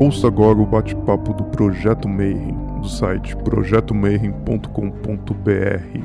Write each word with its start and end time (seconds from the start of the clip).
Ouça 0.00 0.26
agora 0.28 0.58
o 0.58 0.64
bate-papo 0.64 1.34
do 1.34 1.44
Projeto 1.44 2.08
Mayhem, 2.08 2.56
do 2.80 2.88
site 2.88 3.36
projetomayhem.com.br. 3.36 6.00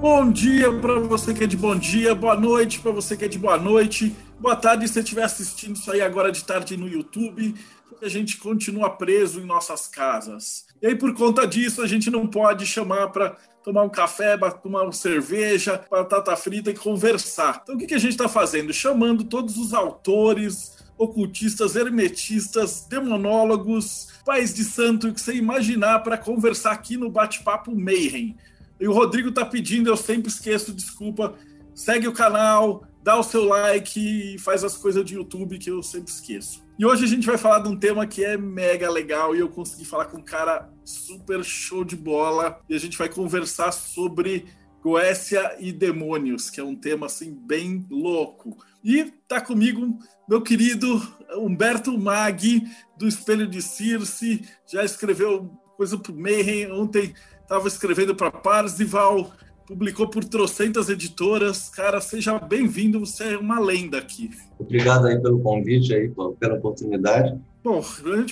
Bom 0.00 0.30
dia 0.30 0.72
para 0.74 1.00
você 1.00 1.34
que 1.34 1.42
é 1.42 1.46
de 1.48 1.56
bom 1.56 1.74
dia, 1.74 2.14
boa 2.14 2.38
noite 2.38 2.78
para 2.78 2.92
você 2.92 3.16
que 3.16 3.24
é 3.24 3.28
de 3.28 3.36
boa 3.36 3.58
noite, 3.58 4.14
boa 4.40 4.56
tarde 4.56 4.88
se 4.88 4.94
você 4.94 5.00
estiver 5.00 5.22
assistindo 5.22 5.76
isso 5.76 5.90
aí 5.92 6.00
agora 6.00 6.32
de 6.32 6.42
tarde 6.42 6.76
no 6.76 6.88
YouTube. 6.88 7.54
A 8.02 8.08
gente 8.08 8.38
continua 8.38 8.88
preso 8.88 9.40
em 9.40 9.44
nossas 9.44 9.86
casas. 9.86 10.64
E 10.80 10.86
aí, 10.86 10.96
por 10.96 11.12
conta 11.12 11.46
disso, 11.46 11.82
a 11.82 11.86
gente 11.86 12.10
não 12.10 12.26
pode 12.26 12.64
chamar 12.64 13.08
para 13.08 13.36
tomar 13.62 13.82
um 13.82 13.90
café, 13.90 14.38
tomar 14.62 14.84
uma 14.84 14.92
cerveja, 14.92 15.84
batata 15.90 16.34
frita 16.34 16.70
e 16.70 16.74
conversar. 16.74 17.60
Então, 17.62 17.74
o 17.74 17.78
que, 17.78 17.92
a 17.92 17.98
gente 17.98 18.12
está 18.12 18.26
fazendo? 18.26 18.72
Chamando 18.72 19.24
todos 19.24 19.58
os 19.58 19.74
autores, 19.74 20.78
ocultistas, 20.96 21.76
hermetistas, 21.76 22.86
demonólogos, 22.88 24.08
pais 24.24 24.54
de 24.54 24.64
santo 24.64 25.12
que 25.12 25.20
você 25.20 25.34
imaginar 25.34 25.98
para 25.98 26.16
conversar 26.16 26.72
aqui 26.72 26.96
no 26.96 27.10
Bate-Papo 27.10 27.78
Mayhem. 27.78 28.34
E 28.80 28.88
o 28.88 28.94
Rodrigo 28.94 29.30
tá 29.30 29.44
pedindo, 29.44 29.90
eu 29.90 29.96
sempre 29.96 30.30
esqueço, 30.30 30.72
desculpa. 30.72 31.34
Segue 31.74 32.08
o 32.08 32.12
canal, 32.12 32.86
dá 33.02 33.18
o 33.18 33.22
seu 33.22 33.44
like 33.44 34.34
e 34.34 34.38
faz 34.38 34.62
as 34.64 34.76
coisas 34.76 35.04
de 35.04 35.14
YouTube 35.14 35.58
que 35.58 35.70
eu 35.70 35.82
sempre 35.82 36.10
esqueço. 36.10 36.62
E 36.78 36.84
hoje 36.84 37.04
a 37.04 37.08
gente 37.08 37.26
vai 37.26 37.36
falar 37.36 37.60
de 37.60 37.68
um 37.68 37.76
tema 37.76 38.06
que 38.06 38.24
é 38.24 38.36
mega 38.36 38.90
legal 38.90 39.34
e 39.34 39.40
eu 39.40 39.48
consegui 39.48 39.84
falar 39.84 40.06
com 40.06 40.18
um 40.18 40.24
cara 40.24 40.70
super 40.84 41.44
show 41.44 41.84
de 41.84 41.96
bola. 41.96 42.60
E 42.68 42.74
a 42.74 42.78
gente 42.78 42.96
vai 42.96 43.08
conversar 43.08 43.72
sobre 43.72 44.46
Goécia 44.82 45.56
e 45.58 45.72
demônios, 45.72 46.48
que 46.48 46.58
é 46.58 46.64
um 46.64 46.74
tema 46.74 47.06
assim 47.06 47.34
bem 47.34 47.86
louco. 47.90 48.56
E 48.82 49.12
tá 49.28 49.40
comigo 49.40 49.98
meu 50.30 50.40
querido 50.40 51.02
Humberto 51.34 51.98
Maggi, 51.98 52.62
do 52.96 53.08
Espelho 53.08 53.48
de 53.48 53.60
Circe, 53.60 54.48
já 54.64 54.84
escreveu 54.84 55.50
coisa 55.76 55.98
pro 55.98 56.14
Mayhem. 56.14 56.70
Ontem 56.70 57.12
estava 57.42 57.66
escrevendo 57.66 58.14
para 58.14 58.30
Parzival, 58.30 59.32
publicou 59.70 60.08
por 60.08 60.24
trocentas 60.24 60.88
editoras. 60.88 61.68
Cara, 61.68 62.00
seja 62.00 62.36
bem-vindo, 62.40 62.98
você 62.98 63.34
é 63.34 63.38
uma 63.38 63.60
lenda 63.60 63.98
aqui. 63.98 64.28
Obrigado 64.58 65.06
aí 65.06 65.16
pelo 65.22 65.38
convite, 65.38 65.94
aí, 65.94 66.10
pela 66.40 66.56
oportunidade. 66.56 67.38
Bom, 67.62 67.80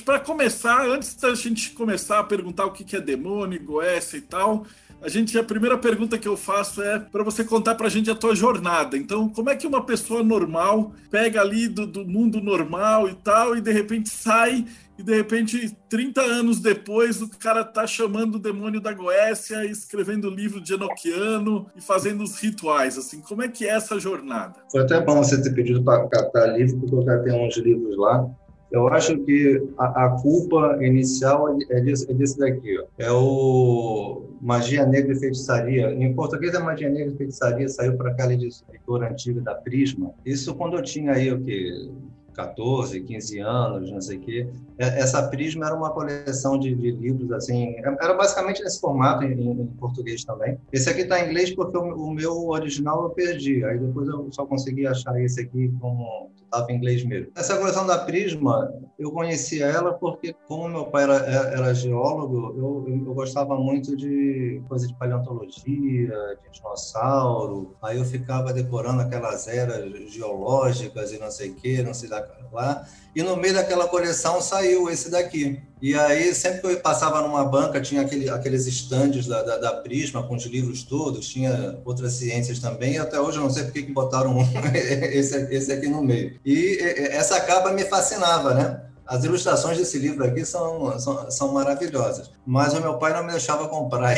para 0.04 0.18
começar, 0.18 0.84
antes 0.88 1.14
da 1.14 1.32
gente 1.36 1.70
começar 1.70 2.18
a 2.18 2.24
perguntar 2.24 2.66
o 2.66 2.72
que 2.72 2.96
é 2.96 3.00
demônio, 3.00 3.62
goécia 3.62 4.16
e 4.16 4.20
tal, 4.20 4.66
a 5.00 5.08
gente 5.08 5.38
a 5.38 5.44
primeira 5.44 5.78
pergunta 5.78 6.18
que 6.18 6.26
eu 6.26 6.36
faço 6.36 6.82
é 6.82 6.98
para 6.98 7.22
você 7.22 7.44
contar 7.44 7.76
para 7.76 7.86
a 7.86 7.90
gente 7.90 8.10
a 8.10 8.16
tua 8.16 8.34
jornada. 8.34 8.96
Então, 8.96 9.28
como 9.28 9.48
é 9.48 9.54
que 9.54 9.66
uma 9.66 9.84
pessoa 9.84 10.24
normal 10.24 10.92
pega 11.08 11.40
ali 11.40 11.68
do, 11.68 11.86
do 11.86 12.04
mundo 12.04 12.40
normal 12.40 13.08
e 13.08 13.14
tal 13.14 13.56
e 13.56 13.60
de 13.60 13.70
repente 13.70 14.08
sai 14.08 14.66
e 14.98 15.02
de 15.02 15.14
repente, 15.14 15.76
30 15.88 16.20
anos 16.20 16.58
depois, 16.58 17.22
o 17.22 17.30
cara 17.30 17.64
tá 17.64 17.86
chamando 17.86 18.34
o 18.34 18.38
demônio 18.38 18.80
da 18.80 18.92
Goécia, 18.92 19.64
escrevendo 19.64 20.26
o 20.26 20.34
livro 20.34 20.60
de 20.60 20.74
Enochiano 20.74 21.66
e 21.76 21.80
fazendo 21.80 22.24
os 22.24 22.40
rituais, 22.40 22.98
assim, 22.98 23.20
como 23.20 23.42
é 23.42 23.48
que 23.48 23.64
é 23.64 23.70
essa 23.70 24.00
jornada? 24.00 24.56
Foi 24.72 24.82
até 24.82 25.00
bom 25.00 25.22
você 25.22 25.40
ter 25.40 25.54
pedido 25.54 25.84
para 25.84 26.08
captar 26.08 26.58
livro, 26.58 26.80
porque 26.80 26.94
eu 26.96 27.02
já 27.02 27.18
tenho 27.20 27.46
uns 27.46 27.56
livros 27.56 27.96
lá. 27.96 28.28
Eu 28.70 28.86
acho 28.88 29.16
que 29.20 29.62
a, 29.78 30.06
a 30.06 30.10
culpa 30.20 30.78
inicial 30.82 31.56
é 31.70 31.78
é 31.78 31.80
desse 31.80 32.38
daqui, 32.38 32.78
ó. 32.78 32.84
é 32.98 33.10
o 33.10 34.24
Magia 34.42 34.84
Negra 34.84 35.12
e 35.12 35.18
Feitiçaria. 35.18 35.90
Em 35.94 36.12
português 36.12 36.52
é 36.52 36.58
Magia 36.58 36.90
Negra 36.90 37.14
e 37.14 37.16
Feitiçaria, 37.16 37.68
saiu 37.68 37.96
para 37.96 38.10
aquela 38.10 38.34
editora 38.34 39.10
antiga 39.10 39.40
da 39.40 39.54
Prisma. 39.54 40.12
Isso 40.26 40.54
quando 40.54 40.76
eu 40.76 40.82
tinha 40.82 41.12
aí 41.12 41.32
o 41.32 41.40
que 41.40 41.90
14, 42.34 43.00
15 43.00 43.38
anos, 43.40 43.90
não 43.90 44.00
sei 44.00 44.16
o 44.16 44.20
quê. 44.20 44.48
É, 44.78 45.00
essa 45.00 45.22
Prisma 45.28 45.66
era 45.66 45.74
uma 45.74 45.90
coleção 45.90 46.58
de, 46.58 46.74
de 46.74 46.92
livros, 46.92 47.32
assim, 47.32 47.70
é, 47.70 47.82
era 48.00 48.14
basicamente 48.14 48.62
nesse 48.62 48.80
formato, 48.80 49.24
em, 49.24 49.32
em 49.32 49.66
português 49.78 50.24
também. 50.24 50.56
Esse 50.72 50.88
aqui 50.88 51.00
está 51.02 51.20
em 51.20 51.28
inglês 51.28 51.54
porque 51.54 51.76
o, 51.76 51.82
o, 51.82 52.14
meu 52.14 52.48
original 52.48 53.02
eu 53.02 53.10
perdi, 53.10 53.64
aí 53.64 53.78
depois 53.78 54.08
eu 54.08 54.28
só 54.30 54.46
consegui 54.46 54.86
achar 54.86 55.20
esse 55.20 55.40
aqui 55.40 55.72
como 55.80 56.30
estava 56.44 56.70
em 56.72 56.76
inglês 56.76 57.04
mesmo. 57.04 57.30
Essa 57.36 57.56
coleção 57.56 57.86
da 57.86 57.98
Prisma, 57.98 58.72
eu 58.98 59.10
conhecia 59.10 59.66
ela 59.66 59.92
porque, 59.92 60.34
como 60.46 60.68
meu 60.68 60.86
pai 60.86 61.04
era, 61.04 61.14
era 61.14 61.74
geólogo, 61.74 62.54
eu, 62.56 63.04
eu, 63.06 63.14
gostava 63.14 63.56
muito 63.56 63.96
de 63.96 64.62
coisa 64.68 64.86
de 64.86 64.94
paleontologia, 64.94 66.08
de 66.42 66.50
dinossauro, 66.50 67.74
aí 67.82 67.98
eu 67.98 68.04
ficava 68.04 68.52
decorando 68.52 69.02
aquelas 69.02 69.46
eras 69.46 70.10
geológicas 70.10 71.12
e 71.12 71.18
não 71.18 71.30
sei 71.30 71.50
o 71.50 71.54
que, 71.54 71.82
não 71.82 71.92
sei 71.92 72.08
lá, 72.08 72.86
e 73.14 73.22
no 73.22 73.36
meio 73.36 73.54
daquela 73.54 73.88
coleção 73.88 74.40
saiu 74.40 74.67
esse 74.90 75.10
daqui. 75.10 75.60
E 75.80 75.94
aí, 75.94 76.34
sempre 76.34 76.60
que 76.60 76.66
eu 76.66 76.80
passava 76.80 77.22
numa 77.22 77.44
banca, 77.44 77.80
tinha 77.80 78.02
aquele, 78.02 78.28
aqueles 78.28 78.66
estandes 78.66 79.26
da, 79.26 79.42
da, 79.42 79.56
da, 79.58 79.72
Prisma 79.74 80.22
com 80.24 80.34
os 80.34 80.44
livros 80.44 80.82
todos, 80.82 81.28
tinha 81.28 81.78
outras 81.84 82.14
ciências 82.14 82.58
também, 82.58 82.94
e 82.94 82.98
até 82.98 83.20
hoje 83.20 83.38
eu 83.38 83.44
não 83.44 83.50
sei 83.50 83.64
por 83.64 83.72
que 83.72 83.82
botaram 83.92 84.36
esse, 84.74 85.36
esse 85.54 85.72
aqui 85.72 85.88
no 85.88 86.02
meio. 86.02 86.38
E 86.44 86.78
essa 87.10 87.40
capa 87.40 87.72
me 87.72 87.84
fascinava, 87.84 88.54
né? 88.54 88.80
As 89.06 89.24
ilustrações 89.24 89.78
desse 89.78 89.98
livro 89.98 90.22
aqui 90.22 90.44
são, 90.44 90.98
são, 90.98 91.30
são 91.30 91.52
maravilhosas, 91.54 92.30
mas 92.44 92.74
o 92.74 92.80
meu 92.80 92.98
pai 92.98 93.14
não 93.14 93.24
me 93.24 93.30
deixava 93.30 93.66
comprar. 93.66 94.14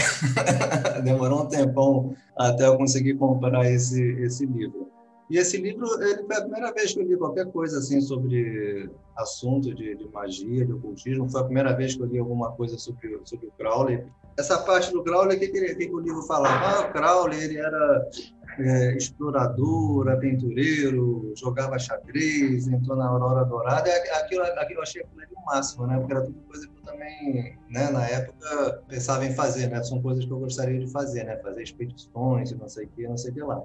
Demorou 1.05 1.43
um 1.43 1.47
tempão 1.47 2.17
até 2.37 2.67
eu 2.67 2.77
conseguir 2.77 3.15
comprar 3.15 3.71
esse, 3.71 4.03
esse 4.21 4.45
livro. 4.45 4.90
E 5.31 5.39
esse 5.39 5.59
livro, 5.59 5.87
ele 6.03 6.25
foi 6.25 6.37
a 6.37 6.41
primeira 6.41 6.73
vez 6.73 6.93
que 6.93 6.99
eu 6.99 7.05
li 7.05 7.17
qualquer 7.17 7.47
coisa 7.47 7.79
assim 7.79 8.01
sobre 8.01 8.91
assunto 9.17 9.73
de, 9.73 9.95
de 9.95 10.09
magia, 10.09 10.67
de 10.67 10.73
ocultismo. 10.73 11.31
Foi 11.31 11.41
a 11.41 11.45
primeira 11.45 11.73
vez 11.73 11.95
que 11.95 12.03
eu 12.03 12.07
li 12.07 12.19
alguma 12.19 12.51
coisa 12.51 12.77
sobre, 12.77 13.17
sobre 13.25 13.47
o 13.47 13.53
Crowley. 13.53 14.05
Essa 14.37 14.59
parte 14.59 14.93
do 14.93 15.05
Crowley, 15.05 15.37
o 15.37 15.41
que, 15.41 15.47
que, 15.47 15.75
que, 15.77 15.95
o 15.95 16.01
livro 16.01 16.23
falava? 16.23 16.67
Ah, 16.67 16.89
o 16.89 16.93
Crowley 16.93 17.45
ele 17.45 17.59
era 17.59 18.11
é, 18.59 18.97
explorador, 18.97 20.09
aventureiro, 20.09 21.33
jogava 21.37 21.79
xadrez, 21.79 22.67
entrou 22.67 22.97
na 22.97 23.07
Aurora 23.07 23.45
Dourada. 23.45 23.89
Aquilo, 24.21 24.43
aquilo 24.43 24.81
eu 24.81 24.83
achei 24.83 25.03
o 25.03 25.47
máximo, 25.47 25.87
né? 25.87 25.97
Porque 25.97 26.13
era 26.13 26.23
tudo 26.23 26.41
coisa 26.41 26.67
que 26.67 26.77
eu 26.77 26.83
também, 26.83 27.57
né, 27.69 27.89
na 27.91 28.05
época, 28.09 28.83
pensava 28.89 29.25
em 29.25 29.33
fazer, 29.33 29.69
né? 29.69 29.81
São 29.85 30.03
coisas 30.03 30.25
que 30.25 30.31
eu 30.33 30.41
gostaria 30.41 30.81
de 30.81 30.91
fazer, 30.91 31.23
né? 31.23 31.37
Fazer 31.37 31.63
expedições, 31.63 32.51
não 32.51 32.69
sei 32.69 32.87
o 32.87 32.89
que, 32.89 33.07
não 33.07 33.17
sei 33.17 33.31
o 33.31 33.35
que 33.35 33.43
lá. 33.43 33.63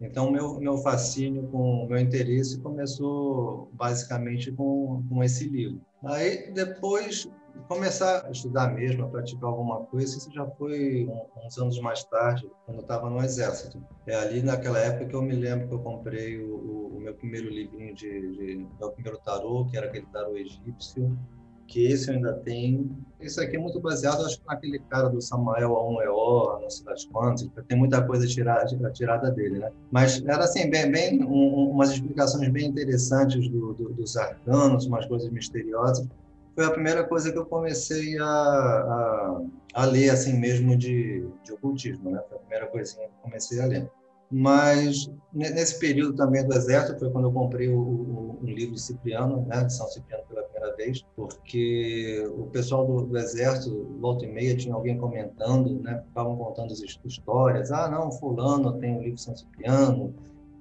Então, 0.00 0.30
meu, 0.30 0.58
meu 0.58 0.78
fascínio, 0.78 1.46
com 1.48 1.86
meu 1.86 1.98
interesse 1.98 2.58
começou 2.60 3.70
basicamente 3.74 4.50
com, 4.50 5.04
com 5.08 5.22
esse 5.22 5.48
livro. 5.48 5.80
Aí, 6.02 6.50
depois, 6.52 7.28
começar 7.68 8.26
a 8.26 8.30
estudar 8.30 8.74
mesmo, 8.74 9.04
a 9.04 9.08
praticar 9.08 9.50
alguma 9.50 9.84
coisa, 9.84 10.16
isso 10.16 10.32
já 10.32 10.46
foi 10.52 11.06
uns 11.44 11.58
anos 11.58 11.78
mais 11.80 12.02
tarde, 12.04 12.50
quando 12.64 12.78
eu 12.78 12.82
estava 12.82 13.10
no 13.10 13.22
Exército. 13.22 13.82
É 14.06 14.14
ali 14.14 14.42
naquela 14.42 14.78
época 14.78 15.06
que 15.06 15.14
eu 15.14 15.22
me 15.22 15.34
lembro 15.34 15.68
que 15.68 15.74
eu 15.74 15.80
comprei 15.80 16.42
o, 16.42 16.96
o, 16.96 17.00
meu 17.00 17.14
primeiro 17.14 17.50
livrinho 17.50 17.94
de, 17.94 18.08
de, 18.32 18.66
meu 18.78 18.90
primeiro 18.92 19.18
tarô, 19.18 19.66
que 19.66 19.76
era 19.76 19.86
aquele 19.86 20.06
tarô 20.06 20.36
egípcio, 20.36 21.16
que 21.70 21.86
esse 21.86 22.10
eu 22.10 22.16
ainda 22.16 22.32
tenho. 22.34 22.90
Isso 23.20 23.40
aqui 23.40 23.56
é 23.56 23.58
muito 23.58 23.80
baseado, 23.80 24.26
acho 24.26 24.40
que 24.40 24.46
naquele 24.46 24.78
cara 24.80 25.08
do 25.08 25.22
Samuel 25.22 25.70
A1EO, 25.70 26.62
não 26.62 26.70
sei 26.70 26.84
das 26.84 27.04
quantas, 27.04 27.48
tem 27.68 27.78
muita 27.78 28.02
coisa 28.02 28.26
tirada, 28.26 28.66
tirada 28.92 29.30
dele, 29.30 29.60
né? 29.60 29.70
Mas 29.90 30.22
era 30.24 30.44
assim, 30.44 30.68
bem, 30.68 30.90
bem 30.90 31.22
um, 31.22 31.70
umas 31.70 31.90
explicações 31.92 32.48
bem 32.48 32.66
interessantes 32.66 33.48
do, 33.48 33.72
do, 33.74 33.90
dos 33.90 34.16
arcanos, 34.16 34.86
umas 34.86 35.06
coisas 35.06 35.30
misteriosas. 35.30 36.06
Foi 36.56 36.64
a 36.64 36.70
primeira 36.70 37.04
coisa 37.04 37.30
que 37.30 37.38
eu 37.38 37.46
comecei 37.46 38.18
a, 38.18 38.24
a, 38.24 39.40
a 39.74 39.84
ler, 39.84 40.10
assim 40.10 40.36
mesmo, 40.38 40.76
de, 40.76 41.24
de 41.44 41.52
ocultismo, 41.52 42.10
né? 42.10 42.20
Foi 42.28 42.36
a 42.36 42.40
primeira 42.40 42.66
coisinha 42.66 43.06
que 43.06 43.12
eu 43.12 43.22
comecei 43.22 43.60
a 43.60 43.66
ler. 43.66 43.90
Mas 44.30 45.10
nesse 45.32 45.78
período 45.78 46.14
também 46.14 46.46
do 46.46 46.54
exército 46.54 46.98
foi 46.98 47.10
quando 47.10 47.26
eu 47.26 47.32
comprei 47.32 47.68
o, 47.68 47.78
o, 47.78 48.38
um 48.42 48.46
livro 48.46 48.74
de 48.74 48.80
Cipriano, 48.80 49.44
né, 49.46 49.64
de 49.64 49.72
São 49.72 49.86
Cipriano 49.88 50.24
pela 50.28 50.42
primeira 50.44 50.76
vez, 50.76 51.04
porque 51.16 52.24
o 52.36 52.46
pessoal 52.46 52.86
do, 52.86 53.06
do 53.06 53.18
exército, 53.18 53.86
volta 54.00 54.24
e 54.24 54.32
meia, 54.32 54.56
tinha 54.56 54.74
alguém 54.74 54.96
comentando, 54.98 55.80
né, 55.80 56.02
ficavam 56.06 56.36
contando 56.36 56.72
as 56.72 56.80
histórias. 56.80 57.72
Ah, 57.72 57.88
não, 57.88 58.12
fulano 58.12 58.78
tem 58.78 58.96
o 58.96 59.00
livro 59.00 59.16
de 59.16 59.22
São 59.22 59.36
Cipriano. 59.36 60.14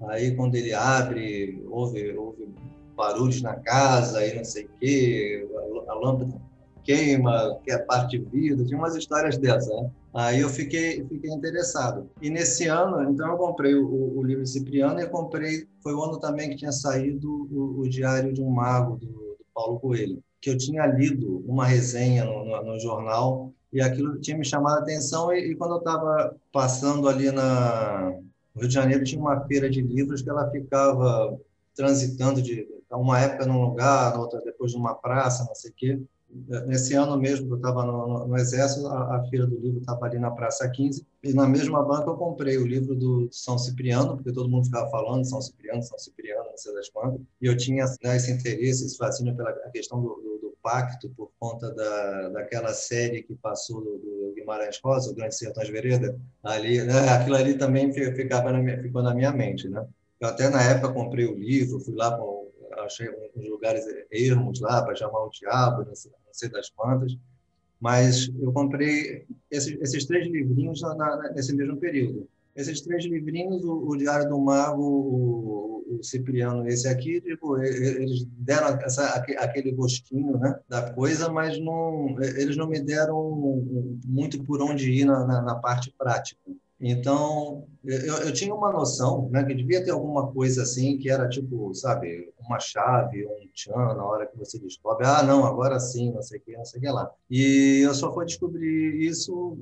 Aí 0.08 0.36
quando 0.36 0.56
ele 0.56 0.74
abre, 0.74 1.64
houve, 1.70 2.16
houve 2.16 2.48
barulhos 2.96 3.42
na 3.42 3.56
casa 3.56 4.26
e 4.26 4.36
não 4.36 4.44
sei 4.44 4.66
o 4.66 4.70
quê, 4.80 5.48
a, 5.88 5.92
a 5.92 5.96
lâmpada 5.96 6.42
queima, 6.84 7.60
que 7.64 7.72
é 7.72 7.78
parte 7.78 8.18
de 8.18 8.26
vida, 8.26 8.66
tinha 8.66 8.78
umas 8.78 8.96
histórias 8.96 9.38
dessas, 9.38 9.68
né? 9.68 9.92
Aí 10.14 10.40
eu 10.40 10.50
fiquei, 10.50 11.06
fiquei 11.08 11.30
interessado. 11.32 12.10
E 12.22 12.30
nesse 12.30 12.68
ano, 12.68 13.12
então 13.12 13.30
eu 13.30 13.38
comprei 13.38 13.76
o, 13.76 14.18
o 14.18 14.24
livro 14.24 14.46
Cipriano 14.46 15.00
e 15.00 15.08
comprei, 15.08 15.68
foi 15.84 15.94
o 15.94 16.04
ano 16.04 16.20
também 16.20 16.50
que 16.50 16.56
tinha 16.56 16.72
saído 16.72 17.48
o, 17.52 17.82
o 17.82 17.90
Diário 17.90 18.34
de 18.34 18.42
um 18.42 18.50
Mago, 18.50 18.98
do, 18.98 19.08
do 19.08 19.46
Paulo 19.54 19.80
Coelho. 19.80 20.24
que 20.42 20.50
eu 20.50 20.58
tinha 20.58 20.86
lido 20.88 21.44
uma 21.48 21.66
resenha 21.66 22.26
no, 22.26 22.44
no, 22.44 22.64
no 22.64 22.80
jornal 22.80 23.54
e 23.72 23.82
aquilo 23.82 24.20
tinha 24.20 24.38
me 24.38 24.46
chamado 24.46 24.80
a 24.80 24.82
atenção 24.82 25.32
e, 25.32 25.52
e 25.52 25.56
quando 25.56 25.76
eu 25.76 25.80
estava 25.80 26.36
passando 26.52 27.08
ali 27.08 27.32
na 27.32 28.14
no 28.56 28.62
Rio 28.62 28.68
de 28.68 28.74
Janeiro 28.74 29.04
tinha 29.04 29.22
uma 29.22 29.40
feira 29.46 29.70
de 29.70 29.82
livros 29.82 30.22
que 30.22 30.30
ela 30.30 30.50
ficava 30.50 31.40
transitando 31.76 32.42
de 32.42 32.68
uma 32.92 33.20
época 33.20 33.46
num 33.46 33.62
lugar, 33.62 34.18
outra 34.20 34.42
depois 34.42 34.74
numa 34.74 34.96
praça, 34.96 35.46
não 35.46 35.54
sei 35.56 35.72
o 35.72 35.74
quê. 35.76 36.02
Nesse 36.68 36.94
ano 36.94 37.18
mesmo 37.18 37.48
que 37.48 37.54
eu 37.54 37.58
estava 37.58 37.84
no, 37.84 38.08
no, 38.08 38.28
no, 38.28 38.38
Exército, 38.38 38.86
a, 38.88 39.18
a, 39.18 39.24
Feira 39.30 39.48
do 39.48 39.58
Livro 39.58 39.80
estava 39.80 40.06
ali 40.06 40.20
na 40.20 40.30
Praça 40.30 40.70
15, 40.70 41.06
e 41.24 41.34
na 41.34 41.48
mesma 41.48 41.82
banca 41.84 42.10
eu 42.10 42.18
comprei 42.18 42.58
o 42.58 42.68
livro 42.68 42.96
do 42.96 43.28
São 43.32 43.58
Cipriano, 43.58 44.16
porque 44.16 44.32
todo 44.32 44.50
mundo 44.50 44.66
ficava 44.66 44.88
falando 44.92 45.26
São 45.26 45.42
Cipriano, 45.42 45.82
São 45.82 45.98
Cipriano, 45.98 46.46
não 46.46 46.58
sei 46.58 46.74
das 46.76 46.88
quantas, 46.90 47.20
e 47.42 47.48
eu 47.48 47.58
tinha 47.58 47.84
né, 48.04 48.16
esse 48.16 48.32
interesse, 48.32 48.86
esse 48.86 48.96
fascínio 48.96 49.36
pela 49.36 49.52
questão 49.72 50.00
do, 50.00 50.10
do, 50.10 50.40
do, 50.40 50.58
pacto, 50.62 51.10
por 51.12 51.32
conta 51.40 51.74
da, 51.74 52.30
daquela 52.30 52.74
série 52.74 53.24
que 53.24 53.34
passou 53.34 53.82
do, 53.82 53.98
do 53.98 54.34
Guimarães 54.36 54.80
Rosa, 54.84 55.10
o 55.10 55.16
Grande 55.16 55.36
Sertões 55.36 55.70
Vereda, 55.70 56.20
ali, 56.44 56.84
né, 56.84 57.10
aquilo 57.10 57.38
ali 57.38 57.58
também 57.58 57.92
ficava 57.92 58.52
na 58.52 58.60
minha, 58.60 58.80
ficou 58.82 59.02
na 59.02 59.16
minha 59.16 59.32
mente, 59.32 59.68
né? 59.68 59.84
Eu 60.20 60.28
até 60.28 60.50
na 60.50 60.62
época 60.62 60.94
comprei 60.94 61.26
o 61.26 61.34
livro, 61.34 61.80
fui 61.80 61.96
lá 61.96 62.12
para 62.12 62.26
achei 62.90 63.10
uns 63.36 63.50
lugares 63.50 63.86
ermos 64.12 64.60
lá 64.60 64.82
para 64.84 64.96
chamar 64.96 65.26
o 65.26 65.30
diabo, 65.30 65.86
não 65.86 65.96
sei, 65.96 66.50
das 66.50 66.70
quantas. 66.70 67.18
Mas 67.80 68.30
eu 68.42 68.52
comprei 68.52 69.26
esses, 69.50 69.80
esses 69.80 70.06
três 70.06 70.28
livrinhos 70.28 70.82
na, 70.82 70.96
na, 70.96 71.32
nesse 71.32 71.56
mesmo 71.56 71.78
período. 71.78 72.28
Esses 72.56 72.82
três 72.82 73.06
livrinhos, 73.06 73.64
o, 73.64 73.88
o 73.88 73.96
Diário 73.96 74.28
do 74.28 74.38
Mago, 74.38 74.84
o, 74.84 75.98
o, 75.98 76.04
Cipriano, 76.04 76.68
esse 76.68 76.88
aqui, 76.88 77.22
tipo, 77.22 77.58
eles 77.58 78.26
deram 78.38 78.68
essa, 78.82 79.08
aquele 79.38 79.72
gostinho 79.72 80.38
né, 80.38 80.60
da 80.68 80.92
coisa, 80.92 81.30
mas 81.32 81.58
não, 81.60 82.18
eles 82.22 82.58
não 82.58 82.68
me 82.68 82.82
deram 82.82 83.64
muito 84.06 84.44
por 84.44 84.62
onde 84.62 84.92
ir 84.92 85.06
na, 85.06 85.26
na, 85.26 85.42
na 85.42 85.56
parte 85.56 85.94
prática. 85.98 86.42
Então, 86.82 87.66
eu, 87.84 87.98
eu, 87.98 88.34
tinha 88.34 88.56
uma 88.56 88.72
noção, 88.72 89.28
né, 89.30 89.44
que 89.44 89.54
devia 89.54 89.84
ter 89.84 89.92
alguma 89.92 90.32
coisa 90.32 90.64
assim, 90.64 90.98
que 90.98 91.10
era 91.10 91.28
tipo, 91.28 91.74
sabe, 91.74 92.32
uma 92.40 92.58
chave, 92.58 93.26
um 93.26 93.50
tchan, 93.54 93.96
na 93.96 94.06
hora 94.06 94.26
que 94.26 94.38
você 94.38 94.58
descobre, 94.58 95.06
ah, 95.06 95.22
não, 95.22 95.46
agora 95.46 95.78
sim, 95.80 96.12
não 96.12 96.22
sei 96.22 96.40
o 96.40 96.42
que, 96.42 96.56
não 96.56 96.64
sei 96.64 96.80
o 96.80 96.82
que 96.82 96.90
lá. 96.90 97.12
E 97.30 97.82
eu 97.84 97.94
só 97.94 98.14
fui 98.14 98.26
descobrir 98.26 98.98
isso 99.02 99.58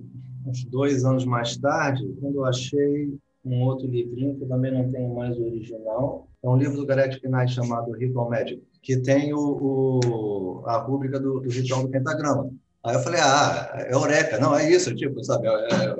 uns 0.45 0.63
dois 0.65 1.03
anos 1.03 1.25
mais 1.25 1.57
tarde, 1.57 2.07
quando 2.21 2.35
eu 2.35 2.45
achei 2.45 3.17
um 3.43 3.63
outro 3.63 3.87
livrinho, 3.87 4.35
que 4.35 4.45
também 4.45 4.71
não 4.71 4.91
tem 4.91 5.09
mais 5.11 5.37
o 5.37 5.45
original, 5.45 6.27
é 6.43 6.47
um 6.47 6.57
livro 6.57 6.77
do 6.77 6.85
Gareth 6.85 7.19
Knight 7.23 7.51
chamado 7.51 7.91
Ritual 7.93 8.29
Magic, 8.29 8.61
que 8.81 8.97
tem 8.97 9.33
o, 9.33 9.39
o 9.39 10.63
a 10.65 10.77
rúbrica 10.77 11.19
do, 11.19 11.39
do 11.39 11.49
Ritual 11.49 11.83
do 11.83 11.89
Pentagrama. 11.89 12.51
Aí 12.87 12.95
eu 12.95 13.01
falei, 13.01 13.19
ah, 13.19 13.69
é 13.75 13.93
eureka, 13.93 14.39
não, 14.39 14.57
é 14.57 14.71
isso, 14.71 14.95
tipo, 14.95 15.21
sabe, 15.21 15.45
é 15.45 15.95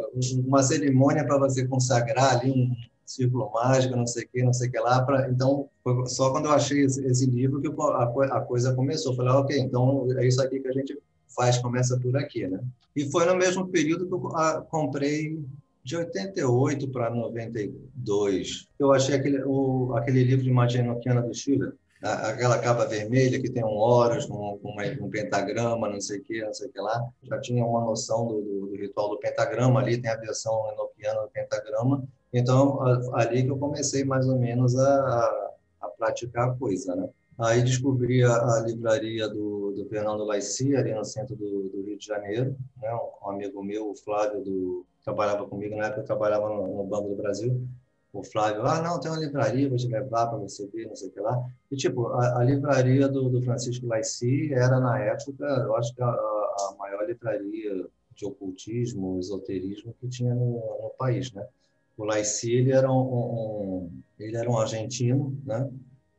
uma 0.45 0.63
cerimônia 0.63 1.25
para 1.25 1.38
você 1.38 1.68
consagrar 1.68 2.38
ali 2.38 2.50
um 2.50 2.74
círculo 3.06 3.51
mágico, 3.51 3.95
não 3.95 4.07
sei 4.07 4.24
o 4.24 4.30
que, 4.30 4.42
não 4.42 4.54
sei 4.54 4.69
o 4.69 4.72
que 4.72 4.80
lá, 4.80 5.04
pra, 5.04 5.30
então, 5.30 5.68
foi 5.84 6.06
só 6.07 6.31
quando 6.31 6.45
eu 6.45 6.51
achei 6.54 6.86
esse, 6.86 7.06
esse 7.06 7.25
livro 7.25 7.60
que 7.60 7.68
a, 7.68 8.38
a, 8.38 8.42
coisa 8.42 8.74
começou, 8.74 9.12
eu 9.12 9.18
falei, 9.18 9.31
ah, 9.34 9.39
ok, 9.39 9.60
então 9.60 10.07
é 10.18 10.25
isso 10.25 10.42
aqui 10.42 10.62
que 10.62 10.68
a 10.69 10.72
gente 10.72 10.98
faz, 11.36 11.57
começa 11.57 12.00
por 12.00 12.16
aqui, 12.16 12.48
né? 12.48 12.60
E 12.95 13.12
foi 13.12 13.25
no 13.25 13.36
mesmo 13.36 13.68
período 13.68 14.07
que 14.07 14.13
eu 14.13 14.38
a, 14.38 14.62
comprei 14.62 15.44
de 15.83 15.98
88 15.98 16.88
para 16.88 17.10
92. 17.10 18.68
Eu 18.80 18.94
achei 18.94 19.16
aquele, 19.16 19.44
o, 19.44 19.94
aquele 19.94 20.24
livro 20.24 20.44
de 20.44 20.51
magia 20.51 20.80
enoquiana 20.80 21.22
do 21.22 21.33
Schiller, 21.33 21.74
aquela 22.01 22.59
capa 22.59 22.85
vermelha 22.85 23.41
que 23.41 23.49
tem 23.49 23.63
um 23.63 23.77
Horus 23.77 24.25
com, 24.25 24.59
com 24.59 24.75
um 25.01 25.09
pentagrama, 25.09 25.89
não 25.89 25.99
sei 25.99 26.19
o 26.19 26.23
que, 26.23 26.41
não 26.41 26.53
sei 26.53 26.67
o 26.67 26.71
que 26.71 26.79
lá. 26.79 27.03
Já 27.23 27.39
tinha 27.39 27.65
uma 27.65 27.81
noção 27.81 28.27
do, 28.27 28.41
do, 28.41 28.67
do 28.67 28.75
ritual 28.75 29.09
do 29.09 29.19
pentagrama, 29.19 29.79
ali 29.79 29.99
tem 29.99 30.11
a 30.11 30.15
versão 30.15 30.71
enoquiana 30.71 31.21
do 31.21 31.29
pentagrama. 31.29 32.07
Então, 32.31 32.79
ali 33.13 33.44
que 33.44 33.49
eu 33.49 33.57
comecei 33.57 34.03
mais 34.03 34.27
ou 34.27 34.38
menos 34.38 34.77
a, 34.77 35.51
a 35.81 35.88
praticar 35.88 36.49
a 36.49 36.53
coisa, 36.53 36.95
né? 36.95 37.09
Aí 37.39 37.61
descobri 37.61 38.23
a, 38.23 38.33
a 38.33 38.59
livraria 38.61 39.27
do, 39.27 39.71
do, 39.71 39.85
Fernando 39.89 40.23
Laici, 40.23 40.75
ali 40.75 40.91
no 40.94 41.05
centro 41.05 41.35
do, 41.35 41.69
do, 41.69 41.83
Rio 41.83 41.97
de 41.97 42.05
Janeiro. 42.05 42.55
Né? 42.81 42.91
Um, 42.94 43.27
um 43.27 43.29
amigo 43.29 43.63
meu, 43.63 43.91
o 43.91 43.95
Flávio, 43.95 44.44
do, 44.44 44.85
trabalhava 45.03 45.47
comigo, 45.47 45.75
na 45.75 45.85
época 45.85 46.01
eu 46.01 46.05
trabalhava 46.05 46.49
no, 46.49 46.77
no 46.77 46.83
Banco 46.83 47.09
do 47.09 47.15
Brasil 47.15 47.67
o 48.19 48.24
Flávio, 48.24 48.66
ah, 48.66 48.81
não, 48.81 49.00
tem 49.00 49.12
uma 49.12 49.19
livraria, 49.19 49.69
vou 49.69 49.78
te 49.78 49.88
levar 49.88 50.28
para 50.28 50.38
você 50.38 50.68
ver, 50.68 50.88
não 50.88 50.96
sei 50.96 51.10
o 51.10 51.12
que 51.12 51.19
lá. 51.19 51.46
E, 51.72 51.75
tipo, 51.75 52.08
a, 52.08 52.40
a 52.40 52.44
livraria 52.44 53.08
do, 53.08 53.30
do, 53.30 53.42
Francisco 53.42 53.86
Laici 53.86 54.52
era, 54.54 54.80
na 54.80 55.00
época, 55.00 55.46
eu 55.46 55.75
acho 55.75 55.94
que 55.94 56.02
a, 56.02 56.08
a 56.08 56.75
maior 56.80 57.06
livraria 57.06 57.86
de 58.16 58.25
ocultismo, 58.25 59.19
esoterismo 59.19 59.94
que 60.00 60.08
tinha 60.08 60.34
no, 60.34 60.54
no 60.54 60.92
país, 60.98 61.31
né? 61.31 61.46
O 61.96 62.04
Laici, 62.04 62.52
ele 62.52 62.72
era 62.72 62.92
um, 62.92 63.02
um, 63.02 63.92
ele 64.19 64.36
era 64.36 64.50
um 64.50 64.58
argentino, 64.58 65.38
né? 65.46 65.69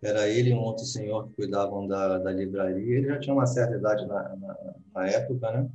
Era 0.00 0.28
ele 0.28 0.50
e 0.50 0.54
um 0.54 0.60
outro 0.60 0.84
senhor 0.84 1.26
que 1.26 1.34
cuidavam 1.34 1.86
da, 1.88 2.18
da 2.18 2.30
livraria. 2.30 2.98
Ele 2.98 3.08
já 3.08 3.18
tinha 3.18 3.34
uma 3.34 3.46
certa 3.46 3.76
idade 3.76 4.06
na, 4.06 4.36
na, 4.36 4.74
na 4.94 5.08
época, 5.08 5.50
né? 5.50 5.68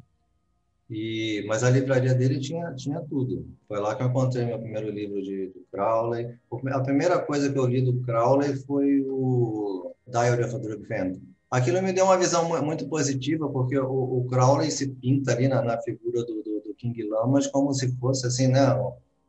E, 0.90 1.44
mas 1.48 1.64
a 1.64 1.70
livraria 1.70 2.14
dele 2.14 2.40
tinha, 2.40 2.74
tinha 2.74 3.02
tudo. 3.02 3.48
Foi 3.68 3.80
lá 3.80 3.96
que 3.96 4.04
eu 4.04 4.08
encontrei 4.08 4.46
meu 4.46 4.60
primeiro 4.60 4.92
livro 4.92 5.22
de, 5.22 5.48
do 5.48 5.66
Crowley. 5.72 6.36
A 6.72 6.80
primeira 6.82 7.20
coisa 7.20 7.52
que 7.52 7.58
eu 7.58 7.66
li 7.66 7.82
do 7.82 8.02
Crowley 8.02 8.56
foi 8.58 9.02
o 9.08 9.94
Diary 10.08 10.44
of 10.44 10.56
a 10.56 10.58
Drug 10.58 10.86
Phantom. 10.86 11.22
Aquilo 11.50 11.82
me 11.82 11.94
deu 11.94 12.06
uma 12.06 12.18
visão 12.18 12.50
muito 12.64 12.88
positiva, 12.88 13.48
porque 13.48 13.78
o, 13.78 14.20
o 14.20 14.26
Crowley 14.28 14.72
se 14.72 14.88
pinta 14.88 15.32
ali 15.32 15.48
na, 15.48 15.62
na 15.62 15.80
figura 15.82 16.24
do, 16.26 16.42
do, 16.42 16.62
do 16.62 16.74
King 16.76 17.04
Lamas 17.04 17.48
como 17.48 17.74
se 17.74 17.96
fosse 17.98 18.26
assim, 18.26 18.48
né, 18.48 18.60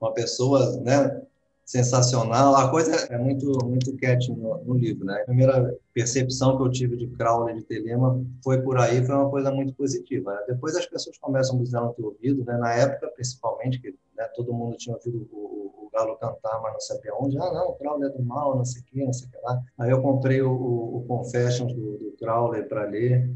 uma 0.01 0.13
pessoa, 0.13 0.81
né, 0.81 1.23
sensacional. 1.65 2.55
A 2.55 2.71
coisa 2.71 2.95
é 3.11 3.17
muito 3.17 3.47
muito 3.65 3.97
catchy 3.97 4.33
no, 4.33 4.63
no, 4.65 4.75
livro, 4.75 5.05
né? 5.05 5.23
A 5.23 5.25
primeira 5.25 5.77
percepção 5.93 6.57
que 6.57 6.63
eu 6.63 6.71
tive 6.71 6.97
de 6.97 7.07
Crowley 7.09 7.57
de 7.57 7.63
Telema 7.63 8.23
foi 8.43 8.61
por 8.61 8.79
aí, 8.79 9.05
foi 9.05 9.15
uma 9.15 9.31
coisa 9.31 9.51
muito 9.51 9.73
positiva. 9.75 10.33
Né? 10.33 10.41
Depois 10.49 10.77
as 10.77 10.87
pessoas 10.87 11.17
começam 11.19 11.59
a 11.59 11.63
dizer 11.63 11.81
no 11.81 11.95
teu 11.95 12.07
ouvido, 12.07 12.45
né? 12.45 12.57
Na 12.59 12.75
época, 12.75 13.09
principalmente, 13.15 13.81
que 13.81 13.95
né, 14.17 14.25
todo 14.35 14.53
mundo 14.53 14.77
tinha 14.77 14.95
ouvido 14.95 15.27
o, 15.33 15.37
o, 15.37 15.87
o, 15.87 15.91
galo 15.91 16.17
cantar, 16.17 16.61
mas 16.61 16.73
não 16.73 16.81
sabia 16.81 17.15
onde. 17.19 17.39
Ah, 17.39 17.53
não, 17.53 17.71
o 17.71 17.75
Crowley 17.77 18.09
é 18.09 18.13
do 18.13 18.23
mal, 18.23 18.57
não 18.57 18.65
sei 18.65 18.83
o 18.83 18.85
que, 18.85 19.05
não 19.05 19.13
sei 19.13 19.29
o 19.29 19.31
que 19.31 19.39
lá. 19.39 19.63
Aí 19.79 19.91
eu 19.91 20.03
comprei 20.03 20.43
o, 20.43 20.53
o 20.53 21.05
Confessions 21.09 21.73
do, 21.73 21.99
do 21.99 22.15
Crowley 22.19 22.63
para 22.65 22.85
ler. 22.85 23.31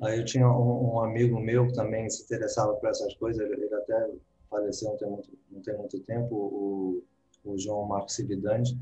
Aí 0.00 0.18
eu 0.18 0.24
tinha 0.24 0.48
um, 0.48 0.94
um, 0.94 1.00
amigo 1.00 1.38
meu 1.38 1.66
que 1.66 1.74
também 1.74 2.08
se 2.10 2.24
interessava 2.24 2.74
por 2.74 2.88
essas 2.88 3.14
coisas, 3.14 3.40
ele, 3.40 3.64
ele 3.64 3.74
até 3.74 4.10
faleceu 4.50 4.90
não 4.90 4.96
tem 4.96 5.08
muito, 5.08 5.30
não 5.50 5.62
tem 5.62 5.76
muito 5.76 6.00
tempo, 6.00 6.34
o 6.34 7.02
o 7.44 7.58
João 7.58 7.86
Marcos 7.86 8.14
Cividani. 8.14 8.78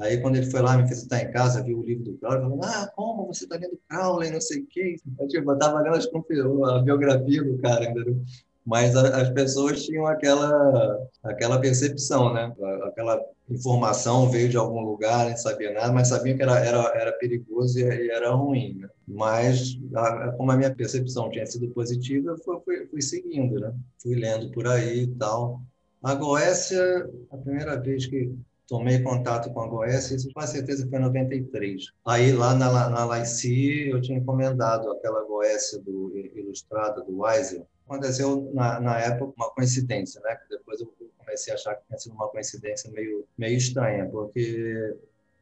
Aí, 0.00 0.20
quando 0.20 0.36
ele 0.36 0.50
foi 0.50 0.60
lá 0.60 0.76
me 0.76 0.88
visitar 0.88 1.22
em 1.22 1.30
casa, 1.30 1.62
viu 1.62 1.78
o 1.78 1.84
livro 1.84 2.04
do 2.04 2.18
Crowley, 2.18 2.40
falou: 2.40 2.60
Ah, 2.64 2.92
como 2.96 3.26
você 3.26 3.44
está 3.44 3.56
lendo 3.56 3.78
Crowley, 3.88 4.30
não 4.30 4.40
sei 4.40 4.60
o 4.62 4.66
quê. 4.66 4.96
Eu, 5.18 5.28
tipo, 5.28 5.52
estava 5.52 5.80
lendo 5.80 6.64
a 6.66 6.82
biografia 6.82 7.44
do 7.44 7.58
cara, 7.58 7.84
entendeu? 7.84 8.20
Mas 8.66 8.96
a, 8.96 9.20
as 9.20 9.30
pessoas 9.30 9.84
tinham 9.84 10.06
aquela, 10.06 10.98
aquela 11.22 11.60
percepção, 11.60 12.32
né? 12.32 12.52
Aquela 12.84 13.20
informação 13.48 14.30
veio 14.30 14.48
de 14.48 14.56
algum 14.56 14.80
lugar, 14.80 15.26
nem 15.26 15.36
sabia 15.36 15.72
nada, 15.72 15.92
mas 15.92 16.08
sabiam 16.08 16.36
que 16.36 16.42
era, 16.42 16.58
era, 16.58 16.92
era 16.94 17.12
perigoso 17.12 17.78
e, 17.78 17.82
e 17.82 18.10
era 18.10 18.30
ruim, 18.30 18.78
né? 18.78 18.88
Mas, 19.06 19.78
a, 19.94 20.32
como 20.32 20.50
a 20.50 20.56
minha 20.56 20.74
percepção 20.74 21.30
tinha 21.30 21.46
sido 21.46 21.68
positiva, 21.68 22.30
eu 22.30 22.38
fui, 22.38 22.58
fui, 22.64 22.86
fui 22.86 23.02
seguindo, 23.02 23.60
né? 23.60 23.72
Fui 24.02 24.14
lendo 24.16 24.50
por 24.50 24.66
aí 24.66 25.02
e 25.02 25.14
tal. 25.14 25.60
A 26.04 26.14
Goécia, 26.14 27.10
a 27.30 27.36
primeira 27.38 27.80
vez 27.80 28.04
que 28.04 28.30
tomei 28.68 29.02
contato 29.02 29.50
com 29.50 29.60
a 29.62 29.66
Goécia, 29.66 30.14
isso 30.14 30.30
com 30.34 30.40
certeza 30.42 30.86
foi 30.86 30.98
em 30.98 31.02
93. 31.02 31.82
Aí 32.06 32.30
lá 32.30 32.54
na, 32.54 32.90
na 32.90 33.04
Laici 33.06 33.88
eu 33.88 34.02
tinha 34.02 34.18
encomendado 34.18 34.90
aquela 34.90 35.24
Goécia 35.24 35.80
do, 35.80 36.12
ilustrada 36.34 37.02
do 37.02 37.20
Weiser. 37.20 37.64
Aconteceu 37.86 38.50
na, 38.52 38.78
na 38.80 39.00
época 39.00 39.32
uma 39.34 39.50
coincidência, 39.52 40.20
né? 40.20 40.36
Depois 40.50 40.78
eu 40.82 40.92
comecei 41.16 41.54
a 41.54 41.56
achar 41.56 41.74
que 41.74 41.86
tinha 41.86 41.98
sido 41.98 42.14
uma 42.14 42.28
coincidência 42.28 42.90
meio, 42.90 43.26
meio 43.38 43.56
estranha, 43.56 44.06
porque 44.06 44.94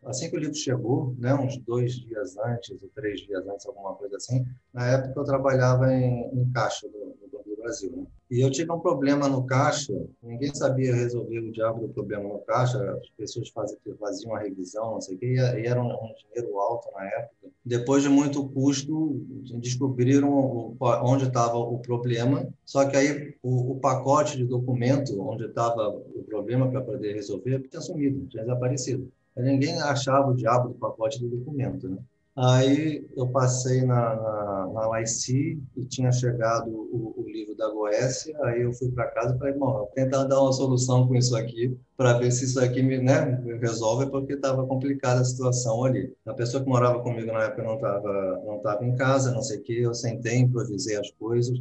assim 0.04 0.31
que 0.31 0.37
o 0.37 0.38
livro 0.38 0.54
chegou, 0.54 1.12
né, 1.19 1.35
uns 1.35 1.57
dois 1.59 1.95
dias 1.95 2.37
antes 2.38 2.71
ou 2.71 2.88
três 2.95 3.21
dias 3.21 3.45
antes, 3.49 3.66
alguma 3.66 3.95
coisa 3.97 4.16
assim, 4.16 4.47
na 4.73 4.87
época 4.87 5.19
eu 5.19 5.25
trabalhava 5.25 5.92
em, 5.92 6.31
em 6.33 6.52
caixa 6.52 6.88
do, 6.88 7.16
Brasil. 7.62 7.92
Né? 7.97 8.07
E 8.31 8.40
eu 8.40 8.50
tive 8.50 8.73
um 8.73 8.81
problema 8.81 9.28
no 9.28 9.45
caixa, 9.45 9.92
ninguém 10.23 10.54
sabia 10.54 10.95
resolver 10.95 11.38
o 11.38 11.52
diabo 11.52 11.87
do 11.87 11.92
problema 11.92 12.28
no 12.28 12.38
caixa, 12.40 12.78
as 13.00 13.09
pessoas 13.11 13.49
faziam, 13.50 13.78
faziam 13.99 14.35
a 14.35 14.40
revisão, 14.40 14.92
não 14.92 15.00
sei 15.00 15.16
o 15.16 15.19
quê, 15.19 15.35
e 15.35 15.66
era 15.66 15.83
um, 15.83 15.88
um 15.88 16.14
dinheiro 16.14 16.59
alto 16.59 16.88
na 16.95 17.07
época. 17.07 17.50
Depois 17.64 18.02
de 18.02 18.09
muito 18.09 18.49
custo, 18.49 19.21
descobriram 19.61 20.76
onde 20.81 21.25
estava 21.25 21.57
o 21.57 21.78
problema, 21.78 22.49
só 22.64 22.88
que 22.88 22.97
aí 22.97 23.35
o, 23.42 23.73
o 23.73 23.81
pacote 23.81 24.37
de 24.37 24.45
documento 24.45 25.21
onde 25.21 25.45
estava 25.45 25.88
o 25.88 26.25
problema 26.26 26.71
para 26.71 26.81
poder 26.81 27.14
resolver 27.14 27.61
tinha 27.69 27.81
sumido, 27.81 28.26
tinha 28.26 28.42
desaparecido. 28.42 29.11
Ninguém 29.37 29.81
achava 29.81 30.31
o 30.31 30.35
diabo 30.35 30.69
do 30.69 30.75
pacote 30.75 31.21
do 31.21 31.28
documento, 31.28 31.88
né? 31.88 31.99
Aí 32.35 33.07
eu 33.15 33.29
passei 33.29 33.83
na, 33.83 34.17
na, 34.17 34.71
na 34.73 35.03
e 35.03 35.85
tinha 35.85 36.11
chegado 36.11 36.71
o, 36.71 37.15
o 37.19 37.29
livro 37.29 37.55
da 37.55 37.69
Goécia, 37.69 38.35
aí 38.45 38.62
eu 38.62 38.73
fui 38.73 38.91
para 38.91 39.11
casa 39.11 39.35
e 39.35 39.39
falei, 39.39 39.53
bom, 39.53 39.91
tentar 39.95 40.25
dar 40.25 40.41
uma 40.41 40.53
solução 40.53 41.07
com 41.07 41.15
isso 41.15 41.37
aqui, 41.37 41.77
para 41.95 42.19
ver 42.19 42.31
se 42.33 42.47
isso 42.47 42.59
aqui 42.59 42.83
me, 42.83 42.97
né, 42.97 43.39
me 43.45 43.59
resolve, 43.59 44.11
porque 44.11 44.33
estava 44.33 44.67
complicada 44.67 45.21
a 45.21 45.25
situação 45.25 45.85
ali. 45.85 46.11
A 46.25 46.33
pessoa 46.33 46.62
que 46.62 46.69
morava 46.71 47.03
comigo 47.03 47.31
na 47.31 47.45
época 47.45 47.65
não 47.65 47.75
estava 47.75 48.43
não 48.47 48.59
tava 48.61 48.87
em 48.87 48.97
casa, 48.97 49.33
não 49.33 49.43
sei 49.43 49.59
o 49.59 49.62
quê, 49.62 49.81
eu 49.83 49.93
sentei, 49.93 50.39
improvisei 50.39 50.97
as 50.97 51.11
coisas, 51.11 51.61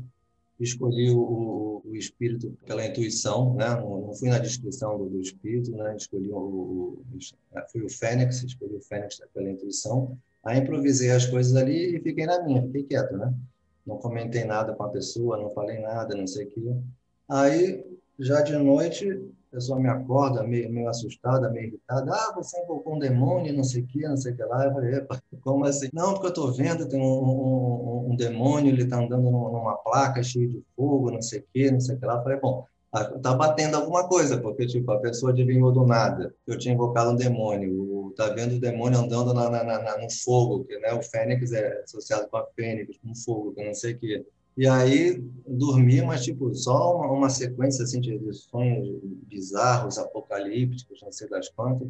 escolhi 0.57 1.11
o, 1.11 1.81
o, 1.83 1.95
espírito 1.97 2.57
pela 2.65 2.85
intuição, 2.85 3.55
né? 3.55 3.67
Não, 3.75 4.07
não, 4.07 4.13
fui 4.13 4.29
na 4.29 4.39
descrição 4.39 4.97
do, 4.97 5.09
do 5.09 5.19
espírito, 5.19 5.71
né? 5.71 5.95
Escolhi 5.97 6.31
o, 6.31 6.37
o, 6.37 7.03
fui 7.71 7.81
o 7.83 7.89
Fênix, 7.89 8.41
escolhi 8.43 8.75
o 8.75 8.81
Fênix 8.81 9.19
pela 9.33 9.49
intuição 9.49 10.17
Aí 10.43 10.59
improvisei 10.59 11.11
as 11.11 11.25
coisas 11.25 11.55
ali 11.55 11.95
e 11.95 12.01
fiquei 12.01 12.25
na 12.25 12.41
minha, 12.43 12.61
fiquei 12.63 12.83
quieto, 12.83 13.15
né? 13.15 13.33
Não 13.85 13.97
comentei 13.97 14.43
nada 14.43 14.73
com 14.73 14.83
a 14.83 14.89
pessoa, 14.89 15.37
não 15.37 15.49
falei 15.51 15.79
nada, 15.79 16.15
não 16.15 16.27
sei 16.27 16.45
o 16.45 16.49
que. 16.49 16.75
Aí, 17.29 17.85
já 18.19 18.41
de 18.41 18.55
noite, 18.57 19.09
a 19.51 19.55
pessoa 19.55 19.79
me 19.79 19.89
acorda, 19.89 20.43
meio, 20.43 20.71
meio 20.71 20.87
assustada, 20.87 21.49
meio 21.49 21.67
irritada. 21.67 22.11
Ah, 22.11 22.33
você 22.35 22.61
invocou 22.63 22.95
um 22.95 22.99
demônio, 22.99 23.53
não 23.53 23.63
sei 23.63 23.81
o 23.81 23.87
que, 23.87 24.07
não 24.07 24.17
sei 24.17 24.33
o 24.33 24.35
que 24.35 24.43
lá. 24.43 24.65
Eu 24.65 24.73
falei, 24.73 24.95
epa, 24.95 25.21
como 25.41 25.65
assim? 25.65 25.89
Não, 25.93 26.13
porque 26.13 26.27
eu 26.27 26.29
estou 26.29 26.51
vendo, 26.53 26.87
tem 26.87 26.99
um, 26.99 27.03
um, 27.03 28.11
um, 28.11 28.15
demônio, 28.15 28.71
ele 28.71 28.83
está 28.83 28.97
andando 28.97 29.29
numa 29.29 29.75
placa 29.77 30.23
cheia 30.23 30.47
de 30.47 30.63
fogo, 30.75 31.11
não 31.11 31.21
sei 31.21 31.39
o 31.39 31.45
que, 31.53 31.69
não 31.71 31.79
sei 31.79 31.95
o 31.95 31.99
que 31.99 32.05
lá. 32.05 32.15
Eu 32.15 32.23
falei, 32.23 32.39
bom, 32.39 32.65
tá 33.21 33.33
batendo 33.33 33.75
alguma 33.75 34.07
coisa, 34.07 34.39
porque 34.39 34.65
tipo, 34.65 34.91
a 34.91 34.99
pessoa 34.99 35.31
adivinhou 35.31 35.71
do 35.71 35.85
nada. 35.85 36.33
Eu 36.47 36.57
tinha 36.57 36.73
invocado 36.73 37.11
um 37.11 37.15
demônio, 37.15 38.00
tá 38.11 38.29
vendo 38.29 38.55
o 38.55 38.59
demônio 38.59 38.99
andando 38.99 39.33
na, 39.33 39.49
na, 39.49 39.63
na, 39.63 39.97
no 39.97 40.09
fogo, 40.09 40.63
que 40.65 40.77
né, 40.79 40.93
o 40.93 41.01
fênix 41.01 41.51
é 41.51 41.81
associado 41.83 42.27
com 42.29 42.37
a 42.37 42.45
fênix, 42.55 42.97
com 42.97 43.15
fogo, 43.15 43.53
que 43.53 43.63
não 43.63 43.73
sei 43.73 43.93
o 43.93 43.99
quê. 43.99 44.25
E 44.57 44.67
aí 44.67 45.23
dormi, 45.47 46.01
mas 46.01 46.23
tipo, 46.23 46.53
só 46.53 46.97
uma, 46.97 47.11
uma 47.11 47.29
sequência 47.29 47.83
assim 47.83 48.01
de, 48.01 48.19
sonhos 48.33 48.99
bizarros, 49.27 49.97
apocalípticos, 49.97 51.01
não 51.01 51.11
sei 51.11 51.29
das 51.29 51.49
quantas. 51.49 51.87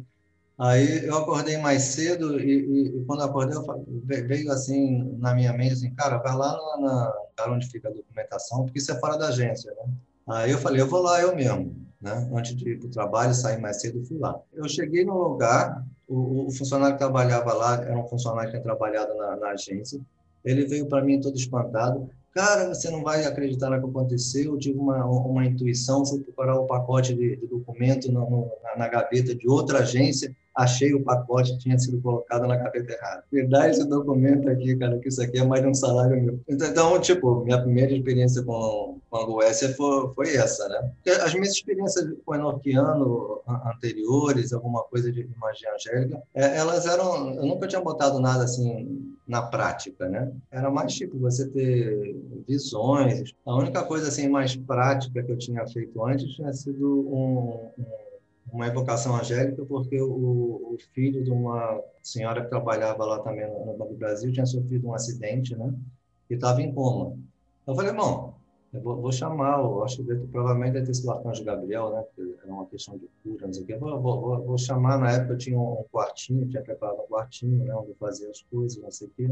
Aí 0.58 1.06
eu 1.06 1.16
acordei 1.16 1.56
mais 1.56 1.82
cedo 1.82 2.38
e, 2.38 2.50
e, 2.50 2.98
e 2.98 3.04
quando 3.04 3.22
acordei 3.22 3.56
eu, 3.56 3.64
veio 4.04 4.52
assim 4.52 5.16
na 5.18 5.34
minha 5.34 5.52
mente 5.52 5.72
assim, 5.72 5.92
cara, 5.94 6.18
vai 6.18 6.36
lá 6.36 6.56
na, 6.78 7.14
na 7.38 7.52
onde 7.52 7.68
fica 7.68 7.88
a 7.88 7.92
documentação, 7.92 8.64
porque 8.64 8.78
isso 8.78 8.92
é 8.92 8.98
fora 9.00 9.16
da 9.16 9.28
agência, 9.28 9.72
né? 9.72 9.92
Aí 10.28 10.52
eu 10.52 10.58
falei, 10.58 10.80
eu 10.80 10.86
vou 10.86 11.02
lá 11.02 11.20
eu 11.20 11.34
mesmo, 11.34 11.74
né? 12.00 12.30
Antes 12.32 12.54
de 12.54 12.70
ir 12.70 12.78
para 12.78 12.86
o 12.86 12.90
trabalho, 12.90 13.34
sair 13.34 13.60
mais 13.60 13.80
cedo, 13.80 14.04
fui 14.04 14.18
lá. 14.18 14.38
Eu 14.52 14.68
cheguei 14.68 15.04
no 15.04 15.16
lugar, 15.16 15.84
o, 16.08 16.46
o, 16.46 16.50
funcionário 16.50 16.96
que 16.96 17.02
trabalhava 17.02 17.52
lá 17.52 17.74
era 17.82 17.98
um 17.98 18.06
funcionário 18.06 18.50
que 18.50 18.56
tinha 18.56 18.62
trabalhado 18.62 19.14
na, 19.14 19.36
na 19.36 19.48
agência. 19.50 20.00
Ele 20.44 20.66
veio 20.66 20.86
para 20.86 21.02
mim 21.02 21.20
todo 21.20 21.36
espantado. 21.36 22.08
Cara, 22.32 22.68
você 22.68 22.90
não 22.90 23.02
vai 23.02 23.24
acreditar 23.24 23.70
no 23.70 23.80
que 23.80 23.88
aconteceu. 23.88 24.52
Eu 24.52 24.58
tive 24.58 24.78
uma, 24.78 25.04
uma 25.04 25.44
intuição, 25.44 26.04
fui 26.04 26.20
procurar 26.20 26.58
o 26.58 26.66
pacote 26.66 27.14
de, 27.14 27.36
de 27.36 27.46
documento 27.46 28.10
na, 28.10 28.24
na 28.76 28.88
gaveta 28.88 29.34
de 29.34 29.48
outra 29.48 29.80
agência 29.80 30.34
achei 30.54 30.94
o 30.94 31.02
pacote 31.02 31.58
tinha 31.58 31.78
sido 31.78 32.00
colocado 32.00 32.46
na 32.46 32.56
gaveta 32.56 32.92
errada. 32.92 33.24
Me 33.32 33.46
dá 33.46 33.68
esse 33.68 33.84
documento 33.88 34.48
aqui, 34.48 34.76
cara, 34.76 34.98
que 34.98 35.08
isso 35.08 35.22
aqui 35.22 35.38
é 35.38 35.44
mais 35.44 35.62
de 35.62 35.68
um 35.68 35.74
salário 35.74 36.22
meu. 36.22 36.40
Então, 36.48 37.00
tipo, 37.00 37.44
minha 37.44 37.60
primeira 37.60 37.92
experiência 37.92 38.42
com, 38.42 38.98
com 39.10 39.16
a 39.16 39.24
Goécia 39.24 39.74
foi, 39.74 40.12
foi 40.14 40.36
essa, 40.36 40.68
né? 40.68 40.90
As 41.24 41.34
minhas 41.34 41.50
experiências 41.50 42.12
com 42.24 42.36
o 42.36 43.42
anteriores, 43.66 44.52
alguma 44.52 44.82
coisa 44.84 45.10
de 45.10 45.28
magia 45.40 45.74
angélica, 45.74 46.22
é, 46.34 46.56
elas 46.56 46.86
eram... 46.86 47.34
Eu 47.34 47.46
nunca 47.46 47.66
tinha 47.66 47.80
botado 47.80 48.20
nada 48.20 48.44
assim 48.44 49.12
na 49.26 49.42
prática, 49.42 50.08
né? 50.08 50.30
Era 50.50 50.70
mais 50.70 50.94
tipo 50.94 51.18
você 51.18 51.48
ter 51.48 52.16
visões. 52.46 53.32
A 53.46 53.56
única 53.56 53.82
coisa 53.84 54.08
assim 54.08 54.28
mais 54.28 54.56
prática 54.56 55.22
que 55.22 55.32
eu 55.32 55.38
tinha 55.38 55.66
feito 55.66 56.04
antes 56.04 56.34
tinha 56.34 56.52
sido 56.52 57.08
um, 57.08 57.70
um 57.78 58.11
uma 58.52 58.66
evocação 58.66 59.16
angélica, 59.16 59.64
porque 59.64 60.00
o, 60.00 60.10
o, 60.74 60.76
filho 60.92 61.24
de 61.24 61.30
uma 61.30 61.82
senhora 62.02 62.42
que 62.42 62.50
trabalhava 62.50 63.04
lá 63.04 63.18
também 63.20 63.48
no, 63.48 63.72
Banco 63.76 63.94
do 63.94 63.98
Brasil 63.98 64.30
tinha 64.30 64.44
sofrido 64.44 64.86
um 64.86 64.94
acidente, 64.94 65.56
né? 65.56 65.74
E 66.28 66.34
estava 66.34 66.60
em 66.60 66.72
coma. 66.72 67.16
Eu 67.66 67.74
falei, 67.74 67.92
bom, 67.92 68.34
eu 68.72 68.80
vou, 68.82 69.00
vou 69.00 69.10
chamar, 69.10 69.58
eu 69.58 69.82
acho 69.82 70.04
que 70.04 70.14
provavelmente 70.26 70.74
deve 70.74 70.86
ter 70.86 70.94
sido 70.94 71.06
o 71.08 71.12
arcanjo 71.12 71.42
Gabriel, 71.44 71.92
né? 71.92 72.02
Porque 72.02 72.36
era 72.42 72.52
uma 72.52 72.66
questão 72.66 72.98
de 72.98 73.08
cura, 73.22 73.46
não 73.46 73.54
sei 73.54 73.62
o 73.62 73.66
quê. 73.66 73.76
Vou, 73.76 74.00
vou, 74.00 74.44
vou 74.44 74.58
chamar, 74.58 74.98
na 74.98 75.12
época 75.12 75.32
eu 75.32 75.38
tinha 75.38 75.58
um 75.58 75.84
quartinho, 75.90 76.46
tinha 76.46 76.62
preparado 76.62 77.00
um 77.00 77.06
quartinho, 77.06 77.64
né? 77.64 77.74
Onde 77.74 77.94
fazer 77.94 78.28
as 78.28 78.42
coisas, 78.42 78.82
não 78.82 78.90
sei 78.90 79.08
o 79.08 79.10
quê. 79.16 79.30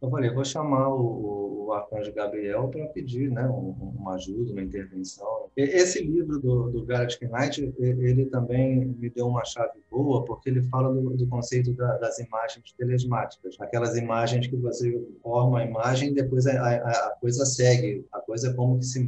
Eu 0.00 0.10
falei, 0.10 0.30
vou 0.30 0.44
chamar 0.44 0.88
o, 0.88 1.66
o 1.66 1.72
arcanjo 1.72 2.12
Gabriel 2.12 2.68
para 2.68 2.86
pedir 2.86 3.30
né, 3.30 3.46
um, 3.48 3.70
uma 3.98 4.14
ajuda, 4.14 4.52
uma 4.52 4.62
intervenção. 4.62 5.50
Esse 5.56 6.02
livro 6.02 6.38
do, 6.38 6.70
do 6.70 6.84
Garrett 6.84 7.18
Knight, 7.26 7.74
ele 7.78 8.26
também 8.26 8.86
me 8.86 9.10
deu 9.10 9.26
uma 9.26 9.44
chave 9.44 9.78
boa, 9.90 10.24
porque 10.24 10.48
ele 10.48 10.62
fala 10.62 10.92
do, 10.94 11.10
do 11.16 11.26
conceito 11.26 11.72
da, 11.72 11.96
das 11.98 12.18
imagens 12.20 12.72
telesmáticas, 12.76 13.56
aquelas 13.60 13.96
imagens 13.96 14.46
que 14.46 14.56
você 14.56 15.04
forma 15.22 15.60
a 15.60 15.64
imagem 15.64 16.10
e 16.10 16.14
depois 16.14 16.46
a, 16.46 16.52
a, 16.52 16.90
a 17.08 17.16
coisa 17.20 17.44
segue, 17.44 18.06
a 18.12 18.20
coisa 18.20 18.50
é 18.50 18.52
como 18.54 18.78
que 18.78 18.86
se 18.86 19.04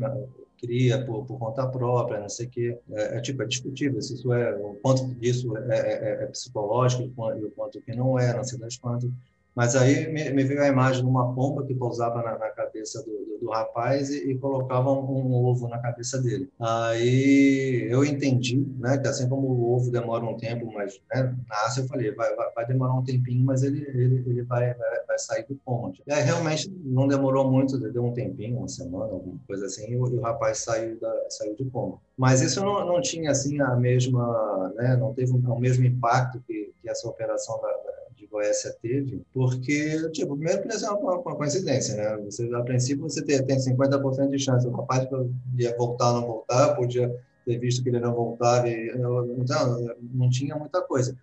cria 0.61 1.05
por, 1.07 1.25
por, 1.25 1.39
conta 1.39 1.67
própria, 1.67 2.21
não 2.21 2.29
sei 2.29 2.47
o 2.47 2.51
quê. 2.51 2.79
É, 2.91 3.17
é, 3.17 3.21
tipo, 3.21 3.43
é 3.43 3.47
discutível 3.47 4.03
se 4.03 4.15
isso 4.15 4.33
é, 4.33 4.55
o 4.57 4.75
quanto 4.83 5.07
disso 5.15 5.57
é, 5.57 5.79
é, 5.79 6.25
é 6.25 6.27
psicológico 6.27 7.05
e 7.05 7.45
o 7.45 7.51
quanto 7.53 7.81
que 7.81 7.95
não 7.95 8.19
é, 8.19 8.37
não 8.37 8.45
sei 8.45 8.59
das 8.59 8.77
quantas. 8.77 9.11
Mas 9.61 9.77
aí 9.77 10.11
me, 10.11 10.31
me, 10.31 10.43
veio 10.43 10.63
a 10.63 10.69
imagem 10.69 11.03
de 11.03 11.07
uma 11.07 11.35
pomba 11.35 11.67
que 11.67 11.75
pousava 11.75 12.23
na, 12.23 12.39
na 12.39 12.49
cabeça 12.49 13.03
do, 13.03 13.11
do, 13.11 13.39
do, 13.43 13.51
rapaz 13.51 14.09
e, 14.09 14.31
e 14.31 14.39
colocava 14.39 14.91
um, 14.91 15.05
um, 15.05 15.45
ovo 15.45 15.69
na 15.69 15.79
cabeça 15.79 16.19
dele. 16.19 16.49
Aí 16.59 17.87
eu 17.91 18.03
entendi, 18.03 18.67
né, 18.79 18.97
que 18.97 19.07
assim 19.07 19.29
como 19.29 19.49
o 19.49 19.77
ovo 19.77 19.91
demora 19.91 20.25
um 20.25 20.35
tempo, 20.35 20.73
mas 20.73 20.99
né, 21.15 21.37
nasce, 21.47 21.81
eu 21.81 21.87
falei, 21.87 22.11
vai, 22.11 22.35
vai, 22.35 22.51
vai, 22.55 22.67
demorar 22.67 22.95
um 22.95 23.05
tempinho, 23.05 23.45
mas 23.45 23.63
ele, 23.63 23.83
ele, 23.89 24.25
ele 24.27 24.43
vai, 24.45 24.73
vai, 24.73 25.05
vai 25.07 25.19
sair 25.19 25.45
do 25.47 25.55
ponte. 25.57 26.03
E 26.07 26.11
aí 26.11 26.23
realmente 26.23 26.73
não 26.83 27.07
demorou 27.07 27.51
muito, 27.51 27.79
deu 27.79 28.07
um 28.07 28.15
tempinho, 28.15 28.57
uma 28.57 28.69
semana, 28.69 29.13
alguma 29.13 29.39
coisa 29.47 29.67
assim, 29.67 29.91
e 29.91 29.97
o, 29.99 30.09
e 30.09 30.17
o 30.17 30.23
rapaz 30.23 30.61
saiu, 30.61 30.99
da, 30.99 31.15
saiu 31.29 31.55
de 31.55 31.67
coma. 31.67 31.99
Mas 32.17 32.41
isso 32.41 32.65
não, 32.65 32.87
não 32.87 33.01
tinha 33.03 33.31
assim 33.31 33.61
a 33.61 33.77
mesma, 33.77 34.73
né, 34.75 34.97
não 34.97 35.13
teve 35.13 35.33
o 35.33 35.59
mesmo 35.59 35.85
impacto 35.85 36.43
que, 36.47 36.73
que 36.81 36.89
essa 36.89 37.07
operação 37.07 37.61
da, 37.61 37.90
Goécia 38.31 38.75
teve, 38.81 39.23
porque, 39.33 40.11
tipo, 40.11 40.37
primeiro 40.37 40.63
que 40.63 40.69
isso 40.69 40.87
é 40.87 40.91
uma, 40.91 41.19
uma, 41.19 41.37
coincidência, 41.37 41.97
né? 41.97 42.17
Você, 42.25 42.49
a 42.55 42.63
princípio, 42.63 43.03
você 43.03 43.23
tem, 43.23 43.45
tem 43.45 43.59
50% 43.59 44.31
de 44.31 44.39
chance. 44.39 44.67
O 44.67 44.71
rapaz 44.71 45.05
podia 45.07 45.77
voltar 45.77 46.13
ou 46.13 46.21
não 46.21 46.27
voltar, 46.27 46.77
podia 46.77 47.15
ter 47.45 47.59
visto 47.59 47.83
que 47.83 47.89
ele 47.89 48.01
não 48.01 48.15
voltava, 48.15 48.69
e, 48.69 48.91
então, 49.39 49.97
não 50.13 50.31
tinha 50.31 50.55
muita 50.55 50.81
coisa. 50.83 51.17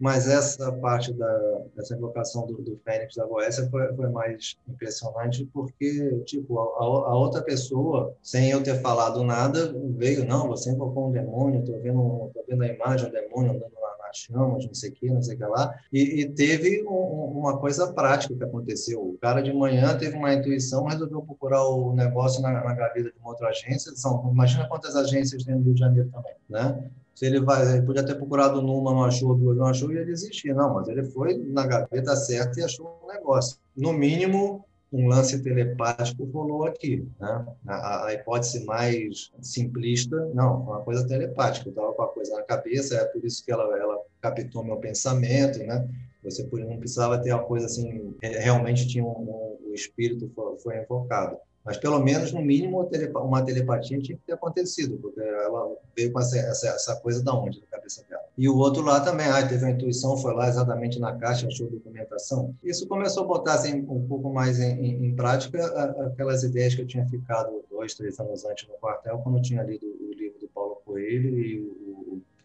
Mas 0.00 0.26
essa 0.26 0.72
parte 0.72 1.12
da, 1.12 1.60
dessa 1.76 1.94
invocação 1.94 2.46
do, 2.46 2.54
do 2.62 2.80
Fênix 2.82 3.16
da 3.16 3.26
Goécia 3.26 3.68
foi, 3.68 3.94
foi 3.94 4.08
mais 4.08 4.56
impressionante, 4.66 5.44
porque, 5.52 6.22
tipo, 6.24 6.58
a, 6.58 6.62
a, 6.62 7.18
outra 7.18 7.42
pessoa, 7.42 8.14
sem 8.22 8.50
eu 8.50 8.62
ter 8.62 8.80
falado 8.80 9.22
nada, 9.22 9.74
veio, 9.90 10.24
não, 10.24 10.48
você 10.48 10.70
invocou 10.70 11.08
um 11.08 11.12
demônio, 11.12 11.62
tô 11.66 11.72
vendo, 11.78 12.30
tô 12.32 12.42
vendo 12.48 12.62
a 12.62 12.68
imagem 12.68 13.10
do 13.10 13.12
demônio 13.12 13.50
andando 13.50 13.79
chamas, 14.12 14.66
não 14.66 14.74
sei 14.74 14.90
o 14.90 14.92
que, 14.92 15.10
não 15.10 15.22
sei 15.22 15.34
o 15.34 15.38
que 15.38 15.44
lá. 15.44 15.74
E, 15.92 16.20
e 16.20 16.28
teve 16.28 16.82
um, 16.86 17.38
uma 17.38 17.58
coisa 17.58 17.92
prática 17.92 18.34
que 18.34 18.44
aconteceu. 18.44 19.00
O 19.00 19.18
cara 19.18 19.40
de 19.40 19.52
manhã 19.52 19.96
teve 19.96 20.16
uma 20.16 20.32
intuição, 20.32 20.84
resolveu 20.84 21.22
procurar 21.22 21.66
o 21.66 21.94
negócio 21.94 22.42
na, 22.42 22.52
na 22.52 22.74
gaveta 22.74 23.10
de 23.10 23.18
uma 23.18 23.30
outra 23.30 23.48
agência. 23.48 23.92
São, 23.96 24.30
imagina 24.32 24.68
quantas 24.68 24.96
agências 24.96 25.44
tem 25.44 25.54
no 25.54 25.62
Rio 25.62 25.74
de 25.74 25.80
Janeiro 25.80 26.10
também, 26.10 26.34
né? 26.48 26.90
Se 27.14 27.26
ele 27.26 27.40
vai, 27.40 27.70
ele 27.74 27.82
podia 27.82 28.02
ter 28.02 28.14
procurado 28.14 28.62
numa, 28.62 28.92
não 28.92 29.04
achou, 29.04 29.34
duas, 29.34 29.56
não 29.56 29.66
achou, 29.66 29.92
e 29.92 29.98
ele 29.98 30.10
existia. 30.10 30.54
Não, 30.54 30.72
mas 30.72 30.88
ele 30.88 31.04
foi 31.04 31.36
na 31.36 31.66
gaveta 31.66 32.16
certa 32.16 32.58
e 32.58 32.62
achou 32.62 32.98
um 33.04 33.08
negócio. 33.08 33.58
No 33.76 33.92
mínimo, 33.92 34.64
um 34.92 35.06
lance 35.06 35.42
telepático 35.42 36.24
rolou 36.24 36.64
aqui. 36.64 37.06
Né? 37.18 37.46
A, 37.66 38.06
a, 38.06 38.14
hipótese 38.14 38.64
mais 38.64 39.30
simplista, 39.40 40.16
não, 40.34 40.62
uma 40.62 40.80
coisa 40.80 41.06
telepática. 41.06 41.68
Eu 41.68 41.70
estava 41.70 41.92
com 41.92 42.02
a 42.02 42.08
coisa 42.08 42.34
na 42.34 42.42
cabeça, 42.42 42.96
é 42.96 43.04
por 43.04 43.24
isso 43.24 43.44
que 43.44 43.52
ela, 43.52 43.64
ela 43.78 43.98
captou 44.20 44.64
meu 44.64 44.76
pensamento, 44.76 45.58
né? 45.60 45.88
Você 46.22 46.46
não 46.52 46.78
precisava 46.78 47.18
ter 47.18 47.32
uma 47.32 47.44
coisa 47.44 47.64
assim, 47.64 48.14
realmente 48.20 48.86
tinha 48.86 49.02
um, 49.02 49.08
um 49.08 49.50
o 49.70 49.74
espírito 49.74 50.30
foi, 50.34 50.58
foi 50.58 50.82
invocado. 50.82 51.36
Mas 51.64 51.76
pelo 51.76 51.98
menos, 52.00 52.32
no 52.32 52.40
mínimo, 52.40 52.88
uma 53.16 53.44
telepatia 53.44 54.00
tinha 54.00 54.16
que 54.16 54.24
ter 54.24 54.32
acontecido, 54.32 54.96
porque 54.96 55.20
ela 55.20 55.76
veio 55.94 56.10
com 56.12 56.20
essa, 56.20 56.38
essa, 56.38 56.68
essa 56.68 56.96
coisa 56.96 57.22
da 57.22 57.34
onde, 57.34 57.60
da 57.60 57.66
cabeça 57.66 58.04
dela. 58.08 58.22
E 58.36 58.48
o 58.48 58.56
outro 58.56 58.82
lá 58.82 59.00
também, 59.00 59.26
ah, 59.26 59.46
teve 59.46 59.64
uma 59.64 59.70
intuição, 59.70 60.16
foi 60.16 60.32
lá 60.32 60.48
exatamente 60.48 60.98
na 60.98 61.14
caixa, 61.16 61.46
achou 61.46 61.68
documentação. 61.68 62.54
Isso 62.64 62.88
começou 62.88 63.24
a 63.24 63.26
botar 63.26 63.54
assim, 63.54 63.84
um 63.86 64.06
pouco 64.08 64.32
mais 64.32 64.58
em, 64.58 64.80
em, 64.80 65.06
em 65.06 65.14
prática 65.14 65.62
aquelas 66.06 66.42
ideias 66.42 66.74
que 66.74 66.80
eu 66.80 66.86
tinha 66.86 67.06
ficado 67.06 67.62
dois, 67.70 67.94
três 67.94 68.18
anos 68.18 68.44
antes 68.46 68.66
no 68.66 68.74
quartel, 68.74 69.18
quando 69.18 69.36
eu 69.36 69.42
tinha 69.42 69.62
lido 69.62 69.84
o 69.86 70.14
livro 70.14 70.38
do 70.40 70.48
Paulo 70.48 70.80
Coelho 70.84 71.38
e 71.38 71.60
o 71.60 71.79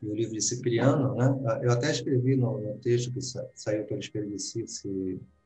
e 0.05 0.11
o 0.11 0.15
livro 0.15 0.33
de 0.33 0.41
Cipriano, 0.41 1.15
né? 1.15 1.59
Eu 1.61 1.71
até 1.71 1.89
escrevi 1.89 2.35
no, 2.35 2.59
no 2.59 2.77
texto 2.77 3.11
que 3.11 3.21
sa 3.21 3.45
saiu 3.55 3.83
pelo 3.85 3.99
Espelho 3.99 4.35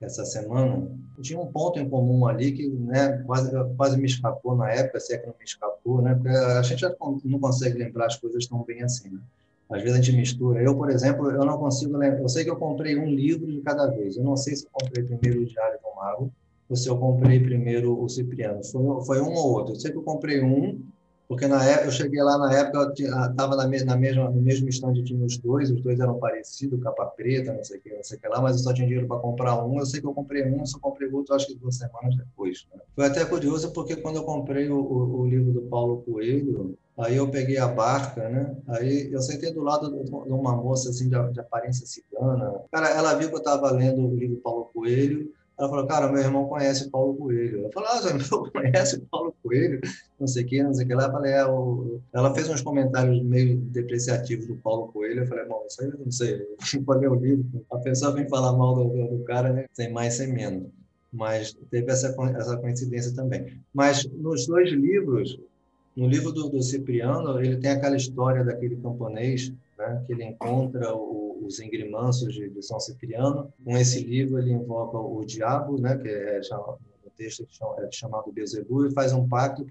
essa 0.02 0.26
semana. 0.26 0.90
Tinha 1.22 1.40
um 1.40 1.48
ponto 1.48 1.80
em 1.80 1.90
comum 1.90 2.28
ali 2.28 2.52
que, 2.52 2.68
né, 2.68 3.24
quase, 3.26 3.52
quase 3.78 3.98
me 3.98 4.06
escapou 4.06 4.56
na 4.56 4.72
época, 4.72 5.00
se 5.00 5.14
é 5.14 5.18
que 5.18 5.28
não 5.28 5.36
me 5.38 5.46
escapou, 5.46 6.02
né? 6.02 6.14
Porque 6.14 6.30
a 6.30 6.62
gente 6.62 6.80
já 6.80 6.94
não 7.24 7.40
consegue 7.40 7.78
lembrar 7.78 8.08
as 8.08 8.18
coisas 8.18 8.46
tão 8.48 8.64
bem 8.64 8.84
assim, 8.84 9.10
né? 9.10 9.20
Às 9.70 9.84
vezes 9.84 9.98
a 9.98 10.02
gente 10.02 10.18
mistura. 10.18 10.62
Eu, 10.62 10.76
por 10.76 10.90
exemplo, 10.90 11.30
eu 11.30 11.46
não 11.46 11.58
consigo 11.58 11.96
lembrar. 11.96 12.22
Eu 12.22 12.30
sei 12.30 12.44
que 12.44 12.50
eu 12.50 12.56
comprei 12.56 12.98
um 12.98 13.06
livro 13.06 13.52
de 13.52 13.62
cada 13.62 13.88
vez. 13.88 14.18
Eu 14.18 14.24
não 14.24 14.36
sei 14.36 14.56
se 14.56 14.66
eu 14.66 14.70
comprei 14.72 15.04
primeiro 15.04 15.42
o 15.42 15.46
Diário 15.46 15.80
do 15.80 15.96
Mago 15.96 16.32
ou 16.68 16.76
se 16.76 16.88
eu 16.88 16.98
comprei 16.98 17.40
primeiro 17.40 18.02
o 18.02 18.10
Cipriano. 18.10 18.64
Foi, 18.64 19.06
foi 19.06 19.22
um 19.22 19.34
ou 19.34 19.54
outro. 19.54 19.74
Eu 19.74 19.80
sei 19.80 19.92
que 19.92 19.98
eu 19.98 20.04
comprei 20.04 20.42
um 20.42 20.80
porque 21.30 21.48
na 21.48 21.64
época, 21.64 21.86
eu 21.86 21.92
cheguei 21.92 22.24
lá 22.24 22.40
na 22.40 22.52
época, 22.52 22.92
estava 22.98 23.56
na, 23.56 23.68
na 23.68 23.96
mesma, 23.96 24.32
no 24.32 24.42
mesmo 24.42 24.68
stand 24.70 24.94
tinha 25.04 25.24
os 25.24 25.38
dois, 25.38 25.70
os 25.70 25.80
dois 25.80 26.00
eram 26.00 26.18
parecidos, 26.18 26.82
capa 26.82 27.06
preta, 27.06 27.54
não 27.54 27.64
sei 27.64 27.78
o 27.78 27.82
que, 27.82 27.94
não 27.94 28.04
sei 28.04 28.18
o 28.18 28.22
que 28.22 28.28
lá, 28.28 28.42
mas 28.42 28.58
eu 28.58 28.64
só 28.64 28.74
tinha 28.74 28.88
dinheiro 28.88 29.08
para 29.08 29.20
comprar 29.20 29.64
um, 29.64 29.78
eu 29.78 29.86
sei 29.86 30.02
que 30.02 30.08
eu 30.08 30.14
comprei 30.14 30.44
um, 30.52 30.66
só 30.66 30.80
comprei 30.80 31.08
outro, 31.08 31.36
acho 31.36 31.46
que 31.46 31.54
duas 31.54 31.76
semanas 31.76 32.18
depois. 32.18 32.66
Né? 32.74 32.82
Foi 32.96 33.06
até 33.06 33.24
curioso, 33.26 33.72
porque 33.74 33.96
quando 33.98 34.16
eu 34.16 34.24
comprei 34.24 34.70
o, 34.70 34.80
o, 34.80 35.20
o, 35.20 35.28
livro 35.28 35.52
do 35.52 35.62
Paulo 35.62 36.02
Coelho, 36.02 36.76
aí 36.98 37.18
eu 37.18 37.30
peguei 37.30 37.60
a 37.60 37.68
barca, 37.68 38.28
né, 38.28 38.58
aí 38.68 39.14
eu 39.14 39.22
sentei 39.22 39.54
do 39.54 39.62
lado 39.62 40.04
de 40.04 40.12
uma 40.34 40.56
moça, 40.56 40.90
assim, 40.90 41.10
de, 41.10 41.40
aparência 41.40 41.86
cigana, 41.86 42.60
cara, 42.72 42.90
ela 42.90 43.14
viu 43.14 43.30
que 43.30 43.36
eu 43.36 43.40
estava 43.40 43.70
lendo 43.70 44.04
o 44.04 44.16
livro 44.16 44.38
Paulo 44.38 44.72
Coelho, 44.74 45.32
ela 45.60 45.68
falou, 45.68 45.86
cara, 45.86 46.10
meu 46.10 46.22
irmão 46.22 46.48
conhece 46.48 46.90
Paulo 46.90 47.14
Coelho. 47.16 47.66
Eu 47.66 47.72
falei, 47.74 47.90
ah, 47.92 48.02
seu 48.02 48.16
irmão 48.16 48.48
conhece 48.50 49.00
Paulo 49.12 49.36
Coelho? 49.44 49.82
Não 50.18 50.26
sei 50.26 50.46
o 50.46 50.48
que, 50.48 50.64
não 50.64 50.74
sei 50.74 50.86
o 50.86 50.88
que 50.88 50.96
lá. 50.96 51.12
Falei, 51.12 51.34
é, 51.34 51.46
o... 51.46 52.00
ela 52.14 52.34
fez 52.34 52.48
uns 52.48 52.62
comentários 52.62 53.22
meio 53.22 53.58
depreciativos 53.58 54.48
do 54.48 54.56
Paulo 54.56 54.88
Coelho. 54.88 55.24
Eu 55.24 55.28
falei, 55.28 55.46
bom, 55.46 55.66
isso 55.68 55.84
aí 55.84 55.90
eu 55.90 56.00
não 56.00 56.10
sei, 56.10 56.48
eu 56.74 56.94
ler 56.94 57.12
o 57.12 57.16
livro. 57.16 57.66
A 57.74 57.78
pessoa 57.80 58.14
vem 58.14 58.30
falar 58.30 58.54
mal 58.54 58.74
do, 58.74 59.18
do 59.18 59.24
cara, 59.26 59.52
né? 59.52 59.66
Sem 59.74 59.92
mais, 59.92 60.14
sem 60.14 60.32
menos. 60.32 60.70
Mas 61.12 61.54
teve 61.70 61.92
essa, 61.92 62.16
essa 62.38 62.56
coincidência 62.56 63.14
também. 63.14 63.62
Mas 63.74 64.06
nos 64.06 64.48
dois 64.48 64.72
livros, 64.72 65.38
no 65.94 66.08
livro 66.08 66.32
do, 66.32 66.48
do 66.48 66.64
Cipriano, 66.64 67.38
ele 67.42 67.58
tem 67.58 67.72
aquela 67.72 67.98
história 67.98 68.46
daquele 68.46 68.78
camponês 68.78 69.52
né, 69.80 70.04
que 70.06 70.12
ele 70.12 70.26
encontra 70.26 70.94
o, 70.94 71.40
os 71.42 71.60
engrimanços 71.62 72.34
de, 72.34 72.50
de, 72.50 72.62
São 72.62 72.80
Cipriano. 72.80 73.52
Com 73.64 73.78
esse 73.78 74.04
livro, 74.04 74.38
ele 74.38 74.52
invoca 74.52 74.98
o 74.98 75.24
diabo, 75.24 75.80
né, 75.80 75.98
que 75.98 76.10
é 76.10 76.44
chamado, 76.44 76.78
no 77.04 77.10
texto 77.12 77.48
é 77.78 77.90
chamado 77.90 78.32
Bezebu, 78.32 78.86
e 78.86 78.92
faz 78.92 79.14
um 79.14 79.28
pacto 79.28 79.66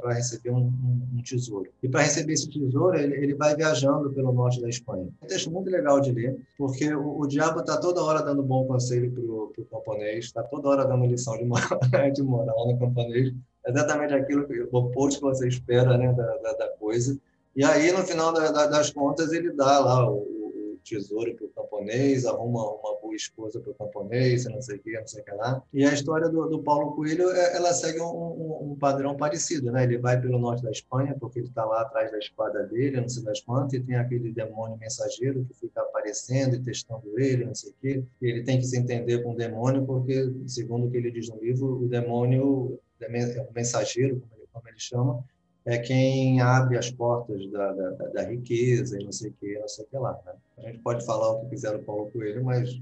para 0.00 0.14
receber 0.14 0.50
um, 0.50 0.66
um, 0.66 1.08
um, 1.14 1.22
tesouro. 1.22 1.70
E 1.80 1.88
para 1.88 2.02
receber 2.02 2.32
esse 2.32 2.50
tesouro, 2.50 2.98
ele, 2.98 3.14
ele, 3.14 3.34
vai 3.34 3.54
viajando 3.54 4.10
pelo 4.12 4.32
norte 4.32 4.60
da 4.60 4.68
Espanha. 4.68 5.08
É 5.22 5.24
um 5.24 5.28
texto 5.28 5.50
muito 5.50 5.70
legal 5.70 6.00
de 6.00 6.10
ler, 6.10 6.36
porque 6.58 6.92
o, 6.92 7.20
o 7.20 7.26
diabo 7.26 7.60
está 7.60 7.78
toda 7.78 8.02
hora 8.02 8.22
dando 8.22 8.42
bom 8.42 8.66
conselho 8.66 9.12
para 9.12 9.22
o 9.22 9.66
camponês, 9.70 10.24
está 10.24 10.42
toda 10.42 10.68
hora 10.68 10.84
dando 10.84 11.06
lição 11.06 11.38
de 11.38 11.44
moral, 11.44 11.78
de 12.12 12.22
moral 12.22 12.66
no 12.66 12.78
camponês, 12.78 13.32
exatamente 13.64 14.12
aquilo 14.12 14.46
que, 14.46 14.60
o 14.60 14.76
oposto 14.76 15.20
que 15.20 15.24
você 15.24 15.46
espera 15.46 15.96
né, 15.96 16.12
da, 16.12 16.36
da, 16.38 16.52
da 16.54 16.68
coisa. 16.70 17.16
E 17.56 17.64
aí, 17.64 17.92
no 17.92 18.04
final 18.04 18.32
das 18.32 18.90
contas, 18.90 19.32
ele 19.32 19.52
dá 19.52 19.80
lá 19.80 20.10
o, 20.10 20.40
tesouro 20.82 21.34
para 21.34 21.46
o 21.46 21.48
camponês, 21.50 22.26
arruma 22.26 22.64
uma 22.64 23.00
boa 23.00 23.14
esposa 23.14 23.60
para 23.60 23.70
o 23.70 23.74
camponês, 23.74 24.44
não 24.46 24.60
sei 24.60 24.76
o 24.76 24.80
que, 24.80 24.92
não 24.92 25.06
sei 25.06 25.22
o 25.22 25.24
que 25.24 25.30
lá. 25.32 25.62
E 25.72 25.84
a 25.84 25.92
história 25.92 26.28
do, 26.28 26.48
do 26.48 26.62
Paulo 26.62 26.92
Coelho, 26.92 27.30
é, 27.30 27.56
ela 27.56 27.72
segue 27.72 28.00
um, 28.00 28.72
um, 28.72 28.76
padrão 28.78 29.16
parecido, 29.16 29.70
né? 29.70 29.84
Ele 29.84 29.98
vai 29.98 30.20
pelo 30.20 30.38
norte 30.38 30.62
da 30.62 30.70
Espanha, 30.70 31.16
porque 31.18 31.38
ele 31.38 31.48
está 31.48 31.64
lá 31.64 31.82
atrás 31.82 32.10
da 32.10 32.18
espada 32.18 32.64
dele, 32.64 33.00
não 33.00 33.08
sei 33.08 33.22
das 33.22 33.40
quantas, 33.40 33.74
e 33.74 33.80
tem 33.80 33.96
aquele 33.96 34.32
demônio 34.32 34.76
mensageiro 34.78 35.44
que 35.44 35.54
fica 35.54 35.80
aparecendo 35.80 36.56
e 36.56 36.60
testando 36.60 37.18
ele, 37.18 37.44
não 37.44 37.54
sei 37.54 37.70
o 37.70 37.74
quê. 37.80 38.04
E 38.20 38.26
ele 38.26 38.42
tem 38.42 38.58
que 38.58 38.66
se 38.66 38.78
entender 38.78 39.22
com 39.22 39.32
o 39.32 39.36
demônio, 39.36 39.84
porque, 39.84 40.32
segundo 40.46 40.86
o 40.86 40.90
que 40.90 40.96
ele 40.96 41.10
diz 41.10 41.28
no 41.28 41.38
livro, 41.40 41.84
o 41.84 41.88
demônio 41.88 42.78
é 43.00 43.46
o 43.48 43.54
mensageiro, 43.54 44.20
como 44.20 44.34
ele, 44.36 44.48
como 44.52 44.68
ele 44.68 44.78
chama, 44.78 45.24
é 45.64 45.78
quem 45.78 46.40
abre 46.40 46.78
as 46.78 46.90
portas 46.90 47.46
da, 47.50 47.72
da, 47.72 47.90
da 48.08 48.22
riqueza 48.22 49.00
e 49.00 49.04
não 49.04 49.12
sei 49.12 49.30
o 49.30 49.34
que, 49.38 49.58
não 49.58 49.68
sei 49.68 49.84
o 49.84 49.88
que 49.88 49.98
lá. 49.98 50.18
Né? 50.24 50.32
A 50.58 50.62
gente 50.62 50.78
pode 50.80 51.04
falar 51.04 51.32
o 51.32 51.40
que 51.40 51.50
quiser 51.50 51.76
do 51.76 51.84
Paulo 51.84 52.10
Coelho, 52.10 52.44
mas 52.44 52.80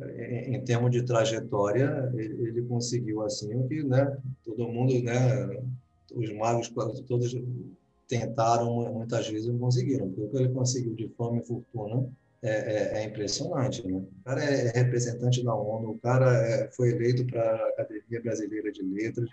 em, 0.00 0.54
em 0.54 0.60
termos 0.64 0.90
de 0.90 1.02
trajetória, 1.02 2.10
ele, 2.14 2.48
ele, 2.48 2.62
conseguiu 2.62 3.22
assim 3.22 3.54
o 3.54 3.66
que 3.66 3.82
né, 3.82 4.16
todo 4.44 4.68
mundo, 4.68 4.92
né, 5.02 5.60
os 6.14 6.32
magos 6.34 6.68
todos 7.06 7.34
tentaram, 8.06 8.92
muitas 8.92 9.28
vezes 9.28 9.46
não 9.46 9.58
conseguiram, 9.58 10.06
o 10.06 10.12
que 10.12 10.36
ele 10.36 10.48
conseguiu 10.50 10.94
de 10.94 11.08
fama 11.16 11.38
e 11.38 11.44
fortuna 11.44 12.08
é, 12.42 12.50
é, 12.50 13.02
é, 13.02 13.04
impressionante. 13.04 13.86
Né? 13.86 13.98
O 13.98 14.24
cara 14.24 14.42
é 14.42 14.70
representante 14.70 15.44
da 15.44 15.54
ONU, 15.54 15.90
o 15.90 15.98
cara 15.98 16.32
é, 16.46 16.70
foi 16.70 16.90
eleito 16.90 17.26
para 17.26 17.42
a 17.42 17.68
Academia 17.70 18.22
Brasileira 18.22 18.70
de 18.70 18.82
Letras, 18.82 19.28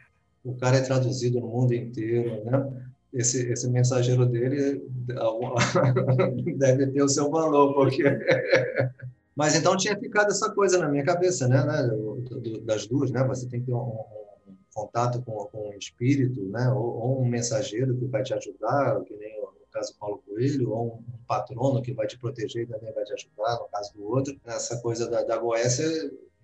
o 0.45 0.55
cara 0.55 0.77
é 0.77 0.81
traduzido 0.81 1.39
no 1.39 1.47
mundo 1.47 1.73
inteiro, 1.73 2.45
né? 2.45 2.91
Esse, 3.11 3.49
esse 3.51 3.69
mensageiro 3.69 4.25
dele 4.25 4.85
deve 6.57 6.87
ter 6.87 7.01
o 7.01 7.09
seu 7.09 7.29
valor, 7.29 7.73
porque... 7.73 8.03
Mas 9.35 9.53
então 9.53 9.75
tinha 9.75 9.97
ficado 9.97 10.31
essa 10.31 10.49
coisa 10.51 10.77
na 10.77 10.87
minha 10.87 11.03
cabeça, 11.03 11.45
né? 11.47 11.61
né? 11.65 11.89
Das 12.63 12.87
duas, 12.87 13.11
né? 13.11 13.21
Você 13.25 13.47
tem 13.47 13.59
que 13.59 13.65
ter 13.65 13.73
um, 13.73 13.97
contato 14.73 15.21
com, 15.21 15.45
com 15.45 15.69
um 15.69 15.77
espírito, 15.77 16.41
né? 16.49 16.69
Ou, 16.69 16.83
ou, 16.83 17.21
um 17.21 17.25
mensageiro 17.25 17.95
que 17.97 18.05
vai 18.05 18.23
te 18.23 18.33
ajudar, 18.33 19.01
que 19.03 19.15
nem 19.15 19.41
no 19.41 19.53
caso 19.71 19.95
Paulo 19.97 20.21
Coelho, 20.25 20.71
ou 20.71 20.95
um 20.95 21.03
patrono 21.27 21.81
que 21.81 21.93
vai 21.93 22.07
te 22.07 22.17
proteger 22.17 22.63
e 22.63 22.67
também 22.67 22.93
vai 22.93 23.03
te 23.03 23.13
ajudar, 23.13 23.59
no 23.59 23.67
caso 23.69 23.93
do 23.93 24.03
outro. 24.05 24.37
Essa 24.45 24.77
coisa 24.81 25.09
da, 25.09 25.23
da 25.23 25.37
Goécia 25.37 25.85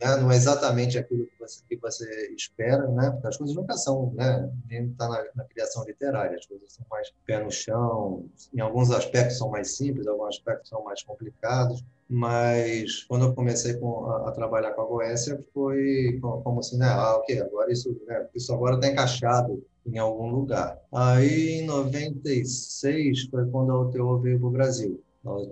né? 0.01 0.15
não 0.17 0.31
é 0.31 0.35
exatamente 0.35 0.97
aquilo 0.97 1.25
que 1.25 1.39
você, 1.39 1.63
que 1.69 1.77
você 1.77 2.33
espera, 2.35 2.87
né? 2.87 3.11
porque 3.11 3.27
as 3.27 3.37
coisas 3.37 3.55
nunca 3.55 3.77
são, 3.77 4.11
né? 4.15 4.51
nem 4.67 4.87
está 4.87 5.07
na, 5.07 5.23
na, 5.35 5.43
criação 5.45 5.85
literária, 5.85 6.37
as 6.37 6.45
coisas 6.45 6.73
são 6.73 6.85
mais 6.89 7.11
pé 7.25 7.43
no 7.43 7.51
chão, 7.51 8.25
em 8.53 8.59
alguns 8.59 8.91
aspectos 8.91 9.37
são 9.37 9.49
mais 9.49 9.75
simples, 9.77 10.05
em 10.05 10.09
alguns 10.09 10.29
aspectos 10.29 10.69
são 10.69 10.83
mais 10.83 11.03
complicados, 11.03 11.83
mas 12.09 13.03
quando 13.03 13.25
eu 13.25 13.33
comecei 13.33 13.75
com, 13.75 14.05
a, 14.07 14.29
a, 14.29 14.31
trabalhar 14.31 14.71
com 14.71 14.81
a 14.81 14.85
Goécia, 14.85 15.41
foi 15.53 16.19
como, 16.21 16.41
como 16.41 16.59
assim, 16.59 16.77
né? 16.77 16.87
ah, 16.87 17.17
ok, 17.17 17.39
agora 17.39 17.71
isso, 17.71 17.95
né? 18.07 18.27
isso 18.35 18.53
agora 18.53 18.75
está 18.75 18.87
encaixado 18.87 19.63
em 19.85 19.97
algum 19.97 20.29
lugar. 20.29 20.79
Aí, 20.91 21.61
em 21.61 21.65
96, 21.65 23.29
foi 23.29 23.49
quando 23.49 23.71
a 23.71 23.81
UTO 23.81 24.19
veio 24.19 24.39
para 24.39 24.47
o 24.47 24.51
Brasil. 24.51 25.03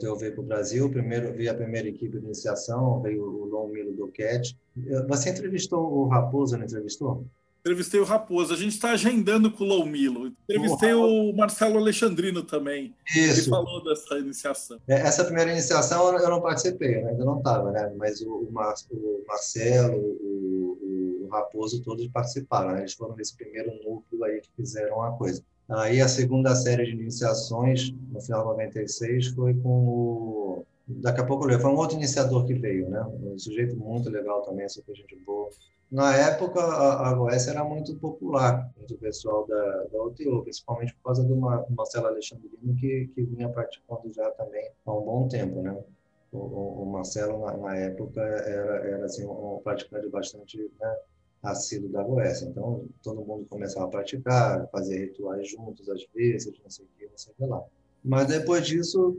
Eu 0.01 0.15
veio 0.15 0.33
para 0.33 0.41
o 0.41 0.45
Brasil, 0.45 0.89
primeiro 0.89 1.31
veio 1.33 1.51
a 1.51 1.53
primeira 1.53 1.87
equipe 1.87 2.17
de 2.17 2.25
iniciação, 2.25 3.01
veio 3.01 3.23
o 3.23 3.45
Lon 3.45 3.67
Milo 3.67 3.93
do 3.93 4.07
CAT. 4.07 4.57
Você 5.07 5.29
entrevistou 5.29 5.79
o 5.79 6.07
Raposo, 6.07 6.57
não 6.57 6.65
entrevistou? 6.65 7.25
Entrevistei 7.59 7.99
o 7.99 8.05
Raposo. 8.05 8.53
A 8.53 8.57
gente 8.57 8.71
está 8.71 8.91
agendando 8.91 9.51
com 9.51 9.65
o 9.65 9.67
Lon 9.67 9.85
Milo. 9.85 10.27
Entrevistei 10.43 10.93
o, 10.93 11.29
o 11.29 11.35
Marcelo 11.35 11.77
Alexandrino 11.77 12.41
também. 12.41 12.95
Isso. 13.15 13.41
Ele 13.41 13.49
falou 13.49 13.83
dessa 13.83 14.17
iniciação. 14.17 14.79
É, 14.87 15.01
essa 15.01 15.25
primeira 15.25 15.51
iniciação 15.51 16.17
eu 16.17 16.29
não 16.29 16.41
participei, 16.41 16.95
ainda 16.95 17.25
não 17.25 17.37
estava, 17.37 17.71
né? 17.71 17.93
Mas 17.97 18.21
o, 18.21 18.33
o, 18.33 18.51
Mar, 18.51 18.73
o 18.89 19.23
Marcelo, 19.27 19.97
o, 19.97 21.25
o, 21.25 21.27
Raposo, 21.29 21.83
todos 21.83 22.07
participaram. 22.07 22.71
Né? 22.71 22.79
Eles 22.79 22.93
foram 22.93 23.15
nesse 23.15 23.35
primeiro 23.35 23.71
núcleo 23.83 24.23
aí 24.23 24.41
que 24.41 24.49
fizeram 24.55 25.03
a 25.03 25.11
coisa. 25.11 25.43
Aí 25.69 26.01
a 26.01 26.07
segunda 26.07 26.55
série 26.55 26.85
de 26.85 26.91
iniciações, 26.93 27.91
no 28.11 28.19
final 28.19 28.41
de 28.41 28.47
96, 28.47 29.27
foi 29.27 29.53
com 29.53 29.69
o. 29.69 30.65
Daqui 30.87 31.21
a 31.21 31.25
pouco 31.25 31.47
eu 31.49 31.59
foi 31.59 31.69
um 31.69 31.77
outro 31.77 31.95
iniciador 31.95 32.47
que 32.47 32.55
veio, 32.55 32.89
né? 32.89 33.05
Um 33.21 33.37
sujeito 33.37 33.77
muito 33.77 34.09
legal 34.09 34.41
também, 34.41 34.67
super 34.67 34.95
gente 34.95 35.15
boa. 35.17 35.49
Na 35.91 36.15
época, 36.15 36.59
a, 36.59 37.13
Goiás 37.13 37.47
era 37.47 37.63
muito 37.63 37.95
popular 37.95 38.71
entre 38.79 38.95
o 38.95 38.99
pessoal 38.99 39.45
da, 39.47 39.83
da 39.91 40.03
UTO, 40.03 40.43
principalmente 40.43 40.93
por 40.95 41.03
causa 41.05 41.23
do 41.23 41.35
Marcelo 41.35 42.07
Alexandrino, 42.07 42.75
que, 42.79 43.09
que 43.13 43.23
vinha 43.23 43.49
praticando 43.49 44.11
já 44.13 44.29
também 44.31 44.69
há 44.85 44.91
um 44.91 45.01
bom 45.01 45.27
tempo, 45.27 45.61
né? 45.61 45.75
O, 46.31 46.83
o 46.83 46.85
Marcelo, 46.91 47.39
na, 47.39 47.57
na, 47.57 47.75
época, 47.75 48.21
era, 48.21 48.87
era 48.87 49.05
assim, 49.05 49.25
um 49.25 49.59
praticante 49.63 50.07
bastante 50.09 50.57
né, 50.79 50.95
assíduo 51.41 51.89
da 51.89 52.03
Goécia. 52.03 52.47
Então, 52.47 52.85
todo 53.01 53.21
mundo 53.21 53.45
começava 53.49 53.85
a 53.85 53.89
praticar, 53.89 54.67
fazer 54.69 55.05
rituais 55.05 55.49
juntos, 55.49 55.89
às 55.89 56.05
vezes, 56.13 56.53
não 56.63 56.69
sei 56.69 56.85
o 56.85 56.89
que, 56.97 57.05
não 57.05 57.17
sei 57.17 57.33
o 57.33 57.35
que 57.35 57.45
lá. 57.45 57.63
Mas 58.03 58.27
depois 58.27 58.65
disso, 58.65 59.17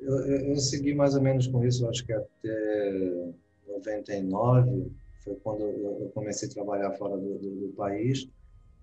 eu, 0.00 0.16
eu, 0.18 0.56
segui 0.56 0.94
mais 0.94 1.14
ou 1.14 1.22
menos 1.22 1.46
com 1.46 1.64
isso, 1.64 1.88
acho 1.88 2.04
que 2.04 2.12
até 2.12 3.32
99, 3.66 4.90
foi 5.24 5.34
quando 5.36 5.62
eu 5.62 6.10
comecei 6.14 6.48
a 6.48 6.52
trabalhar 6.52 6.92
fora 6.92 7.16
do, 7.16 7.38
do, 7.38 7.50
do 7.50 7.68
país. 7.76 8.28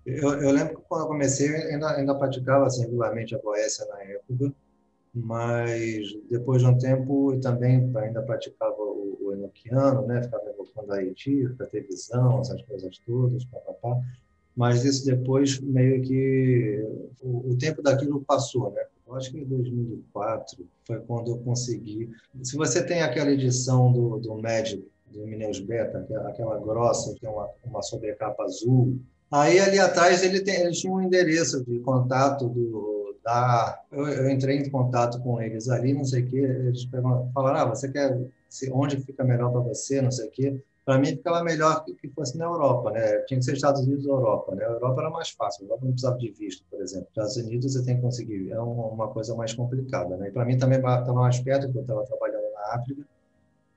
Eu, 0.04 0.40
eu, 0.40 0.50
lembro 0.52 0.76
que 0.76 0.82
quando 0.88 1.02
eu 1.02 1.08
comecei, 1.08 1.48
eu 1.48 1.74
ainda, 1.74 1.96
ainda 1.96 2.14
praticava 2.14 2.66
assim, 2.66 2.82
regularmente 2.82 3.34
a 3.34 3.38
Goécia 3.38 3.84
na 3.86 4.02
época, 4.04 4.54
mas 5.12 6.06
depois 6.30 6.62
de 6.62 6.68
um 6.68 6.78
tempo 6.78 7.32
eu 7.32 7.40
também 7.40 7.90
ainda 7.96 8.22
praticava 8.22 8.76
o 8.78 9.15
enoquiano, 9.36 10.06
né? 10.06 10.22
ficava 10.22 10.48
evocando 10.48 10.92
a 10.92 10.96
Haiti, 10.96 11.48
para 11.56 11.66
ter 11.66 11.86
visão, 11.86 12.40
essas 12.40 12.60
coisas 12.62 12.98
todas, 13.06 13.44
papapá. 13.44 14.00
mas 14.56 14.84
isso 14.84 15.04
depois 15.06 15.60
meio 15.60 16.02
que 16.02 16.84
o, 17.22 17.50
o 17.50 17.58
tempo 17.58 17.82
daquilo 17.82 18.24
passou, 18.24 18.72
né? 18.72 18.82
eu 19.06 19.14
acho 19.14 19.30
que 19.30 19.38
em 19.38 19.44
2004 19.44 20.66
foi 20.84 21.00
quando 21.00 21.30
eu 21.30 21.38
consegui. 21.38 22.10
Se 22.42 22.56
você 22.56 22.84
tem 22.84 23.02
aquela 23.02 23.30
edição 23.30 23.92
do, 23.92 24.18
do 24.18 24.34
Magic, 24.36 24.84
do 25.10 25.26
Mineus 25.26 25.60
Beta, 25.60 25.98
aquela, 25.98 26.28
aquela 26.28 26.58
grossa, 26.58 27.14
que 27.14 27.20
tem 27.20 27.30
uma, 27.30 27.48
uma 27.64 27.82
sobrecapa 27.82 28.42
azul, 28.42 28.98
aí 29.30 29.58
ali 29.60 29.78
atrás 29.78 30.24
ele, 30.24 30.40
tem, 30.40 30.60
ele 30.60 30.72
tinha 30.72 30.92
um 30.92 31.00
endereço 31.00 31.64
de 31.64 31.78
contato 31.80 32.48
do, 32.48 33.16
da. 33.26 33.80
Eu, 33.90 34.06
eu 34.08 34.30
entrei 34.30 34.58
em 34.58 34.70
contato 34.70 35.20
com 35.20 35.40
eles 35.40 35.68
ali, 35.68 35.92
não 35.92 36.04
sei 36.04 36.22
o 36.22 36.26
quê, 36.26 36.38
eles 36.38 36.88
falaram: 37.32 37.60
ah, 37.60 37.64
você 37.64 37.90
quer. 37.90 38.16
Onde 38.72 38.96
fica 38.98 39.24
melhor 39.24 39.50
para 39.52 39.60
você, 39.60 40.00
não 40.00 40.10
sei 40.10 40.28
o 40.28 40.30
quê 40.30 40.62
para 40.86 41.00
mim 41.00 41.08
ficava 41.08 41.42
melhor 41.42 41.84
que 41.84 42.08
fosse 42.10 42.38
na 42.38 42.44
Europa, 42.44 42.92
né? 42.92 43.18
Tinha 43.22 43.40
que 43.40 43.44
ser 43.44 43.54
Estados 43.54 43.82
Unidos 43.82 44.06
ou 44.06 44.14
Europa, 44.14 44.54
né? 44.54 44.64
A 44.64 44.68
Europa 44.68 45.00
era 45.00 45.10
mais 45.10 45.30
fácil, 45.30 45.62
a 45.62 45.66
Europa 45.66 45.84
não 45.84 45.90
precisava 45.90 46.16
de 46.16 46.30
visto, 46.30 46.64
por 46.70 46.80
exemplo. 46.80 47.08
Estados 47.08 47.36
Unidos 47.36 47.72
você 47.72 47.84
tem 47.84 47.96
que 47.96 48.02
conseguir, 48.02 48.52
é 48.52 48.60
uma 48.60 49.08
coisa 49.08 49.34
mais 49.34 49.52
complicada, 49.52 50.16
né? 50.16 50.28
E 50.28 50.30
para 50.30 50.44
mim 50.44 50.56
também 50.56 50.78
estava 50.78 51.12
mais 51.12 51.40
perto, 51.40 51.64
porque 51.64 51.78
eu 51.78 51.82
estava 51.82 52.06
trabalhando 52.06 52.52
na 52.52 52.74
África. 52.76 53.02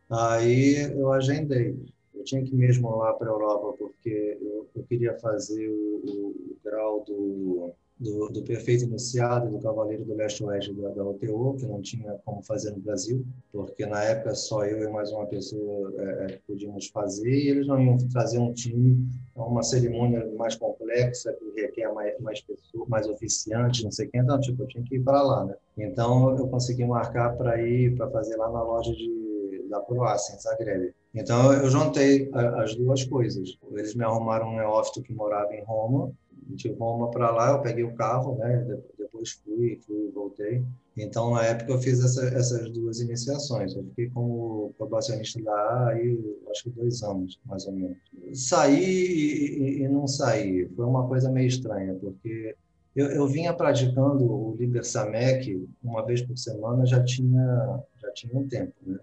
Aí 0.08 0.76
eu 0.96 1.12
agendei. 1.12 1.76
Eu 2.14 2.24
tinha 2.24 2.44
que 2.44 2.54
ir 2.54 2.58
mesmo 2.58 2.96
lá 2.96 3.12
para 3.14 3.28
a 3.28 3.34
Europa, 3.34 3.76
porque 3.80 4.38
eu, 4.40 4.68
eu, 4.76 4.84
queria 4.84 5.18
fazer 5.18 5.68
o, 5.68 6.28
o 6.28 6.58
grau 6.64 7.04
do 7.08 7.72
do, 8.00 8.30
do 8.30 8.42
Perfeito 8.44 8.86
Iniciado 8.86 9.50
do 9.50 9.60
Cavaleiro 9.60 10.06
do 10.06 10.16
Leste-Oeste 10.16 10.74
da, 10.74 10.90
da 10.90 11.14
que 11.20 11.66
não 11.66 11.82
tinha 11.82 12.14
como 12.24 12.42
fazer 12.42 12.72
no 12.72 12.80
Brasil, 12.80 13.26
porque 13.52 13.86
na 13.86 14.02
época 14.04 14.34
só 14.36 14.66
eu 14.66 14.82
e 14.88 14.92
mais 14.92 15.12
uma 15.12 15.26
pessoa 15.26 15.94
é, 15.98 16.04
é 16.04 16.40
podíamos 16.48 16.88
fazer, 16.88 17.30
e 17.30 17.50
eles 17.50 17.68
não 17.68 17.82
iam 17.82 17.98
trazer 18.10 18.40
um 18.40 18.54
time, 18.54 19.06
uma 19.36 19.64
cerimônia 19.64 20.26
mais 20.38 20.56
complexa, 20.56 21.34
que 21.34 21.62
requer 21.62 21.92
mais, 21.94 22.18
mais 22.20 22.42
pessoas, 22.42 22.88
mais 22.88 23.08
oficiantes, 23.08 23.84
não 23.84 23.92
sei 23.92 24.08
quem, 24.08 24.22
então, 24.22 24.40
tipo, 24.40 24.64
eu 24.64 24.68
tinha 24.68 24.84
que 24.84 24.96
ir 24.96 25.04
para 25.04 25.22
lá, 25.22 25.46
né? 25.46 25.56
Então, 25.78 26.38
eu 26.38 26.48
consegui 26.48 26.86
marcar 26.86 27.36
para 27.38 27.62
ir, 27.62 27.96
para 27.96 28.10
fazer 28.10 28.36
lá 28.38 28.50
na 28.50 28.64
loja 28.64 28.94
de, 28.94 29.66
da 29.70 29.80
Croácia, 29.82 30.36
em 30.36 30.40
Zagreb. 30.40 30.94
Então, 31.14 31.54
eu 31.54 31.70
juntei 31.70 32.30
as 32.34 32.76
duas 32.76 33.04
coisas. 33.04 33.58
Eles 33.72 33.96
me 33.96 34.04
arrumaram 34.04 34.50
um 34.50 34.58
neófito 34.58 35.02
que 35.02 35.14
morava 35.14 35.54
em 35.56 35.64
Roma, 35.64 36.12
de 36.56 36.72
Roma 36.74 37.12
para 37.12 37.32
lá, 37.32 37.52
eu 37.52 37.62
peguei 37.62 37.84
o 37.84 37.96
carro, 37.96 38.38
né? 38.38 38.66
Depois 38.98 39.32
fui, 39.32 39.80
fui 39.86 40.12
voltei. 40.14 40.64
Então, 40.98 41.34
na 41.34 41.46
época, 41.46 41.72
eu 41.72 41.80
fiz 41.80 42.04
essa, 42.04 42.26
essas 42.28 42.70
duas 42.72 43.00
iniciações. 43.00 43.76
Eu 43.76 43.84
fiquei 43.84 44.10
como 44.10 44.74
probacionista 44.78 45.42
da 45.42 45.88
aí, 45.88 46.20
acho 46.50 46.64
que 46.64 46.70
dois 46.72 47.02
anos, 47.04 47.40
mais 47.46 47.66
ou 47.66 47.74
menos. 47.74 47.98
Saí 48.34 48.84
e, 48.84 49.84
e, 49.84 49.88
não 49.88 50.08
saí. 50.08 50.68
Foi 50.76 50.86
uma 50.86 51.08
coisa 51.08 51.32
meio 51.32 51.48
estranha, 51.48 51.96
porque 51.96 52.56
eu, 52.96 53.08
eu 53.08 53.28
vinha 53.28 53.54
praticando 53.54 54.26
o 54.26 54.56
Liber 54.58 54.84
Samec 54.84 55.68
uma 55.82 56.06
vez 56.06 56.22
por 56.22 56.38
semana, 56.38 56.86
já 56.86 57.04
tinha, 57.04 57.80
já 58.02 58.12
tinha 58.12 58.38
um 58.38 58.48
tempo, 58.48 58.74
né? 58.86 59.00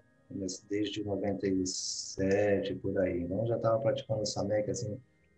Desde 0.69 1.03
97, 1.03 2.75
por 2.75 2.97
aí. 2.99 3.21
Então, 3.21 3.47
já 3.47 3.55
estava 3.55 3.79
praticando 3.79 4.21
o 4.21 4.25
Samec, 4.25 4.69
assim, 4.69 4.97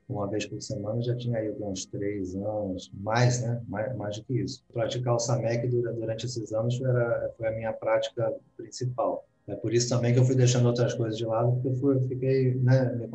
uma 0.10 0.28
vez 0.28 0.46
por 0.46 0.62
semana, 0.62 1.02
já 1.02 1.16
tinha 1.16 1.38
aí 1.38 1.54
uns 1.62 1.86
três 1.86 2.36
anos, 2.36 2.92
mais, 2.94 3.42
né? 3.42 3.62
Mais, 3.68 3.96
mais 3.96 4.18
do 4.18 4.24
que 4.26 4.42
isso. 4.42 4.64
Praticar 4.74 5.16
o 5.16 5.20
SAMEC 5.20 5.68
durante 5.68 6.26
esses 6.26 6.52
anos 6.52 6.82
era, 6.82 7.32
foi 7.38 7.48
a 7.48 7.52
minha 7.52 7.72
prática 7.72 8.34
principal. 8.58 9.24
É 9.48 9.56
por 9.56 9.74
isso 9.74 9.90
também 9.90 10.14
que 10.14 10.20
eu 10.20 10.26
fui 10.26 10.36
deixando 10.36 10.68
outras 10.68 10.94
coisas 10.94 11.18
de 11.18 11.26
lado, 11.26 11.52
porque 11.54 11.70
eu 11.70 11.76
fui, 11.76 12.00
fiquei 12.08 12.56
né, 12.56 12.96
me, 12.96 13.08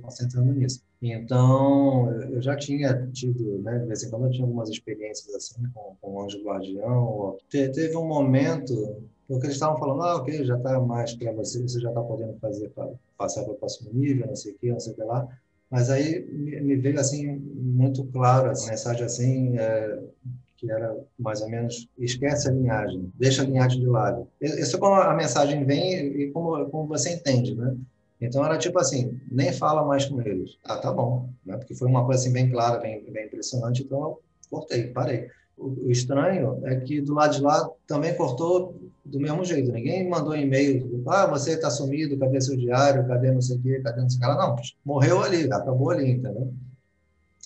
concentrando 0.00 0.52
nisso. 0.52 0.80
Então, 1.00 2.12
eu 2.30 2.40
já 2.40 2.56
tinha 2.56 3.06
tido, 3.12 3.58
né, 3.58 3.78
de 3.80 3.86
vez 3.86 4.04
em 4.04 4.10
quando 4.10 4.26
eu 4.26 4.30
tinha 4.30 4.44
algumas 4.44 4.68
experiências 4.68 5.34
assim 5.34 5.62
com, 5.74 5.96
com 6.00 6.12
o 6.12 6.22
Anjo 6.22 6.42
Guardião. 6.44 7.36
Te, 7.48 7.68
teve 7.70 7.96
um 7.96 8.06
momento, 8.06 9.02
porque 9.26 9.46
eles 9.46 9.56
estavam 9.56 9.76
falando, 9.78 10.02
ah, 10.02 10.16
ok, 10.16 10.44
já 10.44 10.56
está 10.56 10.80
mais 10.80 11.14
para 11.14 11.32
você, 11.32 11.60
você 11.60 11.80
já 11.80 11.88
está 11.88 12.00
podendo 12.00 12.38
fazer, 12.38 12.68
pra, 12.70 12.88
passar 13.18 13.42
para 13.42 13.52
o 13.52 13.56
próximo 13.56 13.90
nível, 13.92 14.26
não 14.28 14.36
sei 14.36 14.52
o 14.52 14.58
quê, 14.58 14.70
não 14.70 14.80
sei 14.80 14.92
o 14.92 14.96
que 14.96 15.02
lá. 15.02 15.28
Mas 15.72 15.88
aí 15.88 16.22
me 16.30 16.76
veio 16.76 17.00
assim 17.00 17.26
muito 17.34 18.04
claro 18.04 18.50
a 18.50 18.66
mensagem 18.68 19.06
assim 19.06 19.58
é, 19.58 20.00
que 20.58 20.70
era 20.70 20.94
mais 21.18 21.40
ou 21.40 21.48
menos 21.48 21.88
esquece 21.98 22.46
a 22.46 22.52
linhagem, 22.52 23.10
deixa 23.14 23.40
a 23.40 23.46
linhagem 23.46 23.80
de 23.80 23.86
lado. 23.86 24.28
Isso 24.38 24.76
é 24.76 24.78
como 24.78 24.96
a 24.96 25.14
mensagem 25.14 25.64
vem 25.64 25.94
e 25.94 26.30
como, 26.30 26.66
como 26.66 26.86
você 26.86 27.14
entende, 27.14 27.54
né? 27.56 27.74
Então 28.20 28.44
era 28.44 28.58
tipo 28.58 28.78
assim, 28.78 29.18
nem 29.30 29.50
fala 29.50 29.82
mais 29.82 30.04
com 30.04 30.20
eles. 30.20 30.58
Ah, 30.62 30.76
tá 30.76 30.92
bom, 30.92 31.30
né? 31.44 31.56
Porque 31.56 31.74
foi 31.74 31.88
uma 31.88 32.04
coisa 32.04 32.20
assim 32.20 32.34
bem 32.34 32.50
clara, 32.50 32.78
bem, 32.78 33.02
bem 33.10 33.24
impressionante, 33.24 33.82
então 33.82 33.98
eu 34.02 34.20
cortei, 34.50 34.88
parei. 34.88 35.28
O, 35.56 35.86
o 35.86 35.90
estranho 35.90 36.60
é 36.66 36.76
que 36.80 37.00
do 37.00 37.14
lado 37.14 37.34
de 37.34 37.40
lá 37.40 37.66
também 37.86 38.14
cortou 38.14 38.78
do 39.04 39.18
mesmo 39.20 39.44
jeito. 39.44 39.72
Ninguém 39.72 40.08
mandou 40.08 40.34
e-mail, 40.36 41.02
ah, 41.06 41.26
você 41.26 41.52
está 41.52 41.70
sumido, 41.70 42.16
cadê 42.18 42.40
seu 42.40 42.56
diário, 42.56 43.06
cadê 43.06 43.32
não 43.32 43.40
sei 43.40 43.56
o 43.56 43.62
quê, 43.62 43.80
cadê 43.80 44.00
não 44.00 44.08
sei 44.08 44.18
o 44.18 44.20
que. 44.20 44.26
Não, 44.26 44.56
morreu 44.84 45.22
ali, 45.22 45.44
acabou 45.52 45.90
ali, 45.90 46.10
entendeu? 46.10 46.52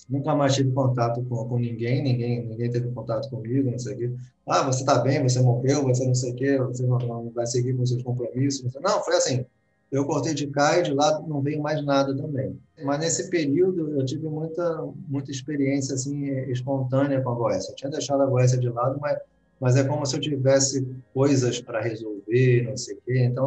Nunca 0.07 0.33
mais 0.35 0.55
tive 0.55 0.71
contato 0.71 1.21
com, 1.23 1.49
com 1.49 1.59
ninguém, 1.59 2.01
ninguém, 2.01 2.45
ninguém 2.45 2.71
teve 2.71 2.89
contato 2.91 3.29
comigo, 3.29 3.69
não 3.69 3.79
sei 3.79 3.93
o 3.93 3.97
quê. 3.97 4.11
Ah, 4.47 4.63
você 4.63 4.79
está 4.81 4.99
bem, 4.99 5.21
você 5.21 5.41
morreu, 5.41 5.83
você 5.83 6.05
não 6.05 6.15
sei 6.15 6.31
o 6.31 6.35
quê, 6.35 6.57
você 6.57 6.83
não, 6.83 6.97
não 6.97 7.29
vai 7.31 7.45
seguir 7.45 7.75
com 7.75 7.85
seus 7.85 8.03
compromissos. 8.03 8.73
Não, 8.81 9.03
foi 9.03 9.15
assim, 9.15 9.45
eu 9.91 10.05
cortei 10.05 10.33
de 10.33 10.47
cá 10.47 10.77
e 10.77 10.83
de 10.83 10.93
lá 10.93 11.21
não 11.27 11.41
veio 11.41 11.61
mais 11.61 11.83
nada 11.83 12.15
também. 12.15 12.57
Mas 12.83 12.99
nesse 12.99 13.29
período 13.29 13.99
eu 13.99 14.05
tive 14.05 14.27
muita, 14.27 14.87
muita 15.07 15.31
experiência 15.31 15.95
assim 15.95 16.29
espontânea 16.51 17.21
com 17.21 17.31
a 17.31 17.35
Goécia. 17.35 17.71
Eu 17.71 17.75
tinha 17.75 17.91
deixado 17.91 18.21
a 18.21 18.25
Goécia 18.25 18.57
de 18.57 18.69
lado, 18.69 18.99
mas 19.01 19.17
mas 19.59 19.75
é 19.75 19.83
como 19.83 20.05
se 20.05 20.15
eu 20.15 20.19
tivesse 20.19 20.87
coisas 21.13 21.59
para 21.59 21.81
resolver, 21.81 22.63
não 22.63 22.77
sei 22.77 22.95
o 22.95 23.01
quê. 23.05 23.19
Então, 23.19 23.45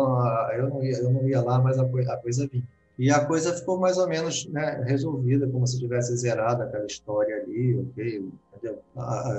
eu 0.52 0.68
não 0.68 0.82
ia, 0.82 0.98
eu 0.98 1.10
não 1.10 1.28
ia 1.28 1.40
lá, 1.40 1.58
mas 1.60 1.78
a, 1.78 1.82
a 1.82 2.16
coisa 2.16 2.48
vinha. 2.48 2.64
E 2.98 3.10
a 3.10 3.24
coisa 3.24 3.54
ficou 3.54 3.78
mais 3.78 3.96
ou 3.96 4.06
menos 4.06 4.46
né, 4.48 4.82
resolvida, 4.86 5.48
como 5.48 5.66
se 5.66 5.78
tivesse 5.78 6.14
zerado 6.18 6.62
aquela 6.62 6.84
história 6.84 7.34
ali, 7.36 7.78
ok? 7.78 8.28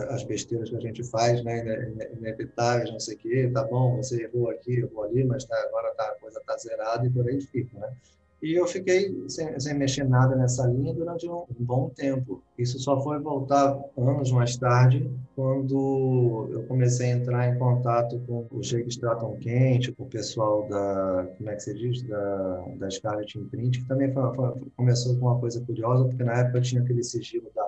As 0.10 0.24
besteiras 0.24 0.68
que 0.68 0.76
a 0.76 0.80
gente 0.80 1.04
faz, 1.04 1.44
né, 1.44 1.92
inevitáveis, 2.18 2.92
não 2.92 3.00
sei 3.00 3.16
o 3.16 3.20
quê, 3.20 3.52
tá 3.54 3.64
bom, 3.64 3.98
você 3.98 4.24
errou 4.24 4.50
aqui, 4.50 4.80
errou 4.80 5.04
ali, 5.04 5.24
mas 5.24 5.46
tá, 5.46 5.56
agora 5.68 5.94
tá, 5.94 6.06
a 6.06 6.20
coisa 6.20 6.40
está 6.40 6.58
zerada 6.58 7.06
e 7.06 7.10
por 7.12 7.28
aí 7.28 7.40
fica, 7.40 7.78
né? 7.78 7.94
E 8.42 8.60
eu 8.60 8.66
fiquei 8.66 9.24
sem, 9.28 9.60
sem 9.60 9.78
mexer 9.78 10.04
nada 10.04 10.36
nessa 10.36 10.66
linha 10.66 10.94
durante 10.94 11.30
um, 11.30 11.46
bom 11.60 11.90
tempo. 11.90 12.42
Isso 12.58 12.80
só 12.80 13.00
foi 13.02 13.20
voltar 13.20 13.80
anos 13.96 14.32
mais 14.32 14.58
tarde, 14.58 15.10
quando 15.36 16.50
eu 16.52 16.64
comecei 16.64 17.12
a 17.12 17.16
entrar 17.18 17.48
em 17.48 17.58
contato 17.60 18.20
com 18.26 18.48
o 18.52 18.62
Jake 18.62 18.90
Stratton 18.90 19.38
Kent, 19.40 19.92
com 19.96 20.04
o 20.04 20.08
pessoal 20.08 20.68
da, 20.68 21.28
como 21.38 21.50
é 21.50 21.56
que 21.56 21.64
se 21.64 21.74
diz, 21.74 22.02
da, 22.04 22.66
da 22.78 22.90
Scarlet 22.90 23.38
Imprint, 23.38 23.82
que 23.82 23.88
também 23.88 24.12
foi, 24.12 24.36
foi, 24.36 24.52
começou 24.76 25.16
com 25.18 25.28
uma 25.28 25.40
coisa 25.40 25.62
curiosa, 25.62 26.06
porque 26.06 26.24
na 26.24 26.40
época 26.40 26.62
tinha 26.62 26.82
aquele 26.82 27.04
sigilo 27.04 27.50
da 27.56 27.62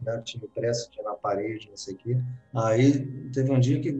né, 0.00 0.20
tinha 0.24 0.44
impresso, 0.44 0.90
tinha 0.90 1.04
na 1.04 1.14
parede, 1.14 1.68
não 1.68 1.76
sei 1.76 1.94
o 1.94 1.96
quê. 1.98 2.16
Aí 2.54 3.06
teve 3.32 3.50
um 3.50 3.60
dia 3.60 3.80
que 3.80 3.90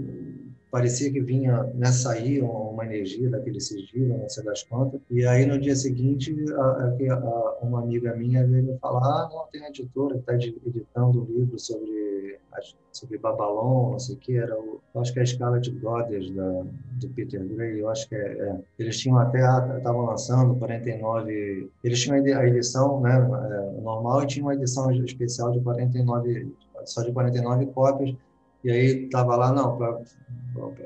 parecia 0.71 1.11
que 1.11 1.21
vinha 1.21 1.63
né, 1.75 1.87
sair 1.87 2.43
uma 2.43 2.85
energia 2.85 3.29
daquele 3.31 3.61
sigilo, 3.61 4.19
não 4.19 4.29
sei 4.29 4.45
das 4.45 4.63
quantas. 4.63 5.01
E 5.11 5.27
aí 5.27 5.47
no 5.47 5.59
dia 5.59 5.75
seguinte, 5.75 6.35
a, 6.55 7.15
a, 7.15 7.59
uma 7.63 7.81
amiga 7.81 8.15
minha 8.15 8.47
veio 8.47 8.65
me 8.65 8.79
falar: 8.79 9.05
ah, 9.05 9.29
não, 9.33 9.47
tem 9.51 9.61
uma 9.61 9.69
editora 9.69 10.15
que 10.15 10.21
está 10.21 10.35
editando 10.35 11.23
um 11.23 11.25
livro 11.25 11.59
sobre, 11.59 12.39
sobre 12.93 13.19
Babalon, 13.19 13.93
não 13.93 13.99
sei 13.99 14.15
o 14.15 14.19
que, 14.19 14.37
era 14.37 14.59
o, 14.59 14.81
acho 14.97 15.13
que 15.13 15.19
é 15.19 15.23
a 15.23 15.25
escala 15.25 15.61
de 15.61 15.71
Goddess 15.71 16.31
da, 16.31 16.65
do 17.01 17.09
Peter 17.11 17.45
Gray, 17.47 17.81
eu 17.81 17.89
acho 17.89 18.09
que 18.09 18.15
é, 18.15 18.19
é. 18.19 18.61
Eles 18.79 18.99
tinham 18.99 19.19
até, 19.19 19.41
estavam 19.79 20.05
lançando 20.05 20.55
49, 20.57 21.71
eles 21.83 22.01
tinham 22.01 22.17
a 22.17 22.47
edição 22.47 23.01
né, 23.01 23.15
é, 23.15 23.81
normal 23.81 24.23
e 24.23 24.27
tinham 24.27 24.49
uma 24.49 24.55
edição 24.55 24.91
especial 24.93 25.51
de 25.51 25.61
49, 25.61 26.53
só 26.85 27.03
de 27.03 27.13
49 27.13 27.67
cópias 27.67 28.15
e 28.65 28.71
aí 28.71 29.05
estava 29.05 29.37
lá, 29.37 29.53
não, 29.53 29.77
pra, 29.77 30.01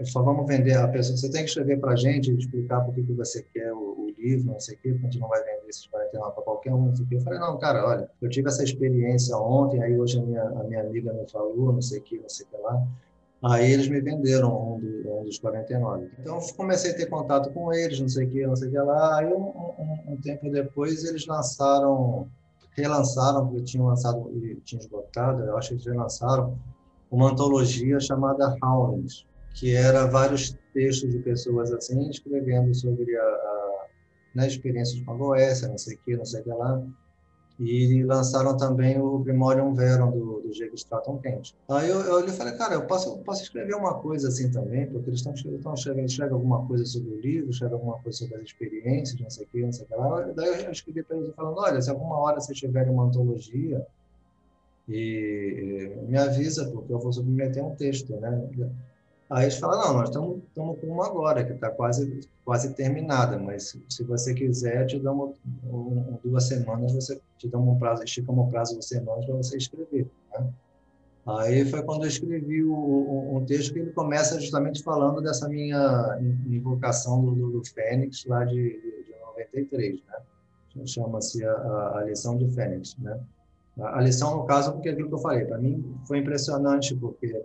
só 0.04 0.22
vamos 0.22 0.46
vender 0.46 0.74
a 0.74 0.88
pessoa. 0.88 1.16
Você 1.16 1.30
tem 1.30 1.42
que 1.42 1.48
escrever 1.48 1.80
para 1.80 1.92
a 1.92 1.96
gente, 1.96 2.32
explicar 2.32 2.80
por 2.80 2.94
que, 2.94 3.02
você 3.02 3.44
quer 3.52 3.72
o, 3.72 3.78
o, 3.78 4.14
livro, 4.18 4.52
não 4.52 4.60
sei 4.60 4.76
o 4.76 4.78
quê, 4.78 4.90
porque 4.90 5.06
a 5.06 5.10
gente 5.10 5.20
não 5.20 5.28
vai 5.28 5.40
vender 5.40 5.68
esses 5.68 5.86
49 5.86 6.34
para 6.34 6.42
qualquer 6.42 6.72
um, 6.72 6.86
não 6.86 6.94
sei 6.94 7.04
o 7.04 7.08
quê. 7.08 7.16
Eu 7.16 7.20
falei, 7.20 7.38
não, 7.38 7.58
cara, 7.58 7.86
olha, 7.86 8.10
eu 8.20 8.28
tive 8.28 8.48
essa 8.48 8.62
experiência 8.62 9.36
ontem, 9.36 9.82
aí 9.82 9.98
hoje 9.98 10.18
a 10.18 10.22
minha, 10.22 10.42
a 10.42 10.64
minha 10.64 10.80
amiga 10.80 11.12
me 11.12 11.28
falou, 11.28 11.72
não 11.72 11.82
sei 11.82 11.98
o 11.98 12.02
quê, 12.02 12.18
não 12.20 12.28
sei 12.28 12.46
o 12.46 12.48
que 12.48 12.62
lá. 12.62 12.86
Aí 13.42 13.72
eles 13.72 13.88
me 13.88 14.00
venderam 14.00 14.74
um, 14.74 14.78
do, 14.78 15.20
um, 15.20 15.24
dos 15.24 15.38
49. 15.38 16.08
Então 16.20 16.36
eu 16.36 16.54
comecei 16.54 16.92
a 16.92 16.94
ter 16.94 17.06
contato 17.06 17.50
com 17.50 17.72
eles, 17.72 17.98
não 17.98 18.08
sei 18.08 18.26
o 18.26 18.30
que, 18.30 18.46
não 18.46 18.54
sei 18.54 18.68
o 18.68 18.70
que 18.70 18.78
lá. 18.78 19.18
Aí 19.18 19.26
um, 19.26 19.48
um, 19.48 20.12
um 20.12 20.16
tempo 20.16 20.48
depois 20.48 21.04
eles 21.04 21.26
lançaram, 21.26 22.28
relançaram, 22.70 23.48
porque 23.48 23.64
tinham 23.64 23.86
lançado 23.86 24.30
tinham 24.64 24.80
esgotado, 24.80 25.42
eu 25.42 25.56
acho 25.58 25.68
que 25.68 25.74
eles 25.74 25.86
relançaram 25.86 26.56
uma 27.10 27.30
antologia 27.30 28.00
chamada 28.00 28.56
Howlings, 28.62 29.26
que 29.54 29.74
era 29.74 30.06
vários 30.06 30.56
textos 30.72 31.10
de 31.10 31.18
pessoas 31.18 31.72
assim, 31.72 32.08
escrevendo 32.08 32.74
sobre 32.74 33.16
a, 33.16 33.22
a 33.22 33.86
né, 34.34 34.46
experiências 34.46 35.00
com 35.04 35.12
a 35.12 35.16
Goécia, 35.16 35.68
não 35.68 35.78
sei 35.78 35.96
o 35.96 35.98
que, 35.98 36.16
não 36.16 36.24
sei 36.24 36.40
o 36.40 36.44
que 36.44 36.50
lá. 36.50 36.82
e 37.60 38.02
lançaram 38.04 38.56
também 38.56 38.98
o 38.98 39.18
Grimorium 39.18 39.74
Verum 39.74 40.10
do, 40.10 40.40
do 40.40 40.52
Jake 40.52 40.74
Stratton 40.74 41.18
Kent. 41.18 41.54
Aí 41.68 41.88
eu, 41.88 42.00
eu, 42.00 42.20
eu 42.20 42.28
falei, 42.28 42.54
cara, 42.54 42.74
eu 42.74 42.86
posso, 42.86 43.18
posso 43.18 43.42
escrever 43.42 43.74
uma 43.74 43.94
coisa 44.00 44.28
assim 44.28 44.50
também, 44.50 44.86
porque 44.86 45.10
eles 45.10 45.20
estão 45.20 45.34
escrevendo, 45.34 46.06
escrevendo 46.06 46.34
alguma 46.34 46.66
coisa 46.66 46.84
sobre 46.84 47.10
o 47.10 47.20
livro, 47.20 47.50
escrevem 47.50 47.74
alguma 47.76 47.98
coisa 47.98 48.18
sobre 48.18 48.36
as 48.36 48.42
experiências, 48.42 49.20
não 49.20 49.30
sei 49.30 49.44
o 49.44 49.48
que, 49.48 49.62
não 49.62 49.72
sei 49.72 49.84
o 49.84 49.88
que 49.88 49.94
lá. 49.94 50.20
Daí 50.34 50.64
eu 50.64 50.72
escrevi 50.72 51.02
para 51.02 51.16
eles 51.16 51.34
falando, 51.34 51.58
olha, 51.58 51.80
se 51.80 51.90
alguma 51.90 52.18
hora 52.18 52.40
vocês 52.40 52.58
tiverem 52.58 52.92
uma 52.92 53.04
antologia, 53.04 53.86
e 54.88 55.92
me 56.08 56.18
avisa, 56.18 56.68
porque 56.70 56.92
eu 56.92 56.98
vou 56.98 57.12
submeter 57.12 57.64
um 57.64 57.74
texto, 57.74 58.16
né? 58.16 58.48
Aí 59.32 59.44
eles 59.44 59.58
falam, 59.58 59.80
não, 59.80 59.94
nós 59.94 60.10
estamos 60.10 60.42
com 60.52 60.86
uma 60.88 61.06
agora, 61.06 61.42
que 61.42 61.54
está 61.54 61.70
quase, 61.70 62.20
quase 62.44 62.74
terminada, 62.74 63.38
mas 63.38 63.74
se 63.88 64.04
você 64.04 64.34
quiser, 64.34 64.84
te 64.84 64.98
damos 64.98 65.34
um, 65.64 65.74
um, 65.74 66.18
duas 66.22 66.44
semanas, 66.44 66.92
você 66.92 67.18
te 67.38 67.48
damos 67.48 67.74
um 67.74 67.78
prazo, 67.78 68.04
esticamos 68.04 68.46
um 68.46 68.50
prazo 68.50 68.78
de 68.78 68.84
semanas 68.84 69.24
para 69.24 69.34
você 69.34 69.56
escrever. 69.56 70.06
Né? 70.34 70.52
Aí 71.26 71.64
foi 71.64 71.82
quando 71.82 72.02
eu 72.02 72.08
escrevi 72.08 72.62
o, 72.62 72.74
o, 72.74 73.38
um 73.38 73.46
texto 73.46 73.72
que 73.72 73.78
ele 73.78 73.92
começa 73.92 74.38
justamente 74.38 74.82
falando 74.82 75.22
dessa 75.22 75.48
minha 75.48 76.18
invocação 76.46 77.24
do, 77.24 77.52
do, 77.52 77.64
Fênix 77.64 78.26
lá 78.26 78.44
de, 78.44 78.54
de, 78.54 79.04
de 79.04 79.18
93, 79.28 79.98
né? 80.74 80.84
Chama-se 80.84 81.42
a, 81.42 81.52
a, 81.94 82.04
lição 82.04 82.36
de 82.36 82.50
Fênix, 82.50 82.98
né? 82.98 83.18
A 83.80 84.00
lição, 84.02 84.36
no 84.36 84.44
caso, 84.44 84.72
porque 84.72 84.90
é 84.90 84.92
aquilo 84.92 85.08
que 85.08 85.14
eu 85.14 85.18
falei, 85.18 85.46
para 85.46 85.56
mim 85.56 85.96
foi 86.06 86.18
impressionante, 86.18 86.94
porque 86.94 87.42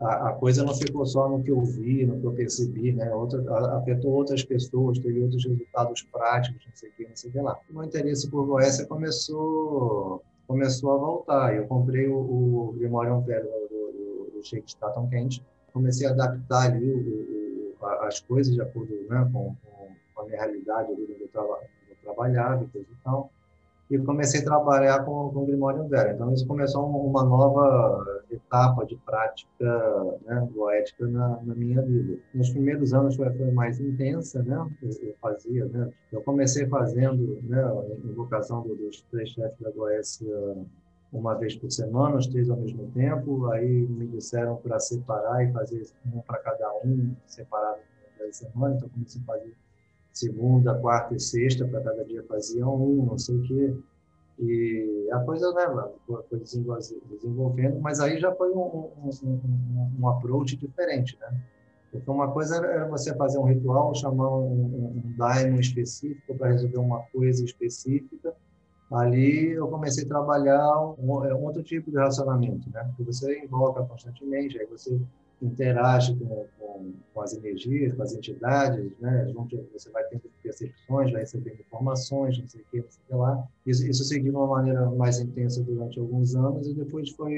a, 0.00 0.28
a, 0.28 0.32
coisa 0.32 0.64
não 0.64 0.74
ficou 0.74 1.04
só 1.04 1.28
no 1.28 1.42
que 1.42 1.50
eu 1.50 1.60
vi, 1.60 2.06
no 2.06 2.18
que 2.18 2.26
eu 2.26 2.32
percebi, 2.32 2.92
né? 2.92 3.14
Outra, 3.14 3.42
afetou 3.76 4.12
outras 4.12 4.42
pessoas, 4.42 4.98
teve 4.98 5.20
outros 5.20 5.44
resultados 5.44 6.02
práticos, 6.10 6.64
não 6.66 6.74
sei 6.74 6.88
o 6.88 6.92
que, 6.92 7.08
não 7.08 7.16
sei 7.16 7.30
o 7.30 7.32
que 7.32 7.40
lá. 7.40 7.58
O 7.68 7.74
meu 7.74 7.84
interesse 7.84 8.30
por 8.30 8.46
Goécia 8.46 8.86
começou, 8.86 10.22
começou 10.46 10.92
a 10.92 10.96
voltar. 10.96 11.54
Eu 11.54 11.66
comprei 11.66 12.08
o, 12.08 12.16
o 12.16 12.74
Grimorium 12.78 13.20
Velho 13.20 13.44
do, 13.44 13.92
do, 13.92 14.30
do 14.38 14.42
Shake 14.42 14.70
Staton 14.70 15.06
Kent, 15.08 15.42
comecei 15.72 16.06
a 16.06 16.10
adaptar 16.10 16.72
ali 16.72 16.90
o, 16.90 17.74
o, 17.80 17.86
as 18.02 18.20
coisas 18.20 18.54
de 18.54 18.62
acordo 18.62 18.94
né, 19.08 19.28
com, 19.30 19.54
com, 20.14 20.22
a 20.22 20.24
minha 20.24 20.38
realidade 20.38 20.92
ali 20.92 21.02
onde 21.02 21.22
eu, 21.22 21.28
traba, 21.28 21.58
eu 21.88 21.96
trabalhava 22.02 22.64
e 22.64 22.68
coisa 22.68 22.88
e 22.90 23.04
tal 23.04 23.30
e 23.90 23.98
comecei 23.98 24.40
a 24.40 24.44
trabalhar 24.44 25.04
com, 25.04 25.30
com 25.30 25.44
Grimório 25.44 25.88
Velho. 25.88 26.14
Então, 26.14 26.32
isso 26.32 26.46
começou 26.46 26.88
uma 26.88 27.24
nova 27.24 28.22
etapa 28.30 28.86
de 28.86 28.94
prática 28.96 29.50
né, 30.24 30.48
na, 31.00 31.40
na, 31.42 31.54
minha 31.56 31.82
vida. 31.82 32.18
Nos 32.32 32.50
primeiros 32.50 32.94
anos 32.94 33.16
foi, 33.16 33.28
foi 33.32 33.50
mais 33.50 33.80
intensa, 33.80 34.44
né? 34.44 34.54
Eu, 34.80 34.90
eu, 35.02 35.14
fazia, 35.20 35.64
né? 35.64 35.90
Eu 36.12 36.22
comecei 36.22 36.68
fazendo 36.68 37.40
né, 37.42 37.60
a 37.62 38.08
invocação 38.08 38.62
dos 38.62 39.02
três 39.10 39.30
chefes 39.30 39.58
da 39.58 39.70
Goécia 39.72 40.28
uma 41.12 41.34
vez 41.34 41.56
por 41.56 41.72
semana, 41.72 42.16
os 42.16 42.28
três 42.28 42.48
ao 42.48 42.56
mesmo 42.58 42.88
tempo. 42.92 43.50
Aí 43.50 43.88
me 43.88 44.06
disseram 44.06 44.54
para 44.56 44.78
separar 44.78 45.44
e 45.44 45.52
fazer 45.52 45.84
um 46.14 46.20
para 46.20 46.38
cada 46.38 46.72
um, 46.84 47.12
separado 47.26 47.80
da 48.16 48.32
semana. 48.32 48.76
Então, 48.76 48.88
comecei 48.88 49.20
a 49.20 49.24
fazer 49.24 49.56
segunda, 50.20 50.74
quarta 50.74 51.14
e 51.14 51.20
sexta, 51.20 51.66
para 51.66 51.80
cada 51.80 52.04
dia 52.04 52.22
faziam 52.28 52.74
um, 52.74 53.06
não 53.06 53.18
sei 53.18 53.36
o 53.36 53.42
quê. 53.42 53.74
E 54.38 55.08
a 55.12 55.20
coisa 55.20 55.52
né, 55.52 55.66
foi 56.28 56.38
desenvolvendo, 56.38 57.80
mas 57.80 58.00
aí 58.00 58.18
já 58.18 58.34
foi 58.34 58.50
um, 58.52 58.60
um, 58.60 59.10
um, 59.22 59.90
um 60.00 60.08
approach 60.08 60.56
diferente, 60.56 61.16
né? 61.20 61.40
Porque 61.90 62.08
uma 62.10 62.30
coisa 62.30 62.56
era 62.56 62.88
você 62.88 63.14
fazer 63.16 63.38
um 63.38 63.44
ritual, 63.44 63.94
chamar 63.94 64.30
um, 64.30 64.94
um 64.96 65.14
daimon 65.18 65.58
específico 65.58 66.36
para 66.36 66.52
resolver 66.52 66.78
uma 66.78 67.02
coisa 67.12 67.44
específica. 67.44 68.32
Ali 68.90 69.50
eu 69.50 69.68
comecei 69.68 70.04
a 70.04 70.08
trabalhar 70.08 70.54
é, 71.24 71.34
um 71.34 71.44
outro 71.44 71.62
tipo 71.62 71.90
de 71.90 71.96
relacionamento, 71.96 72.70
né? 72.70 72.84
Porque 72.88 73.02
você 73.12 73.40
invoca 73.44 73.82
constantemente, 73.82 74.58
aí 74.58 74.66
você 74.66 75.00
interage 75.42 76.14
com, 76.16 76.46
com, 76.58 76.92
com, 77.12 77.20
as 77.20 77.32
energias, 77.34 77.94
com 77.94 78.02
as 78.02 78.12
entidades, 78.12 78.90
né? 79.00 79.28
Junto, 79.32 79.66
você 79.72 79.90
vai 79.90 80.04
tendo 80.04 80.22
percepções, 80.42 81.12
vai 81.12 81.20
recebendo 81.22 81.60
informações, 81.60 82.38
não 82.38 82.48
sei 82.48 82.60
o 82.60 82.64
que, 82.70 82.76
não 82.78 82.90
sei 82.90 83.02
o 83.04 83.06
que 83.08 83.14
lá. 83.14 83.48
Isso, 83.66 83.86
isso 83.86 84.04
seguiu 84.04 84.32
de 84.32 84.38
uma 84.38 84.46
maneira 84.46 84.90
mais 84.90 85.18
intensa 85.18 85.62
durante 85.62 85.98
alguns 85.98 86.34
anos 86.34 86.66
e 86.66 86.74
depois 86.74 87.10
foi 87.10 87.34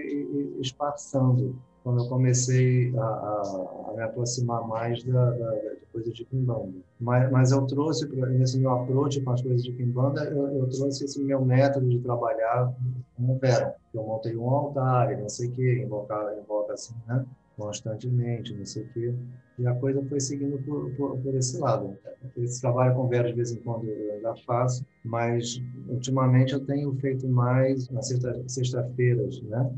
espaçando 0.60 1.56
quando 1.82 2.04
eu 2.04 2.08
comecei 2.08 2.96
a, 2.96 3.02
a, 3.02 3.90
a 3.90 3.94
me 3.94 4.02
aproximar 4.02 4.66
mais 4.66 5.02
da, 5.02 5.30
da, 5.30 5.50
da 5.50 5.76
coisa 5.92 6.12
de 6.12 6.24
Kimbanda. 6.24 6.72
Mas, 7.00 7.30
mas 7.30 7.52
eu 7.52 7.66
trouxe, 7.66 8.06
nesse 8.06 8.58
meu 8.58 8.70
approach 8.70 9.20
com 9.20 9.32
as 9.32 9.42
coisas 9.42 9.64
de 9.64 9.72
Kimbanda, 9.72 10.24
eu, 10.24 10.48
eu 10.58 10.68
trouxe 10.68 11.04
esse 11.04 11.20
meu 11.20 11.44
método 11.44 11.88
de 11.88 11.98
trabalhar 11.98 12.72
como 13.16 13.38
Veron. 13.38 13.72
Eu 13.92 14.02
montei 14.04 14.36
um 14.36 14.48
altar, 14.48 15.16
não 15.18 15.28
sei 15.28 15.48
o 15.48 15.52
que, 15.52 15.82
invocar, 15.82 16.38
invoca 16.38 16.74
assim, 16.74 16.94
né? 17.06 17.24
Constantemente, 17.56 18.54
não 18.54 18.64
sei 18.64 18.82
o 18.82 18.88
quê. 18.88 19.14
E 19.58 19.66
a 19.66 19.74
coisa 19.74 20.02
foi 20.08 20.20
seguindo 20.20 20.58
por, 20.58 20.90
por, 20.92 21.18
por 21.18 21.34
esse 21.34 21.58
lado. 21.58 21.96
Esse 22.36 22.60
trabalho 22.60 22.94
com 22.94 23.08
Vera, 23.08 23.28
de 23.28 23.34
vez 23.34 23.52
em 23.52 23.56
quando, 23.56 23.86
eu 23.86 24.14
ainda 24.14 24.34
faço, 24.46 24.84
mas 25.04 25.62
ultimamente 25.88 26.52
eu 26.52 26.60
tenho 26.60 26.92
feito 26.96 27.28
mais 27.28 27.88
nas 27.90 28.08
sexta-feiras, 28.46 29.40
né? 29.42 29.70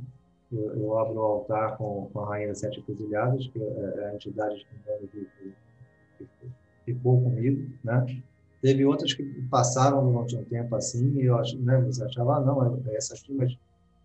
Eu, 0.53 0.77
eu, 0.77 0.99
abro 0.99 1.17
o 1.17 1.23
altar 1.23 1.77
com, 1.77 2.09
com 2.13 2.21
a 2.21 2.29
Rainha 2.29 2.49
das 2.49 2.61
Sete 2.61 2.81
Cruzilhadas, 2.83 3.49
que 3.49 3.61
é, 3.61 3.95
é 3.97 4.11
a 4.11 4.15
entidade 4.15 4.67
que, 5.11 5.27
que, 6.19 6.49
ficou 6.85 7.21
comigo, 7.21 7.67
né? 7.83 8.23
Teve 8.63 8.85
outras 8.85 9.13
que 9.13 9.25
passaram 9.51 10.05
durante 10.05 10.37
um 10.37 10.45
tempo 10.45 10.77
assim, 10.77 11.19
e 11.19 11.25
eu 11.25 11.37
né, 11.59 11.81
você 11.81 12.05
achava, 12.05 12.37
ah, 12.37 12.41
não, 12.41 12.83
essas 12.95 13.23
turmas 13.23 13.57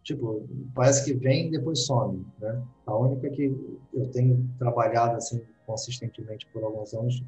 tipo, 0.03 0.47
parece 0.73 1.05
que 1.05 1.13
vem 1.13 1.47
e 1.47 1.51
depois 1.51 1.85
some, 1.85 2.25
né? 2.39 2.61
A 2.85 2.95
única 2.95 3.29
que 3.29 3.55
eu 3.93 4.07
tenho 4.11 4.49
trabalhado 4.57 5.17
assim 5.17 5.41
consistentemente 5.65 6.47
por 6.51 6.63
alguns 6.63 6.93
anos 6.93 7.23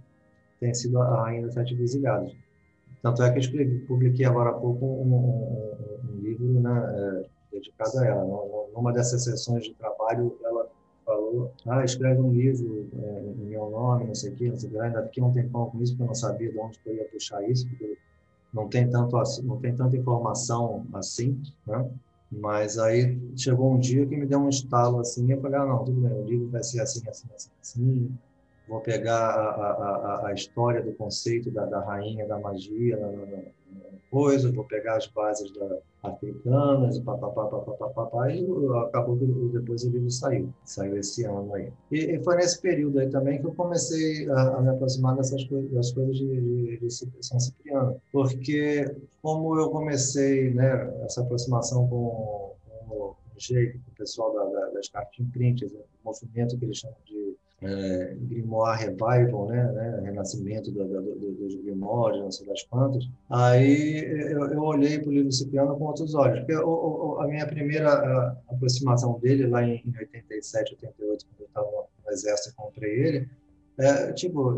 tem 0.60 0.74
sido 0.74 1.00
a 1.02 1.24
Rainha 1.24 1.52
Sete 1.52 1.76
Visilhadas. 1.76 2.34
Tanto 3.02 3.24
é 3.24 3.32
que 3.32 3.40
eu 3.40 3.88
publiquei 3.88 4.26
agora 4.26 4.52
há 4.52 4.54
pouco 4.54 4.86
um, 4.86 5.14
um, 5.14 6.12
um 6.12 6.20
livro 6.22 6.60
né, 6.60 7.26
é, 7.26 7.56
dedicado 7.56 7.98
a 8.00 8.06
ela. 8.06 8.24
Numa 8.74 8.94
dessas 8.94 9.24
sessões 9.24 9.64
de 9.64 9.74
trabalho, 9.74 10.38
ela 10.44 10.70
falou, 11.04 11.52
ah, 11.68 11.84
escreve 11.84 12.22
um 12.22 12.32
livro 12.32 12.88
é, 12.94 13.22
em 13.22 13.46
meu 13.46 13.70
nome, 13.72 14.06
não 14.06 14.16
sei 14.16 14.32
o 14.32 14.36
quê, 14.36 14.50
não 14.50 14.58
sei 14.58 14.70
o 14.70 14.74
quê. 14.74 14.80
Ainda 14.80 15.04
fiquei 15.04 15.24
um 15.24 15.34
tempão 15.34 15.72
com 15.72 15.82
isso, 15.82 15.94
porque 15.94 16.04
eu 16.04 16.08
não 16.08 16.16
sabia 16.16 16.52
de 16.52 16.60
onde 16.60 16.80
eu 16.86 16.96
ia 16.96 17.06
puxar 17.06 17.42
isso, 17.50 17.68
porque 17.68 17.98
não 18.54 18.68
tem, 18.68 18.88
tanto, 18.88 19.18
não 19.44 19.60
tem 19.60 19.76
tanta 19.76 19.98
informação 19.98 20.86
assim, 20.94 21.42
né? 21.66 21.90
Mas 22.32 22.78
aí 22.78 23.20
chegou 23.36 23.74
um 23.74 23.80
dia 23.80 24.06
que 24.06 24.16
me 24.16 24.26
deu 24.26 24.40
um 24.40 24.50
estalo 24.50 25.00
assim, 25.00 25.28
e 25.28 25.32
eu 25.32 25.42
falei, 25.42 25.60
ah, 25.60 25.66
não, 25.66 25.84
tudo 25.84 26.00
bem, 26.00 26.14
o 26.14 26.24
livro 26.24 26.48
vai 26.50 26.64
ser 26.64 26.82
assim, 26.82 27.02
assim, 27.10 27.28
assim, 27.36 27.50
assim. 27.62 28.18
Vou 28.68 28.80
pegar 28.80 29.32
a, 29.32 29.50
a, 29.50 30.28
a, 30.28 30.34
história 30.34 30.82
do 30.82 30.94
conceito 30.94 31.52
da, 31.52 31.66
da 31.66 31.82
rainha 31.82 32.26
da 32.26 32.40
magia, 32.40 32.96
na, 32.96 33.12
na, 33.12 33.26
na 33.26 33.44
coisa, 34.10 34.50
vou 34.50 34.64
pegar 34.64 34.96
as 34.96 35.08
bases 35.08 35.52
da, 35.52 35.80
africanas, 36.04 37.00
papapá, 37.00 37.46
papapá, 37.46 37.88
papapá, 37.88 38.32
e 38.32 38.48
acabou 38.86 39.18
que 39.18 39.26
depois 39.26 39.84
o 39.84 39.90
livro 39.90 40.10
saiu, 40.10 40.50
saiu 40.66 40.98
esse 40.98 41.24
ano 41.26 41.54
aí. 41.54 41.72
E, 41.92 42.16
e 42.16 42.24
foi 42.24 42.38
nesse 42.38 42.60
período 42.60 43.00
aí 43.00 43.10
também 43.10 43.40
que 43.40 43.46
eu 43.46 43.54
comecei 43.54 44.28
a, 44.30 44.58
a 44.58 44.62
me 44.62 44.70
aproximar 44.70 45.16
dessas 45.16 45.44
coisas, 45.44 45.72
das 45.72 45.92
coisas 45.92 46.18
de, 46.18 46.78
de, 46.78 46.80
de 46.80 47.26
São 47.26 47.40
Cipriano, 47.40 48.02
porque 48.12 48.96
como 49.22 49.58
eu 49.60 49.70
comecei 49.70 50.52
né, 50.54 50.92
essa 51.06 51.22
aproximação 51.22 51.88
com, 51.88 52.56
com 52.88 52.96
o 52.96 53.16
jeito, 53.38 53.80
com 53.80 53.92
o 53.92 53.96
pessoal 53.96 54.34
da, 54.34 54.46
da, 54.46 54.70
das 54.72 54.90
cartas 54.90 55.20
imprints, 55.20 55.72
né, 55.72 55.80
o 56.04 56.08
movimento 56.10 56.58
que 56.58 56.66
eles 56.66 56.78
chamam 56.78 56.98
de 57.06 57.31
é, 57.62 58.16
Grimoire 58.20 58.86
Revival, 58.86 59.48
né, 59.48 59.72
né 59.72 60.02
renascimento 60.04 60.72
do, 60.72 60.84
do, 60.84 61.02
do, 61.02 61.32
dos 61.34 61.56
Grimoires, 61.56 62.20
não 62.20 62.32
sei 62.32 62.48
das 62.48 62.64
quantas, 62.64 63.08
aí 63.30 64.04
eu, 64.32 64.46
eu 64.46 64.62
olhei 64.62 65.00
para 65.00 65.10
o 65.10 65.14
livro 65.14 65.32
Cipriano 65.32 65.78
com 65.78 65.86
outros 65.86 66.16
olhos, 66.16 66.40
porque 66.40 66.56
o, 66.56 66.70
o, 66.70 67.22
a 67.22 67.28
minha 67.28 67.46
primeira 67.46 68.36
aproximação 68.50 69.20
dele, 69.20 69.48
lá 69.48 69.64
em, 69.64 69.84
em 69.86 69.98
87, 69.98 70.74
88, 70.74 71.26
quando 71.28 71.42
eu 71.42 71.48
estava 71.48 71.68
no 71.68 72.12
exército 72.12 72.50
e 72.50 72.54
comprei 72.56 73.00
ele, 73.00 73.30
é, 73.78 74.12
tipo, 74.14 74.56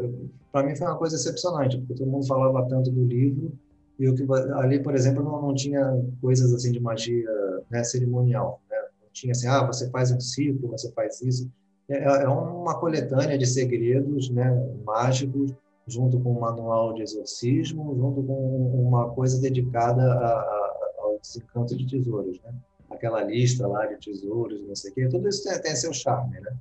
para 0.51 0.65
mim 0.65 0.75
foi 0.75 0.87
uma 0.87 0.97
coisa 0.97 1.15
excepcionante, 1.15 1.77
porque 1.77 1.95
todo 1.95 2.09
mundo 2.09 2.25
falava 2.25 2.67
tanto 2.67 2.89
do 2.89 3.05
livro, 3.05 3.51
e 3.99 4.11
que 4.13 4.25
ali, 4.55 4.81
por 4.81 4.95
exemplo, 4.95 5.23
não, 5.23 5.41
não 5.41 5.53
tinha 5.53 6.03
coisas 6.19 6.53
assim 6.53 6.71
de 6.71 6.79
magia 6.79 7.29
né, 7.69 7.83
cerimonial, 7.83 8.61
né? 8.69 8.77
não 9.01 9.09
tinha 9.11 9.31
assim, 9.31 9.47
ah, 9.47 9.65
você 9.65 9.89
faz 9.89 10.11
um 10.11 10.19
ciclo, 10.19 10.69
você 10.69 10.91
faz 10.93 11.21
isso, 11.21 11.49
é, 11.89 12.23
é 12.23 12.27
uma 12.27 12.79
coletânea 12.79 13.37
de 13.37 13.45
segredos 13.45 14.29
né, 14.29 14.51
mágicos, 14.85 15.53
junto 15.85 16.19
com 16.19 16.31
um 16.31 16.39
manual 16.39 16.93
de 16.93 17.01
exorcismo, 17.01 17.95
junto 17.95 18.23
com 18.23 18.87
uma 18.87 19.09
coisa 19.09 19.39
dedicada 19.41 20.01
a, 20.01 20.27
a, 20.27 20.93
ao 20.99 21.19
desencanto 21.21 21.75
de 21.75 21.85
tesouros. 21.85 22.39
Né? 22.41 22.53
Aquela 22.89 23.23
lista 23.23 23.67
lá 23.67 23.85
de 23.85 23.97
tesouros, 23.97 24.61
não 24.65 24.75
sei 24.75 24.91
o 24.91 24.93
quê, 24.93 25.07
tudo 25.09 25.27
isso 25.27 25.43
tem, 25.43 25.61
tem 25.61 25.75
seu 25.75 25.93
charme. 25.93 26.39
Né? 26.39 26.53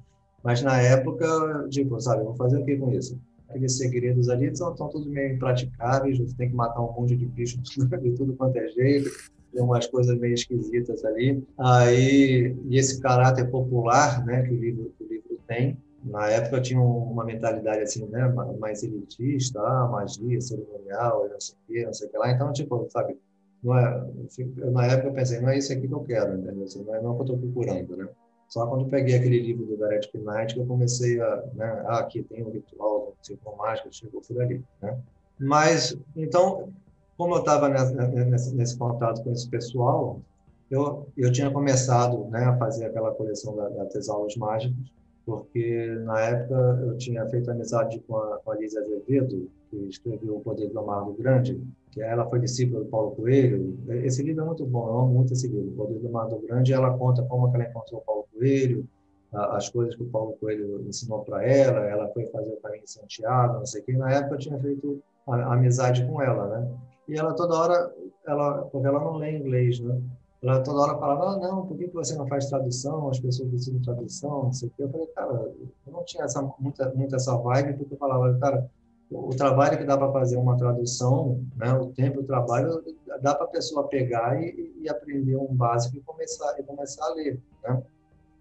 Mas 0.43 0.63
na 0.63 0.81
época, 0.81 1.69
tipo, 1.71 2.01
sabe, 2.01 2.25
vou 2.25 2.35
fazer 2.35 2.59
o 2.59 2.65
que 2.65 2.77
com 2.77 2.93
isso? 2.93 3.19
Aqueles 3.49 3.77
segredos 3.77 4.29
ali 4.29 4.47
estão, 4.47 4.73
estão 4.73 4.89
todos 4.89 5.07
meio 5.07 5.35
impraticáveis, 5.35 6.19
você 6.19 6.35
tem 6.37 6.49
que 6.49 6.55
matar 6.55 6.81
um 6.81 6.93
monte 6.93 7.15
de 7.15 7.27
bicho 7.27 7.59
de 7.63 8.11
tudo 8.13 8.33
quanto 8.35 8.57
é 8.57 8.67
jeito, 8.69 9.11
umas 9.55 9.87
coisas 9.87 10.19
meio 10.19 10.35
esquisitas 10.35 11.05
ali. 11.05 11.45
Aí, 11.59 12.57
e 12.69 12.79
esse 12.79 13.01
caráter 13.01 13.51
popular 13.51 14.25
né, 14.25 14.43
que 14.43 14.53
o 14.53 14.57
livro 14.57 14.91
tem, 15.47 15.77
na 16.05 16.29
época 16.29 16.61
tinha 16.61 16.81
uma 16.81 17.25
mentalidade 17.25 17.83
assim, 17.83 18.07
né, 18.07 18.29
mais 18.59 18.83
elitista, 18.83 19.61
ah, 19.61 19.87
magia, 19.87 20.41
cerimonial, 20.41 21.29
não 21.29 21.41
sei 21.41 21.55
o 21.55 21.67
quê, 21.67 21.87
não 21.87 21.93
sei 21.93 22.09
o 22.09 22.11
que 22.11 22.19
lá. 22.19 22.31
Então, 22.31 22.53
tipo, 22.53 22.87
sabe, 22.91 23.17
não 23.63 23.79
é, 23.79 24.05
na 24.73 24.87
época 24.87 25.09
eu 25.09 25.15
pensei, 25.15 25.41
não 25.41 25.49
é 25.49 25.59
isso 25.59 25.73
aqui 25.73 25.87
que 25.87 25.95
eu 25.95 26.01
quero, 26.01 26.35
entendeu? 26.35 26.67
Não 26.85 26.95
é, 26.95 27.03
não 27.03 27.11
é 27.11 27.13
o 27.13 27.15
que 27.15 27.21
eu 27.21 27.35
estou 27.35 27.39
procurando, 27.39 27.97
né? 27.97 28.09
Só 28.49 28.67
quando 28.67 28.83
eu 28.83 28.89
peguei 28.89 29.15
aquele 29.15 29.41
livro 29.41 29.65
do 29.65 29.79
Gareth 29.79 30.11
Knight 30.15 30.55
que 30.55 30.61
eu 30.61 30.67
comecei 30.67 31.21
a, 31.21 31.45
né, 31.55 31.85
ah, 31.87 32.01
aqui 32.01 32.23
tem 32.23 32.45
um 32.45 32.51
ritual, 32.51 33.15
ciclo 33.23 33.57
mágico, 33.57 33.89
chegou 33.93 34.21
por 34.21 34.43
ali, 34.43 34.63
né? 34.81 34.99
Mas, 35.39 35.97
então, 36.17 36.69
como 37.17 37.37
eu 37.37 37.41
estava 37.41 37.69
nesse, 37.69 38.55
nesse, 38.55 38.77
contato 38.77 39.23
com 39.23 39.33
esse 39.33 39.49
pessoal, 39.49 40.21
eu, 40.71 41.07
eu 41.17 41.33
tinha 41.33 41.51
começado 41.51 42.27
né, 42.27 42.45
a 42.45 42.57
fazer 42.57 42.87
aquela 42.87 43.13
coleção 43.13 43.57
da, 43.57 43.69
da 43.69 43.87
Tesauros 43.87 44.37
Mágicos, 44.37 44.93
porque 45.25 45.87
na 46.05 46.21
época 46.21 46.55
eu 46.83 46.97
tinha 46.97 47.27
feito 47.27 47.51
amizade 47.51 48.01
com 48.07 48.17
a, 48.17 48.39
com 48.39 48.53
a 48.53 48.55
Azevedo, 48.55 49.49
que 49.71 49.77
escreveu 49.89 50.37
O 50.37 50.41
Poder 50.41 50.69
do 50.69 50.85
Mar 50.85 51.05
do 51.05 51.13
Grande, 51.13 51.61
que 51.91 52.03
ela 52.03 52.29
foi 52.29 52.41
discípula 52.41 52.83
do 52.83 52.91
Paulo 52.91 53.13
Coelho. 53.13 53.79
Esse 54.05 54.23
livro 54.23 54.43
é 54.43 54.47
muito 54.47 54.65
bom, 54.67 54.87
eu 54.89 54.99
amo 55.01 55.15
muito 55.15 55.33
esse 55.33 55.49
livro, 55.49 55.69
O 55.69 55.77
Poder 55.77 55.99
do 55.99 56.11
Mar 56.11 56.29
do 56.29 56.39
Grande. 56.39 56.73
Ela 56.73 56.97
conta 56.97 57.23
como 57.23 57.55
ela 57.55 57.65
encontrou 57.65 58.01
o 58.01 58.05
Paulo 58.05 58.27
Coelho, 58.33 58.87
as 59.33 59.69
coisas 59.71 59.95
que 59.95 60.03
o 60.03 60.09
Paulo 60.09 60.37
Coelho 60.39 60.85
ensinou 60.87 61.25
para 61.25 61.43
ela, 61.47 61.81
ela 61.87 62.09
foi 62.09 62.27
fazer 62.27 62.53
o 62.53 62.57
caminho 62.57 62.85
de 62.85 62.91
Santiago, 62.91 63.59
não 63.59 63.67
sei 63.67 63.81
o 63.81 63.85
que. 63.85 63.93
Na 63.95 64.11
época 64.13 64.35
eu 64.35 64.39
tinha 64.39 64.59
feito 64.59 65.03
amizade 65.27 66.05
com 66.07 66.21
ela, 66.21 66.59
né? 66.59 66.71
E 67.09 67.17
ela 67.17 67.33
toda 67.35 67.55
hora, 67.55 67.95
ela, 68.27 68.63
porque 68.63 68.87
ela 68.87 69.01
não 69.01 69.17
lê 69.17 69.37
inglês, 69.37 69.81
né? 69.81 70.01
Ela 70.43 70.61
toda 70.61 70.81
hora 70.81 70.99
falava, 70.99 71.31
ah, 71.31 71.37
não, 71.37 71.67
por 71.67 71.77
que 71.77 71.87
você 71.89 72.17
não 72.17 72.27
faz 72.27 72.47
tradução? 72.47 73.09
As 73.09 73.21
pessoas 73.21 73.49
precisam 73.49 73.79
de 73.79 73.85
tradução, 73.85 74.45
não 74.45 74.53
sei 74.53 74.69
o 74.69 74.73
quê. 74.73 74.83
Eu 74.83 74.91
falei, 74.91 75.07
cara, 75.09 75.33
eu 75.87 75.93
não 75.93 76.05
tinha 76.05 76.25
essa, 76.25 76.43
muita, 76.59 76.93
muita 76.95 77.17
essa 77.17 77.37
vibe, 77.37 77.75
porque 77.75 77.95
eu 77.95 77.99
falava, 77.99 78.37
cara, 78.41 78.69
o 79.09 79.31
trabalho 79.31 79.79
que 79.79 79.85
dá 79.85 79.97
para 79.97 80.11
fazer 80.11 80.37
uma 80.37 80.57
tradução, 80.57 81.41
né, 81.57 81.73
o 81.75 81.87
tempo 81.89 82.23
do 82.23 82.27
trabalho, 82.27 82.83
dá 83.21 83.35
para 83.35 83.45
a 83.45 83.51
pessoa 83.51 83.87
pegar 83.87 84.43
e, 84.43 84.75
e, 84.81 84.89
aprender 84.89 85.37
um 85.37 85.55
básico 85.55 85.97
e 85.97 86.01
começar, 86.01 86.59
e 86.59 86.63
começar 86.65 87.05
a 87.05 87.15
ler, 87.15 87.39
né? 87.63 87.83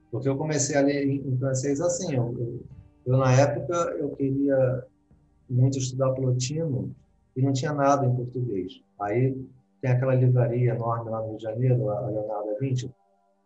Porque 0.10 0.28
eu 0.28 0.38
comecei 0.38 0.76
a 0.76 0.82
ler 0.82 1.06
em, 1.06 1.28
em 1.28 1.38
francês 1.38 1.80
assim, 1.82 2.16
eu, 2.16 2.36
eu, 2.38 2.60
eu, 3.06 3.18
na 3.18 3.32
época, 3.34 3.74
eu 4.00 4.10
queria 4.12 4.86
muito 5.50 5.78
estudar 5.78 6.12
plotino 6.14 6.96
e 7.36 7.42
não 7.42 7.54
tinha 7.54 7.74
nada 7.74 8.06
em 8.06 8.16
português. 8.16 8.82
Aí 9.00 9.38
tem 9.82 9.92
aquela 9.92 10.16
livraria 10.16 10.74
enorme 10.74 11.10
lá 11.10 11.22
no 11.22 11.30
Rio 11.30 11.38
de 11.38 11.44
Janeiro, 11.44 11.90
a 11.90 12.08
Leonardo 12.08 12.52
da 12.52 12.60
Vinci. 12.60 12.92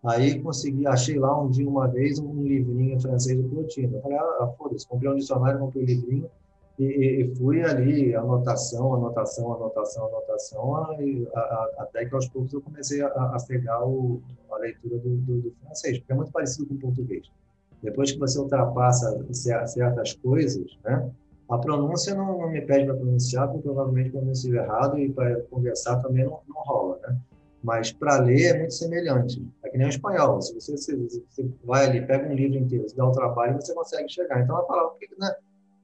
Aí 0.03 0.39
consegui, 0.39 0.85
achei 0.85 1.17
lá 1.17 1.41
um 1.41 1.49
dia, 1.49 1.67
uma 1.67 1.87
vez, 1.87 2.19
um 2.19 2.43
livrinho 2.43 2.99
francês 2.99 3.41
do 3.41 3.49
Plotino. 3.49 3.97
Eu 3.97 4.01
falei, 4.01 4.17
ah, 4.17 4.53
foda-se, 4.57 4.87
comprei 4.87 5.09
um 5.09 5.15
dicionário, 5.15 5.59
comprei 5.59 5.83
um 5.83 5.87
livrinho 5.87 6.29
e, 6.77 6.83
e, 6.83 7.35
fui 7.35 7.63
ali, 7.63 8.13
anotação, 8.13 8.93
anotação, 8.93 9.53
anotação, 9.53 10.07
anotação, 10.07 10.75
a, 10.75 10.91
a, 11.39 11.71
até 11.79 12.05
que 12.05 12.13
aos 12.13 12.27
poucos 12.27 12.53
eu 12.53 12.61
comecei 12.61 13.01
a 13.01 13.37
pegar 13.47 13.85
o, 13.85 14.21
a 14.51 14.57
leitura 14.57 14.97
do, 14.97 15.15
do, 15.17 15.41
do, 15.41 15.53
francês, 15.63 15.97
porque 15.99 16.11
é 16.11 16.15
muito 16.15 16.31
parecido 16.31 16.67
com 16.67 16.75
o 16.75 16.79
português. 16.79 17.31
Depois 17.81 18.11
que 18.11 18.19
você 18.19 18.37
ultrapassa 18.39 19.25
certas 19.31 20.13
coisas, 20.15 20.77
né? 20.83 21.09
A 21.49 21.57
pronúncia 21.57 22.15
não, 22.15 22.39
não 22.39 22.49
me 22.49 22.61
pede 22.61 22.85
para 22.85 22.95
pronunciar, 22.95 23.47
porque 23.47 23.63
provavelmente 23.63 24.09
pronuncio 24.09 24.55
errado 24.55 24.97
e 24.97 25.11
para 25.11 25.41
conversar 25.43 25.97
também 26.01 26.25
não, 26.25 26.39
não 26.47 26.61
rola, 26.63 26.99
né? 27.03 27.17
Mas 27.63 27.91
para 27.91 28.17
ler 28.17 28.55
é 28.55 28.59
muito 28.59 28.73
semelhante. 28.73 29.43
É 29.63 29.69
que 29.69 29.77
nem 29.77 29.87
o 29.87 29.89
espanhol. 29.89 30.41
Se 30.41 30.53
você, 30.53 30.77
se, 30.77 30.95
você 30.95 31.49
vai 31.63 31.85
ali, 31.85 32.05
pega 32.05 32.29
um 32.29 32.35
livro 32.35 32.57
inteiro, 32.57 32.87
se 32.87 32.95
dá 32.95 33.05
o 33.05 33.11
trabalho, 33.11 33.55
você 33.55 33.73
consegue 33.73 34.07
chegar. 34.07 34.41
Então, 34.41 34.55
ela 34.55 34.67
fala, 34.67 34.93
né? 35.17 35.35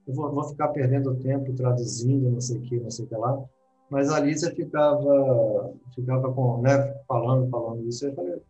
eu 0.06 0.14
vou, 0.14 0.30
vou, 0.32 0.44
ficar 0.44 0.68
perdendo 0.68 1.16
tempo 1.16 1.52
traduzindo, 1.54 2.30
não 2.30 2.40
sei 2.40 2.58
o 2.58 2.62
que, 2.62 2.78
não 2.78 2.90
sei 2.90 3.04
o 3.04 3.08
que 3.08 3.16
lá. 3.16 3.44
Mas 3.90 4.10
a 4.10 4.20
Lisa 4.20 4.50
ficava, 4.54 5.74
ficava 5.94 6.32
com, 6.32 6.62
né, 6.62 6.94
falando, 7.06 7.50
falando 7.50 7.86
isso. 7.86 8.06
Eu 8.06 8.14
falei, 8.14 8.40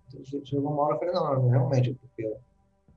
chegou 0.44 0.70
uma 0.70 0.82
hora, 0.82 0.94
eu 0.94 0.98
falei, 0.98 1.14
não, 1.14 1.48
realmente, 1.48 1.94
porque 1.94 2.36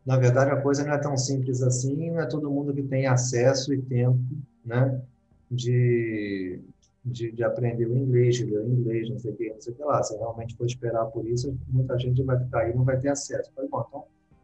na 0.06 0.18
verdade, 0.18 0.52
a 0.52 0.62
coisa 0.62 0.84
não 0.86 0.94
é 0.94 0.98
tão 1.00 1.18
simples 1.18 1.64
assim, 1.64 2.12
não 2.12 2.20
é 2.20 2.28
todo 2.28 2.52
mundo 2.52 2.74
que 2.74 2.84
tem 2.84 3.08
acesso 3.08 3.74
e 3.74 3.82
tempo 3.82 4.20
né, 4.64 5.02
de, 5.50 6.60
de, 7.04 7.32
de 7.32 7.44
aprender 7.44 7.88
o 7.88 7.98
inglês, 7.98 8.36
de 8.36 8.46
ler 8.46 8.60
o 8.60 8.70
inglês, 8.70 9.10
não 9.10 9.18
sei 9.18 9.32
o 9.32 9.36
que, 9.36 9.50
não 9.50 9.60
sei 9.60 9.74
o 9.74 9.76
que 9.76 9.84
lá. 9.84 10.04
Se 10.04 10.16
realmente 10.16 10.56
for 10.56 10.68
esperar 10.68 11.06
por 11.06 11.28
isso, 11.28 11.58
muita 11.70 11.98
gente 11.98 12.22
vai 12.22 12.38
ficar 12.38 12.62
aí 12.62 12.72
e 12.72 12.76
não 12.76 12.84
vai 12.84 13.00
ter 13.00 13.10
acesso. 13.10 13.52
Falei, 13.56 13.70
bom, 13.70 13.84
então 13.88 14.04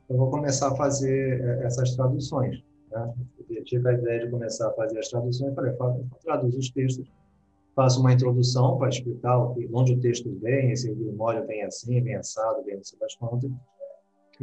eu 0.09 0.17
vou 0.17 0.31
começar 0.31 0.69
a 0.69 0.75
fazer 0.75 1.41
eh, 1.41 1.63
essas 1.63 1.95
traduções. 1.95 2.63
Né? 2.91 3.13
Eu 3.49 3.63
tive 3.63 3.87
a 3.87 3.93
ideia 3.93 4.25
de 4.25 4.31
começar 4.31 4.67
a 4.67 4.71
fazer 4.73 4.97
as 4.97 5.09
traduções, 5.09 5.53
falei, 5.53 5.73
traduzo 6.23 6.57
os 6.57 6.71
textos, 6.71 7.07
faço 7.75 7.99
uma 7.99 8.11
introdução 8.11 8.79
para 8.79 8.89
explicar 8.89 9.37
onde 9.71 9.93
o 9.93 9.99
texto 9.99 10.35
vem, 10.41 10.71
esse 10.71 10.91
grimório 10.91 11.45
vem 11.45 11.63
assim, 11.63 12.01
vem 12.01 12.15
assado, 12.15 12.63
vem 12.63 12.77
não 12.77 12.83
sei 12.83 12.97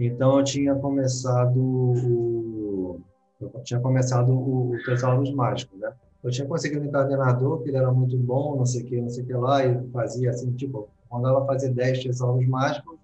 então 0.06 0.38
eu 0.38 0.44
tinha 0.44 0.74
começado 0.74 1.58
o, 1.58 3.00
eu 3.40 3.50
tinha 3.62 3.80
começado 3.80 4.32
o, 4.32 4.72
o 4.72 4.84
Tesauros 4.84 5.32
Mágicos, 5.32 5.78
né? 5.78 5.92
Eu 6.22 6.30
tinha 6.30 6.46
conseguido 6.46 6.82
um 6.82 6.88
encadenador, 6.88 7.62
que 7.62 7.68
ele 7.68 7.76
era 7.76 7.92
muito 7.92 8.16
bom, 8.16 8.56
não 8.56 8.66
sei 8.66 8.82
o 8.82 8.84
que, 8.84 9.00
não 9.00 9.08
sei 9.08 9.24
o 9.24 9.26
que 9.26 9.34
lá, 9.34 9.64
e 9.64 9.88
fazia 9.90 10.30
assim, 10.30 10.50
tipo, 10.52 10.88
mandava 11.10 11.44
fazer 11.46 11.70
10 11.70 12.02
tesauros 12.04 12.46
mágicos 12.46 12.98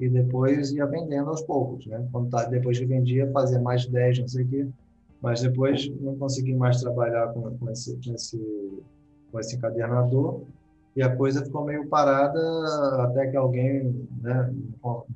e 0.00 0.08
depois 0.08 0.72
ia 0.72 0.86
vendendo 0.86 1.28
aos 1.28 1.42
poucos, 1.42 1.86
né? 1.86 2.06
Quando 2.10 2.30
tá, 2.30 2.44
depois 2.44 2.78
que 2.78 2.86
vendia, 2.86 3.30
fazia 3.32 3.60
mais 3.60 3.86
10, 3.86 4.20
não 4.20 4.28
sei 4.28 4.44
o 4.44 4.48
que, 4.48 4.68
mas 5.20 5.42
depois 5.42 5.88
não 6.00 6.16
consegui 6.16 6.54
mais 6.54 6.80
trabalhar 6.80 7.28
com, 7.32 7.56
com, 7.56 7.70
esse, 7.70 7.98
com, 8.04 8.14
esse, 8.14 8.82
com 9.30 9.40
esse 9.40 9.56
encadernador 9.56 10.42
e 10.96 11.02
a 11.02 11.14
coisa 11.14 11.44
ficou 11.44 11.64
meio 11.64 11.88
parada 11.88 12.38
até 13.02 13.26
que 13.26 13.36
alguém 13.36 14.08
né, 14.20 14.54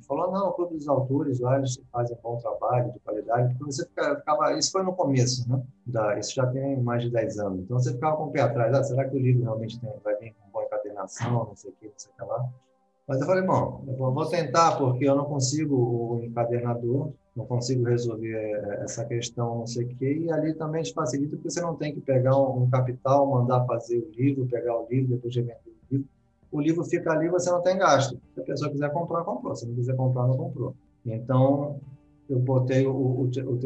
falou 0.07 0.31
não, 0.31 0.49
o 0.49 0.53
Clube 0.53 0.75
dos 0.75 0.87
Autores 0.87 1.39
lá 1.39 1.57
eles 1.57 1.79
fazem 1.91 2.17
bom 2.21 2.37
trabalho 2.37 2.91
de 2.91 2.99
qualidade, 2.99 3.55
porque 3.55 3.71
você 3.71 3.85
ficava, 3.85 4.53
isso 4.57 4.71
foi 4.71 4.83
no 4.83 4.93
começo, 4.93 5.49
né? 5.49 5.61
Da, 5.85 6.19
isso 6.19 6.35
já 6.35 6.45
tem 6.47 6.81
mais 6.81 7.03
de 7.03 7.09
10 7.09 7.39
anos, 7.39 7.59
então 7.61 7.79
você 7.79 7.93
ficava 7.93 8.17
com 8.17 8.25
o 8.25 8.31
pé 8.31 8.41
atrás, 8.41 8.73
ah, 8.73 8.83
será 8.83 9.07
que 9.07 9.15
o 9.15 9.19
livro 9.19 9.43
realmente 9.43 9.79
tem, 9.79 9.89
vai 10.03 10.15
vir 10.17 10.33
com 10.33 10.51
boa 10.51 10.65
encadernação, 10.65 11.31
não 11.31 11.55
sei 11.55 11.71
o 11.71 11.73
que, 11.73 11.85
não 11.85 11.93
sei 11.95 12.11
o 12.11 12.15
que 12.15 12.29
lá. 12.29 12.49
Mas 13.07 13.21
eu 13.21 13.25
falei, 13.25 13.43
bom, 13.43 13.83
eu 13.87 13.95
vou 13.95 14.25
tentar, 14.27 14.77
porque 14.77 15.05
eu 15.05 15.15
não 15.15 15.25
consigo 15.25 15.75
o 15.75 16.23
encadernador, 16.23 17.11
não 17.39 17.45
consigo 17.45 17.85
resolver 17.85 18.35
eh, 18.35 18.81
essa 18.83 19.05
questão, 19.05 19.59
não 19.59 19.67
sei 19.67 19.85
o 19.85 19.95
quê, 19.95 20.19
e 20.25 20.31
ali 20.31 20.53
também 20.53 20.83
te 20.83 20.93
facilita, 20.93 21.35
porque 21.37 21.49
você 21.49 21.61
não 21.61 21.75
tem 21.75 21.93
que 21.93 22.01
pegar 22.01 22.37
um, 22.37 22.69
capital, 22.69 23.25
mandar 23.29 23.65
fazer 23.65 23.97
o 23.97 24.11
livro, 24.15 24.45
pegar 24.45 24.77
o 24.77 24.87
livro, 24.89 25.15
depois 25.15 25.33
de 25.33 25.41
vender 25.41 25.57
o 25.65 25.93
livro. 25.93 26.07
O 26.51 26.59
livro 26.59 26.83
fica 26.83 27.11
ali, 27.11 27.29
você 27.29 27.49
não 27.49 27.61
tem 27.61 27.77
gasto. 27.77 28.19
Se 28.33 28.41
a 28.41 28.43
pessoa 28.43 28.71
quiser 28.71 28.91
comprar, 28.91 29.23
comprou. 29.23 29.55
Se 29.55 29.65
não 29.65 29.75
quiser 29.75 29.95
comprar, 29.95 30.27
não 30.27 30.35
comprou. 30.35 30.75
Então, 31.05 31.79
eu 32.27 32.39
botei 32.39 32.85
o, 32.85 32.91
o, 32.91 33.21
o 33.23 33.59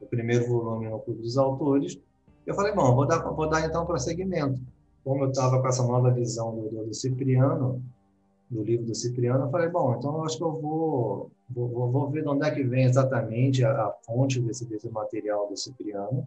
o 0.00 0.06
primeiro 0.06 0.46
volume 0.46 0.88
no 0.88 1.00
Clube 1.00 1.22
dos 1.22 1.36
Autores. 1.36 1.98
Eu 2.46 2.54
falei, 2.54 2.72
bom, 2.72 2.94
vou 2.94 3.06
dar, 3.06 3.18
vou 3.18 3.48
dar 3.48 3.66
então 3.66 3.84
prosseguimento. 3.84 4.60
Como 5.04 5.24
eu 5.24 5.30
estava 5.30 5.60
com 5.60 5.68
essa 5.68 5.82
nova 5.82 6.10
visão 6.10 6.54
do, 6.54 6.86
do 6.86 6.94
Cipriano, 6.94 7.82
do 8.50 8.62
livro 8.62 8.86
do 8.86 8.94
Cipriano, 8.94 9.44
eu 9.44 9.50
falei, 9.50 9.68
bom, 9.68 9.94
então 9.96 10.16
eu 10.16 10.24
acho 10.24 10.38
que 10.38 10.44
eu 10.44 10.52
vou, 10.52 11.30
vou, 11.48 11.90
vou 11.90 12.10
ver 12.10 12.22
de 12.22 12.28
onde 12.28 12.46
é 12.46 12.50
que 12.50 12.62
vem 12.62 12.84
exatamente 12.84 13.64
a, 13.64 13.70
a 13.70 13.92
fonte 14.04 14.40
desse, 14.40 14.64
desse 14.66 14.88
material 14.88 15.48
do 15.48 15.56
Cipriano 15.56 16.26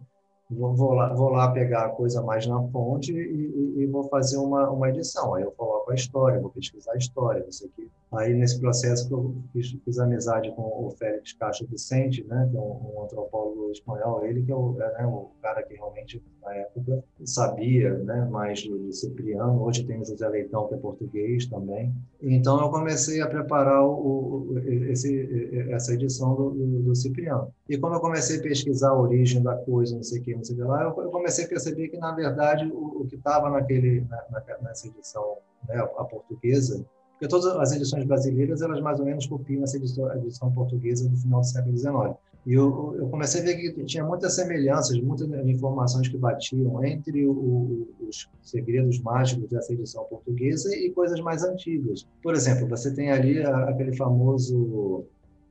vou, 0.50 0.74
vou, 0.74 0.94
lá, 0.94 1.12
vou 1.12 1.30
lá 1.30 1.50
pegar 1.50 1.86
a 1.86 1.88
coisa 1.90 2.22
mais 2.22 2.46
na 2.46 2.62
fonte 2.68 3.12
e, 3.12 3.16
e, 3.16 3.82
e, 3.82 3.86
vou 3.86 4.04
fazer 4.04 4.38
uma, 4.38 4.70
uma 4.70 4.88
edição. 4.88 5.34
Aí 5.34 5.42
eu 5.42 5.52
coloco 5.52 5.90
a 5.90 5.94
história, 5.94 6.40
vou 6.40 6.50
pesquisar 6.50 6.92
a 6.92 6.96
história, 6.96 7.44
isso 7.48 7.66
aqui. 7.66 7.90
Aí, 8.10 8.32
nesse 8.32 8.58
processo 8.58 9.06
que 9.06 9.12
eu 9.12 9.34
fiz, 9.52 9.76
fiz 9.84 9.98
amizade 9.98 10.50
com 10.52 10.62
o 10.62 10.90
Félix 10.98 11.34
Castro 11.34 11.66
Vicente, 11.66 12.24
né, 12.24 12.48
que 12.50 12.56
é 12.56 12.60
um, 12.60 12.94
um 12.96 13.02
antropólogo 13.04 13.70
espanhol, 13.70 14.24
ele 14.24 14.42
que 14.42 14.50
é 14.50 14.54
o, 14.54 14.72
né, 14.72 15.06
o 15.06 15.30
cara 15.42 15.62
que 15.62 15.74
realmente, 15.74 16.22
na 16.42 16.54
época, 16.54 17.04
sabia 17.24 17.92
né, 17.98 18.26
mais 18.30 18.66
do, 18.66 18.90
Cipriano. 18.92 19.62
Hoje 19.62 19.84
tem 19.84 20.00
o 20.00 20.04
José 20.06 20.26
Leitão, 20.26 20.66
que 20.68 20.74
é 20.74 20.78
português 20.78 21.46
também. 21.46 21.94
Então, 22.22 22.58
eu 22.58 22.70
comecei 22.70 23.20
a 23.20 23.26
preparar 23.26 23.84
o, 23.84 24.52
o 24.52 24.58
esse, 24.88 25.68
essa 25.70 25.92
edição 25.92 26.34
do, 26.34 26.50
do, 26.50 26.82
do, 26.84 26.94
Cipriano. 26.94 27.52
E 27.68 27.76
como 27.76 27.94
eu 27.94 28.00
comecei 28.00 28.38
a 28.38 28.42
pesquisar 28.42 28.90
a 28.90 28.98
origem 28.98 29.42
da 29.42 29.54
coisa, 29.54 29.94
não 29.94 30.02
sei 30.02 30.20
o 30.20 30.22
que, 30.24 30.34
não 30.34 30.42
sei 30.42 30.54
o 30.54 30.58
que 30.58 30.64
lá, 30.64 30.84
eu, 30.84 31.10
comecei 31.10 31.44
a 31.44 31.48
perceber 31.48 31.88
que, 31.88 31.98
na 31.98 32.12
verdade, 32.12 32.66
o, 32.66 33.02
o 33.02 33.06
que 33.06 33.16
estava 33.16 33.50
naquele, 33.50 34.06
na, 34.08 34.42
nessa 34.62 34.88
edição, 34.88 35.36
né, 35.68 35.76
a 35.76 36.04
portuguesa, 36.04 36.84
Porque 37.12 37.28
todas 37.28 37.46
as 37.56 37.72
edições 37.72 38.04
brasileiras, 38.04 38.62
elas 38.62 38.80
mais 38.80 38.98
ou 38.98 39.04
menos 39.04 39.26
copiam 39.26 39.64
essa 39.64 39.76
edição, 39.76 40.10
edição 40.14 40.50
portuguesa 40.50 41.08
do 41.08 41.16
final 41.16 41.40
do 41.40 41.46
século 41.46 41.76
XIX. 41.76 42.16
E 42.46 42.54
eu, 42.54 42.96
eu, 42.96 43.08
comecei 43.08 43.42
a 43.42 43.44
ver 43.44 43.56
que 43.56 43.84
tinha 43.84 44.02
muitas 44.02 44.34
semelhanças, 44.34 44.98
muitas 45.00 45.28
informações 45.46 46.08
que 46.08 46.16
batiam 46.16 46.82
entre 46.82 47.26
o, 47.26 47.32
o, 47.32 47.88
os 48.08 48.30
segredos 48.40 48.98
mágicos 49.00 49.50
dessa 49.50 49.74
edição 49.74 50.04
portuguesa 50.04 50.74
e 50.74 50.90
coisas 50.90 51.20
mais 51.20 51.42
antigas. 51.44 52.06
Por 52.22 52.34
exemplo, 52.34 52.66
você 52.66 52.94
tem 52.94 53.10
ali 53.10 53.42
aquele 53.42 53.94
famoso 53.94 55.04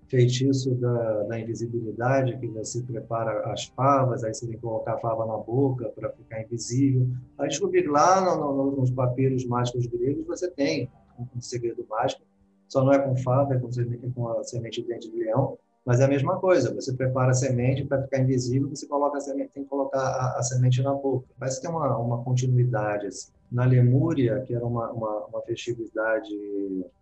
feitiço 0.07 0.73
da, 0.75 1.23
da, 1.23 1.39
invisibilidade, 1.39 2.37
que 2.37 2.47
você 2.47 2.81
prepara 2.81 3.51
as 3.51 3.65
favas, 3.65 4.23
aí 4.23 4.33
você 4.33 4.45
tem 4.45 4.55
que 4.55 4.61
colocar 4.61 4.93
a 4.93 4.97
fava 4.99 5.25
na 5.25 5.37
boca 5.37 5.89
para 5.89 6.09
ficar 6.11 6.41
invisível. 6.41 7.07
Aí 7.37 7.49
descobri 7.49 7.83
que 7.83 7.89
lá 7.89 8.21
no, 8.21 8.53
no, 8.53 8.75
nos 8.77 8.91
papiros 8.91 9.45
mágicos 9.45 9.85
gregos 9.87 10.25
você 10.25 10.49
tem 10.49 10.89
um, 11.19 11.41
segredo 11.41 11.85
mágico, 11.89 12.21
só 12.69 12.83
não 12.83 12.93
é 12.93 12.99
com 12.99 13.15
fava, 13.17 13.55
é 13.55 13.59
com, 13.59 13.69
com 14.13 14.29
a 14.29 14.43
semente 14.43 14.81
de 14.81 14.87
dente 14.87 15.11
de 15.11 15.17
leão, 15.17 15.57
mas 15.85 15.99
é 15.99 16.05
a 16.05 16.09
mesma 16.09 16.37
coisa. 16.37 16.73
Você 16.75 16.93
prepara 16.93 17.31
a 17.31 17.33
semente 17.33 17.85
para 17.85 18.01
ficar 18.03 18.19
invisível, 18.19 18.69
você 18.69 18.87
coloca 18.87 19.17
a 19.17 19.21
semente, 19.21 19.51
tem 19.53 19.63
que 19.63 19.69
colocar 19.69 19.99
a, 19.99 20.37
a 20.37 20.43
semente 20.43 20.81
na 20.81 20.93
boca. 20.93 21.27
Parece 21.39 21.61
ter 21.61 21.69
uma, 21.69 21.97
uma 21.97 22.23
continuidade 22.23 23.07
assim. 23.07 23.31
Na 23.49 23.63
Lemúria, 23.63 24.41
que 24.41 24.53
era 24.53 24.65
uma, 24.65 24.91
uma, 24.91 25.25
uma 25.27 25.41
festividade 25.43 26.35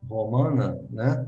romana, 0.08 0.80
né? 0.92 1.28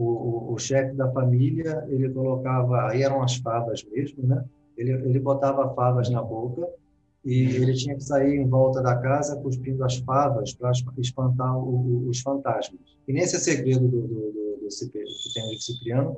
O, 0.00 0.50
o, 0.50 0.54
o 0.54 0.58
chefe 0.58 0.94
da 0.94 1.10
família, 1.12 1.84
ele 1.88 2.08
colocava, 2.08 2.88
aí 2.88 3.02
eram 3.02 3.22
as 3.22 3.36
favas 3.36 3.84
mesmo, 3.84 4.26
né? 4.26 4.42
Ele, 4.76 4.92
ele 4.92 5.20
botava 5.20 5.74
favas 5.74 6.08
na 6.08 6.22
boca 6.22 6.66
e 7.22 7.42
ele 7.56 7.74
tinha 7.74 7.94
que 7.94 8.02
sair 8.02 8.36
em 8.36 8.48
volta 8.48 8.80
da 8.80 8.96
casa 8.96 9.36
cuspindo 9.36 9.84
as 9.84 9.96
favas 9.98 10.54
para 10.54 10.72
espantar 10.96 11.54
o, 11.58 12.08
os 12.08 12.20
fantasmas. 12.20 12.80
E 13.06 13.12
nesse 13.12 13.38
segredo 13.38 13.86
do, 13.86 14.00
do, 14.00 14.08
do, 14.08 14.60
do 14.62 14.68
que 14.68 15.34
tem 15.34 15.54
o 15.54 15.60
Cipriano, 15.60 16.16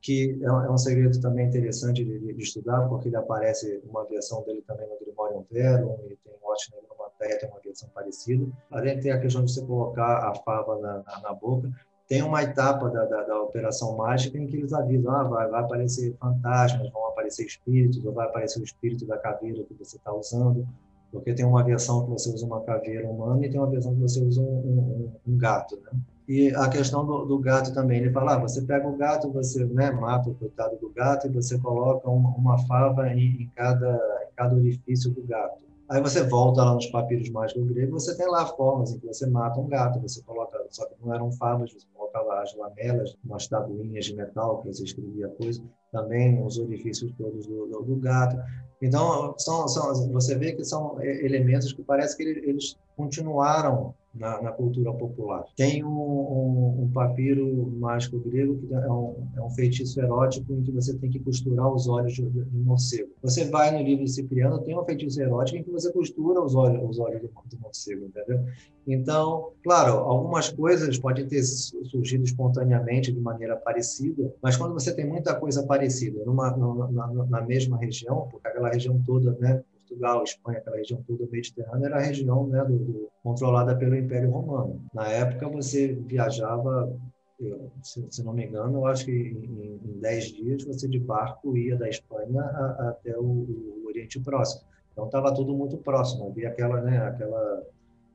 que 0.00 0.36
é, 0.42 0.46
é 0.46 0.70
um 0.70 0.78
segredo 0.78 1.20
também 1.20 1.46
interessante 1.46 2.04
de, 2.04 2.18
de, 2.18 2.42
estudar, 2.42 2.88
porque 2.88 3.08
ele 3.08 3.16
aparece 3.16 3.80
uma 3.88 4.04
versão 4.04 4.42
dele 4.42 4.64
também 4.66 4.88
no 4.88 4.98
Grimorium 4.98 5.46
Verum, 5.48 5.96
e 6.06 6.16
tem 6.24 6.32
Ótimo 6.42 6.78
Neuromanteia, 6.82 7.38
tem 7.38 7.48
uma 7.48 7.60
versão 7.60 7.88
parecida. 7.90 8.44
Além 8.72 8.96
de 8.96 9.02
ter 9.02 9.10
a 9.12 9.20
questão 9.20 9.44
de 9.44 9.52
você 9.52 9.64
colocar 9.64 10.28
a 10.28 10.34
fava 10.34 10.76
na, 10.80 11.04
na, 11.04 11.20
na 11.20 11.32
boca, 11.32 11.70
tem 12.08 12.22
uma 12.22 12.42
etapa 12.42 12.90
da, 12.90 13.04
da, 13.04 13.22
da, 13.22 13.42
operação 13.42 13.96
mágica 13.96 14.38
em 14.38 14.46
que 14.46 14.56
eles 14.56 14.72
avisam, 14.72 15.14
ah, 15.14 15.24
vai, 15.24 15.48
vai 15.48 15.60
aparecer 15.60 16.14
fantasmas, 16.20 16.90
vão 16.90 17.08
aparecer 17.08 17.46
espíritos, 17.46 18.04
ou 18.04 18.12
vai 18.12 18.26
aparecer 18.26 18.60
o 18.60 18.64
espírito 18.64 19.06
da 19.06 19.16
caveira 19.16 19.62
que 19.64 19.74
você 19.74 19.96
está 19.96 20.12
usando, 20.12 20.66
porque 21.10 21.32
tem 21.34 21.44
uma 21.44 21.64
versão 21.64 22.04
que 22.04 22.10
você 22.10 22.30
usa 22.30 22.46
uma 22.46 22.60
caveira 22.62 23.08
humana 23.08 23.44
e 23.46 23.50
tem 23.50 23.60
uma 23.60 23.70
versão 23.70 23.94
que 23.94 24.00
você 24.00 24.20
usa 24.20 24.40
um, 24.40 24.44
um, 24.44 25.12
um 25.26 25.38
gato, 25.38 25.76
né? 25.76 25.98
E 26.28 26.54
a 26.54 26.68
questão 26.68 27.04
do, 27.04 27.24
do, 27.24 27.38
gato 27.38 27.74
também, 27.74 27.98
ele 27.98 28.12
fala, 28.12 28.34
ah, 28.34 28.38
você 28.38 28.62
pega 28.62 28.86
o 28.86 28.96
gato, 28.96 29.30
você 29.30 29.64
né, 29.64 29.90
mata 29.90 30.30
o 30.30 30.34
coitado 30.34 30.76
do 30.76 30.88
gato 30.88 31.26
e 31.26 31.30
você 31.30 31.58
coloca 31.58 32.08
uma, 32.08 32.30
uma 32.30 32.58
fava 32.66 33.08
em, 33.08 33.42
em, 33.42 33.50
cada, 33.56 33.96
em 34.30 34.34
cada 34.34 34.54
orifício 34.54 35.10
do 35.10 35.22
gato. 35.24 35.60
Aí 35.92 36.00
você 36.00 36.22
volta 36.22 36.64
lá 36.64 36.72
nos 36.72 36.86
papiros 36.86 37.28
mágicos 37.28 37.66
gregos, 37.66 38.02
você 38.02 38.16
tem 38.16 38.26
lá 38.26 38.46
formas 38.46 38.92
em 38.92 38.98
que 38.98 39.06
você 39.06 39.26
mata 39.26 39.60
um 39.60 39.68
gato, 39.68 40.00
você 40.00 40.22
coloca, 40.22 40.58
só 40.70 40.86
que 40.86 40.94
não 41.04 41.12
eram 41.12 41.30
favas, 41.32 41.70
você 41.70 41.86
colocava 41.92 42.40
as 42.40 42.56
lamelas, 42.56 43.14
umas 43.22 43.46
tabuinhas 43.46 44.06
de 44.06 44.16
metal 44.16 44.62
que 44.62 44.68
você 44.68 44.84
escrevia 44.84 45.28
coisa, 45.28 45.62
também 45.92 46.42
os 46.42 46.56
orifícios 46.56 47.12
todos 47.18 47.46
do, 47.46 47.66
do, 47.66 47.82
do 47.82 47.96
gato. 47.96 48.38
Então, 48.80 49.34
são, 49.36 49.68
são, 49.68 50.10
você 50.10 50.34
vê 50.34 50.54
que 50.54 50.64
são 50.64 50.98
elementos 51.02 51.74
que 51.74 51.82
parece 51.82 52.16
que 52.16 52.22
eles 52.22 52.74
continuaram 52.96 53.94
na, 54.14 54.42
na, 54.42 54.52
cultura 54.52 54.92
popular. 54.92 55.44
Tem 55.56 55.82
um, 55.82 55.88
um, 55.88 56.82
um, 56.82 56.90
papiro 56.92 57.66
mágico 57.78 58.18
grego 58.18 58.58
que 58.58 58.72
é 58.72 58.92
um, 58.92 59.28
é 59.36 59.40
um, 59.40 59.50
feitiço 59.50 60.00
erótico 60.00 60.52
em 60.52 60.62
que 60.62 60.70
você 60.70 60.96
tem 60.98 61.10
que 61.10 61.18
costurar 61.18 61.72
os 61.72 61.88
olhos 61.88 62.12
de, 62.12 62.22
de 62.22 62.58
morcego. 62.58 63.10
Você 63.22 63.46
vai 63.46 63.70
no 63.70 63.82
livro 63.82 64.04
de 64.04 64.10
Cipriano, 64.10 64.60
tem 64.60 64.78
um 64.78 64.84
feitiço 64.84 65.20
erótico 65.20 65.58
em 65.58 65.62
que 65.62 65.70
você 65.70 65.90
costura 65.92 66.42
os 66.42 66.54
olhos, 66.54 66.82
os 66.90 66.98
olhos 66.98 67.22
do, 67.22 67.30
morcego, 67.60 68.06
entendeu? 68.06 68.44
Então, 68.86 69.50
claro, 69.62 69.92
algumas 69.98 70.50
coisas 70.50 70.98
podem 70.98 71.26
ter 71.26 71.42
surgido 71.42 72.24
espontaneamente 72.24 73.12
de 73.12 73.20
maneira 73.20 73.56
parecida, 73.56 74.34
mas 74.42 74.56
quando 74.56 74.74
você 74.74 74.92
tem 74.94 75.06
muita 75.06 75.34
coisa 75.34 75.64
parecida 75.64 76.24
numa, 76.24 76.50
numa 76.56 76.90
na, 76.90 77.24
na 77.26 77.40
mesma 77.42 77.78
região, 77.78 78.28
porque 78.30 78.48
aquela 78.48 78.68
região 78.68 79.00
toda, 79.06 79.36
né, 79.38 79.62
Portugal, 79.92 80.22
Espanha, 80.24 80.58
aquela 80.58 80.76
região 80.76 81.02
toda 81.06 81.26
mediterrânea, 81.30 81.86
era 81.86 81.96
a 81.96 82.00
região 82.00 82.46
né, 82.46 82.64
do, 82.64 82.78
do, 82.78 83.08
controlada 83.22 83.76
pelo 83.76 83.96
Império 83.96 84.30
Romano. 84.30 84.82
Na 84.92 85.08
época, 85.08 85.48
você 85.48 85.92
viajava, 85.92 86.92
eu, 87.38 87.70
se, 87.82 88.04
se, 88.10 88.24
não 88.24 88.32
me 88.32 88.44
engano, 88.44 88.78
eu 88.78 88.86
acho 88.86 89.04
que 89.04 89.12
em, 89.12 89.80
em 89.84 90.00
dez 90.00 90.26
dias 90.26 90.64
você 90.64 90.88
de 90.88 90.98
barco 90.98 91.56
ia 91.56 91.76
da 91.76 91.88
Espanha 91.88 92.42
a, 92.42 92.88
até 92.90 93.16
o, 93.16 93.22
o, 93.22 93.84
Oriente 93.86 94.18
Próximo. 94.20 94.62
Então, 94.92 95.06
estava 95.06 95.32
tudo 95.34 95.54
muito 95.54 95.76
próximo. 95.78 96.28
Havia 96.28 96.48
aquela, 96.48 96.80
né, 96.80 96.98
aquela 96.98 97.62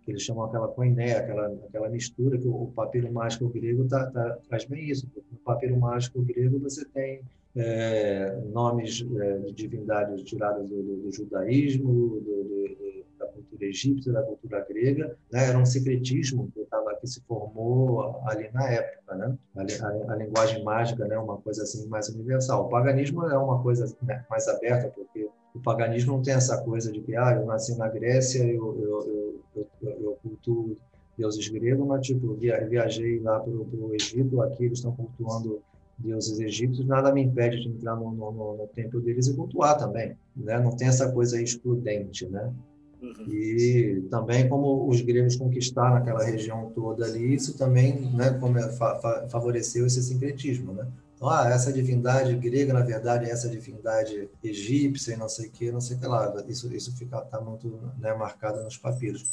que 0.04 0.12
eles 0.12 0.22
chamam 0.22 0.46
aquela 0.46 0.68
coiné, 0.70 1.18
aquela, 1.18 1.48
aquela 1.68 1.90
mistura 1.90 2.38
que 2.38 2.48
o, 2.48 2.64
o 2.64 2.72
papiro 2.72 3.12
mágico 3.12 3.50
grego 3.50 3.88
tá, 3.88 4.10
tá, 4.12 4.38
traz 4.48 4.66
bem 4.66 4.90
isso. 4.90 5.08
No 5.32 5.38
papiro 5.40 5.78
mágico 5.78 6.22
grego 6.22 6.60
você 6.60 6.86
tem 6.86 7.22
é, 7.56 8.40
nomes 8.52 9.06
é, 9.20 9.38
de 9.40 9.52
divindades 9.54 10.22
tiradas 10.24 10.70
do, 10.70 10.82
do, 10.82 10.98
do 11.04 11.12
judaísmo, 11.12 12.20
do, 12.20 12.78
da 13.18 13.26
cultura 13.28 13.66
egípcia, 13.66 14.14
da 14.14 14.22
cultura 14.22 14.66
grega, 14.68 15.18
né? 15.32 15.50
era 15.50 15.58
um 15.58 15.66
secretismo 15.66 16.52
que, 16.54 16.64
tava, 16.66 16.96
que 16.96 17.08
se 17.08 17.22
formou 17.22 18.22
ali 18.26 18.50
na 18.54 18.70
época, 18.70 19.16
né? 19.16 19.38
a, 19.56 19.62
a, 19.62 20.14
a, 20.14 20.16
linguagem 20.16 20.64
mágica, 20.64 21.06
né? 21.06 21.18
uma 21.18 21.38
coisa 21.38 21.64
assim 21.64 21.88
mais 21.88 22.10
universal. 22.10 22.66
O 22.66 22.70
paganismo 22.70 23.26
é 23.26 23.38
uma 23.38 23.62
coisa 23.62 23.96
né, 24.04 24.24
mais 24.30 24.48
aberta, 24.48 24.90
porque 24.90 25.28
o 25.54 25.60
paganismo 25.60 26.14
não 26.14 26.22
tem 26.22 26.34
essa 26.34 26.62
coisa 26.64 26.92
de 26.92 27.02
que 27.02 27.16
ah, 27.16 27.36
eu 27.36 27.46
nasci 27.46 27.76
na 27.78 27.88
Grécia, 27.88 28.44
eu, 28.44 28.80
eu, 28.80 29.42
eu, 29.56 29.68
eu, 29.82 29.90
eu 30.02 30.18
cultuo 30.22 30.78
deuses 31.18 31.48
gregos, 31.50 31.88
mas 31.88 32.06
tipo, 32.06 32.36
viajei 32.36 33.20
lá 33.20 33.40
para 33.40 33.52
o 33.52 33.92
Egito, 33.94 34.42
aqui 34.44 34.66
eles 34.66 34.78
estão 34.78 34.96
cultuando 34.96 35.62
deuses 35.98 36.40
egípcios, 36.40 36.86
nada 36.86 37.12
me 37.12 37.24
impede 37.24 37.62
de 37.62 37.70
entrar 37.70 37.96
no, 37.96 38.12
no, 38.12 38.32
no 38.32 38.68
templo 38.68 39.02
deles 39.02 39.28
e 39.28 39.36
cultuar 39.36 39.78
também. 39.78 40.16
Né? 40.36 40.60
Não 40.60 40.76
tem 40.76 40.88
essa 40.88 41.12
coisa 41.12 41.42
excludente. 41.42 42.28
Né? 42.28 42.54
Uhum. 43.02 43.26
E 43.28 44.08
também 44.10 44.48
como 44.48 44.88
os 44.88 45.02
gregos 45.02 45.36
conquistaram 45.36 45.96
aquela 45.96 46.24
região 46.24 46.72
toda 46.74 47.06
ali, 47.06 47.34
isso 47.34 47.58
também 47.58 48.12
né, 48.14 48.32
como 48.40 48.58
é, 48.58 48.70
fa 48.70 49.28
favoreceu 49.30 49.86
esse 49.86 50.02
sincretismo. 50.02 50.74
Né? 50.74 50.88
Então, 51.16 51.30
ah, 51.30 51.50
essa 51.50 51.74
divindade 51.74 52.36
grega, 52.36 52.74
na 52.74 52.82
verdade, 52.82 53.26
é 53.26 53.32
essa 53.32 53.50
divindade 53.50 54.30
egípcia 54.44 55.14
e 55.14 55.18
não 55.18 55.28
sei 55.28 55.48
o 55.48 55.52
que, 55.52 55.72
não 55.72 55.82
sei 55.82 55.98
o 55.98 56.00
que 56.00 56.06
lá. 56.06 56.44
Isso, 56.48 56.72
isso 56.74 56.96
fica 56.96 57.22
tá 57.22 57.42
muito 57.42 57.80
né, 58.00 58.14
marcado 58.14 58.64
nos 58.64 58.78
papiros. 58.78 59.26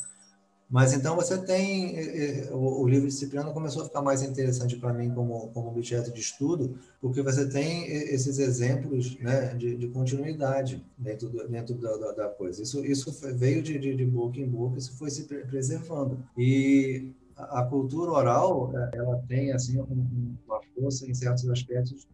Mas 0.75 0.93
então 0.93 1.15
você 1.15 1.39
tem 1.39 1.97
eh, 1.97 2.49
eh, 2.49 2.53
o, 2.53 2.85
livro 2.89 3.07
de 3.07 3.15
Cipriano 3.15 3.53
começou 3.53 3.83
a 3.83 3.85
ficar 3.85 4.03
mais 4.03 4.25
interessante 4.25 4.75
para 4.75 4.93
mim 4.93 5.15
como, 5.15 5.49
como 5.51 5.69
objeto 5.69 6.13
de 6.13 6.21
estudo, 6.21 6.77
porque 7.01 7.23
você 7.23 7.49
tem 7.49 7.87
esses 7.87 8.41
exemplos 8.41 9.17
né, 9.21 9.55
de, 9.55 9.77
de 9.77 9.87
continuidade 9.87 10.85
dentro, 10.99 11.29
do, 11.29 11.47
dentro 11.47 11.77
da, 11.77 11.97
da, 11.97 12.11
da, 12.11 12.29
coisa. 12.29 12.61
Isso, 12.61 12.85
isso 12.85 13.13
veio 13.37 13.63
de, 13.63 13.79
de, 13.79 13.95
de 13.95 14.05
boca 14.05 14.41
em 14.41 14.49
boca, 14.49 14.77
isso 14.77 14.99
foi 14.99 15.11
se 15.11 15.23
preservando. 15.27 16.19
E 16.37 17.13
a, 17.37 17.63
cultura 17.63 18.11
oral 18.11 18.73
eh, 18.77 18.91
ela 18.95 19.23
tem 19.29 19.53
assim 19.53 19.79
um, 19.79 20.35
uma 20.45 20.61
força 20.75 21.09
em 21.09 21.15
certos 21.15 21.49
aspectos 21.49 22.05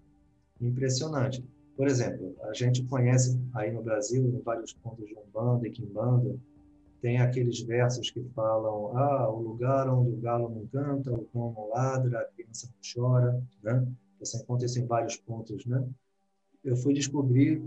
impressionante. 0.60 1.42
Por 1.78 1.88
exemplo, 1.88 2.36
a 2.42 2.52
gente 2.52 2.82
conhece 2.82 3.40
aí 3.54 3.72
no 3.72 3.82
Brasil, 3.82 4.22
em 4.22 4.42
vários 4.42 4.74
pontos 4.74 5.06
de 5.06 5.16
Umbanda 5.16 5.66
e 5.66 5.70
Quimbanda, 5.70 6.38
tem 7.00 7.18
aqueles 7.18 7.60
versos 7.60 8.10
que 8.10 8.22
falam: 8.34 8.96
ah, 8.96 9.28
o 9.28 9.40
lugar 9.40 9.88
onde 9.88 10.10
o 10.10 10.16
galo 10.16 10.48
não 10.48 10.66
canta, 10.66 11.12
o 11.12 11.24
cão 11.26 11.52
não 11.56 11.70
ladra, 11.70 12.20
a 12.20 12.24
criança 12.24 12.68
não 12.68 13.02
chora, 13.02 13.42
né? 13.62 13.86
Você 14.18 14.36
encontra 14.36 14.66
isso 14.66 14.78
em 14.78 14.86
vários 14.86 15.16
pontos, 15.16 15.64
né? 15.66 15.86
Eu 16.62 16.76
fui 16.76 16.92
descobrir 16.92 17.62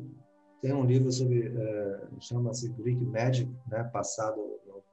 tem 0.64 0.72
um 0.72 0.86
livro 0.86 1.12
sobre 1.12 1.50
é, 1.54 2.00
chama-se 2.22 2.70
Greek 2.70 3.04
Magic, 3.04 3.52
né? 3.68 3.84
Passado 3.84 4.42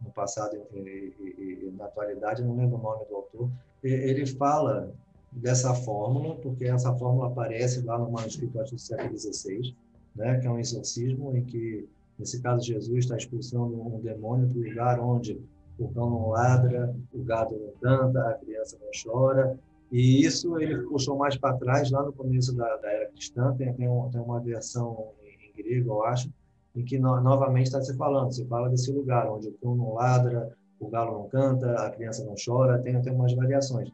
no 0.00 0.10
passado 0.10 0.56
e, 0.74 0.78
e, 0.78 1.68
e, 1.68 1.70
na 1.76 1.84
atualidade, 1.84 2.42
não 2.42 2.56
lembro 2.56 2.78
o 2.78 2.82
nome 2.82 3.04
do 3.04 3.14
autor. 3.14 3.50
Ele 3.82 4.26
fala 4.26 4.92
dessa 5.30 5.72
fórmula 5.74 6.34
porque 6.36 6.64
essa 6.64 6.92
fórmula 6.96 7.28
aparece 7.28 7.82
lá 7.82 7.98
no 7.98 8.10
manuscrito 8.10 8.58
do 8.58 8.78
século 8.78 9.16
XVI, 9.16 9.76
né? 10.16 10.40
Que 10.40 10.46
é 10.46 10.50
um 10.50 10.58
exorcismo 10.58 11.36
em 11.36 11.44
que 11.44 11.88
Nesse 12.20 12.42
caso, 12.42 12.62
Jesus 12.62 12.98
está 12.98 13.16
expulsando 13.16 13.80
um 13.80 13.98
demônio 14.00 14.46
do 14.46 14.60
lugar 14.60 15.00
onde 15.00 15.40
o 15.78 15.88
cão 15.88 16.10
não 16.10 16.28
ladra, 16.28 16.94
o 17.14 17.24
gado 17.24 17.58
não 17.58 17.72
canta, 17.80 18.28
a 18.28 18.34
criança 18.34 18.76
não 18.78 18.90
chora. 19.02 19.58
E 19.90 20.22
isso 20.22 20.58
ele 20.58 20.82
puxou 20.82 21.16
mais 21.16 21.38
para 21.38 21.56
trás, 21.56 21.90
lá 21.90 22.02
no 22.02 22.12
começo 22.12 22.54
da, 22.54 22.76
da 22.76 22.92
era 22.92 23.10
cristã. 23.10 23.54
Tem, 23.56 23.72
tem, 23.72 23.88
um, 23.88 24.10
tem, 24.10 24.20
uma 24.20 24.38
versão 24.38 25.12
em, 25.24 25.62
grego, 25.62 25.92
eu 25.94 26.04
acho, 26.04 26.30
em 26.76 26.84
que 26.84 26.98
no, 26.98 27.18
novamente 27.22 27.68
está 27.68 27.80
se 27.80 27.96
falando. 27.96 28.32
Se 28.32 28.44
fala 28.44 28.68
desse 28.68 28.92
lugar 28.92 29.26
onde 29.26 29.48
o 29.48 29.54
cão 29.54 29.74
não 29.74 29.94
ladra, 29.94 30.54
o 30.78 30.90
galo 30.90 31.20
não 31.20 31.28
canta, 31.30 31.72
a 31.72 31.90
criança 31.90 32.22
não 32.22 32.34
chora, 32.34 32.82
tem 32.82 32.96
até 32.96 33.10
umas 33.10 33.32
variações. 33.32 33.90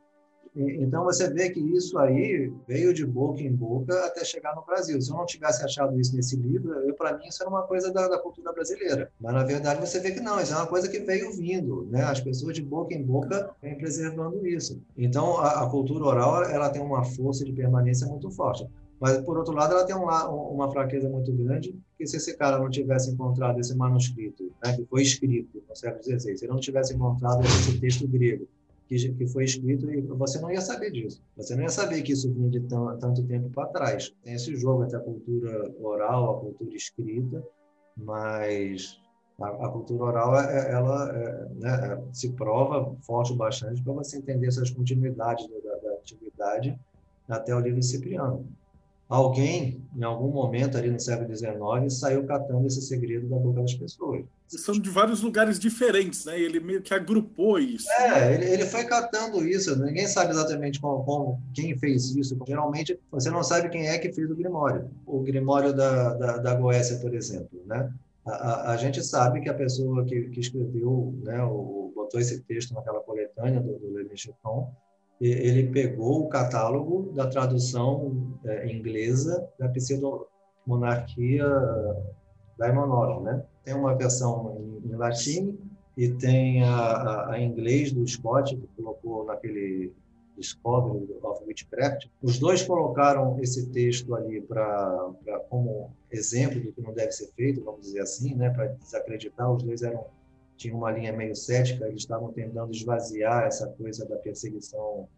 Então 0.56 1.04
você 1.04 1.28
vê 1.28 1.50
que 1.50 1.60
isso 1.60 1.98
aí 1.98 2.50
veio 2.66 2.94
de 2.94 3.04
boca 3.04 3.42
em 3.42 3.52
boca 3.52 3.94
até 4.06 4.24
chegar 4.24 4.56
no 4.56 4.64
Brasil. 4.64 5.00
Se 5.00 5.10
eu 5.10 5.16
não 5.16 5.26
tivesse 5.26 5.62
achado 5.62 6.00
isso 6.00 6.16
nesse 6.16 6.34
livro, 6.36 6.74
para 6.94 7.16
mim 7.18 7.26
isso 7.26 7.42
era 7.42 7.50
uma 7.50 7.62
coisa 7.62 7.92
da, 7.92 8.08
da, 8.08 8.18
cultura 8.18 8.52
brasileira. 8.52 9.10
Mas 9.20 9.34
na 9.34 9.44
verdade 9.44 9.80
você 9.80 10.00
vê 10.00 10.12
que 10.12 10.20
não, 10.20 10.40
isso 10.40 10.54
é 10.54 10.56
uma 10.56 10.66
coisa 10.66 10.88
que 10.88 11.00
veio 11.00 11.30
vindo, 11.32 11.86
né? 11.90 12.02
As 12.04 12.20
pessoas 12.20 12.54
de 12.54 12.62
boca 12.62 12.94
em 12.94 13.02
boca 13.02 13.50
vêm 13.60 13.76
preservando 13.76 14.46
isso. 14.46 14.80
Então 14.96 15.36
a, 15.38 15.64
a 15.64 15.70
cultura 15.70 16.04
oral 16.04 16.44
ela 16.44 16.70
tem 16.70 16.80
uma 16.80 17.04
força 17.04 17.44
de 17.44 17.52
permanência 17.52 18.06
muito 18.06 18.30
forte. 18.30 18.66
Mas, 18.98 19.18
por 19.18 19.36
outro 19.36 19.52
lado, 19.52 19.74
ela 19.74 19.84
tem 19.84 19.94
um, 19.94 20.04
uma 20.04 20.70
fraqueza 20.70 21.08
muito 21.08 21.30
grande, 21.32 21.78
que 21.98 22.06
se 22.06 22.16
esse 22.16 22.34
cara 22.34 22.58
não 22.58 22.70
tivesse 22.70 23.10
encontrado 23.10 23.60
esse 23.60 23.74
manuscrito, 23.76 24.50
né, 24.64 24.74
que 24.74 24.86
foi 24.86 25.02
escrito 25.02 25.62
no 25.68 25.76
século 25.76 26.02
XVI, 26.02 26.20
se 26.38 26.44
ele 26.44 26.52
não 26.52 26.60
tivesse 26.60 26.94
encontrado 26.94 27.44
esse 27.44 27.78
texto 27.78 28.08
grego, 28.08 28.48
que, 28.88 29.12
que 29.12 29.26
foi 29.26 29.44
escrito, 29.44 29.86
você 30.16 30.40
não 30.40 30.50
ia 30.50 30.60
saber 30.60 30.90
disso. 30.90 31.22
Você 31.36 31.54
não 31.54 31.62
ia 31.62 31.68
saber 31.68 32.02
que 32.02 32.12
isso 32.12 32.32
vinha 32.32 32.48
de 32.48 32.60
tão, 32.60 32.96
tanto 32.98 33.22
tempo 33.24 33.50
para 33.50 33.68
trás. 33.68 34.14
Tem 34.22 34.34
esse 34.34 34.54
jogo 34.56 34.84
entre 34.84 34.96
a 34.96 35.00
cultura 35.00 35.74
oral, 35.80 36.36
a 36.36 36.40
cultura 36.40 36.76
escrita, 36.76 37.44
mas 37.96 38.98
a, 39.40 39.48
a 39.48 39.68
cultura 39.68 40.04
oral 40.04 40.40
é, 40.40 40.72
ela 40.72 41.10
é, 41.12 41.48
né, 41.54 42.04
se 42.12 42.32
prova 42.32 42.94
forte 43.02 43.34
bastante 43.34 43.82
para 43.82 43.92
você 43.92 44.18
entender 44.18 44.46
essas 44.46 44.70
continuidades 44.70 45.46
da, 45.48 45.76
da 45.76 45.96
antiguidade 45.96 46.78
até 47.28 47.54
o 47.54 47.60
livro 47.60 47.82
Cipriano 47.82 48.46
alguém, 49.08 49.80
em 49.96 50.02
algum 50.02 50.28
momento 50.28 50.76
ali 50.76 50.90
no 50.90 50.98
século 50.98 51.34
XIX, 51.34 51.56
saiu 51.88 52.24
catando 52.24 52.66
esse 52.66 52.82
segredo 52.82 53.28
da 53.28 53.36
boca 53.36 53.60
das 53.60 53.74
pessoas. 53.74 54.24
São 54.48 54.78
de 54.78 54.90
vários 54.90 55.22
lugares 55.22 55.58
diferentes, 55.58 56.24
né? 56.24 56.38
Ele 56.38 56.60
meio 56.60 56.80
que 56.80 56.94
agrupou 56.94 57.58
isso. 57.58 57.90
É, 57.90 58.34
ele, 58.34 58.44
ele 58.44 58.64
foi 58.64 58.84
catando 58.84 59.46
isso. 59.46 59.76
Ninguém 59.76 60.06
sabe 60.06 60.30
exatamente 60.30 60.80
como, 60.80 61.04
como, 61.04 61.42
quem 61.52 61.76
fez 61.76 62.14
isso. 62.14 62.38
Geralmente, 62.46 62.98
você 63.10 63.28
não 63.28 63.42
sabe 63.42 63.68
quem 63.68 63.88
é 63.88 63.98
que 63.98 64.12
fez 64.12 64.30
o 64.30 64.36
Grimório. 64.36 64.88
O 65.04 65.20
Grimório 65.20 65.72
da, 65.72 66.14
da, 66.14 66.36
da 66.38 66.54
Goécia, 66.54 66.98
por 66.98 67.12
exemplo, 67.14 67.60
né? 67.66 67.92
A, 68.24 68.30
a, 68.30 68.70
a, 68.72 68.76
gente 68.76 69.04
sabe 69.04 69.40
que 69.40 69.48
a 69.48 69.54
pessoa 69.54 70.04
que, 70.04 70.28
que 70.30 70.40
escreveu, 70.40 71.14
né, 71.22 71.42
o, 71.44 71.92
botou 71.94 72.20
esse 72.20 72.40
texto 72.40 72.74
naquela 72.74 73.00
coletânea 73.00 73.60
do, 73.60 73.78
do 73.78 73.96
Le 73.96 74.08
Micheton, 74.08 74.72
ele 75.20 75.70
pegou 75.70 76.22
o 76.22 76.28
catálogo 76.28 77.12
da 77.14 77.26
tradução 77.26 78.34
é, 78.44 78.70
inglesa 78.70 79.48
da 79.58 79.68
pseudo-monarquia 79.68 81.46
da 82.58 82.68
Emmanuel, 82.68 83.20
né? 83.20 83.42
Tem 83.64 83.74
uma 83.74 83.94
versão 83.94 84.56
em, 84.58 84.90
em 84.90 84.96
latim 84.96 85.58
e 85.96 86.08
tem 86.08 86.62
a, 86.62 86.76
a, 86.76 87.32
a, 87.32 87.40
inglês 87.40 87.92
do 87.92 88.06
Scott, 88.06 88.54
que 88.54 88.66
colocou 88.76 89.24
naquele 89.24 89.92
Discovery 90.36 91.16
of 91.22 91.44
Witchcraft. 91.46 92.08
Os 92.22 92.38
dois 92.38 92.62
colocaram 92.62 93.38
esse 93.40 93.70
texto 93.70 94.14
ali 94.14 94.42
para 94.42 95.10
como 95.48 95.90
exemplo 96.10 96.60
do 96.60 96.72
que 96.72 96.82
não 96.82 96.92
deve 96.92 97.12
ser 97.12 97.28
feito, 97.32 97.64
vamos 97.64 97.82
dizer 97.82 98.00
assim, 98.00 98.34
né? 98.34 98.50
Para 98.50 98.66
desacreditar. 98.66 99.50
Os 99.50 99.62
dois 99.62 99.82
eram 99.82 100.04
tinha 100.56 100.74
uma 100.74 100.90
linha 100.90 101.12
meio 101.12 101.34
cética, 101.36 101.86
eles 101.86 102.02
estavam 102.02 102.32
tentando 102.32 102.72
esvaziar 102.72 103.44
essa 103.44 103.66
coisa 103.68 104.04
da 104.06 104.16
perseguição 104.16 105.08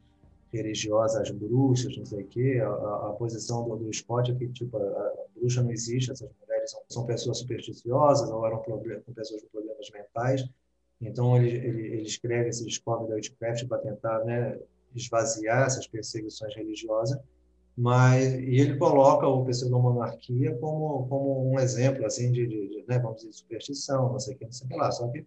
religiosa 0.53 1.20
às 1.20 1.30
bruxas, 1.30 1.97
não 1.97 2.05
sei 2.05 2.22
o 2.22 2.26
quê. 2.26 2.61
A, 2.62 2.68
a, 2.68 3.09
a 3.11 3.12
posição 3.12 3.68
do, 3.68 3.76
do 3.76 3.93
Scott 3.93 4.30
é 4.30 4.34
que, 4.34 4.49
tipo, 4.49 4.76
a, 4.76 4.80
a, 4.80 5.24
bruxa 5.36 5.62
não 5.62 5.70
existe, 5.70 6.11
essas 6.11 6.28
mulheres 6.41 6.70
são, 6.70 6.80
são 6.89 7.07
pessoas 7.07 7.39
supersticiosas 7.39 8.30
ou 8.30 8.47
eram 8.47 8.59
com 8.59 9.12
pessoas 9.14 9.43
com 9.43 9.49
problemas 9.49 9.91
mentais. 9.91 10.45
Então, 11.01 11.36
ele, 11.36 11.51
ele, 11.51 11.86
ele 11.86 12.03
escreve 12.03 12.49
esse 12.49 12.64
Discovery 12.64 13.09
da 13.09 13.14
Witchcraft 13.16 13.66
para 13.66 13.78
tentar 13.78 14.24
né, 14.24 14.59
esvaziar 14.95 15.66
essas 15.66 15.86
perseguições 15.86 16.55
religiosas 16.57 17.18
mas 17.79 18.35
e 18.35 18.59
ele 18.59 18.76
coloca 18.76 19.24
o 19.29 19.45
pseudo-monarquia 19.45 20.53
como 20.57 21.07
como 21.07 21.53
um 21.53 21.61
exemplo 21.61 22.05
assim 22.05 22.33
de, 22.33 22.45
de, 22.45 22.68
de 22.68 22.85
né, 22.89 22.99
vamos 22.99 23.18
dizer 23.18 23.33
superstição 23.33 24.11
não 24.11 24.18
sei 24.18 24.35
o 24.35 24.39
que 24.39 24.45
não 24.45 24.53
sei 24.53 24.66
o 24.66 24.70
que 24.70 24.76
lá. 24.76 24.91
Só 24.91 25.07
que 25.07 25.24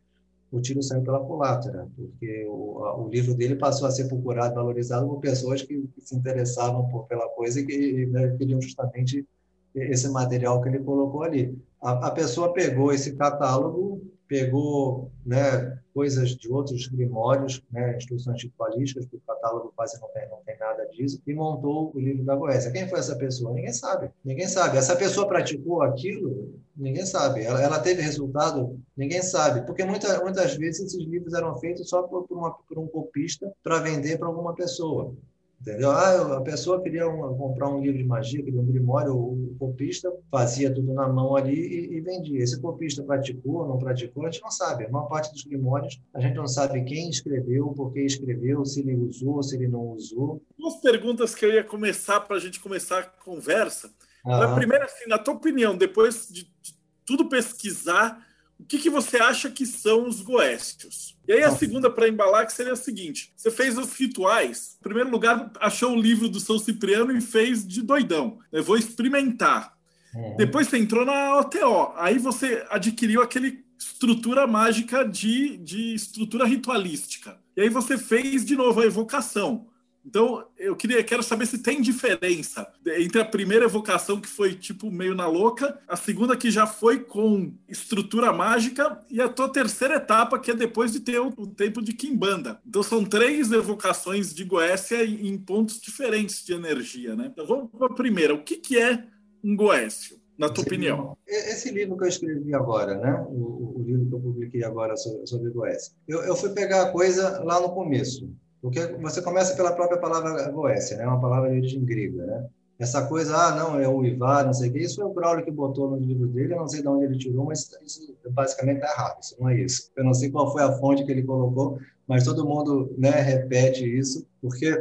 o 0.51 0.59
tiro 0.59 0.83
saiu 0.83 1.01
pela 1.01 1.21
culatra 1.21 1.87
porque 1.95 2.45
o, 2.49 2.83
a, 2.83 2.97
o 2.97 3.07
livro 3.07 3.33
dele 3.33 3.55
passou 3.55 3.87
a 3.87 3.91
ser 3.91 4.09
procurado 4.09 4.55
valorizado 4.55 5.07
por 5.07 5.21
pessoas 5.21 5.61
que, 5.61 5.87
que 5.95 6.01
se 6.01 6.13
interessavam 6.13 6.89
por 6.89 7.07
pela 7.07 7.29
coisa 7.29 7.61
e 7.61 7.65
que 7.65 8.05
né, 8.07 8.35
queriam 8.37 8.61
justamente 8.61 9.25
esse 9.73 10.09
material 10.09 10.61
que 10.61 10.67
ele 10.67 10.79
colocou 10.79 11.23
ali. 11.23 11.57
A, 11.81 12.07
a 12.07 12.11
pessoa 12.11 12.51
pegou 12.51 12.91
esse 12.91 13.15
catálogo 13.15 14.10
pegou 14.31 15.11
né, 15.25 15.77
coisas 15.93 16.29
de 16.37 16.49
outros 16.49 16.87
grimórios, 16.87 17.61
né, 17.69 17.97
instruções 17.97 18.41
ritualísticas, 18.41 19.05
que 19.05 19.17
o 19.17 19.21
catálogo 19.27 19.73
quase 19.75 19.99
não 19.99 20.07
tem, 20.07 20.29
não 20.29 20.37
tem 20.45 20.57
nada 20.57 20.85
disso, 20.85 21.21
e 21.27 21.33
montou 21.33 21.91
o 21.93 21.99
livro 21.99 22.23
da 22.23 22.33
Goécia. 22.33 22.71
Quem 22.71 22.87
foi 22.87 22.99
essa 22.99 23.17
pessoa? 23.17 23.53
Ninguém 23.53 23.73
sabe. 23.73 24.09
Ninguém 24.23 24.47
sabe. 24.47 24.77
Essa 24.77 24.95
pessoa 24.95 25.27
praticou 25.27 25.81
aquilo? 25.81 26.57
Ninguém 26.77 27.05
sabe. 27.05 27.43
Ela, 27.43 27.61
ela 27.61 27.79
teve 27.81 28.01
resultado? 28.01 28.79
Ninguém 28.95 29.21
sabe. 29.21 29.65
Porque 29.65 29.83
muita, 29.83 30.21
muitas 30.21 30.55
vezes 30.55 30.85
esses 30.85 31.05
livros 31.05 31.33
eram 31.33 31.57
feitos 31.57 31.89
só 31.89 32.03
por, 32.03 32.25
por, 32.25 32.37
uma, 32.37 32.51
por 32.53 32.79
um 32.79 32.87
copista 32.87 33.51
para 33.61 33.79
vender 33.79 34.17
para 34.17 34.29
alguma 34.29 34.55
pessoa. 34.55 35.13
Entendeu? 35.61 35.91
Ah, 35.91 36.37
a 36.37 36.41
pessoa 36.41 36.81
queria 36.81 37.05
comprar 37.05 37.69
um 37.69 37.81
livro 37.81 37.99
de 37.99 38.03
magia, 38.03 38.41
queria 38.41 38.59
um 38.59 38.65
grimório, 38.65 39.15
o 39.15 39.55
copista 39.59 40.11
fazia 40.31 40.73
tudo 40.73 40.91
na 40.91 41.07
mão 41.07 41.35
ali 41.35 41.53
e, 41.53 41.97
e, 41.97 42.01
vendia. 42.01 42.41
Esse 42.41 42.59
copista 42.59 43.03
praticou 43.03 43.57
ou 43.57 43.67
não 43.67 43.77
praticou, 43.77 44.25
a 44.25 44.31
gente 44.31 44.41
não 44.41 44.49
sabe. 44.49 44.85
A 44.85 44.89
maior 44.89 45.07
parte 45.07 45.31
dos 45.31 45.43
grimórios, 45.43 46.01
a 46.15 46.19
gente 46.19 46.35
não 46.35 46.47
sabe 46.47 46.83
quem 46.83 47.09
escreveu, 47.09 47.67
por 47.67 47.93
que 47.93 48.01
escreveu, 48.01 48.65
se 48.65 48.79
ele 48.79 48.95
usou, 48.95 49.43
se 49.43 49.55
ele 49.55 49.67
não 49.67 49.91
usou. 49.91 50.41
Duas 50.57 50.77
perguntas 50.77 51.35
que 51.35 51.45
eu 51.45 51.53
ia 51.53 51.63
começar 51.63 52.21
para 52.21 52.37
a 52.37 52.39
gente 52.39 52.59
começar 52.59 52.99
a 52.99 53.03
conversa. 53.03 53.91
A 54.25 54.55
primeira, 54.55 54.85
assim, 54.85 55.07
na 55.07 55.19
tua 55.19 55.35
opinião, 55.35 55.77
depois 55.77 56.27
de, 56.27 56.43
de 56.43 56.75
tudo 57.05 57.29
pesquisar, 57.29 58.25
o 58.61 58.65
que, 58.65 58.77
que 58.77 58.89
você 58.89 59.17
acha 59.17 59.49
que 59.49 59.65
são 59.65 60.07
os 60.07 60.21
goécios? 60.21 61.17
E 61.27 61.33
aí 61.33 61.43
a 61.43 61.51
segunda 61.51 61.89
para 61.89 62.07
embalar 62.07 62.45
que 62.45 62.53
seria 62.53 62.73
a 62.73 62.75
seguinte: 62.77 63.33
você 63.35 63.49
fez 63.49 63.77
os 63.77 63.91
rituais. 63.93 64.77
Em 64.79 64.83
primeiro 64.83 65.09
lugar, 65.09 65.51
achou 65.59 65.93
o 65.93 65.99
livro 65.99 66.29
do 66.29 66.39
São 66.39 66.59
Cipriano 66.59 67.15
e 67.15 67.21
fez 67.21 67.67
de 67.67 67.81
doidão. 67.81 68.37
Eu 68.51 68.63
vou 68.63 68.77
experimentar. 68.77 69.73
Uhum. 70.13 70.35
Depois 70.37 70.67
você 70.67 70.77
entrou 70.77 71.05
na 71.05 71.39
OTO. 71.39 71.93
Aí 71.95 72.19
você 72.19 72.63
adquiriu 72.69 73.21
aquele 73.21 73.63
estrutura 73.79 74.45
mágica 74.45 75.03
de, 75.03 75.57
de 75.57 75.95
estrutura 75.95 76.45
ritualística. 76.45 77.39
E 77.57 77.61
aí 77.61 77.69
você 77.69 77.97
fez 77.97 78.45
de 78.45 78.55
novo 78.55 78.79
a 78.79 78.85
evocação. 78.85 79.67
Então, 80.05 80.45
eu 80.57 80.75
queria, 80.75 81.03
quero 81.03 81.21
saber 81.21 81.45
se 81.45 81.59
tem 81.59 81.81
diferença 81.81 82.67
entre 82.97 83.21
a 83.21 83.25
primeira 83.25 83.65
evocação, 83.65 84.19
que 84.19 84.27
foi 84.27 84.55
tipo 84.55 84.91
meio 84.91 85.13
na 85.13 85.27
louca, 85.27 85.79
a 85.87 85.95
segunda, 85.95 86.35
que 86.35 86.49
já 86.49 86.65
foi 86.65 86.99
com 86.99 87.53
estrutura 87.69 88.33
mágica, 88.33 88.99
e 89.09 89.21
a 89.21 89.29
tua 89.29 89.49
terceira 89.49 89.95
etapa, 89.95 90.39
que 90.39 90.51
é 90.51 90.55
depois 90.55 90.91
de 90.91 90.99
ter 90.99 91.19
o, 91.19 91.27
o 91.37 91.47
tempo 91.47 91.81
de 91.81 91.93
Kimbanda. 91.93 92.59
Então, 92.67 92.81
são 92.81 93.05
três 93.05 93.51
evocações 93.51 94.33
de 94.33 94.43
Goécia 94.43 95.05
em, 95.05 95.27
em 95.27 95.37
pontos 95.37 95.79
diferentes 95.79 96.43
de 96.43 96.53
energia, 96.53 97.15
né? 97.15 97.29
Então, 97.31 97.45
vamos 97.45 97.69
para 97.71 97.87
a 97.87 97.93
primeira. 97.95 98.33
O 98.33 98.43
que, 98.43 98.57
que 98.57 98.79
é 98.79 99.05
um 99.43 99.55
Goécio? 99.55 100.19
na 100.37 100.49
tua 100.49 100.63
esse 100.63 100.69
opinião? 100.69 100.97
Livro, 100.97 101.17
esse 101.27 101.71
livro 101.71 101.97
que 101.97 102.03
eu 102.03 102.07
escrevi 102.07 102.55
agora, 102.55 102.97
né? 102.97 103.23
O, 103.29 103.79
o 103.79 103.83
livro 103.83 104.07
que 104.07 104.15
eu 104.15 104.19
publiquei 104.19 104.63
agora 104.63 104.97
sobre, 104.97 105.27
sobre 105.27 105.51
Goécia. 105.51 105.93
Eu, 106.07 106.23
eu 106.23 106.35
fui 106.35 106.49
pegar 106.49 106.81
a 106.81 106.91
coisa 106.91 107.43
lá 107.43 107.59
no 107.59 107.71
começo. 107.71 108.27
Porque 108.61 108.79
você 109.01 109.21
começa 109.21 109.55
pela 109.55 109.73
própria 109.73 109.99
palavra 109.99 110.49
Goécia, 110.51 110.97
né? 110.97 111.07
uma 111.07 111.19
palavra 111.19 111.49
de 111.49 111.57
origem 111.57 111.83
grega. 111.83 112.25
Né? 112.25 112.47
Essa 112.79 113.07
coisa, 113.07 113.35
ah, 113.35 113.55
não, 113.55 113.79
é 113.79 113.87
o 113.87 114.03
Ivar, 114.03 114.45
não 114.45 114.53
sei 114.53 114.69
o 114.69 114.73
quê, 114.73 114.79
isso 114.79 115.01
é 115.01 115.05
o 115.05 115.13
Braulio 115.13 115.45
que 115.45 115.51
botou 115.51 115.89
no 115.89 115.97
livro 115.97 116.27
dele, 116.27 116.53
eu 116.53 116.57
não 116.57 116.67
sei 116.67 116.81
de 116.81 116.87
onde 116.87 117.05
ele 117.05 117.17
tirou, 117.17 117.45
mas 117.45 117.69
isso 117.85 118.15
basicamente 118.31 118.77
está 118.77 118.91
errado, 118.91 119.21
isso 119.21 119.35
não 119.39 119.49
é 119.49 119.61
isso. 119.61 119.91
Eu 119.95 120.03
não 120.03 120.13
sei 120.13 120.31
qual 120.31 120.51
foi 120.51 120.63
a 120.63 120.71
fonte 120.73 121.05
que 121.05 121.11
ele 121.11 121.23
colocou, 121.23 121.79
mas 122.07 122.23
todo 122.23 122.45
mundo 122.45 122.93
né, 122.97 123.11
repete 123.11 123.85
isso, 123.85 124.25
porque 124.41 124.73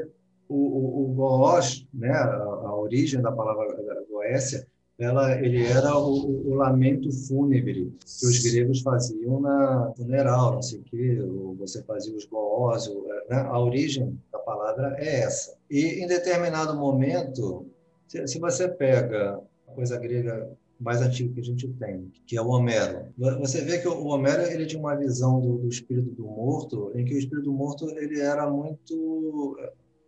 o, 0.48 0.54
o, 0.54 1.20
o 1.20 1.60
né, 1.92 2.10
a, 2.10 2.24
a 2.24 2.74
origem 2.74 3.20
da 3.20 3.32
palavra 3.32 3.66
Goécia, 4.10 4.66
ela, 5.00 5.32
ele 5.40 5.64
era 5.64 5.96
o, 5.96 6.50
o, 6.50 6.54
lamento 6.54 7.10
fúnebre 7.10 7.92
que 8.00 8.26
os 8.26 8.38
gregos 8.42 8.82
faziam 8.82 9.40
na 9.40 9.92
funeral, 9.96 10.54
não 10.54 10.62
sei 10.62 10.80
o 10.80 10.82
quê, 10.82 11.18
ou 11.22 11.54
você 11.54 11.82
fazia 11.84 12.14
os 12.14 12.26
goós, 12.26 12.86
né? 13.28 13.38
a 13.38 13.58
origem 13.58 14.18
da 14.30 14.38
palavra 14.38 14.94
é 14.98 15.20
essa. 15.20 15.56
E 15.70 16.02
em 16.04 16.06
determinado 16.06 16.76
momento, 16.76 17.66
se, 18.06 18.26
se 18.26 18.38
você 18.38 18.68
pega 18.68 19.40
a 19.66 19.72
coisa 19.72 19.98
grega 19.98 20.50
mais 20.78 21.00
antiga 21.02 21.34
que 21.34 21.40
a 21.40 21.44
gente 21.44 21.68
tem, 21.74 22.10
que 22.26 22.36
é 22.36 22.42
o 22.42 22.48
Homero. 22.48 23.06
Você 23.38 23.62
vê 23.62 23.78
que 23.78 23.86
o 23.86 24.06
Homero 24.06 24.42
ele 24.42 24.64
tinha 24.64 24.80
uma 24.80 24.96
visão 24.96 25.38
do, 25.40 25.58
do 25.58 25.68
espírito 25.68 26.10
do 26.12 26.24
morto, 26.24 26.90
em 26.94 27.04
que 27.04 27.14
o 27.14 27.18
espírito 27.18 27.44
do 27.44 27.52
morto 27.52 27.90
ele 27.90 28.18
era 28.18 28.50
muito, 28.50 29.58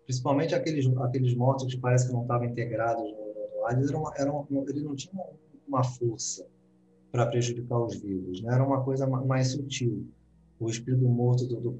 principalmente 0.06 0.54
aqueles 0.54 0.86
aqueles 0.98 1.34
mortos 1.34 1.72
que 1.72 1.78
parece 1.78 2.06
que 2.06 2.12
não 2.12 2.22
estavam 2.22 2.46
integrados 2.46 3.02
no 3.02 3.31
eles 3.70 3.90
eram, 3.90 4.04
eram, 4.16 4.46
ele 4.68 4.82
não 4.82 4.94
tinha 4.94 5.22
uma 5.66 5.84
força 5.84 6.46
para 7.10 7.26
prejudicar 7.26 7.78
os 7.78 7.96
vivos, 7.96 8.40
né? 8.40 8.54
era 8.54 8.64
uma 8.64 8.82
coisa 8.82 9.06
mais 9.06 9.52
sutil. 9.52 10.06
O 10.58 10.68
espírito 10.68 11.04
morto 11.04 11.44
do, 11.46 11.60
do 11.60 11.72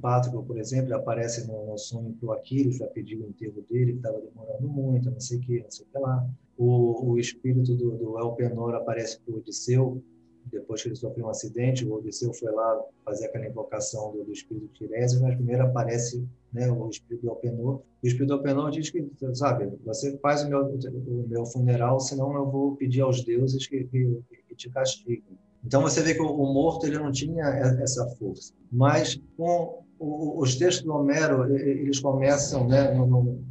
por 0.43 0.59
exemplo, 0.59 0.95
aparece 0.95 1.47
no, 1.47 1.67
no 1.67 1.79
sonho 1.79 2.13
para 2.21 2.29
o 2.29 2.33
Aquiles 2.33 2.79
para 2.79 2.89
pedir 2.89 3.17
o 3.17 3.29
enterro 3.29 3.65
dele, 3.71 3.93
que 3.93 3.99
estava 3.99 4.21
demorando 4.21 4.69
muito, 4.69 5.11
não 5.11 5.21
sei 5.21 5.39
o 5.39 5.41
que, 5.41 5.63
não 5.63 5.71
sei 5.71 5.87
o 5.87 5.89
que 5.89 5.99
lá. 5.99 6.29
O, 6.59 7.13
o 7.13 7.19
espírito 7.19 7.75
do, 7.77 7.97
do 7.97 8.19
Elpenor 8.19 8.75
aparece 8.75 9.21
para 9.21 9.35
o 9.35 9.39
Odisseu, 9.39 10.03
depois 10.51 10.83
que 10.83 10.89
ele 10.89 10.97
sofreu 10.97 11.27
um 11.27 11.31
acidente, 11.31 11.87
o 11.87 11.95
Odisseu 11.95 12.33
foi 12.33 12.51
lá 12.53 12.81
fazer 13.05 13.27
aquela 13.27 13.47
invocação 13.47 14.13
do, 14.13 14.25
do 14.25 14.33
espírito 14.33 14.69
Tirésio, 14.75 15.21
mas 15.23 15.35
primeiro 15.35 15.65
aparece 15.65 16.27
né, 16.53 16.71
o 16.71 16.89
espírito 16.89 17.23
do 17.23 17.31
Alpenor. 17.31 17.83
O 18.03 18.07
espírito 18.07 18.29
do 18.29 18.35
Alpenor 18.35 18.71
diz 18.71 18.91
que, 18.91 19.07
sabe, 19.35 19.71
você 19.85 20.17
faz 20.19 20.43
o 20.43 20.49
meu, 20.49 20.67
o 20.67 21.27
meu 21.29 21.47
funeral, 21.47 22.01
senão 22.01 22.35
eu 22.35 22.51
vou 22.51 22.77
pedir 22.77 23.01
aos 23.01 23.25
deuses 23.25 23.67
que, 23.67 23.85
que, 23.85 24.21
que 24.49 24.55
te 24.55 24.71
castiguem. 24.71 25.39
Então 25.65 25.81
você 25.81 26.03
vê 26.03 26.15
que 26.15 26.21
o, 26.21 26.53
morto 26.53 26.87
ele 26.87 26.99
não 26.99 27.13
tinha 27.13 27.45
essa 27.45 28.07
força. 28.19 28.53
Mas 28.71 29.21
com 29.37 29.83
os 30.01 30.57
textos 30.57 30.85
do 30.85 30.93
Homero, 30.93 31.57
eles 31.57 32.01
começam 32.01 32.67
né, 32.67 32.93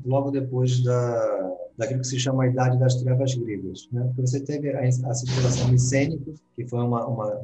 logo 0.04 0.30
depois 0.32 0.84
da 0.84 1.51
daquilo 1.82 2.02
que 2.02 2.08
se 2.08 2.20
chama 2.20 2.44
a 2.44 2.48
Idade 2.48 2.78
das 2.78 2.96
Trevas 2.96 3.34
Gregas. 3.34 3.90
Né? 3.92 4.04
Porque 4.06 4.22
você 4.22 4.40
teve 4.40 4.70
a, 4.70 4.82
a 4.82 5.14
civilização 5.14 5.68
micênica, 5.70 6.32
que 6.56 6.68
foi 6.68 6.80
uma, 6.80 7.08
uma 7.08 7.42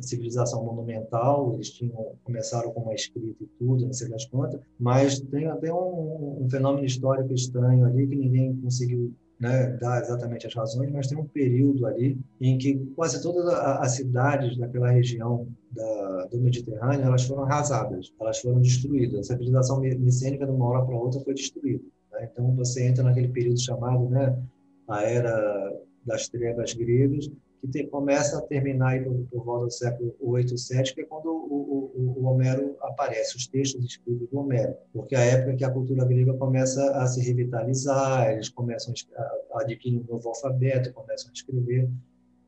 civilização 0.00 0.64
monumental, 0.64 1.54
eles 1.54 1.70
tinham, 1.70 2.12
começaram 2.22 2.70
com 2.70 2.80
uma 2.80 2.94
escrita 2.94 3.42
e 3.42 3.46
tudo, 3.58 3.84
não 3.84 3.92
sei 3.92 4.08
das 4.08 4.24
quantas, 4.26 4.60
mas 4.78 5.18
tem 5.18 5.46
até 5.46 5.72
um, 5.72 6.44
um 6.44 6.48
fenômeno 6.48 6.86
histórico 6.86 7.34
estranho 7.34 7.84
ali 7.84 8.06
que 8.06 8.14
ninguém 8.14 8.56
conseguiu 8.56 9.12
né, 9.40 9.76
exatamente 10.00 10.46
as 10.46 10.54
razões, 10.54 10.92
mas 10.92 11.08
tem 11.08 11.18
um 11.18 11.26
período 11.26 11.84
ali 11.84 12.16
em 12.40 12.56
que 12.56 12.76
quase 12.94 13.20
todas 13.20 13.44
as 13.48 13.96
cidades 13.96 14.56
daquela 14.56 14.90
região 14.90 15.48
da, 15.72 16.26
do 16.26 16.38
Mediterrâneo 16.38 17.04
elas 17.04 17.24
foram 17.24 17.42
arrasadas, 17.42 18.12
elas 18.20 18.38
foram 18.38 18.60
destruídas. 18.60 19.18
A 19.28 19.32
civilização 19.32 19.80
micênica, 19.80 20.46
de 20.46 20.52
uma 20.52 20.66
hora 20.66 20.86
para 20.86 20.94
outra, 20.94 21.20
foi 21.20 21.34
destruída. 21.34 21.82
Então, 22.20 22.54
você 22.54 22.84
entra 22.84 23.02
naquele 23.02 23.28
período 23.28 23.60
chamado 23.60 24.08
né, 24.08 24.36
a 24.88 25.02
Era 25.02 25.72
das 26.04 26.28
Trevas 26.28 26.74
Gregas, 26.74 27.30
que 27.70 27.84
começa 27.84 28.38
a 28.38 28.42
terminar 28.42 28.88
aí 28.88 29.04
por, 29.04 29.14
por 29.30 29.44
volta 29.44 29.66
do 29.66 29.72
século 29.72 30.14
8, 30.20 30.58
7, 30.58 30.94
que 30.94 31.02
é 31.02 31.04
quando 31.04 31.26
o, 31.26 31.92
o, 31.94 32.20
o, 32.20 32.24
Homero 32.24 32.76
aparece, 32.80 33.36
os 33.36 33.46
textos 33.46 33.84
escritos 33.84 34.28
do 34.28 34.38
Homero, 34.38 34.74
porque 34.92 35.14
é 35.14 35.18
a 35.18 35.24
época 35.24 35.56
que 35.56 35.64
a 35.64 35.70
cultura 35.70 36.04
grega 36.04 36.34
começa 36.34 36.90
a 36.96 37.06
se 37.06 37.20
revitalizar, 37.20 38.32
eles 38.32 38.48
começam 38.48 38.92
a 39.52 39.60
adquirir 39.60 40.00
um 40.00 40.12
novo 40.12 40.28
alfabeto, 40.28 40.92
começam 40.92 41.30
a 41.30 41.32
escrever. 41.32 41.88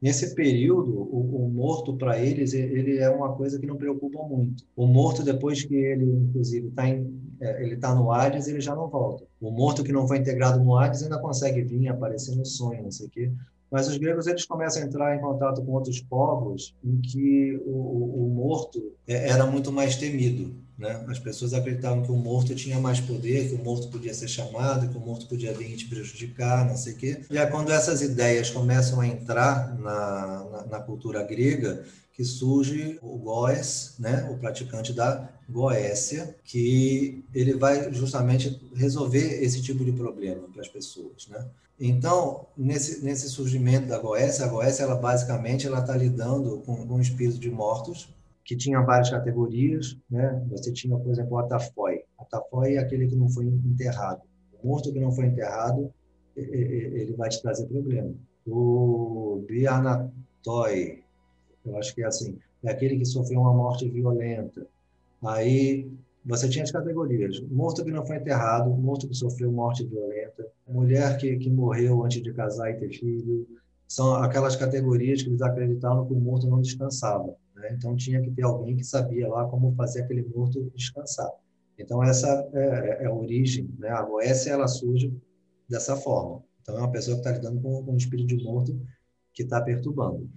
Nesse 0.05 0.35
período, 0.35 0.93
o, 0.93 1.47
o 1.47 1.49
morto 1.49 1.97
para 1.97 2.21
eles 2.21 2.53
ele 2.53 2.99
é 2.99 3.09
uma 3.09 3.35
coisa 3.35 3.59
que 3.59 3.67
não 3.67 3.75
preocupa 3.75 4.23
muito. 4.23 4.63
O 4.77 4.87
morto 4.87 5.23
depois 5.23 5.65
que 5.65 5.75
ele 5.75 6.05
inclusive 6.05 6.69
está 6.69 6.87
é, 6.87 7.63
ele 7.63 7.77
está 7.77 7.95
no 7.95 8.13
Hades, 8.13 8.47
ele 8.47 8.61
já 8.61 8.75
não 8.75 8.87
volta. 8.87 9.25
O 9.41 9.51
morto 9.51 9.83
que 9.83 9.93
não 9.93 10.07
foi 10.07 10.19
integrado 10.19 10.63
no 10.63 10.77
Hades 10.77 11.03
ainda 11.03 11.19
consegue 11.19 11.63
vir 11.63 11.89
aparecer 11.89 12.37
no 12.37 12.45
sonho, 12.45 12.83
não 12.83 12.91
sei 12.91 13.07
o 13.07 13.09
quê. 13.09 13.33
Mas 13.71 13.89
os 13.89 13.97
gregos 13.97 14.27
eles 14.27 14.45
começam 14.45 14.83
a 14.83 14.85
entrar 14.85 15.17
em 15.17 15.23
contato 15.23 15.65
com 15.65 15.73
outros 15.73 16.03
povos 16.03 16.75
em 16.85 17.01
que 17.01 17.59
o, 17.65 18.27
o 18.27 18.29
morto 18.29 18.93
é, 19.09 19.31
era 19.31 19.47
muito 19.47 19.73
mais 19.73 19.97
temido. 19.97 20.55
Né? 20.77 21.05
As 21.09 21.19
pessoas 21.19 21.55
acreditavam 21.55 22.03
que 22.03 22.11
o 22.11 22.17
morto 22.17 22.55
tinha 22.55 22.81
mais 22.81 23.01
poder, 23.01 23.49
que 23.49 23.55
o 23.55 23.63
morto 23.63 23.89
podia 23.89 24.13
ser 24.13 24.29
chamado, 24.29 24.89
que 24.89 24.97
o 24.97 25.01
morto 25.01 25.27
podia 25.27 25.53
vir 25.53 25.77
te 25.77 25.87
prejudicar, 25.87 26.67
não 26.67 26.77
sei 26.77 26.95
o 26.95 26.97
quê. 26.97 27.21
E 27.31 27.39
é 27.39 27.47
quando 27.47 27.71
essas 27.71 28.03
ideias 28.03 28.51
começam 28.51 29.01
a 29.01 29.07
entrar 29.07 29.79
na, 29.79 30.45
na, 30.45 30.67
na 30.67 30.81
cultura 30.81 31.23
grega 31.23 31.85
que 32.13 32.25
surge 32.25 32.97
o 33.03 33.19
Goes, 33.19 33.95
né? 33.99 34.29
o 34.31 34.39
praticante 34.39 34.93
da 34.93 35.29
Goécia, 35.49 36.37
que 36.45 37.25
ele 37.35 37.55
vai 37.55 37.93
justamente 37.93 38.61
resolver 38.75 39.43
esse 39.43 39.61
tipo 39.61 39.85
de 39.85 39.93
problema 39.93 40.49
para 40.53 40.63
as 40.63 40.69
pessoas. 40.69 41.27
Né? 41.29 41.45
Então, 41.79 42.47
nesse, 42.57 43.05
nesse 43.05 43.29
surgimento 43.29 43.89
da 43.89 43.99
Goécia, 43.99 44.45
a 44.45 44.49
Goécia, 44.49 44.85
ela 44.85 44.95
basicamente 44.95 45.67
está 45.67 45.97
lidando 45.97 46.63
com, 46.65 46.87
com 46.87 46.95
um 46.95 47.01
espírito 47.01 47.39
de 47.39 47.51
mortos, 47.51 48.09
que 48.45 48.57
tinha 48.57 48.81
várias 48.83 49.11
categorias, 49.11 49.97
né? 50.11 50.45
Você 50.51 50.73
tinha, 50.73 50.97
por 50.99 51.11
exemplo, 51.11 51.33
o 51.33 51.39
atafoi. 51.39 52.03
Atafoi 52.19 52.75
é 52.75 52.79
aquele 52.79 53.07
que 53.09 53.17
não 53.17 53.29
foi 53.29 53.47
enterrado. 53.47 54.21
O 54.63 54.69
morto 54.69 54.93
que 54.93 55.01
não 55.01 55.13
foi 55.13 55.27
enterrado, 55.27 55.93
ele 56.37 57.15
vai 57.15 57.29
te 57.29 57.41
trazer 57.41 57.67
problema. 57.67 58.13
O 58.47 59.45
bianatoi, 59.49 61.03
eu 61.65 61.77
acho 61.79 61.95
que 61.95 62.03
é 62.03 62.07
assim, 62.07 62.39
é 62.63 62.71
aquele 62.71 62.99
que 62.99 63.05
sofreu 63.07 63.41
uma 63.41 63.55
morte 63.55 63.89
violenta. 63.89 64.67
Aí 65.25 65.91
você 66.25 66.49
tinha 66.49 66.65
as 66.65 66.71
categorias: 66.71 67.41
morto 67.49 67.85
que 67.85 67.91
não 67.91 68.05
foi 68.05 68.17
enterrado, 68.17 68.71
morto 68.71 69.09
que 69.09 69.15
sofreu 69.15 69.51
morte 69.51 69.87
violenta, 69.87 70.47
mulher 70.69 71.17
que, 71.17 71.37
que 71.37 71.51
morreu 71.51 72.05
antes 72.05 72.23
de 72.23 72.33
casar 72.33 72.71
e 72.71 72.75
ter 72.75 72.91
filho. 72.91 73.47
São 73.89 74.15
aquelas 74.17 74.57
categorias 74.57 75.23
que 75.23 75.29
eles 75.29 75.43
acreditavam 75.43 76.07
que 76.07 76.13
o 76.13 76.21
morto 76.21 76.47
não 76.47 76.61
descansava. 76.61 77.35
Né? 77.65 77.75
Então 77.75 77.97
tinha 77.97 78.21
que 78.21 78.31
ter 78.31 78.43
alguém 78.43 78.77
que 78.77 78.85
sabia 78.85 79.27
lá 79.29 79.47
como 79.49 79.75
fazer 79.75 80.03
aquele 80.03 80.23
morto 80.23 80.71
descansar. 80.75 81.31
Então 81.79 82.03
essa 82.03 82.29
é, 82.53 82.61
é, 82.61 83.03
é 83.05 83.07
a 83.07 83.13
origem, 83.13 83.69
né? 83.79 83.89
A 83.89 84.03
Goécia 84.03 84.53
ela 84.53 84.69
surge 84.69 85.13
dessa 85.69 85.97
forma. 85.97 86.43
Então 86.61 86.77
é 86.77 86.79
uma 86.79 86.93
pessoa 86.93 87.17
que 87.17 87.21
está 87.21 87.33
lidando 87.33 87.61
com, 87.61 87.83
com 87.83 87.93
um 87.93 87.97
espírito 87.97 88.37
de 88.37 88.45
morto 88.45 88.79
que 89.33 89.43
está 89.43 89.61
perturbando. 89.61 90.31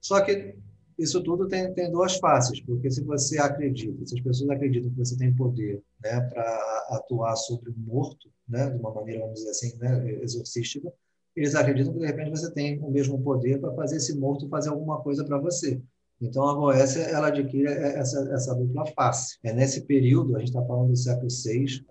Só 0.00 0.20
que 0.20 0.56
isso 0.98 1.22
tudo 1.22 1.48
tem, 1.48 1.72
tem 1.74 1.90
duas 1.90 2.16
faces, 2.18 2.60
porque 2.60 2.88
se 2.90 3.02
você 3.02 3.38
acredita, 3.38 4.06
se 4.06 4.16
as 4.16 4.20
pessoas 4.22 4.50
acreditam 4.50 4.90
que 4.90 4.98
você 4.98 5.16
tem 5.16 5.34
poder 5.34 5.82
né, 6.00 6.20
para 6.20 6.86
atuar 6.90 7.34
sobre 7.34 7.70
o 7.70 7.74
morto, 7.76 8.30
né, 8.48 8.70
de 8.70 8.78
uma 8.78 8.94
maneira, 8.94 9.22
vamos 9.22 9.40
dizer 9.40 9.50
assim, 9.50 9.76
né, 9.78 10.22
exorcística, 10.22 10.92
eles 11.34 11.56
acreditam 11.56 11.92
que 11.92 11.98
de 11.98 12.06
repente 12.06 12.30
você 12.30 12.52
tem 12.52 12.78
o 12.78 12.90
mesmo 12.90 13.20
poder 13.20 13.60
para 13.60 13.74
fazer 13.74 13.96
esse 13.96 14.16
morto 14.16 14.48
fazer 14.48 14.68
alguma 14.68 15.02
coisa 15.02 15.24
para 15.24 15.36
você. 15.38 15.82
Então, 16.20 16.48
a 16.48 16.54
Goécia 16.54 17.02
ela 17.02 17.28
adquire 17.28 17.66
essa, 17.66 18.20
essa 18.32 18.54
dupla 18.54 18.86
face. 18.86 19.36
É 19.42 19.52
nesse 19.52 19.82
período, 19.82 20.36
a 20.36 20.38
gente 20.38 20.48
está 20.48 20.64
falando 20.64 20.88
do 20.88 20.96
século 20.96 21.28
VI, 21.28 21.84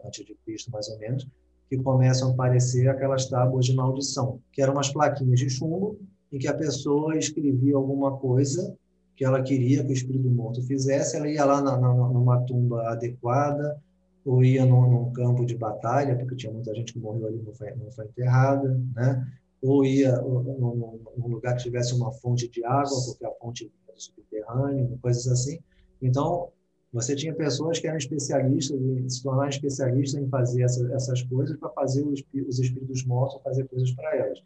Cristo, 0.46 0.72
mais 0.72 0.88
ou 0.90 0.98
menos, 0.98 1.28
que 1.70 1.78
começam 1.78 2.30
a 2.30 2.34
aparecer 2.34 2.88
aquelas 2.90 3.28
tábuas 3.28 3.66
de 3.66 3.76
maldição, 3.76 4.40
que 4.52 4.62
eram 4.62 4.74
umas 4.74 4.90
plaquinhas 4.90 5.40
de 5.40 5.50
chumbo 5.50 6.00
em 6.32 6.40
que 6.40 6.48
a 6.48 6.54
pessoa 6.54 7.18
escrevia 7.18 7.76
alguma 7.76 8.18
coisa 8.18 8.76
que 9.16 9.24
ela 9.24 9.42
queria 9.44 9.84
que 9.84 9.92
o 9.92 9.94
espírito 9.94 10.30
morto 10.30 10.62
fizesse, 10.64 11.16
ela 11.16 11.30
ia 11.30 11.46
lá 11.46 11.62
na, 11.62 11.78
na, 11.78 11.94
numa 11.94 12.42
tumba 12.42 12.90
adequada, 12.90 13.80
ou 14.26 14.44
ia 14.44 14.66
num, 14.66 14.90
num, 14.90 15.14
campo 15.14 15.46
de 15.46 15.56
batalha, 15.56 16.16
porque 16.16 16.36
tinha 16.36 16.52
muita 16.52 16.74
gente 16.74 16.94
que 16.94 17.00
morreu 17.00 17.28
ali 17.28 17.42
não 17.44 17.54
foi, 17.54 17.76
não 17.76 17.92
foi 17.92 18.06
enterrada, 18.06 18.80
né? 18.96 19.28
ou 19.62 19.86
ia 19.86 20.16
num, 20.22 21.00
num 21.18 21.28
lugar 21.28 21.56
que 21.56 21.64
tivesse 21.64 21.94
uma 21.94 22.12
fonte 22.12 22.50
de 22.50 22.66
água, 22.66 22.98
porque 23.06 23.26
a 23.26 23.32
fonte 23.32 23.72
subterrâneo, 23.98 24.98
coisas 25.02 25.28
assim. 25.28 25.60
Então, 26.02 26.50
você 26.92 27.16
tinha 27.16 27.34
pessoas 27.34 27.80
que 27.80 27.88
eram 27.88 27.98
especialistas, 27.98 28.80
se 29.08 29.24
tornaram 29.24 29.50
especialistas 29.50 30.22
em 30.22 30.30
fazer 30.30 30.64
essa, 30.64 30.94
essas 30.94 31.24
coisas 31.24 31.58
para 31.58 31.70
fazer 31.70 32.04
os, 32.04 32.24
os 32.48 32.60
espíritos 32.60 33.04
mortos 33.06 33.42
fazer 33.42 33.68
coisas 33.68 33.92
para 33.94 34.16
elas. 34.16 34.44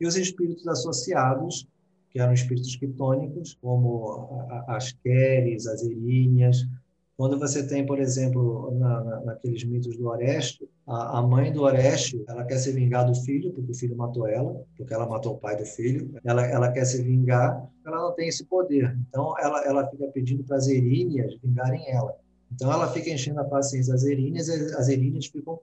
E 0.00 0.06
os 0.06 0.16
espíritos 0.16 0.66
associados, 0.66 1.68
que 2.08 2.18
eram 2.18 2.32
espíritos 2.32 2.74
quitônicos, 2.74 3.56
como 3.60 4.46
as 4.66 4.92
queres, 4.92 5.66
as 5.66 5.82
eríneas, 5.82 6.66
quando 7.20 7.38
você 7.38 7.62
tem, 7.66 7.84
por 7.84 7.98
exemplo, 7.98 8.74
na, 8.78 9.04
na, 9.04 9.20
naqueles 9.20 9.62
mitos 9.64 9.94
do 9.94 10.08
Orestes, 10.08 10.66
a, 10.86 11.18
a, 11.18 11.22
mãe 11.22 11.52
do 11.52 11.64
Orestes, 11.64 12.18
ela 12.26 12.46
quer 12.46 12.56
se 12.56 12.72
vingar 12.72 13.04
do 13.04 13.14
filho, 13.14 13.52
porque 13.52 13.72
o 13.72 13.74
filho 13.74 13.94
matou 13.94 14.26
ela, 14.26 14.64
porque 14.74 14.94
ela 14.94 15.06
matou 15.06 15.34
o 15.34 15.38
pai 15.38 15.54
do 15.54 15.66
filho. 15.66 16.18
Ela, 16.24 16.46
ela 16.46 16.72
quer 16.72 16.86
se 16.86 17.02
vingar, 17.02 17.62
ela 17.84 17.98
não 18.04 18.14
tem 18.14 18.28
esse 18.28 18.46
poder. 18.46 18.96
Então, 19.06 19.34
ela, 19.38 19.62
ela 19.66 19.86
fica 19.90 20.06
pedindo 20.06 20.42
para 20.44 20.56
as 20.56 20.66
eríneas 20.66 21.34
vingarem 21.44 21.90
ela. 21.90 22.16
Então, 22.50 22.72
ela 22.72 22.90
fica 22.90 23.10
enchendo 23.10 23.40
a 23.40 23.44
paciência 23.44 23.92
das 23.92 24.04
eríneas, 24.04 24.48
as 24.48 24.88
eríneas 24.88 25.26
ficam 25.26 25.60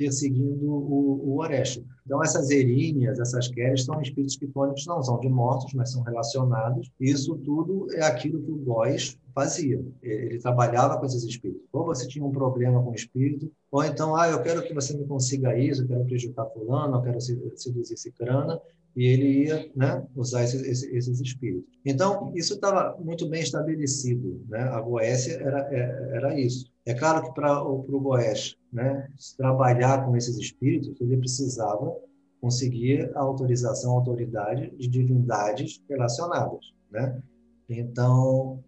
perseguindo 0.00 0.66
o, 0.66 1.20
o 1.28 1.40
Orestes. 1.40 1.84
Então, 2.06 2.22
essas 2.24 2.48
eríneas, 2.48 3.20
essas 3.20 3.48
queres, 3.48 3.84
são 3.84 4.00
espíritos 4.00 4.34
pitônicos, 4.34 4.86
não 4.86 5.02
são 5.02 5.20
de 5.20 5.28
mortos, 5.28 5.74
mas 5.74 5.92
são 5.92 6.02
relacionados. 6.02 6.90
Isso 6.98 7.36
tudo 7.36 7.86
é 7.92 8.02
aquilo 8.02 8.40
que 8.40 8.50
o 8.50 8.56
Góis 8.56 9.18
fazia. 9.34 9.84
Ele 10.02 10.38
trabalhava 10.38 10.98
com 10.98 11.04
esses 11.04 11.22
espíritos. 11.22 11.68
Ou 11.70 11.84
você 11.84 12.08
tinha 12.08 12.24
um 12.24 12.32
problema 12.32 12.82
com 12.82 12.92
o 12.92 12.94
espírito, 12.94 13.52
ou 13.70 13.84
então, 13.84 14.16
ah, 14.16 14.26
eu 14.30 14.42
quero 14.42 14.62
que 14.62 14.72
você 14.72 14.96
me 14.96 15.04
consiga 15.04 15.56
isso, 15.58 15.82
eu 15.82 15.88
quero 15.88 16.04
prejudicar 16.06 16.46
fulano, 16.46 16.96
eu 16.96 17.02
quero 17.02 17.20
seduzir 17.20 17.98
cicrana, 17.98 18.58
e 18.96 19.06
ele 19.06 19.44
ia 19.44 19.70
né, 19.74 20.04
usar 20.16 20.44
esses, 20.44 20.82
esses, 20.82 21.20
espíritos. 21.20 21.70
Então, 21.84 22.32
isso 22.34 22.54
estava 22.54 22.96
muito 22.98 23.28
bem 23.28 23.42
estabelecido. 23.42 24.44
Né? 24.48 24.60
A 24.60 24.80
Goécia 24.80 25.34
era, 25.34 25.68
é, 25.72 26.16
era 26.16 26.38
isso. 26.38 26.70
É 26.84 26.94
claro 26.94 27.22
que 27.22 27.32
para 27.32 27.62
o 27.62 28.00
Goés 28.00 28.56
né, 28.72 29.08
trabalhar 29.36 30.04
com 30.04 30.16
esses 30.16 30.36
espíritos, 30.36 31.00
ele 31.00 31.16
precisava 31.16 31.94
conseguir 32.40 33.10
a 33.14 33.20
autorização, 33.20 33.92
a 33.92 33.96
autoridade 33.96 34.70
de 34.76 34.88
divindades 34.88 35.80
relacionadas. 35.88 36.72
Né? 36.90 37.22
Então, 37.68 38.62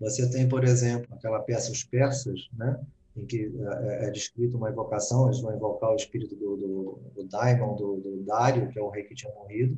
Você 0.00 0.30
tem, 0.30 0.48
por 0.48 0.64
exemplo, 0.64 1.08
aquela 1.12 1.40
peça 1.40 1.72
Os 1.72 1.82
Persas, 1.82 2.48
né? 2.56 2.80
Em 3.18 3.26
que 3.26 3.52
é, 3.82 4.06
é 4.06 4.10
descrito 4.10 4.56
uma 4.56 4.70
invocação, 4.70 5.26
eles 5.26 5.40
vão 5.40 5.54
invocar 5.54 5.92
o 5.92 5.96
espírito 5.96 6.34
do, 6.36 6.56
do, 6.56 6.98
do 7.14 7.24
Daimon, 7.24 7.74
do, 7.76 7.96
do 7.96 8.22
Dário, 8.24 8.68
que 8.68 8.78
é 8.78 8.82
o 8.82 8.88
rei 8.88 9.04
que 9.04 9.14
tinha 9.14 9.32
morrido. 9.34 9.76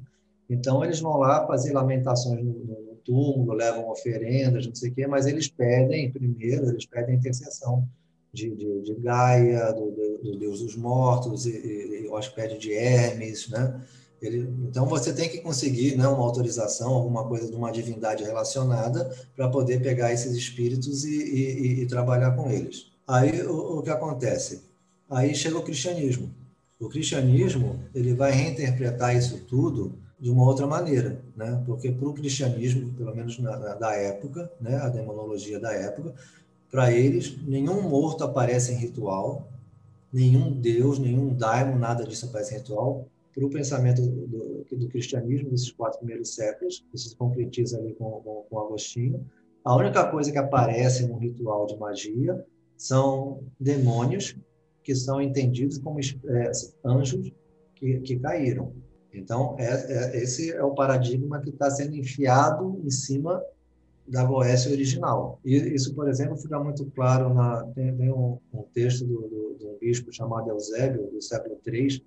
Então, 0.48 0.84
eles 0.84 1.00
vão 1.00 1.16
lá 1.16 1.46
fazer 1.46 1.72
lamentações 1.72 2.44
no, 2.44 2.52
no 2.52 2.96
túmulo, 3.04 3.52
levam 3.52 3.88
oferendas, 3.88 4.66
não 4.66 4.74
sei 4.74 4.90
o 4.90 4.94
quê, 4.94 5.06
mas 5.06 5.26
eles 5.26 5.48
pedem, 5.48 6.10
primeiro, 6.10 6.68
eles 6.68 6.86
pedem 6.86 7.16
intercessão 7.16 7.88
de, 8.32 8.54
de, 8.54 8.82
de 8.82 8.94
Gaia, 8.96 9.72
do, 9.72 9.90
do, 9.90 10.18
do, 10.18 10.38
Deus 10.38 10.60
dos 10.60 10.76
Mortos, 10.76 11.46
e, 11.46 11.50
e, 11.50 12.04
e 12.04 12.08
o 12.08 12.16
aspecto 12.16 12.58
de 12.58 12.72
Hermes, 12.72 13.48
né? 13.48 13.80
Ele, 14.20 14.40
então 14.68 14.86
você 14.86 15.14
tem 15.14 15.30
que 15.30 15.38
conseguir 15.38 15.96
né, 15.96 16.06
uma 16.06 16.22
autorização, 16.22 16.92
alguma 16.92 17.26
coisa 17.26 17.50
de 17.50 17.56
uma 17.56 17.72
divindade 17.72 18.22
relacionada 18.22 19.10
para 19.34 19.48
poder 19.48 19.80
pegar 19.80 20.12
esses 20.12 20.32
espíritos 20.32 21.04
e, 21.04 21.22
e, 21.22 21.80
e, 21.80 21.86
trabalhar 21.86 22.32
com 22.32 22.50
eles. 22.50 22.89
Aí 23.10 23.42
o, 23.42 23.78
o, 23.78 23.82
que 23.82 23.90
acontece? 23.90 24.62
Aí 25.10 25.34
chega 25.34 25.58
o 25.58 25.62
cristianismo. 25.64 26.30
O 26.78 26.88
cristianismo 26.88 27.80
ele 27.92 28.14
vai 28.14 28.30
reinterpretar 28.30 29.16
isso 29.16 29.44
tudo 29.46 29.98
de 30.16 30.30
uma 30.30 30.44
outra 30.44 30.64
maneira, 30.64 31.20
né? 31.36 31.60
Porque 31.66 31.90
para 31.90 32.08
o 32.08 32.14
cristianismo, 32.14 32.94
pelo 32.94 33.12
menos 33.12 33.36
na, 33.40 33.58
na, 33.58 33.74
da 33.74 33.96
época, 33.96 34.48
né, 34.60 34.76
a 34.76 34.88
demonologia 34.88 35.58
da 35.58 35.72
época, 35.72 36.14
para 36.70 36.92
eles 36.92 37.36
nenhum 37.44 37.82
morto 37.82 38.22
aparece 38.22 38.72
em 38.72 38.76
ritual, 38.76 39.48
nenhum 40.12 40.52
deus, 40.52 41.00
nenhum 41.00 41.34
daimon, 41.34 41.78
nada 41.78 42.04
disso 42.04 42.26
aparece 42.26 42.54
em 42.54 42.58
ritual 42.58 43.08
para 43.34 43.44
o 43.44 43.50
pensamento 43.50 44.02
do, 44.02 44.64
do, 44.70 44.88
cristianismo 44.88 45.50
desses 45.50 45.72
quatro 45.72 45.98
primeiros 45.98 46.32
séculos, 46.34 46.84
isso 46.94 47.08
se 47.08 47.16
concretiza 47.16 47.76
ali 47.76 47.92
com, 47.94 48.08
com, 48.22 48.44
com 48.48 48.58
Agostinho. 48.60 49.26
A 49.64 49.74
única 49.74 50.04
coisa 50.08 50.30
que 50.30 50.38
aparece 50.38 51.06
no 51.08 51.18
ritual 51.18 51.66
de 51.66 51.76
magia 51.76 52.44
são 52.80 53.42
demônios 53.60 54.34
que 54.82 54.94
são 54.94 55.20
entendidos 55.20 55.76
como 55.76 56.00
é, 56.00 56.50
anjos 56.82 57.30
que, 57.74 58.00
que 58.00 58.18
caíram. 58.18 58.72
Então, 59.12 59.54
é, 59.58 59.66
é, 59.66 60.22
esse 60.22 60.50
é 60.50 60.64
o 60.64 60.74
paradigma 60.74 61.40
que 61.42 61.50
está 61.50 61.70
sendo 61.70 61.94
enfiado 61.94 62.80
em 62.82 62.88
cima 62.88 63.44
da 64.08 64.24
Goécia 64.24 64.72
original. 64.72 65.38
E 65.44 65.56
isso, 65.56 65.94
por 65.94 66.08
exemplo, 66.08 66.38
fica 66.38 66.58
muito 66.58 66.86
claro 66.92 67.34
na 67.34 67.64
tem, 67.74 67.94
tem 67.94 68.10
um, 68.10 68.38
um, 68.54 68.62
texto 68.72 69.04
do, 69.04 69.28
do, 69.28 69.56
do, 69.58 69.78
bispo 69.78 70.10
chamado 70.10 70.48
Eusébio 70.48 71.10
do 71.10 71.20
século 71.20 71.60
III, 71.66 72.02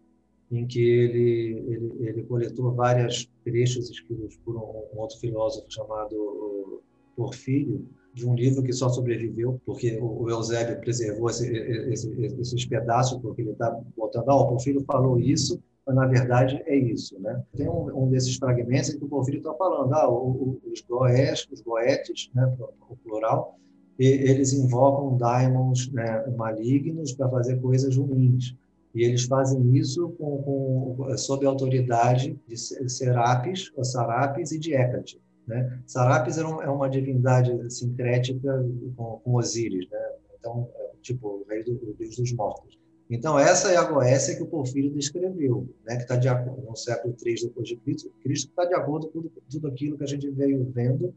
em 0.52 0.66
que 0.66 0.82
ele, 0.82 1.64
ele, 1.68 1.94
ele 2.00 2.24
coletou 2.24 2.74
vários 2.74 3.30
trechos 3.44 3.92
escritos 3.92 4.38
por 4.38 4.56
um, 4.56 4.96
um 4.96 5.02
outro 5.02 5.20
filósofo 5.20 5.68
chamado 5.70 6.82
Porfírio, 7.16 7.88
de 8.14 8.28
um 8.28 8.36
livro 8.36 8.62
que 8.62 8.72
só 8.72 8.90
sobreviveu 8.90 9.60
porque 9.66 9.98
o, 10.00 10.30
Eusébio 10.30 10.80
preservou 10.80 11.30
esse, 11.30 11.52
esse, 11.52 12.10
esses 12.40 12.66
pedaços, 12.66 13.20
porque 13.20 13.42
ele 13.42 13.52
está 13.52 13.72
botando, 13.98 14.30
ah, 14.30 14.36
o 14.36 14.48
Porfírio 14.50 14.84
falou 14.86 15.20
isso, 15.20 15.60
mas 15.86 15.96
na 15.96 16.06
verdade 16.06 16.62
é 16.68 16.76
isso. 16.76 17.20
Né? 17.20 17.42
Tem 17.58 17.68
um, 17.68 18.04
um 18.04 18.10
desses 18.10 18.36
fragmentos 18.36 18.92
em 18.92 19.00
que 19.00 19.06
o 19.06 19.10
Porfírio 19.10 19.40
está 19.40 19.54
falando, 19.56 19.92
ah, 19.94 20.10
os 20.10 20.82
goés, 20.88 21.48
os 21.52 21.62
goetes, 21.62 22.30
né, 22.36 22.54
o 22.88 22.96
plural, 22.98 23.58
e, 23.98 24.06
eles 24.06 24.54
invocam 24.54 25.18
daimons 25.18 25.92
né, 25.92 26.26
malignos 26.38 27.14
para 27.14 27.30
fazer 27.30 27.60
coisas 27.62 27.98
ruins. 27.98 28.56
E 28.94 29.04
eles 29.04 29.24
fazem 29.26 29.76
isso 29.76 30.10
com, 30.20 30.96
com, 30.96 31.18
sob 31.18 31.46
a 31.48 31.50
autoridade 31.50 32.40
de 32.48 32.56
Serapis, 32.56 33.72
ou 33.76 33.84
Sarapis 33.84 34.52
e 34.52 34.60
de 34.60 34.76
Hecate. 34.76 35.20
Né? 35.48 35.80
Sarapis 35.86 36.38
um, 36.38 36.62
é 36.62 36.70
uma 36.70 36.90
divindade 36.90 37.52
sincrética 37.74 38.66
com, 38.96 39.20
com 39.20 39.36
Osíris, 39.36 39.90
né? 39.90 40.00
então, 40.40 40.70
é, 40.76 40.92
tipo, 41.02 41.28
o 41.28 41.46
rei 41.50 41.64
do, 41.64 41.74
dos 41.74 42.34
mortos. 42.34 42.80
Então, 43.10 43.38
essa 43.38 43.72
é 43.72 43.76
a 43.76 43.84
Goécia 43.84 44.36
que 44.36 44.44
o 44.44 44.48
Porfírio 44.48 44.92
descreveu, 44.92 45.68
né? 45.86 45.98
que 45.98 46.04
está 46.04 46.16
de 46.16 46.28
acordo, 46.28 46.62
no 46.62 46.76
século 46.76 47.16
III 47.24 47.36
depois 47.44 47.68
de 47.68 47.76
Cristo, 47.78 48.12
Cristo 48.24 48.50
está 48.50 48.66
de 48.66 48.74
acordo 48.74 49.08
com 49.10 49.22
tudo, 49.50 49.68
aquilo 49.68 49.98
que 49.98 50.04
a 50.04 50.08
gente 50.08 50.30
veio 50.32 50.64
vendo 50.74 51.14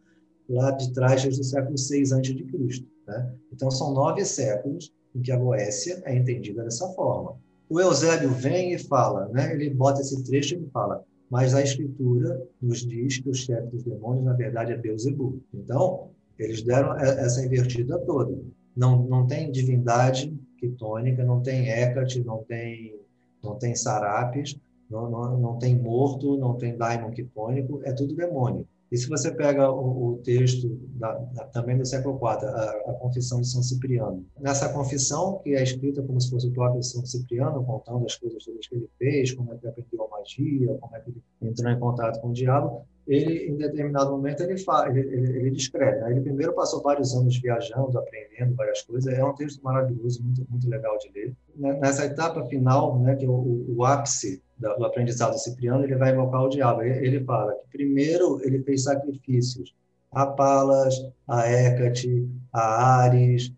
lá 0.48 0.72
de 0.72 0.92
trás, 0.92 1.22
desde 1.22 1.40
o 1.40 1.44
século 1.44 1.76
VI 1.76 2.02
a.C. 2.02 2.84
Né? 3.06 3.34
Então, 3.52 3.70
são 3.70 3.92
nove 3.94 4.24
séculos 4.24 4.92
em 5.14 5.22
que 5.22 5.32
a 5.32 5.36
Goécia 5.36 6.02
é 6.04 6.14
entendida 6.14 6.64
dessa 6.64 6.88
forma 6.90 7.36
o 7.68 7.80
Eusébio 7.80 8.30
vem 8.30 8.74
e 8.74 8.78
fala, 8.78 9.28
né? 9.28 9.52
ele 9.52 9.70
bota 9.70 10.00
esse 10.00 10.22
trecho 10.22 10.54
e 10.56 10.70
fala, 10.70 11.04
mas 11.30 11.54
a 11.54 11.62
Escritura 11.62 12.40
nos 12.60 12.86
diz 12.86 13.18
que 13.18 13.28
o 13.28 13.34
chefe 13.34 13.68
dos 13.68 13.82
demônios, 13.82 14.24
na 14.24 14.32
verdade, 14.32 14.72
é 14.72 14.76
Beuzebu. 14.76 15.40
Então, 15.52 16.10
eles 16.38 16.62
deram 16.62 16.96
essa 16.98 17.44
invertida 17.44 17.98
toda. 17.98 18.38
Não, 18.76 19.04
não 19.06 19.26
tem 19.26 19.50
divindade 19.50 20.32
quitônica, 20.58 21.24
não 21.24 21.40
tem 21.42 21.68
Hecate, 21.68 22.22
não 22.22 22.44
tem, 22.44 22.94
não 23.42 23.56
tem 23.56 23.74
Sarapis, 23.74 24.56
não, 24.90 25.10
não, 25.10 25.38
não 25.38 25.58
tem 25.58 25.74
morto, 25.74 26.36
não 26.36 26.54
tem 26.54 26.76
daimon 26.76 27.10
quitônico, 27.10 27.80
é 27.84 27.92
tudo 27.92 28.14
demônio. 28.14 28.66
E 28.90 28.96
se 28.96 29.08
você 29.08 29.32
pega 29.32 29.70
o, 29.70 30.12
o 30.12 30.16
texto 30.18 30.68
da, 30.94 31.12
da, 31.12 31.44
também 31.46 31.76
do 31.76 31.84
século 31.84 32.16
IV, 32.16 32.46
a, 32.46 32.70
a, 32.86 32.94
Confissão 33.00 33.40
de 33.40 33.48
São 33.48 33.62
Cipriano, 33.62 34.24
nessa 34.40 34.72
confissão, 34.72 35.40
que 35.42 35.54
é 35.54 35.62
escrita 35.62 36.02
como 36.02 36.20
se 36.20 36.30
fosse 36.30 36.46
o 36.46 36.52
próprio 36.52 36.82
São 36.82 37.04
Cipriano, 37.04 37.64
contando 37.64 38.06
as 38.06 38.16
coisas 38.16 38.44
todas 38.44 38.66
que 38.66 38.76
ele 38.76 38.88
fez, 38.98 39.32
como 39.34 39.52
é 39.52 39.56
que 39.56 39.66
aprendeu 39.66 40.04
a 40.04 40.18
magia, 40.18 40.78
como 40.80 40.96
é 40.96 41.00
que 41.00 41.10
ele 41.10 41.22
entrou 41.42 41.70
em 41.70 41.80
contato 41.80 42.20
com 42.20 42.28
o 42.28 42.32
diabo, 42.32 42.86
ele, 43.06 43.48
em 43.48 43.56
determinado 43.56 44.10
momento, 44.10 44.42
ele, 44.42 44.58
fala, 44.58 44.90
ele, 44.90 45.00
ele, 45.00 45.50
descreve. 45.50 46.00
Né? 46.00 46.10
Ele 46.10 46.20
primeiro 46.22 46.52
passou 46.52 46.82
vários 46.82 47.14
anos 47.14 47.36
viajando, 47.38 47.96
aprendendo 47.98 48.56
várias 48.56 48.82
coisas. 48.82 49.12
É 49.12 49.24
um 49.24 49.34
texto 49.34 49.62
maravilhoso, 49.62 50.22
muito, 50.22 50.44
muito 50.50 50.68
legal 50.68 50.98
de 50.98 51.10
ler. 51.14 51.32
Nessa 51.54 52.04
etapa 52.04 52.44
final, 52.46 52.98
né, 52.98 53.14
que 53.14 53.24
é 53.24 53.28
o, 53.28 53.64
o 53.68 53.84
ápice 53.84 54.42
do 54.58 54.84
aprendizado 54.84 55.38
cipriano, 55.38 55.84
ele 55.84 55.94
vai 55.94 56.12
invocar 56.12 56.42
o 56.42 56.48
diabo. 56.48 56.82
Ele 56.82 57.22
fala 57.24 57.54
que 57.54 57.78
primeiro 57.78 58.40
ele 58.42 58.62
fez 58.62 58.82
sacrifícios 58.84 59.72
a 60.10 60.26
Palas, 60.26 60.94
a 61.28 61.48
Hecate, 61.48 62.28
a 62.52 63.02
Ares, 63.02 63.52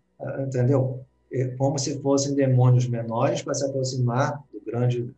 entendeu? 0.45 1.03
Como 1.57 1.79
se 1.79 1.99
fossem 2.01 2.35
demônios 2.35 2.87
menores 2.87 3.41
para 3.41 3.53
se 3.53 3.65
aproximar 3.65 4.43
do 4.51 4.61
grande 4.63 5.09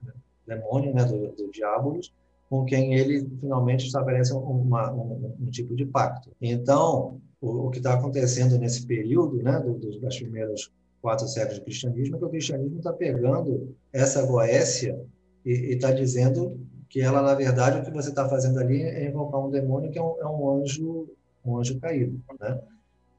demônio, 0.45 0.93
né, 0.93 1.03
do, 1.03 1.29
do 1.29 1.51
Diabolos, 1.51 2.13
com 2.51 2.65
quem 2.65 2.95
ele 2.95 3.25
finalmente 3.39 3.85
estabelece 3.85 4.33
uma, 4.33 4.91
um, 4.91 5.33
um, 5.39 5.49
tipo 5.49 5.73
de 5.73 5.85
pacto. 5.85 6.31
Então, 6.41 7.21
o, 7.39 7.67
o 7.67 7.69
que 7.71 7.77
está 7.77 7.93
acontecendo 7.93 8.57
nesse 8.57 8.85
período, 8.85 9.41
né, 9.41 9.57
do, 9.61 9.75
do, 9.75 10.01
das 10.01 10.17
primeiras 10.17 10.69
quatro 11.01 11.25
séculos 11.29 11.59
do 11.59 11.63
cristianismo, 11.63 12.17
é 12.17 12.19
que 12.19 12.25
o 12.25 12.29
cristianismo 12.29 12.79
está 12.79 12.91
pegando 12.91 13.73
essa 13.93 14.25
Goécia 14.25 14.99
e 15.45 15.73
está 15.73 15.93
dizendo 15.93 16.59
que 16.89 16.99
ela, 16.99 17.21
na 17.21 17.35
verdade, 17.35 17.79
o 17.79 17.85
que 17.85 17.89
você 17.89 18.09
está 18.09 18.27
fazendo 18.27 18.59
ali 18.59 18.81
é 18.81 19.07
invocar 19.07 19.39
um 19.39 19.49
demônio 19.49 19.89
que 19.89 19.97
é 19.97 20.03
um, 20.03 20.19
é 20.19 20.27
um 20.27 20.61
anjo, 20.61 21.07
um 21.45 21.57
anjo 21.57 21.79
caído, 21.79 22.21
né? 22.37 22.59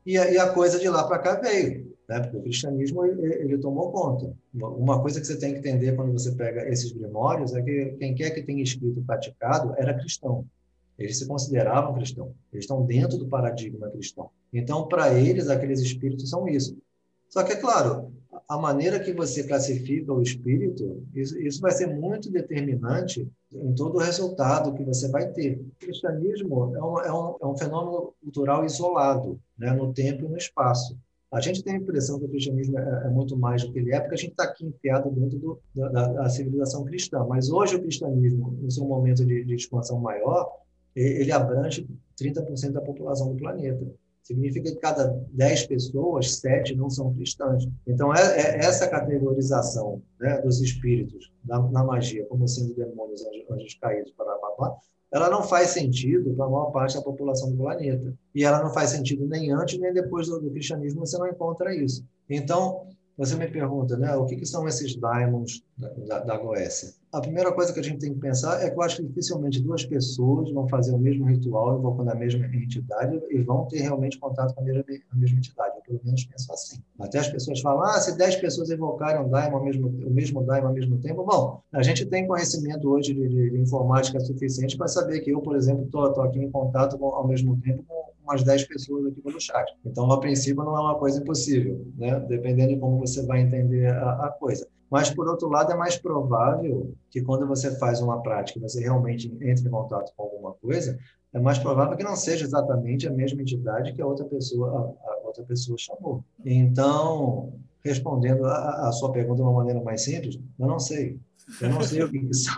E, 0.05 0.13
e 0.13 0.39
a 0.39 0.53
coisa 0.53 0.79
de 0.79 0.91
lá 0.91 1.05
para 1.05 1.19
cá 1.19 1.37
veio 1.37 1.92
né? 2.13 2.21
porque 2.21 2.37
o 2.37 2.43
cristianismo 2.43 3.05
ele, 3.05 3.35
ele, 3.35 3.59
tomou 3.59 3.91
conta. 3.91 4.33
Uma 4.55 5.01
coisa 5.01 5.21
que 5.21 5.27
você 5.27 5.39
tem 5.39 5.53
que 5.53 5.59
entender 5.61 5.97
quando 5.97 6.13
você 6.13 6.33
pega 6.33 6.69
esses 6.69 6.93
grimórios 6.93 7.55
é 7.55 7.63
que 7.63 7.97
quem 7.99 8.15
quer 8.15 8.31
que 8.31 8.43
tenha 8.43 8.63
escrito 8.63 9.03
praticado 9.03 9.75
era 9.79 9.95
cristão. 9.95 10.45
Eles 10.99 11.19
se 11.19 11.27
consideravam 11.27 11.95
cristãos. 11.95 12.33
Eles 12.53 12.65
estão 12.65 12.85
dentro 12.85 13.17
do 13.17 13.27
paradigma 13.27 13.91
cristão. 13.91 14.31
Então, 14.53 14.87
para 14.87 15.19
eles, 15.19 15.49
aqueles 15.49 15.81
espíritos 15.81 16.29
são 16.29 16.47
isso. 16.47 16.77
Só 17.31 17.43
que, 17.43 17.53
é 17.53 17.57
claro, 17.57 18.13
a 18.47 18.59
maneira 18.59 19.01
que 19.01 19.13
você 19.15 19.43
classifica 19.45 20.13
o 20.13 20.21
espírito, 20.21 21.03
isso, 21.15 21.39
isso, 21.41 21.61
vai 21.63 21.71
ser 21.71 21.87
muito 21.87 22.31
determinante 22.31 23.27
em 23.51 23.75
todo 23.75 23.97
o 23.97 24.01
resultado 24.01 24.75
que 24.75 24.85
você 24.85 25.09
vai 25.09 25.29
ter. 25.29 25.59
O 25.59 25.73
cristianismo 25.81 26.77
é 26.77 26.83
um, 26.83 26.99
é 27.01 27.13
um, 27.13 27.37
é 27.41 27.47
um 27.47 27.57
fenômeno 27.57 28.13
cultural 28.23 28.67
isolado, 28.67 29.41
né, 29.57 29.73
no 29.73 29.95
tempo 29.95 30.27
e 30.27 30.29
no 30.29 30.37
espaço. 30.37 30.95
A 31.33 31.41
gente 31.41 31.63
tem 31.65 31.75
a 31.75 31.79
impressão 31.79 32.19
que 32.19 32.27
o 32.27 32.29
cristianismo 32.29 32.79
é, 32.79 33.07
é 33.07 33.09
muito 33.09 33.37
mais 33.39 33.65
do 33.65 33.73
que 33.73 33.79
ele 33.79 33.95
é, 33.95 33.99
porque 33.99 34.15
a 34.15 34.19
gente 34.19 34.33
está 34.33 34.45
aqui 34.45 34.67
enfiado 34.67 35.11
dentro 35.11 35.39
do, 35.39 35.59
da, 35.75 36.09
da, 36.09 36.29
civilização 36.29 36.85
cristã. 36.85 37.25
Mas 37.27 37.49
hoje 37.49 37.77
o 37.77 37.81
cristianismo, 37.81 38.51
no 38.61 38.71
seu 38.71 38.85
momento 38.85 39.25
de, 39.25 39.43
de 39.43 39.55
expansão 39.55 39.99
maior, 39.99 40.53
ele 40.95 41.33
abrange 41.33 41.89
30% 42.21 42.73
da 42.73 42.83
população 42.83 43.33
do 43.33 43.39
planeta. 43.39 43.83
Significa 44.23 44.71
que 44.71 44.77
cada 44.77 45.09
10 45.33 45.67
pessoas, 45.67 46.37
7 46.37 46.77
não 46.77 46.91
são 46.91 47.15
cristãs. 47.15 47.67
Então, 47.87 48.15
é, 48.15 48.21
é 48.21 48.59
essa 48.59 48.87
categorização 48.87 50.03
né, 50.21 50.39
dos 50.43 50.61
espíritos 50.61 51.33
na, 51.45 51.59
na, 51.71 51.83
magia, 51.83 52.27
como 52.27 52.47
sendo 52.47 52.75
demônios, 52.75 53.25
anjos, 53.27 53.51
anjos 53.51 53.75
caídos, 53.81 54.13
para 54.13 54.39
ela 55.13 55.29
não 55.29 55.43
faz 55.43 55.71
sentido 55.71 56.33
para 56.35 56.47
a 56.47 56.49
maior 56.49 56.71
parte 56.71 56.95
da 56.95 57.03
população 57.03 57.51
do 57.51 57.59
planeta. 57.59 58.15
E 58.35 58.45
ela 58.45 58.63
não 58.63 58.73
faz 58.73 58.91
sentido 58.91 59.27
nem 59.27 59.53
antes 59.53 59.79
nem 59.79 59.93
depois 59.93 60.27
do, 60.27 60.41
do 60.41 60.51
cristianismo, 60.51 61.07
você 61.07 61.19
não 61.19 61.29
encontra 61.29 61.75
isso. 61.75 62.03
Então, 62.29 62.87
você 63.25 63.37
me 63.37 63.47
pergunta, 63.47 63.97
né, 63.97 64.17
o 64.17 64.27
que, 64.27 64.35
que 64.35 64.45
são 64.45 64.67
esses 64.67 64.97
daimons 64.97 65.63
da, 65.79 65.89
da, 65.91 66.19
da 66.25 66.37
Goécia? 66.37 66.93
A 67.13 67.21
primeira 67.21 67.53
coisa 67.53 67.73
que 67.73 67.79
a 67.79 67.83
gente 67.83 67.99
tem 67.99 68.13
que 68.13 68.19
pensar 68.19 68.61
é 68.65 68.69
que 68.69 68.77
eu 68.77 68.83
acho 68.83 68.97
que 68.97 69.05
dificilmente 69.05 69.61
duas 69.61 69.85
pessoas 69.85 70.51
vão 70.51 70.67
fazer 70.67 70.93
o 70.93 70.99
mesmo 70.99 71.27
ritual 71.27 71.79
invocando 71.79 72.11
a 72.11 72.15
mesma 72.15 72.45
entidade 72.47 73.21
e 73.31 73.39
vão 73.43 73.67
ter 73.67 73.81
realmente 73.81 74.19
contato 74.19 74.55
com 74.55 74.63
a 74.63 74.65
mesma, 74.65 74.83
a 75.11 75.17
mesma 75.17 75.39
entidade. 75.39 75.77
Eu, 75.77 75.83
pelo 75.83 76.01
menos, 76.05 76.25
penso 76.25 76.53
assim. 76.53 76.83
Até 76.99 77.19
as 77.19 77.29
pessoas 77.29 77.61
falam, 77.61 77.83
ah, 77.85 78.01
se 78.01 78.17
dez 78.17 78.35
pessoas 78.37 78.71
invocarem 78.71 79.21
um 79.21 79.63
mesmo, 79.63 79.89
o 79.89 80.11
mesmo 80.11 80.43
daimon 80.43 80.69
ao 80.69 80.75
mesmo 80.75 80.99
tempo, 80.99 81.23
bom, 81.23 81.61
a 81.73 81.83
gente 81.83 82.05
tem 82.07 82.27
conhecimento 82.27 82.89
hoje 82.89 83.15
de, 83.15 83.29
de, 83.29 83.51
de 83.51 83.59
informática 83.59 84.19
suficiente 84.19 84.77
para 84.77 84.89
saber 84.89 85.21
que 85.21 85.31
eu, 85.31 85.41
por 85.41 85.55
exemplo, 85.55 85.85
estou 85.85 86.23
aqui 86.23 86.39
em 86.41 86.51
contato 86.51 86.99
com, 86.99 87.07
ao 87.07 87.29
mesmo 87.29 87.61
tempo 87.61 87.85
com 87.87 88.12
umas 88.23 88.43
10 88.43 88.65
pessoas 88.69 89.07
aqui 89.07 89.21
no 89.25 89.41
chat. 89.41 89.67
Então, 89.85 90.11
a 90.11 90.21
princípio, 90.21 90.63
não 90.65 90.77
é 90.77 90.81
uma 90.81 90.99
coisa 90.99 91.21
impossível, 91.21 91.87
né? 91.97 92.21
dependendo 92.21 92.75
de 92.75 92.81
como 92.81 92.99
você 92.99 93.25
vai 93.27 93.41
entender 93.41 93.93
a, 93.93 94.27
a 94.27 94.31
coisa. 94.31 94.67
Mas, 94.91 95.09
por 95.09 95.27
outro 95.27 95.49
lado, 95.49 95.73
é 95.73 95.75
mais 95.75 95.97
provável 95.97 96.95
que 97.11 97.23
quando 97.23 97.47
você 97.47 97.79
faz 97.79 98.01
uma 98.01 98.23
prática, 98.23 98.61
você 98.61 98.81
realmente 98.81 99.27
entre 99.41 99.67
em 99.67 99.71
contato 99.71 100.13
com 100.15 100.25
alguma 100.25 100.53
coisa, 100.53 100.99
é 101.33 101.41
mais 101.41 101.59
provável 101.59 101.97
que 101.97 102.05
não 102.05 102.15
seja 102.15 102.45
exatamente 102.45 103.09
a 103.09 103.11
mesma 103.11 103.41
entidade 103.41 103.95
que 103.95 104.03
a 104.03 104.07
outra 104.07 104.27
pessoa, 104.27 104.95
a, 105.03 105.11
a 105.11 105.27
outra 105.27 105.43
pessoa 105.45 105.79
chamou. 105.79 106.23
Então, 106.45 107.55
respondendo 107.83 108.45
a, 108.45 108.89
a, 108.89 108.93
sua 108.93 109.11
pergunta 109.11 109.37
de 109.37 109.43
uma 109.43 109.53
maneira 109.53 109.81
mais 109.81 110.03
simples, 110.03 110.39
eu 110.59 110.67
não 110.67 110.79
sei. 110.79 111.19
Eu 111.61 111.71
não 111.71 111.81
sei 111.81 112.03
o 112.03 112.11
que 112.11 112.19
isso. 112.19 112.51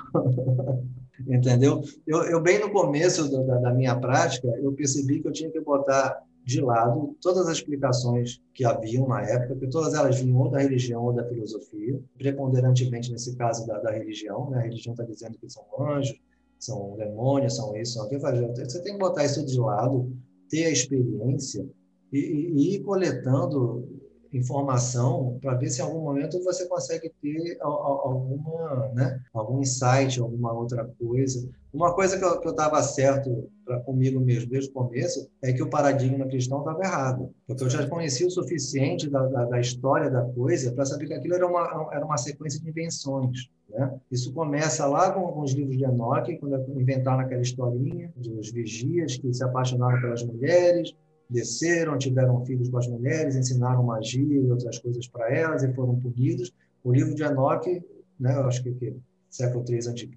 Entendeu? 1.21 1.83
Eu, 2.07 2.25
eu, 2.25 2.41
bem 2.41 2.59
no 2.59 2.71
começo 2.71 3.31
da, 3.31 3.59
da 3.59 3.73
minha 3.73 3.95
prática, 3.99 4.49
eu 4.61 4.73
percebi 4.73 5.21
que 5.21 5.29
eu 5.29 5.33
tinha 5.33 5.51
que 5.51 5.61
botar 5.61 6.21
de 6.45 6.61
lado 6.61 7.17
todas 7.23 7.47
as 7.47 7.57
explicações 7.57 8.43
que 8.53 8.65
haviam 8.65 9.09
na 9.09 9.23
época, 9.23 9.55
porque 9.55 9.69
todas 9.69 9.95
elas 9.95 10.21
vinham 10.21 10.39
ou 10.39 10.51
da 10.51 10.59
religião 10.59 11.05
ou 11.05 11.13
da 11.13 11.25
filosofia, 11.25 11.99
preponderantemente 12.19 13.11
nesse 13.11 13.35
caso 13.37 13.67
da, 13.67 13.79
da 13.79 13.91
religião, 13.93 14.51
né? 14.51 14.59
a 14.59 14.63
religião 14.63 14.93
está 14.93 15.05
dizendo 15.05 15.39
que 15.39 15.49
são 15.49 15.65
anjos, 15.81 16.19
são 16.59 16.97
demônios, 16.97 17.57
são 17.57 17.75
isso, 17.77 17.95
são 17.95 18.05
aquilo. 18.05 18.21
Você 18.21 18.83
tem 18.83 18.95
que 18.95 18.99
botar 18.99 19.25
isso 19.25 19.45
de 19.45 19.59
lado, 19.59 20.13
ter 20.51 20.67
a 20.67 20.71
experiência 20.71 21.67
e, 22.13 22.19
e 22.19 22.75
ir 22.75 22.81
coletando 22.81 23.94
informação 24.37 25.39
para 25.41 25.55
ver 25.55 25.71
se 25.71 25.81
em 25.81 25.85
algum 25.85 26.01
momento 26.01 26.43
você 26.43 26.67
consegue 26.67 27.13
ter 27.23 27.57
alguma, 27.61 28.89
né, 28.95 29.21
algum 29.33 29.61
insight, 29.61 30.21
alguma 30.21 30.53
outra 30.53 30.85
coisa. 30.99 31.49
Uma 31.73 31.95
coisa 31.95 32.19
que 32.19 32.25
eu 32.25 32.51
estava 32.51 32.83
certo 32.83 33.49
para 33.65 33.81
comigo 33.81 34.21
mesmo 34.21 34.51
desde 34.51 34.71
o 34.71 34.73
começo 34.73 35.29
é 35.43 35.53
que 35.53 35.63
o 35.63 35.71
paradigma 35.71 36.27
cristão 36.27 36.59
estava 36.59 36.83
errado, 36.83 37.31
porque 37.47 37.65
eu 37.65 37.71
já 37.71 37.87
conhecia 37.89 38.27
o 38.27 38.31
suficiente 38.31 39.09
da, 39.09 39.27
da, 39.27 39.45
da 39.47 39.61
história 39.61 40.11
da 40.11 40.23
coisa 40.23 40.73
para 40.73 40.85
saber 40.85 41.07
que 41.07 41.15
aquilo 41.15 41.35
era 41.35 41.47
uma, 41.47 41.89
era 41.93 42.05
uma 42.05 42.19
sequência 42.19 42.61
de 42.61 42.69
invenções. 42.69 43.49
Né? 43.69 43.93
Isso 44.11 44.33
começa 44.33 44.87
lá 44.87 45.11
com, 45.11 45.27
com 45.33 45.41
os 45.41 45.53
livros 45.53 45.77
de 45.77 45.85
Enoch, 45.85 46.37
quando 46.39 46.81
inventaram 46.81 47.21
aquela 47.21 47.43
historinha 47.43 48.13
dos 48.17 48.53
vigias 48.53 49.17
que 49.17 49.33
se 49.33 49.43
apaixonaram 49.43 50.01
pelas 50.01 50.23
mulheres, 50.23 50.95
desceram, 51.29 51.99
tiveram 51.99 52.45
filhos 52.45 52.69
com 52.69 52.79
as 52.79 52.87
mulheres, 52.87 53.37
ensinaram 53.37 53.83
magia 53.83 54.23
e 54.23 54.51
outras 54.51 54.79
coisas 54.79 55.07
para 55.09 55.35
elas 55.35 55.63
e 55.63 55.73
foram 55.73 55.99
punidos. 55.99 56.53
O 56.83 56.93
livro 56.93 57.15
de 57.15 57.23
Enoch, 57.23 57.83
né, 58.19 58.37
eu 58.37 58.47
acho 58.47 58.63
que, 58.63 58.73
que 58.73 58.97
século 59.31 59.65
III 59.69 59.79
a.C., 59.79 60.09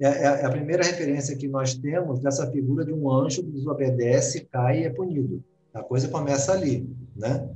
é, 0.00 0.06
é, 0.06 0.22
é 0.22 0.44
a 0.44 0.50
primeira 0.50 0.82
referência 0.82 1.36
que 1.36 1.48
nós 1.48 1.74
temos 1.74 2.20
dessa 2.20 2.50
figura 2.50 2.84
de 2.84 2.92
um 2.92 3.10
anjo 3.10 3.42
que 3.42 3.50
desobedece, 3.50 4.46
cai 4.46 4.82
e 4.82 4.84
é 4.84 4.90
punido. 4.90 5.42
A 5.72 5.82
coisa 5.82 6.08
começa 6.08 6.52
ali, 6.52 6.88
né? 7.16 7.48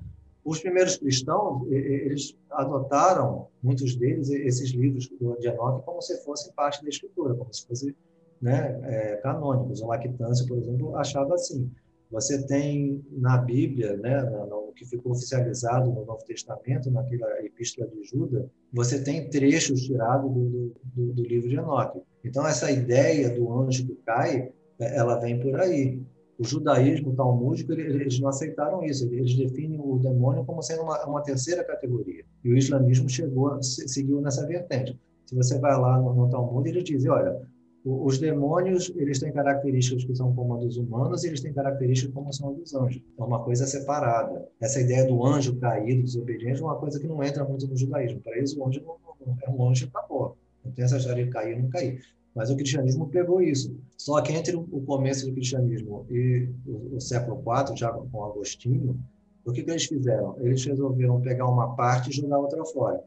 Os 0.44 0.60
primeiros 0.60 0.96
cristãos, 0.96 1.70
eles 1.70 2.36
adotaram, 2.50 3.48
muitos 3.62 3.94
deles, 3.96 4.30
esses 4.30 4.70
livros 4.70 5.08
de 5.40 5.48
Enoch 5.48 5.82
como 5.84 6.00
se 6.00 6.16
fossem 6.24 6.52
parte 6.54 6.82
da 6.82 6.88
escritura, 6.88 7.34
como 7.34 7.52
se 7.52 7.66
fossem 7.66 7.94
né, 8.40 8.80
é, 8.84 9.16
canônicos. 9.16 9.82
O 9.82 9.86
Lactância, 9.86 10.46
por 10.46 10.58
exemplo, 10.58 10.96
achava 10.96 11.34
assim. 11.34 11.70
Você 12.10 12.46
tem 12.46 13.04
na 13.12 13.36
Bíblia, 13.36 13.96
né, 13.96 14.22
no 14.22 14.72
que 14.74 14.86
ficou 14.86 15.12
oficializado 15.12 15.90
no 15.90 16.04
Novo 16.04 16.24
Testamento, 16.24 16.90
naquela 16.90 17.44
Epístola 17.44 17.88
de 17.88 18.04
Judas, 18.04 18.46
você 18.72 19.02
tem 19.02 19.28
trechos 19.28 19.82
tirados 19.82 20.32
do, 20.32 20.72
do, 20.94 21.12
do 21.12 21.22
livro 21.22 21.48
de 21.48 21.56
Enoque. 21.56 22.00
Então, 22.24 22.46
essa 22.46 22.70
ideia 22.70 23.30
do 23.30 23.52
anjo 23.52 23.86
que 23.86 23.94
cai, 24.06 24.52
é, 24.78 24.96
ela 24.96 25.18
vem 25.18 25.40
por 25.40 25.60
aí. 25.60 26.00
O 26.38 26.44
judaísmo 26.44 27.14
talmúdico, 27.16 27.72
eles 27.72 28.20
não 28.20 28.28
aceitaram 28.28 28.84
isso. 28.84 29.12
Eles 29.12 29.34
definem 29.34 29.80
o 29.80 29.98
demônio 29.98 30.44
como 30.44 30.62
sendo 30.62 30.82
uma, 30.82 31.04
uma 31.04 31.22
terceira 31.22 31.64
categoria. 31.64 32.24
E 32.44 32.50
o 32.50 32.56
islamismo 32.56 33.08
chegou, 33.08 33.60
seguiu 33.62 34.20
nessa 34.20 34.46
vertente. 34.46 34.98
Se 35.26 35.34
você 35.34 35.58
vai 35.58 35.76
lá 35.76 35.98
no, 36.00 36.14
no 36.14 36.30
Talmud, 36.30 36.68
eles 36.68 36.84
dizem, 36.84 37.10
olha, 37.10 37.42
os 37.84 38.18
demônios, 38.18 38.92
eles 38.96 39.18
têm 39.18 39.32
características 39.32 40.04
que 40.04 40.14
são 40.14 40.34
como 40.34 40.54
a 40.54 40.58
dos 40.58 40.76
humanos 40.76 41.24
e 41.24 41.28
eles 41.28 41.40
têm 41.40 41.52
características 41.52 42.12
como 42.12 42.32
são 42.32 42.50
a 42.50 42.52
dos 42.52 42.74
anjos. 42.74 43.02
É 43.16 43.22
uma 43.22 43.42
coisa 43.42 43.66
separada. 43.66 44.46
Essa 44.60 44.80
ideia 44.80 45.06
do 45.06 45.24
anjo 45.24 45.56
caído, 45.56 46.02
desobediente, 46.02 46.60
é 46.60 46.64
uma 46.64 46.76
coisa 46.76 46.98
que 46.98 47.06
não 47.06 47.22
entra 47.22 47.44
muito 47.44 47.66
no 47.66 47.76
judaísmo. 47.76 48.20
Para 48.20 48.36
eles, 48.36 48.54
o 48.56 48.66
anjo 48.66 48.82
não, 48.84 48.96
não, 49.26 49.36
é 49.42 49.50
um 49.50 49.68
anjo 49.68 49.86
e 49.86 49.88
acabou. 49.88 50.36
Não 50.64 50.72
tem 50.72 50.84
essa 50.84 50.96
história 50.96 51.24
de 51.24 51.30
cair 51.30 51.56
ou 51.56 51.62
não 51.62 51.70
cair. 51.70 52.02
Mas 52.34 52.50
o 52.50 52.56
cristianismo 52.56 53.08
pegou 53.08 53.40
isso. 53.40 53.74
Só 53.96 54.20
que 54.20 54.32
entre 54.32 54.54
o 54.54 54.82
começo 54.82 55.26
do 55.26 55.32
cristianismo 55.32 56.06
e 56.10 56.48
o, 56.66 56.96
o 56.96 57.00
século 57.00 57.40
IV, 57.40 57.76
já 57.76 57.90
com 57.90 58.24
Agostinho, 58.24 58.98
o 59.44 59.52
que, 59.52 59.62
que 59.62 59.70
eles 59.70 59.86
fizeram? 59.86 60.36
Eles 60.40 60.64
resolveram 60.64 61.20
pegar 61.20 61.48
uma 61.48 61.74
parte 61.74 62.10
e 62.10 62.12
jogar 62.12 62.38
outra 62.38 62.64
fora. 62.66 63.02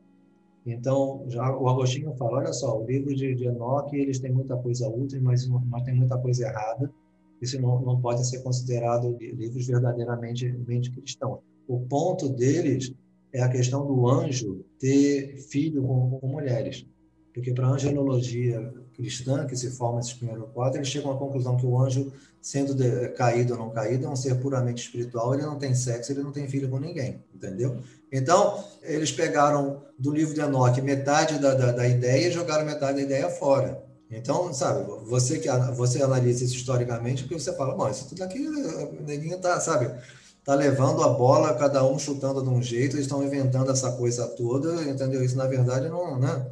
Então, 0.65 1.25
já 1.27 1.55
o 1.55 1.67
Agostinho 1.67 2.13
fala, 2.15 2.37
olha 2.37 2.53
só, 2.53 2.79
o 2.79 2.85
livro 2.85 3.15
de, 3.15 3.33
de 3.33 3.45
Enoch, 3.47 3.95
eles 3.95 4.19
têm 4.19 4.31
muita 4.31 4.55
coisa 4.55 4.87
útil, 4.87 5.21
mas, 5.21 5.47
mas 5.47 5.83
tem 5.83 5.95
muita 5.95 6.17
coisa 6.17 6.45
errada. 6.47 6.91
Isso 7.41 7.59
não, 7.59 7.81
não 7.81 7.99
pode 7.99 8.27
ser 8.27 8.43
considerado 8.43 9.17
livros 9.19 9.65
verdadeiramente 9.65 10.51
cristãos. 10.91 11.39
O 11.67 11.79
ponto 11.79 12.29
deles 12.29 12.93
é 13.33 13.41
a 13.41 13.49
questão 13.49 13.87
do 13.87 14.07
anjo 14.07 14.63
ter 14.77 15.37
filho 15.49 15.81
com, 15.81 16.19
com 16.19 16.27
mulheres. 16.27 16.85
Porque 17.33 17.53
para 17.53 17.67
a 17.67 17.71
angelologia 17.71 18.73
cristã, 18.95 19.45
que 19.45 19.55
se 19.55 19.71
forma 19.71 19.99
esses 19.99 20.13
primeiros 20.13 20.49
quadros, 20.53 20.75
eles 20.75 20.87
chegam 20.89 21.11
à 21.11 21.17
conclusão 21.17 21.57
que 21.57 21.65
o 21.65 21.79
anjo, 21.79 22.11
sendo 22.41 22.73
de, 22.73 23.09
caído 23.09 23.53
ou 23.53 23.59
não 23.59 23.69
caído, 23.69 24.05
é 24.05 24.09
um 24.09 24.15
ser 24.15 24.35
puramente 24.35 24.83
espiritual, 24.83 25.33
ele 25.33 25.43
não 25.43 25.57
tem 25.57 25.73
sexo, 25.73 26.11
ele 26.11 26.23
não 26.23 26.31
tem 26.31 26.47
filho 26.47 26.69
com 26.69 26.79
ninguém, 26.79 27.23
entendeu? 27.33 27.77
Então, 28.11 28.63
eles 28.81 29.11
pegaram 29.11 29.81
do 29.97 30.11
livro 30.11 30.33
de 30.33 30.41
Enoch 30.41 30.81
metade 30.81 31.39
da, 31.39 31.53
da, 31.53 31.71
da 31.71 31.87
ideia 31.87 32.27
e 32.27 32.31
jogaram 32.31 32.65
metade 32.65 32.97
da 32.97 33.03
ideia 33.03 33.29
fora. 33.29 33.81
Então, 34.09 34.53
sabe, 34.53 34.85
você 35.05 35.39
que 35.39 35.47
você 35.73 36.03
analisa 36.03 36.43
isso 36.43 36.55
historicamente, 36.55 37.23
porque 37.23 37.39
você 37.39 37.53
fala, 37.53 37.73
bom, 37.73 37.89
isso 37.89 38.09
tudo 38.09 38.23
aqui, 38.23 38.45
o 38.45 39.03
neguinho 39.03 39.39
tá, 39.39 39.57
sabe, 39.61 39.89
tá 40.43 40.53
levando 40.53 41.01
a 41.01 41.07
bola, 41.07 41.53
cada 41.53 41.85
um 41.85 41.97
chutando 41.97 42.43
de 42.43 42.49
um 42.49 42.61
jeito, 42.61 42.97
eles 42.97 43.05
estão 43.05 43.23
inventando 43.23 43.71
essa 43.71 43.93
coisa 43.93 44.27
toda, 44.27 44.83
entendeu? 44.83 45.23
Isso, 45.23 45.37
na 45.37 45.47
verdade, 45.47 45.87
não, 45.87 46.19
né, 46.19 46.45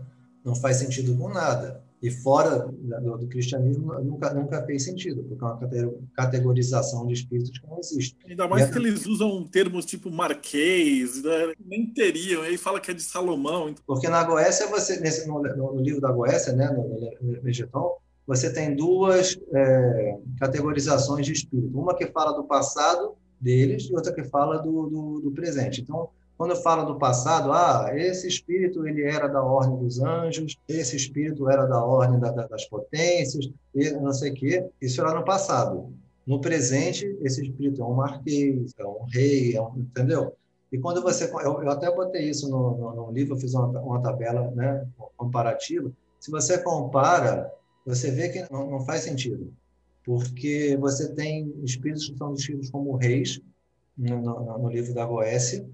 não 0.43 0.55
faz 0.55 0.77
sentido 0.77 1.15
com 1.17 1.29
nada 1.29 1.83
e 2.01 2.09
fora 2.09 2.59
do, 2.59 3.17
do, 3.17 3.27
cristianismo 3.27 3.93
nunca, 4.01 4.33
nunca 4.33 4.65
fez 4.65 4.83
sentido, 4.83 5.23
porque 5.23 5.75
é 5.75 5.85
uma 5.85 5.97
categorização 6.13 7.05
de 7.05 7.13
espíritos 7.13 7.57
que 7.57 7.67
não 7.67 7.77
existe. 7.77 8.15
Ainda 8.27 8.47
mais 8.47 8.69
e 8.69 8.71
que 8.71 8.77
eles 8.77 9.05
usam 9.05 9.45
termos 9.45 9.85
tipo 9.85 10.09
marquês, 10.09 11.21
né? 11.21 11.53
nem 11.65 11.85
teriam, 11.87 12.41
aí 12.41 12.57
fala 12.57 12.79
que 12.79 12.91
é 12.91 12.93
de 12.93 13.03
Salomão. 13.03 13.69
Então... 13.69 13.83
Porque 13.85 14.07
na 14.07 14.23
Goécia, 14.23 14.67
você, 14.67 14.99
nesse, 15.01 15.27
no, 15.27 15.41
no, 15.41 15.81
livro 15.81 15.99
da 15.99 16.11
Goécia, 16.11 16.53
né, 16.53 16.69
no 16.71 17.41
Vegetal, 17.41 18.01
você 18.25 18.51
tem 18.53 18.75
duas 18.75 19.37
é, 19.53 20.17
categorizações 20.39 21.25
de 21.25 21.33
espírito. 21.33 21.77
Uma 21.77 21.95
que 21.95 22.05
fala 22.07 22.31
do 22.31 22.45
passado 22.45 23.15
deles 23.41 23.89
e 23.89 23.93
outra 23.93 24.13
que 24.13 24.23
fala 24.23 24.57
do, 24.57 24.87
do, 24.87 25.19
do 25.21 25.31
presente. 25.31 25.81
Então, 25.81 26.09
quando 26.39 26.55
fala 26.55 26.85
do 26.85 26.97
passado, 26.97 27.51
ah, 27.51 27.89
esse 27.93 28.25
espírito 28.25 28.87
ele 28.87 29.03
era 29.03 29.27
da 29.27 29.43
ordem 29.43 29.75
dos 29.75 29.99
anjos, 29.99 30.57
esse 30.69 30.95
espírito 30.95 31.49
era 31.49 31.65
da 31.65 31.83
ordem 31.83 32.17
da, 32.17 32.31
da, 32.31 32.47
das 32.47 32.63
potências, 32.63 33.51
e 33.75 33.91
não 33.91 34.13
sei 34.13 34.31
o 34.31 34.33
quê, 34.33 34.69
isso 34.81 35.01
era 35.01 35.13
no 35.13 35.25
passado. 35.25 35.93
No 36.25 36.39
presente, 36.39 37.05
esse 37.23 37.45
espírito 37.45 37.81
é 37.81 37.85
um 37.85 37.93
marquês, 37.93 38.73
é 38.77 38.85
um 38.85 39.03
rei, 39.11 39.57
é 39.57 39.61
um, 39.61 39.79
entendeu? 39.79 40.33
E 40.71 40.77
quando 40.77 41.01
você, 41.01 41.25
eu, 41.25 41.61
eu 41.61 41.69
até 41.71 41.93
botei 41.93 42.29
isso 42.29 42.49
no, 42.49 42.77
no, 42.77 42.95
no, 42.95 43.11
livro, 43.11 43.35
eu 43.35 43.37
fiz 43.37 43.53
uma, 43.53 43.67
uma 43.81 44.01
tabela 44.01 44.49
né, 44.51 44.87
comparativa. 45.17 45.91
Se 46.21 46.31
você 46.31 46.57
compara, 46.59 47.51
você 47.85 48.11
vê 48.11 48.29
que 48.29 48.49
não, 48.49 48.71
não 48.71 48.79
faz 48.85 49.01
sentido, 49.01 49.51
porque 50.05 50.77
você 50.79 51.13
tem 51.13 51.53
espíritos 51.65 52.07
que 52.07 52.17
são 52.17 52.33
descritos 52.33 52.69
como 52.69 52.95
reis 52.95 53.41
no, 53.97 54.21
no, 54.21 54.57
no 54.57 54.69
livro 54.69 54.93
da 54.93 55.05
Goécia, 55.05 55.67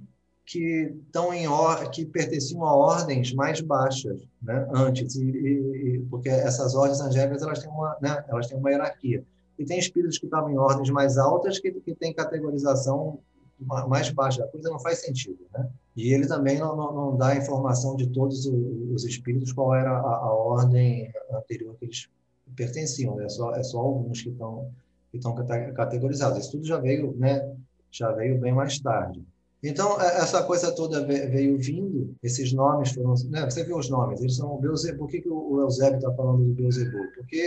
que 0.46 0.94
estão 1.06 1.34
em 1.34 1.48
or 1.48 1.90
que 1.90 2.06
pertenciam 2.06 2.64
a 2.64 2.76
ordens 2.76 3.34
mais 3.34 3.62
baixas, 3.62 4.22
né, 4.42 4.68
antes, 4.72 5.16
e, 5.16 5.24
e, 5.24 6.06
porque 6.10 6.30
essas 6.30 6.76
ordens 6.76 7.02
angélicas 7.02 7.42
elas 7.42 7.60
têm 7.60 7.70
uma, 7.70 7.98
né, 8.02 8.24
elas 8.28 8.48
têm 8.48 8.58
uma 8.58 8.70
hierarquia. 8.70 9.24
E 9.58 9.66
tem 9.66 9.80
espíritos 9.80 10.20
que 10.20 10.26
estavam 10.26 10.52
em 10.52 10.58
ordens 10.58 10.90
mais 10.90 11.18
altas 11.18 11.60
que, 11.60 11.72
que 11.72 11.96
têm 11.96 12.14
categorização 12.14 13.20
mais 13.60 14.10
baixa. 14.10 14.44
A 14.44 14.48
coisa 14.48 14.70
não 14.70 14.80
faz 14.80 15.00
sentido, 15.00 15.40
né? 15.54 15.70
E 15.96 16.14
ele 16.14 16.28
também 16.28 16.60
não, 16.60 16.76
não, 16.76 16.94
não 16.94 17.18
dá 17.18 17.38
informação 17.38 17.96
de 17.96 18.08
todos 18.08 18.46
os 18.46 19.06
espíritos 19.06 19.54
qual 19.54 19.74
era 19.74 19.92
a, 19.92 20.16
a 20.16 20.34
ordem 20.34 21.10
anterior 21.32 21.74
que 21.80 21.86
eles 21.86 22.10
pertenciam, 22.54 23.16
né? 23.16 23.26
é, 23.26 23.30
só, 23.30 23.56
é 23.56 23.64
só 23.64 23.80
alguns 23.80 24.22
que 24.22 24.30
estão 24.30 24.70
que 25.10 25.18
estão 25.18 25.34
categorizados. 25.74 26.40
Isso 26.40 26.52
tudo 26.52 26.66
já 26.66 26.78
veio, 26.78 27.16
né? 27.16 27.56
Já 27.90 28.12
veio 28.12 28.38
bem 28.38 28.54
mais 28.54 28.78
tarde. 28.80 29.24
Então, 29.68 30.00
é, 30.00 30.18
essa 30.18 30.44
coisa 30.44 30.72
toda 30.72 31.04
veio 31.06 31.58
vindo, 31.58 32.16
esses 32.22 32.54
nomes 32.54 32.92
foram. 32.92 33.16
Né, 33.30 33.50
você 33.50 33.64
viu 33.64 33.78
os 33.78 33.90
nomes, 33.90 34.22
eles 34.22 34.36
são 34.36 34.54
o. 34.54 34.62
Por 34.98 35.08
que, 35.08 35.22
que 35.22 35.30
o 35.30 35.60
Eusébio 35.62 35.98
está 35.98 36.14
falando 36.14 36.46
do 36.46 36.54
Beelzebub? 36.54 37.08
Porque 37.16 37.38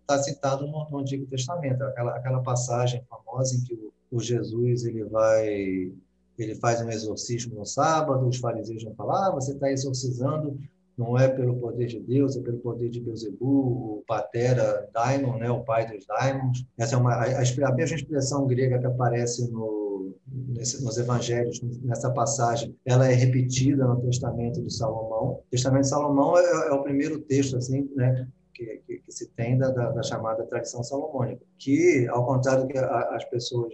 está 0.00 0.18
citado 0.18 0.66
no, 0.66 0.90
no, 0.90 0.98
Antigo 0.98 1.24
Testamento, 1.26 1.82
aquela, 1.82 2.16
aquela 2.16 2.42
passagem 2.42 3.02
famosa 3.08 3.56
em 3.56 3.64
que 3.64 3.74
o, 3.74 3.92
o 4.12 4.20
Jesus 4.20 4.84
ele 4.84 5.04
vai 5.04 5.90
ele 6.38 6.54
faz 6.56 6.82
um 6.82 6.90
exorcismo 6.90 7.54
no 7.54 7.64
sábado, 7.64 8.26
os 8.26 8.38
fariseus 8.38 8.82
vão 8.82 8.94
falar, 8.94 9.28
ah, 9.28 9.30
você 9.30 9.52
está 9.52 9.70
exorcizando, 9.70 10.58
não 10.98 11.16
é 11.16 11.28
pelo 11.28 11.56
poder 11.56 11.86
de 11.86 12.00
Deus, 12.00 12.36
é 12.36 12.40
pelo 12.40 12.58
poder 12.58 12.90
de 12.90 13.00
Beuzebu, 13.00 13.98
o 13.98 14.04
Patera 14.06 14.88
Daimon, 14.92 15.38
né, 15.38 15.50
o 15.50 15.64
pai 15.64 15.86
dos 15.86 16.04
Daimons. 16.06 16.66
Essa 16.76 16.96
é 16.96 16.98
uma, 16.98 17.14
a, 17.14 17.24
a, 17.24 17.68
a 17.68 17.72
mesma 17.72 17.96
expressão 17.96 18.46
grega 18.46 18.80
que 18.80 18.86
aparece 18.86 19.48
no, 19.50 19.83
nesse, 20.26 20.82
nos 20.82 20.98
evangelhos, 20.98 21.60
nessa 21.82 22.10
passagem, 22.10 22.74
ela 22.84 23.08
é 23.08 23.14
repetida 23.14 23.86
no 23.86 24.00
Testamento 24.00 24.62
de 24.62 24.72
Salomão. 24.72 25.40
O 25.40 25.44
Testamento 25.50 25.82
de 25.82 25.88
Salomão 25.88 26.38
é, 26.38 26.68
é 26.68 26.72
o 26.72 26.82
primeiro 26.82 27.20
texto 27.20 27.56
assim, 27.56 27.88
né, 27.94 28.28
que, 28.52 28.64
que, 28.86 28.98
que, 28.98 29.12
se 29.12 29.28
tem 29.30 29.58
da, 29.58 29.70
da, 29.70 30.02
chamada 30.02 30.44
tradição 30.44 30.82
salomônica, 30.82 31.44
que, 31.58 32.06
ao 32.08 32.24
contrário 32.24 32.62
do 32.62 32.68
que 32.68 32.78
a, 32.78 33.16
as 33.16 33.24
pessoas 33.24 33.72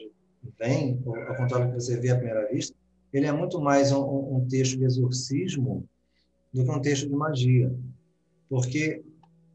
veem, 0.59 1.03
ao 1.07 1.37
contrário 1.37 1.67
do 1.67 1.73
que 1.73 1.81
você 1.81 1.99
vê 1.99 2.11
à 2.11 2.17
primeira 2.17 2.49
vista, 2.49 2.75
ele 3.13 3.27
é 3.27 3.33
muito 3.33 3.61
mais 3.61 3.93
um, 3.93 4.37
um 4.37 4.47
texto 4.49 4.79
de 4.79 4.85
exorcismo 4.85 5.85
do 6.53 6.65
que 6.65 6.71
um 6.71 6.81
texto 6.81 7.09
de 7.09 7.15
magia. 7.15 7.75
Porque 8.49 9.03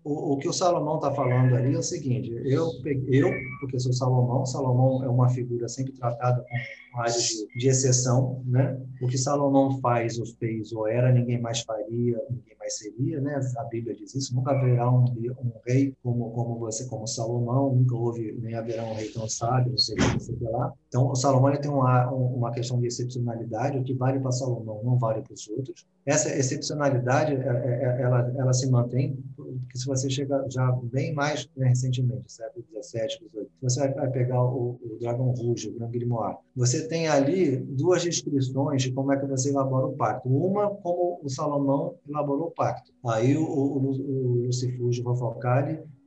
o, 0.04 0.34
o 0.34 0.38
que 0.38 0.48
o 0.48 0.54
Salomão 0.54 0.96
está 0.96 1.12
falando 1.12 1.56
ali 1.56 1.74
é 1.74 1.78
o 1.78 1.84
seguinte: 1.84 2.32
eu, 2.46 2.70
eu, 3.08 3.32
porque 3.66 3.80
sou 3.80 3.94
Salomão, 3.94 4.46
Salomão 4.46 5.04
é 5.04 5.10
uma 5.10 5.30
figura 5.30 5.68
sempre 5.68 5.94
tratada 5.94 6.42
com 6.44 6.56
áreas 6.96 7.24
de, 7.24 7.48
de 7.60 7.68
exceção, 7.68 8.42
né? 8.46 8.80
O 9.02 9.08
que 9.08 9.18
Salomão 9.18 9.80
faz 9.80 10.18
ou 10.18 10.26
fez 10.26 10.72
ou 10.72 10.88
era, 10.88 11.12
ninguém 11.12 11.40
mais 11.40 11.62
faria, 11.62 12.20
ninguém 12.30 12.56
mais 12.58 12.78
seria, 12.78 13.20
né? 13.22 13.40
A 13.58 13.64
Bíblia 13.66 13.96
diz 13.96 14.16
isso. 14.16 14.36
Nunca 14.36 14.52
haverá 14.52 14.90
um, 14.90 15.04
um 15.04 15.52
rei 15.66 15.94
como 16.02 16.32
como 16.32 16.58
você, 16.58 16.88
como 16.88 17.08
Salomão. 17.08 17.76
Nunca 17.76 17.96
houve 17.96 18.32
nem 18.42 18.56
haverá 18.56 18.84
um 18.84 18.94
rei 18.94 19.10
tão 19.10 19.28
sábio, 19.28 19.72
não 19.72 19.78
sei, 19.78 19.96
não 19.96 20.20
sei 20.20 20.38
lá. 20.42 20.74
Então, 20.88 21.08
o 21.10 21.16
Salomão 21.16 21.56
tem 21.56 21.70
uma 21.70 22.10
uma 22.12 22.52
questão 22.52 22.80
de 22.80 22.88
excepcionalidade. 22.88 23.78
O 23.78 23.84
que 23.84 23.94
vale 23.94 24.20
para 24.20 24.32
Salomão 24.32 24.82
não 24.84 24.98
vale 24.98 25.22
para 25.22 25.34
os 25.34 25.48
outros. 25.50 25.86
Essa 26.06 26.30
excepcionalidade, 26.36 27.34
é, 27.34 27.38
é, 27.38 28.00
é, 28.00 28.02
ela 28.02 28.34
ela 28.38 28.54
se 28.54 28.70
mantém 28.70 29.18
porque 29.36 29.78
se 29.78 29.86
você 29.86 30.10
chega 30.10 30.46
já 30.50 30.72
bem 30.84 31.14
mais 31.14 31.50
né, 31.56 31.68
recentemente, 31.68 32.32
século 32.32 32.66
XVII, 32.82 33.10
XVIII, 33.10 33.48
você 33.62 33.88
vai 33.90 34.10
pegar 34.10 34.44
o, 34.44 34.80
o 34.82 34.98
Dragon 35.00 35.32
Rouge, 35.32 35.70
o 35.70 35.74
Grand 35.74 35.90
Grimoire, 35.90 36.38
você 36.56 36.85
tem 36.88 37.08
ali 37.08 37.58
duas 37.58 38.04
descrições 38.04 38.82
de 38.82 38.92
como 38.92 39.12
é 39.12 39.20
que 39.20 39.26
você 39.26 39.50
elabora 39.50 39.88
o 39.88 39.96
pacto. 39.96 40.30
Uma, 40.30 40.70
como 40.70 41.20
o 41.24 41.30
Salomão 41.30 41.96
elaborou 42.08 42.48
o 42.48 42.52
pacto. 42.52 42.92
Aí 43.06 43.36
o, 43.38 43.44
o, 43.44 43.92
o 43.92 44.46
Lucifúgio 44.46 45.04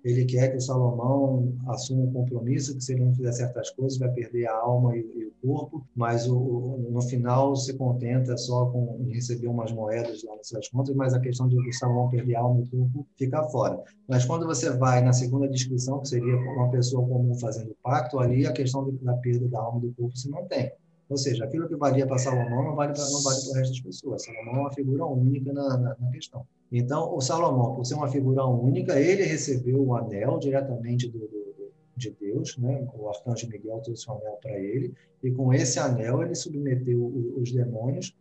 ele 0.09 0.25
quer 0.25 0.49
que 0.49 0.57
o 0.57 0.61
Salomão 0.61 1.55
assuma 1.67 2.05
um 2.05 2.13
compromisso 2.13 2.75
que 2.75 2.83
se 2.83 2.95
ele 2.95 3.05
não 3.05 3.15
fizer 3.15 3.33
certas 3.33 3.71
coisas 3.71 3.99
vai 3.99 4.11
perder 4.11 4.47
a 4.47 4.57
alma 4.57 4.97
e, 4.97 5.01
e 5.01 5.27
o 5.27 5.33
corpo, 5.43 5.87
mas 5.95 6.27
o, 6.27 6.35
o, 6.35 6.89
no 6.91 7.03
final 7.03 7.55
se 7.55 7.75
contenta 7.75 8.35
só 8.39 8.67
com 8.67 9.07
receber 9.11 9.49
umas 9.49 9.71
moedas 9.71 10.25
lá 10.25 10.35
nas 10.35 10.49
suas 10.49 10.67
contas, 10.69 10.97
mas 10.97 11.13
a 11.13 11.21
questão 11.21 11.47
de 11.47 11.57
o 11.59 11.73
Salomão 11.75 12.09
perder 12.09 12.37
a 12.37 12.41
alma 12.41 12.61
e 12.61 12.63
o 12.63 12.71
corpo 12.71 13.07
fica 13.19 13.43
fora. 13.45 13.83
Mas 14.09 14.25
quando 14.25 14.47
você 14.47 14.71
vai 14.71 15.03
na 15.03 15.13
segunda 15.13 15.47
descrição, 15.47 16.01
que 16.01 16.09
seria 16.09 16.37
uma 16.37 16.71
pessoa 16.71 17.07
comum 17.07 17.35
fazendo 17.35 17.77
pacto, 17.83 18.19
ali 18.19 18.47
a 18.47 18.53
questão 18.53 18.91
da 19.03 19.15
perda 19.15 19.47
da 19.49 19.61
alma 19.61 19.81
e 19.85 19.89
do 19.89 19.95
corpo 19.95 20.17
se 20.17 20.31
mantém. 20.31 20.73
Ou 21.09 21.17
seja, 21.17 21.45
aquilo 21.45 21.67
que 21.67 21.75
valia 21.75 22.07
para 22.07 22.19
Salomão 22.19 22.65
não 22.65 22.75
vale 22.75 22.93
para 22.93 23.03
vale 23.03 23.49
o 23.49 23.53
resto 23.55 23.73
das 23.73 23.81
pessoas. 23.81 24.25
Salomão 24.25 24.57
é 24.57 24.61
uma 24.61 24.73
figura 24.73 25.07
única 25.07 25.53
na, 25.53 25.79
na, 25.79 25.97
na, 25.99 26.11
questão. 26.11 26.47
Então, 26.71 27.15
o 27.15 27.21
Salomão, 27.21 27.75
por 27.75 27.87
ser 27.87 27.95
uma 27.95 28.09
figura 28.09 28.45
única, 28.45 29.01
ele 29.01 29.23
recebeu 29.23 29.83
o 29.83 29.97
anel 29.97 30.39
diretamente 30.39 31.09
do, 31.09 31.21
do, 31.21 31.73
de 31.97 32.11
Deus, 32.11 32.59
né? 32.59 32.87
o 32.95 33.09
arcanjo 33.09 33.49
Miguel 33.49 33.81
trouxe 33.81 34.09
o 34.09 34.13
anel 34.13 34.39
para 34.43 34.59
ele, 34.59 34.95
e 35.23 35.31
com 35.31 35.53
esse 35.53 35.79
anel 35.79 36.23
ele 36.23 36.35
submeteu 36.35 37.05
os 37.37 37.51
demônios, 37.53 38.15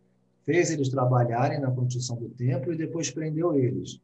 fez 0.44 0.70
eles 0.70 0.88
trabalharem 0.88 1.60
na 1.60 1.70
construção 1.70 2.16
do 2.16 2.30
templo 2.30 2.72
e 2.72 2.76
depois 2.76 3.10
prendeu 3.10 3.54
eles. 3.54 4.00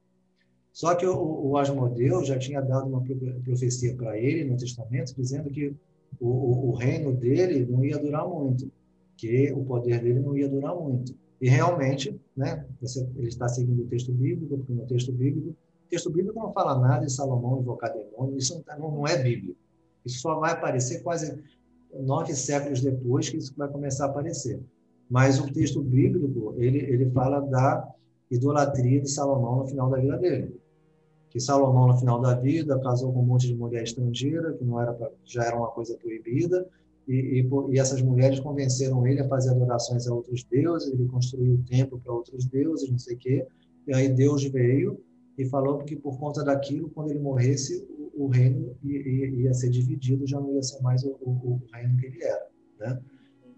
Só 0.74 0.94
que 0.94 1.06
o, 1.06 1.46
o 1.46 1.56
Asmodeu 1.56 2.22
já 2.22 2.38
tinha 2.38 2.60
dado 2.60 2.86
uma 2.86 3.02
profecia 3.44 3.94
para 3.94 4.18
ele 4.18 4.44
no 4.44 4.56
Testamento, 4.56 5.14
dizendo 5.16 5.48
que 5.48 5.74
o, 6.20 6.70
o, 6.70 6.74
reino 6.74 7.12
dele 7.12 7.66
não 7.66 7.84
ia 7.84 7.98
durar 7.98 8.26
muito, 8.28 8.70
que 9.16 9.52
o 9.52 9.64
poder 9.64 10.00
dele 10.00 10.20
não 10.20 10.36
ia 10.36 10.48
durar 10.48 10.74
muito. 10.74 11.14
E 11.40 11.48
realmente, 11.48 12.18
né, 12.36 12.66
você, 12.80 13.06
ele 13.16 13.28
está 13.28 13.48
seguindo 13.48 13.82
o 13.82 13.86
texto 13.86 14.12
bíblico, 14.12 14.56
porque 14.58 14.72
no 14.72 14.86
texto 14.86 15.12
bíblico, 15.12 15.50
o 15.50 15.88
texto 15.90 16.10
bíblico 16.10 16.38
não 16.38 16.52
fala 16.52 16.78
nada 16.78 17.06
de 17.06 17.12
Salomão 17.12 17.60
invocar 17.60 17.92
demônio, 17.92 18.36
isso 18.36 18.62
não, 18.66 18.78
não, 18.78 18.96
não 18.98 19.06
é 19.06 19.22
bíblico. 19.22 19.58
Isso 20.04 20.20
só 20.20 20.38
vai 20.38 20.52
aparecer 20.52 21.02
quase 21.02 21.38
nove 21.92 22.34
séculos 22.34 22.80
depois 22.80 23.28
que 23.28 23.36
isso 23.36 23.54
vai 23.56 23.68
começar 23.68 24.06
a 24.06 24.08
aparecer. 24.08 24.60
Mas 25.08 25.38
o 25.38 25.52
texto 25.52 25.80
bíblico, 25.82 26.54
ele, 26.56 26.78
ele 26.78 27.10
fala 27.10 27.40
da 27.40 27.88
idolatria 28.30 29.00
de 29.00 29.10
Salomão 29.10 29.58
no 29.58 29.66
final 29.66 29.90
da 29.90 29.98
vida 29.98 30.18
dele 30.18 30.63
que 31.34 31.40
Salomão, 31.40 31.88
no 31.88 31.98
final 31.98 32.20
da 32.20 32.32
vida, 32.32 32.78
casou 32.78 33.12
com 33.12 33.18
um 33.18 33.26
monte 33.26 33.48
de 33.48 33.56
mulher 33.56 33.82
estrangeira, 33.82 34.52
que 34.52 34.64
não 34.64 34.80
era 34.80 34.92
pra, 34.92 35.10
já 35.24 35.42
era 35.42 35.56
uma 35.56 35.66
coisa 35.66 35.98
proibida, 35.98 36.64
e, 37.08 37.40
e, 37.40 37.72
e, 37.72 37.78
essas 37.80 38.00
mulheres 38.00 38.38
convenceram 38.38 39.04
ele 39.04 39.20
a 39.20 39.28
fazer 39.28 39.50
adorações 39.50 40.06
a 40.06 40.14
outros 40.14 40.44
deuses, 40.44 40.94
ele 40.94 41.08
construiu 41.08 41.54
o 41.54 41.64
templo 41.64 41.98
para 41.98 42.12
outros 42.12 42.46
deuses, 42.46 42.88
não 42.88 43.00
sei 43.00 43.16
o 43.16 43.18
quê, 43.18 43.46
e 43.88 43.92
aí 43.92 44.08
Deus 44.08 44.44
veio 44.44 45.00
e 45.36 45.44
falou 45.44 45.78
que 45.78 45.96
por 45.96 46.20
conta 46.20 46.44
daquilo, 46.44 46.88
quando 46.90 47.10
ele 47.10 47.18
morresse, 47.18 47.84
o, 47.90 48.26
o 48.26 48.28
reino 48.28 48.76
ia, 48.84 49.26
ia, 49.26 49.54
ser 49.54 49.70
dividido, 49.70 50.28
já 50.28 50.38
não 50.38 50.54
ia 50.54 50.62
ser 50.62 50.80
mais 50.82 51.02
o, 51.02 51.16
o, 51.20 51.30
o 51.30 51.62
reino 51.72 51.96
que 51.96 52.06
ele 52.06 52.22
era, 52.22 52.46
né? 52.78 53.02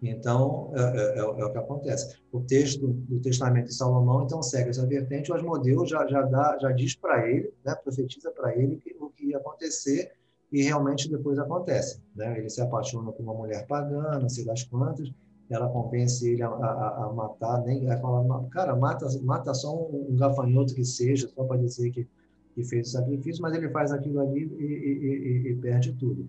Então, 0.02 0.72
é, 0.74 0.80
é, 0.80 1.14
é, 1.14 1.18
é, 1.18 1.24
o 1.24 1.50
que 1.50 1.58
acontece. 1.58 2.16
O 2.30 2.40
texto 2.40 2.86
do 2.88 3.20
Testamento 3.20 3.66
de 3.66 3.74
Salomão, 3.74 4.24
então, 4.24 4.42
segue 4.42 4.70
essa 4.70 4.86
vertente. 4.86 5.32
O 5.32 5.34
Asmodeu 5.34 5.86
já, 5.86 6.06
já, 6.06 6.22
dá, 6.22 6.58
já 6.60 6.70
diz 6.72 6.94
para 6.94 7.28
ele, 7.28 7.52
né, 7.64 7.74
profetiza 7.74 8.30
para 8.30 8.54
ele 8.56 8.76
que, 8.76 8.94
o 9.00 9.10
que 9.10 9.26
ia 9.26 9.38
acontecer 9.38 10.12
e 10.52 10.62
realmente 10.62 11.10
depois 11.10 11.38
acontece. 11.38 12.00
Né? 12.14 12.38
Ele 12.38 12.48
se 12.48 12.60
apaixona 12.60 13.10
por 13.12 13.22
uma 13.22 13.34
mulher 13.34 13.66
pagã, 13.66 14.18
não 14.18 14.28
sei 14.28 14.44
das 14.44 14.62
quantas, 14.64 15.10
ela 15.48 15.68
convence 15.68 16.28
ele 16.28 16.42
a, 16.42 16.48
a, 16.48 17.04
a 17.04 17.12
matar, 17.12 17.62
nem 17.64 17.84
vai 17.84 17.98
falar, 18.00 18.44
cara, 18.48 18.74
mata, 18.74 19.06
mata 19.22 19.54
só 19.54 19.74
um, 19.74 20.08
um 20.10 20.16
gafanhoto 20.16 20.74
que 20.74 20.84
seja, 20.84 21.28
só 21.28 21.44
para 21.44 21.60
dizer 21.60 21.90
que, 21.90 22.06
que 22.54 22.64
fez 22.64 22.88
o 22.88 22.92
sacrifício, 22.92 23.42
mas 23.42 23.54
ele 23.54 23.68
faz 23.70 23.92
aquilo 23.92 24.20
ali 24.20 24.44
e, 24.58 24.64
e, 24.64 25.48
e, 25.48 25.52
e 25.52 25.56
perde 25.56 25.92
tudo. 25.92 26.28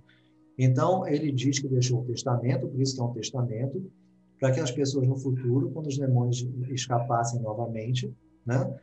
Então, 0.57 1.07
ele 1.07 1.31
diz 1.31 1.59
que 1.59 1.67
deixou 1.67 2.01
um 2.01 2.05
testamento, 2.05 2.67
por 2.67 2.81
isso 2.81 2.95
que 2.95 3.01
é 3.01 3.03
um 3.03 3.13
testamento, 3.13 3.91
para 4.39 4.51
que 4.51 4.59
as 4.59 4.71
pessoas 4.71 5.07
no 5.07 5.15
futuro, 5.15 5.69
quando 5.71 5.87
os 5.87 5.97
demônios 5.97 6.47
escapassem 6.69 7.41
novamente, 7.41 8.11
né, 8.45 8.75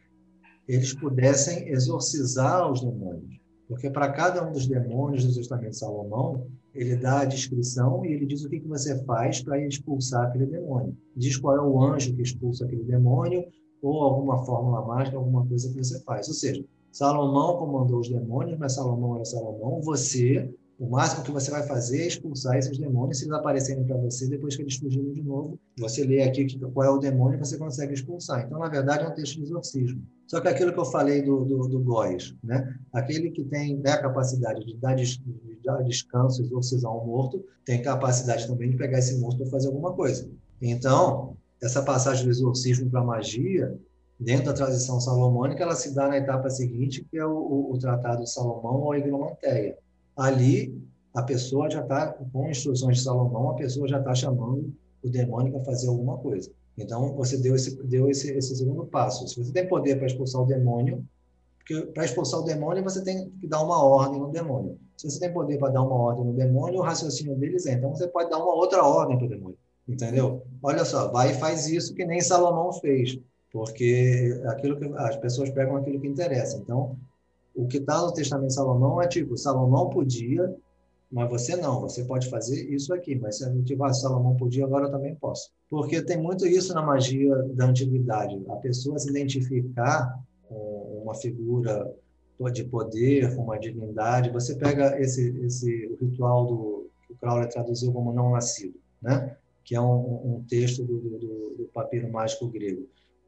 eles 0.69 0.95
pudessem 0.95 1.69
exorcizar 1.69 2.71
os 2.71 2.81
demônios. 2.81 3.41
Porque 3.69 3.91
para 3.91 4.13
cada 4.13 4.47
um 4.47 4.53
dos 4.53 4.67
demônios 4.67 5.25
do 5.25 5.35
testamento 5.35 5.71
de 5.71 5.79
Salomão, 5.79 6.47
ele 6.75 6.97
dá 6.97 7.21
a 7.21 7.25
descrição 7.25 8.05
e 8.05 8.13
ele 8.13 8.27
diz 8.27 8.45
o 8.45 8.49
que, 8.49 8.61
que 8.61 8.69
você 8.69 9.03
faz 9.05 9.43
para 9.43 9.65
expulsar 9.65 10.27
aquele 10.27 10.47
demônio. 10.47 10.97
Diz 11.17 11.37
qual 11.37 11.57
é 11.57 11.61
o 11.61 11.81
anjo 11.81 12.15
que 12.15 12.23
expulsa 12.23 12.65
aquele 12.65 12.85
demônio, 12.85 13.47
ou 13.81 14.03
alguma 14.03 14.45
fórmula 14.45 14.85
mágica, 14.85 15.17
alguma 15.17 15.47
coisa 15.47 15.71
que 15.71 15.79
você 15.79 16.01
faz. 16.01 16.29
Ou 16.29 16.35
seja, 16.35 16.65
Salomão 16.91 17.57
comandou 17.59 18.01
os 18.01 18.09
demônios, 18.09 18.59
mas 18.59 18.75
Salomão 18.75 19.17
era 19.17 19.25
Salomão. 19.25 19.81
Você 19.83 20.53
o 20.79 20.89
máximo 20.89 21.25
que 21.25 21.31
você 21.31 21.51
vai 21.51 21.63
fazer 21.63 22.03
é 22.03 22.07
expulsar 22.07 22.57
esses 22.57 22.77
demônios. 22.79 23.19
Se 23.19 23.25
eles 23.25 23.35
aparecerem 23.35 23.85
para 23.85 23.97
você, 23.97 24.27
depois 24.29 24.57
que 24.57 24.63
eles 24.63 24.77
fugirem 24.77 25.13
de 25.13 25.23
novo, 25.23 25.59
você 25.79 26.05
lê 26.05 26.23
aqui 26.23 26.59
qual 26.59 26.87
é 26.87 26.91
o 26.91 26.99
demônio 26.99 27.37
e 27.37 27.39
você 27.39 27.57
consegue 27.57 27.95
expulsar. 27.95 28.45
Então, 28.45 28.59
na 28.59 28.69
verdade, 28.69 29.05
é 29.05 29.09
um 29.09 29.15
texto 29.15 29.37
de 29.37 29.43
exorcismo. 29.43 30.03
Só 30.27 30.41
que 30.41 30.49
aquilo 30.49 30.73
que 30.73 30.79
eu 30.79 30.85
falei 30.85 31.23
do, 31.23 31.45
do, 31.45 31.69
do 31.69 31.81
Góis, 31.81 32.35
né? 32.43 32.75
aquele 32.93 33.31
que 33.31 33.45
tem 33.45 33.77
né, 33.77 33.93
a 33.93 34.03
capacidade 34.03 34.65
de 34.65 34.77
dar, 34.77 34.97
des, 34.97 35.19
de 35.19 35.61
dar 35.65 35.83
descanso, 35.83 36.43
exorcizar 36.43 36.91
um 36.91 37.07
morto, 37.07 37.45
tem 37.65 37.81
capacidade 37.81 38.47
também 38.47 38.71
de 38.71 38.77
pegar 38.77 38.99
esse 38.99 39.19
morto 39.21 39.39
para 39.39 39.47
fazer 39.47 39.69
alguma 39.69 39.93
coisa. 39.93 40.29
Então, 40.61 41.37
essa 41.63 41.83
passagem 41.83 42.25
do 42.25 42.31
exorcismo 42.31 42.91
para 42.91 43.05
magia, 43.05 43.79
dentro 44.19 44.47
da 44.47 44.53
tradição 44.53 45.01
salomônica, 45.01 45.63
ela 45.63 45.77
se 45.77 45.95
dá 45.95 46.09
na 46.09 46.17
etapa 46.17 46.51
seguinte, 46.51 47.07
que 47.09 47.19
é 47.19 47.25
o, 47.25 47.37
o, 47.37 47.73
o 47.75 47.79
Tratado 47.79 48.25
de 48.25 48.31
Salomão 48.31 48.81
ou 48.81 48.93
a 48.93 48.99
Higromanteia 48.99 49.77
ali 50.17 50.81
a 51.15 51.23
pessoa 51.23 51.71
já 51.71 51.81
está, 51.81 52.09
com 52.09 52.49
instruções 52.49 52.99
de 52.99 53.05
Salomão, 53.05 53.51
a 53.51 53.55
pessoa 53.55 53.87
já 53.87 53.99
está 53.99 54.15
chamando 54.15 54.75
o 55.03 55.09
demônio 55.09 55.53
para 55.53 55.65
fazer 55.65 55.89
alguma 55.89 56.19
coisa. 56.19 56.51
Então, 56.77 57.15
você 57.15 57.37
deu 57.37 57.55
esse, 57.55 57.81
deu 57.85 58.11
esse, 58.11 58.33
esse 58.33 58.57
segundo 58.57 58.85
passo. 58.87 59.29
Se 59.29 59.43
você 59.43 59.53
tem 59.53 59.69
poder 59.69 59.97
para 59.97 60.07
expulsar 60.07 60.43
o 60.43 60.47
demônio, 60.47 61.05
porque 61.59 61.87
para 61.93 62.05
expulsar 62.05 62.41
o 62.41 62.45
demônio, 62.45 62.83
você 62.83 63.03
tem 63.03 63.31
que 63.41 63.47
dar 63.47 63.63
uma 63.63 63.83
ordem 63.83 64.21
no 64.21 64.31
demônio. 64.31 64.79
Se 64.97 65.09
você 65.09 65.21
tem 65.21 65.33
poder 65.33 65.59
para 65.59 65.73
dar 65.73 65.83
uma 65.83 65.95
ordem 65.95 66.25
no 66.25 66.33
demônio, 66.33 66.81
o 66.81 66.83
raciocínio 66.83 67.37
deles 67.37 67.65
é, 67.67 67.73
então 67.75 67.95
você 67.95 68.09
pode 68.09 68.29
dar 68.29 68.39
uma 68.39 68.55
outra 68.55 68.85
ordem 68.85 69.17
para 69.17 69.27
o 69.27 69.31
demônio. 69.31 69.59
Entendeu? 69.87 70.43
Olha 70.63 70.85
só, 70.85 71.11
vai 71.11 71.31
e 71.31 71.35
faz 71.35 71.69
isso 71.69 71.95
que 71.95 72.05
nem 72.05 72.21
Salomão 72.21 72.73
fez, 72.73 73.19
porque 73.53 74.41
aquilo 74.47 74.79
que 74.79 74.85
as 74.97 75.17
pessoas 75.17 75.51
pegam 75.51 75.77
aquilo 75.77 76.01
que 76.01 76.09
interessa. 76.09 76.59
Então, 76.59 76.97
o 77.55 77.67
que 77.67 77.79
está 77.79 78.01
no 78.01 78.13
Testamento 78.13 78.49
de 78.49 78.55
Salomão 78.55 79.01
é 79.01 79.07
tipo, 79.07 79.37
Salomão 79.37 79.89
podia, 79.89 80.55
mas 81.11 81.31
você 81.31 81.57
não, 81.57 81.81
você 81.81 82.05
pode 82.05 82.29
fazer 82.29 82.69
isso 82.69 82.93
aqui, 82.93 83.15
mas 83.15 83.39
se 83.39 83.45
a 83.45 83.53
gente 83.53 83.75
vai, 83.75 83.93
Salomão 83.95 84.35
podia, 84.37 84.65
agora 84.65 84.87
eu 84.87 84.91
também 84.91 85.15
posso. 85.15 85.51
Porque 85.71 86.03
tem 86.03 86.21
muito 86.21 86.47
isso 86.47 86.75
na 86.75 86.83
magia 86.83 87.35
da 87.55 87.67
antiguidade, 87.67 88.43
a 88.49 88.57
pessoa 88.57 88.99
se 88.99 89.09
identificar 89.11 90.19
com 90.49 91.03
uma 91.05 91.15
figura 91.15 91.95
de 92.53 92.65
poder, 92.65 93.35
com 93.35 93.43
uma 93.43 93.59
divindade. 93.59 94.31
Você 94.31 94.57
pega 94.57 95.01
esse, 95.01 95.29
esse 95.45 95.87
o 95.87 96.05
ritual 96.05 96.47
do 96.47 96.91
que 97.07 97.13
o 97.13 97.17
Crowley 97.17 97.49
traduziu 97.49 97.93
como 97.93 98.13
não 98.13 98.33
nascido, 98.33 98.75
né? 99.01 99.37
que 99.65 99.75
é 99.75 99.81
um, 99.81 100.37
um 100.37 100.45
texto 100.47 100.85
do, 100.85 100.99
do, 100.99 101.55
do, 101.59 101.71
papiro 101.73 102.11
mágico 102.13 102.49
grego. 102.49 102.87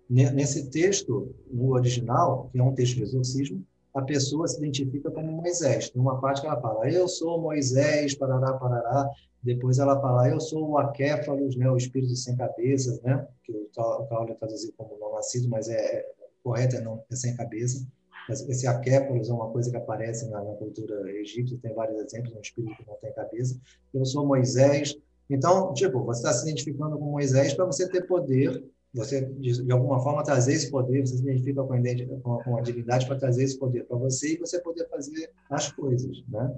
Nesse 0.08 0.70
texto, 0.70 1.34
no 1.50 1.72
original, 1.72 2.48
que 2.52 2.58
é 2.58 2.62
um 2.62 2.74
texto 2.74 2.96
de 2.96 3.02
exorcismo, 3.02 3.64
a 3.96 4.02
pessoa 4.02 4.46
se 4.46 4.58
identifica 4.58 5.10
como 5.10 5.32
Moisés. 5.32 5.90
Numa 5.94 6.20
parte 6.20 6.42
que 6.42 6.46
ela 6.46 6.60
fala, 6.60 6.88
eu 6.90 7.08
sou 7.08 7.40
Moisés, 7.40 8.14
parará, 8.14 8.52
parará. 8.52 9.10
Depois 9.42 9.78
ela 9.78 9.98
fala, 9.98 10.28
eu 10.28 10.38
sou 10.38 10.70
o 10.70 10.78
Aquéfalos, 10.78 11.56
né, 11.56 11.70
o 11.70 11.78
espírito 11.78 12.14
sem 12.14 12.36
cabeças, 12.36 13.00
né, 13.00 13.26
que 13.42 13.52
o 13.52 13.70
Crowley 14.06 14.34
traduziu 14.34 14.72
como 14.76 14.98
não 14.98 15.14
nascido, 15.14 15.48
mas 15.48 15.70
é, 15.70 15.76
é 15.76 16.06
correto, 16.44 16.76
é, 16.76 16.82
não, 16.82 17.02
é 17.10 17.16
sem 17.16 17.34
cabeça. 17.36 17.86
Esse 18.28 18.66
Aquéfalos 18.66 19.30
é 19.30 19.32
uma 19.32 19.50
coisa 19.50 19.70
que 19.70 19.76
aparece 19.76 20.28
na, 20.28 20.42
na 20.42 20.54
cultura 20.56 21.10
egípcia, 21.12 21.58
tem 21.62 21.72
vários 21.72 21.98
exemplos, 21.98 22.34
um 22.34 22.40
espírito 22.40 22.76
que 22.76 22.86
não 22.86 22.96
tem 22.96 23.12
cabeça. 23.14 23.58
Eu 23.94 24.04
sou 24.04 24.26
Moisés. 24.26 24.94
Então, 25.30 25.72
tipo, 25.72 26.04
você 26.04 26.20
está 26.20 26.32
se 26.32 26.42
identificando 26.42 26.98
com 26.98 27.04
Moisés 27.04 27.54
para 27.54 27.64
você 27.64 27.88
ter 27.88 28.06
poder 28.06 28.62
você, 28.96 29.20
de, 29.20 29.70
alguma 29.70 30.00
forma, 30.00 30.24
trazer 30.24 30.54
esse 30.54 30.70
poder, 30.70 31.06
você 31.06 31.16
se 31.16 31.22
identifica 31.22 31.62
com 31.62 32.34
a, 32.34 32.44
com, 32.44 32.56
a 32.56 32.62
divindade 32.62 33.06
para 33.06 33.18
trazer 33.18 33.44
esse 33.44 33.58
poder 33.58 33.84
para 33.84 33.96
você 33.96 34.34
e 34.34 34.38
você 34.38 34.58
poder 34.60 34.88
fazer 34.88 35.30
as 35.50 35.70
coisas, 35.70 36.24
né? 36.28 36.56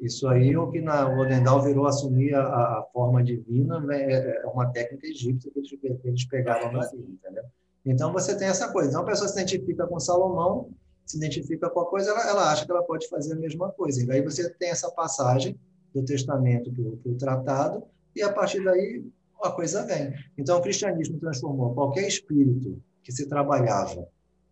Isso 0.00 0.28
aí 0.28 0.52
é 0.52 0.58
o 0.58 0.70
que 0.70 0.80
na 0.80 1.08
Odendal 1.08 1.62
virou 1.62 1.86
assumir 1.86 2.34
a, 2.34 2.42
a 2.42 2.86
forma 2.92 3.22
divina, 3.22 3.80
né? 3.80 4.12
é, 4.12 4.42
é 4.42 4.46
uma 4.46 4.66
técnica 4.70 5.06
egípcia 5.06 5.50
que 5.50 5.58
eles, 5.58 5.70
que 5.70 6.08
eles 6.08 6.24
pegaram 6.26 6.70
na 6.70 6.86
vida? 6.86 7.48
Então 7.84 8.12
você 8.12 8.36
tem 8.36 8.48
essa 8.48 8.70
coisa. 8.72 8.90
Então 8.90 9.02
a 9.02 9.06
pessoa 9.06 9.28
se 9.28 9.40
identifica 9.40 9.86
com 9.86 9.98
Salomão, 9.98 10.70
se 11.06 11.16
identifica 11.16 11.70
com 11.70 11.80
a 11.80 11.86
coisa, 11.86 12.10
ela, 12.10 12.28
ela 12.28 12.52
acha 12.52 12.66
que 12.66 12.70
ela 12.70 12.82
pode 12.82 13.08
fazer 13.08 13.34
a 13.34 13.36
mesma 13.36 13.70
coisa. 13.70 14.04
E 14.04 14.10
aí 14.10 14.20
você 14.20 14.50
tem 14.50 14.70
essa 14.70 14.90
passagem 14.90 15.58
do 15.94 16.04
testamento 16.04 16.70
para 16.70 17.12
o 17.12 17.14
tratado, 17.14 17.84
e 18.14 18.22
a 18.22 18.32
partir 18.32 18.62
daí 18.64 19.02
a 19.42 19.50
coisa 19.50 19.84
vem. 19.86 20.12
Então, 20.38 20.58
o 20.58 20.62
cristianismo 20.62 21.18
transformou 21.18 21.74
qualquer 21.74 22.06
espírito 22.06 22.80
que 23.02 23.12
se 23.12 23.28
trabalhava 23.28 24.06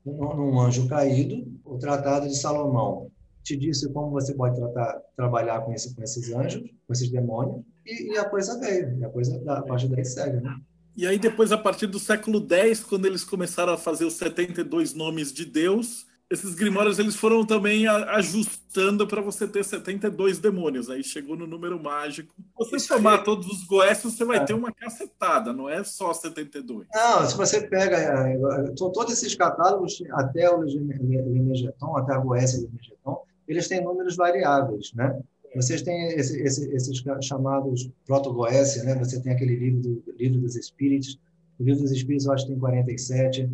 num 0.05 0.61
anjo 0.61 0.87
caído, 0.87 1.47
o 1.65 1.79
Tratado 1.79 2.29
de 2.29 2.37
Salomão 2.37 3.11
te 3.43 3.57
disse 3.57 3.91
como 3.93 4.11
você 4.11 4.35
pode 4.35 4.57
tratar, 4.57 5.01
trabalhar 5.17 5.61
com, 5.61 5.73
esse, 5.73 5.95
com 5.95 6.03
esses 6.03 6.33
anjos, 6.33 6.63
com 6.87 6.93
esses 6.93 7.11
demônios, 7.11 7.63
e, 7.87 8.13
e 8.13 8.19
a 8.19 8.25
coisa 8.25 8.59
veio, 8.59 8.99
e 8.99 9.05
a 9.05 9.09
coisa 9.09 9.41
a 9.47 9.63
partir 9.63 9.89
daí 9.89 10.05
segue, 10.05 10.41
né? 10.41 10.57
E 10.97 11.07
aí 11.07 11.19
depois, 11.19 11.51
a 11.51 11.59
partir 11.59 11.87
do 11.89 11.99
século 11.99 12.47
X, 12.49 12.85
quando 12.85 13.07
eles 13.07 13.25
começaram 13.25 13.73
a 13.73 13.79
fazer 13.79 14.05
os 14.05 14.15
72 14.15 14.95
nomes 14.95 15.33
de 15.33 15.45
Deus, 15.45 16.07
esses 16.35 16.55
grimórios 16.55 16.99
eles 16.99 17.17
foram 17.17 17.45
também 17.47 17.87
ajustando 17.87 19.07
para 19.07 19.23
você 19.23 19.47
ter 19.47 19.65
72 19.65 20.39
demônios. 20.39 20.91
Aí 20.91 21.03
chegou 21.03 21.37
no 21.37 21.47
número 21.47 21.83
mágico. 21.83 22.35
Se 22.37 22.71
você 22.71 22.79
somar 22.79 23.25
todos 23.25 23.47
os 23.47 23.65
goécios, 23.65 24.15
você 24.15 24.25
vai 24.25 24.39
é. 24.39 24.45
ter 24.45 24.53
uma 24.53 24.73
cacetada, 24.73 25.53
não 25.53 25.69
é 25.69 25.83
só 25.83 26.13
72. 26.13 26.87
Não, 26.93 27.27
se 27.27 27.37
você 27.37 27.63
pega 27.63 27.97
é, 27.97 28.35
é, 28.35 28.63
todos 28.77 29.13
esses 29.13 29.35
catálogos, 29.35 30.03
até 30.13 30.51
o 30.51 30.63
Limegeton, 30.63 31.97
até 31.97 32.15
a 32.15 32.19
Goécia 32.19 32.61
Limegeton, 32.61 33.23
eles 33.47 33.69
têm 33.69 33.83
números 33.83 34.17
variáveis, 34.17 34.93
né? 34.95 35.19
Vocês 35.55 35.83
têm 35.83 36.09
esse, 36.15 36.41
esse, 36.43 36.69
esses 36.75 37.03
chamados 37.23 37.89
proto-Goécia, 38.07 38.83
né? 38.83 38.95
Você 38.97 39.21
tem 39.21 39.33
aquele 39.33 39.55
livro, 39.55 39.81
do, 39.81 40.15
livro 40.19 40.41
dos 40.41 40.57
Espíritos. 40.57 41.19
O 41.61 41.63
livro 41.63 41.83
dos 41.83 41.93
Espíritos, 41.93 42.27
eu 42.27 42.33
acho 42.33 42.45
que 42.45 42.51
tem 42.51 42.59
47 42.59 43.49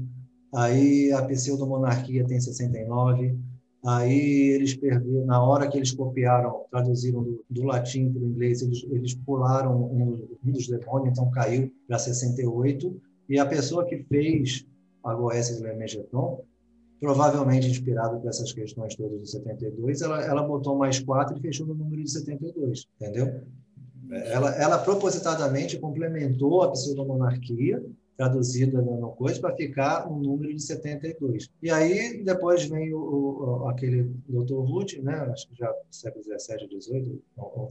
aí 0.55 1.13
a 1.13 1.23
pseudomonarquia 1.23 2.25
tem 2.25 2.41
69, 2.41 3.39
aí 3.87 4.51
eles 4.51 4.75
perderam, 4.75 5.25
na 5.27 5.43
hora 5.43 5.69
que 5.69 5.77
eles 5.77 5.93
copiaram, 5.93 6.65
traduziram 6.71 7.23
do, 7.23 7.45
do 7.49 7.65
latim 7.65 8.13
para 8.13 8.23
o 8.23 8.27
inglês, 8.27 8.63
eles, 8.63 8.85
eles 8.91 9.15
pularam 9.15 9.77
um, 9.77 10.29
um, 10.45 10.53
dos 10.53 10.69
demônios, 10.69 11.13
então 11.13 11.31
caiu 11.31 11.71
para 11.87 11.99
68, 11.99 13.01
e 13.29 13.39
a 13.39 13.47
pessoa 13.47 13.85
que 13.85 13.99
fez 14.05 14.67
a 15.05 15.15
Goécia 15.15 15.57
de 15.57 15.63
Lemegeton, 15.63 16.45
provavelmente 17.01 17.69
inspirado 17.69 18.21
por 18.21 18.29
essas 18.29 18.53
questões 18.53 18.95
todas 18.95 19.19
do 19.19 19.27
72, 19.27 20.03
ela, 20.03 20.23
ela 20.23 20.43
botou 20.43 20.77
mais 20.77 20.99
quatro 21.01 21.37
e 21.37 21.41
fechou 21.41 21.67
no 21.67 21.75
número 21.75 22.03
de 22.03 22.11
72, 22.11 22.87
entendeu? 23.01 23.43
Ela, 24.11 24.51
ela 24.57 24.79
propositadamente 24.79 25.79
complementou 25.79 26.63
a 26.63 26.71
pseudomonarquia 26.73 27.83
traduzida 28.21 28.83
no 28.83 29.13
coisa 29.13 29.41
para 29.41 29.57
ficar 29.57 30.07
um 30.13 30.19
número 30.19 30.55
de 30.55 30.63
72. 30.63 31.49
E 31.63 31.71
aí 31.71 32.23
depois 32.23 32.67
vem 32.67 32.93
o, 32.93 32.99
o 32.99 33.69
aquele 33.69 34.03
Dr. 34.29 34.61
Ruth, 34.61 34.93
né, 35.03 35.15
acho 35.33 35.49
que 35.49 35.57
já 35.57 35.75
século 35.91 36.23
17, 36.23 36.69
18, 36.69 37.23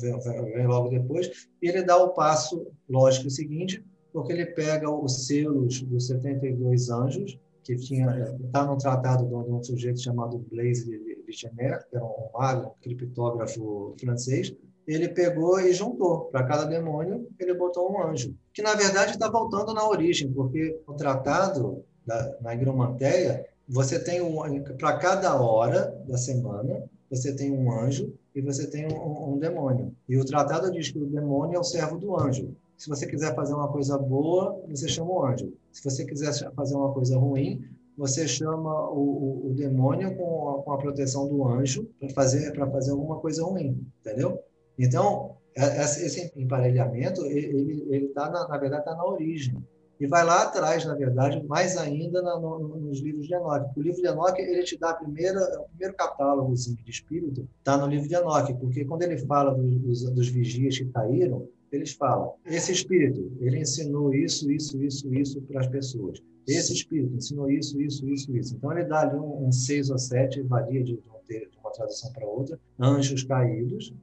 vem, 0.02 0.54
vem 0.54 0.66
logo 0.66 0.90
depois, 0.90 1.48
e 1.62 1.70
ele 1.70 1.84
dá 1.84 1.98
o 1.98 2.10
passo 2.10 2.66
lógico 2.90 3.30
seguinte, 3.30 3.86
porque 4.12 4.34
ele 4.34 4.48
pega 4.48 4.90
os 4.90 5.28
selos 5.28 5.84
dos 5.84 6.08
72 6.08 6.90
anjos, 6.90 7.38
que 7.64 7.76
tinha 7.76 8.36
está 8.44 8.66
no 8.66 8.76
tratado 8.76 9.28
de 9.28 9.52
um 9.52 9.64
sujeito 9.64 10.02
chamado 10.02 10.40
Blaise 10.52 10.90
Vigener, 11.28 11.88
que 11.88 11.96
era 11.96 12.04
um 12.04 12.30
mago, 12.34 12.70
um 12.70 12.82
criptógrafo 12.82 13.94
francês, 14.00 14.56
ele 14.94 15.10
pegou 15.10 15.60
e 15.60 15.72
juntou. 15.72 16.26
Para 16.26 16.44
cada 16.44 16.66
demônio, 16.66 17.28
ele 17.40 17.54
botou 17.54 17.92
um 17.92 18.04
anjo. 18.04 18.36
Que, 18.54 18.62
na 18.62 18.74
verdade, 18.74 19.12
está 19.12 19.30
voltando 19.30 19.74
na 19.74 19.88
origem, 19.88 20.32
porque 20.32 20.80
o 20.88 20.94
tratado 20.94 21.84
da, 22.06 22.36
na 22.42 22.56
higromanteia, 22.56 23.46
você 23.68 24.00
tem 24.00 24.20
um, 24.20 24.64
para 24.78 24.98
cada 24.98 25.40
hora 25.40 25.96
da 26.08 26.18
semana, 26.18 26.84
você 27.10 27.36
tem 27.36 27.52
um 27.52 27.72
anjo 27.72 28.12
e 28.34 28.42
você 28.42 28.66
tem 28.68 28.88
um, 28.92 29.34
um, 29.34 29.38
demônio. 29.38 29.94
E 30.08 30.18
o 30.18 30.26
tratado 30.26 30.72
diz 30.72 30.92
que 30.92 30.98
o 30.98 31.06
demônio 31.06 31.58
é 31.58 31.60
o 31.60 31.64
servo 31.64 31.98
do 31.98 32.20
anjo. 32.20 32.56
Se 32.76 32.90
você 32.90 33.06
quiser 33.06 33.36
fazer 33.36 33.54
uma 33.54 33.68
coisa 33.68 33.98
boa, 33.98 34.60
você 34.68 34.88
chama 34.88 35.12
o 35.12 35.26
anjo. 35.26 35.54
Se 35.72 35.84
você 35.84 36.06
quiser 36.06 36.34
fazer 36.56 36.76
uma 36.76 36.92
coisa 36.92 37.18
ruim, 37.18 37.62
você 37.98 38.28
chama 38.28 38.90
o, 38.90 39.02
o, 39.02 39.48
o 39.50 39.54
demônio 39.54 40.16
com 40.16 40.50
a, 40.50 40.64
com 40.64 40.72
a, 40.72 40.78
proteção 40.78 41.28
do 41.28 41.46
anjo 41.46 41.88
para 42.00 42.10
fazer 42.10 42.54
para 42.54 42.66
fazer 42.72 42.92
alguma 42.92 43.20
coisa 43.20 43.44
ruim, 43.44 43.86
entendeu? 44.00 44.42
Então, 44.80 45.36
é, 45.58 45.82
esse 45.84 46.32
emparelhamento, 46.38 47.26
ele 47.26 48.06
está, 48.06 48.30
na, 48.30 48.48
na, 48.48 48.58
verdade, 48.58 48.84
está 48.84 48.96
na 48.96 49.06
origem. 49.06 49.62
E 50.00 50.08
vai 50.08 50.24
lá 50.24 50.44
atrás, 50.44 50.86
na 50.86 50.96
verdade, 50.96 51.46
mais 51.46 51.76
ainda 51.76 52.22
na, 52.22 52.40
no, 52.40 52.80
nos 52.80 53.02
livros 53.02 53.28
de 53.28 53.36
Enoque. 53.36 53.78
O 53.78 53.84
livro 53.84 54.02
de 54.02 54.08
Enoque, 54.08 54.42
ele 54.42 54.64
te 54.64 54.80
dá 54.80 54.92
a 54.92 54.94
primeira, 54.94 55.42
o 55.60 55.68
primeiro 55.68 55.94
catálogo 55.96 56.54
assim, 56.54 56.74
de 56.76 56.90
espírito, 56.90 57.46
está 57.58 57.78
no 57.78 57.88
livro 57.88 58.08
de 58.08 58.16
Enoque, 58.16 58.54
porque 58.54 58.86
quando 58.86 59.02
ele 59.02 59.18
fala 59.18 59.54
dos, 59.54 59.76
dos, 59.80 60.10
dos 60.12 60.30
vigias 60.30 60.78
que 60.78 60.86
caíram, 60.86 61.46
eles 61.70 61.92
falam, 61.92 62.36
esse 62.46 62.72
espírito, 62.72 63.32
ele 63.42 63.60
ensinou 63.60 64.14
isso, 64.14 64.50
isso, 64.50 64.82
isso, 64.82 65.14
isso 65.14 65.42
para 65.42 65.60
as 65.60 65.68
pessoas. 65.68 66.20
Esse 66.48 66.74
espírito 66.74 67.16
ensinou 67.16 67.52
isso, 67.52 67.80
isso, 67.82 68.08
isso, 68.08 68.36
isso. 68.36 68.56
Então, 68.56 68.72
ele 68.72 68.86
dá 68.86 69.02
ali 69.02 69.20
um, 69.20 69.48
um 69.48 69.52
seis 69.52 69.90
ou 69.90 70.00
sete, 70.00 70.42
varia 70.42 70.82
de, 70.82 70.94
de 70.94 71.58
uma 71.60 71.72
tradução 71.72 72.12
para 72.14 72.26
outra, 72.26 72.58
anjos 72.80 73.24
caídos, 73.24 73.94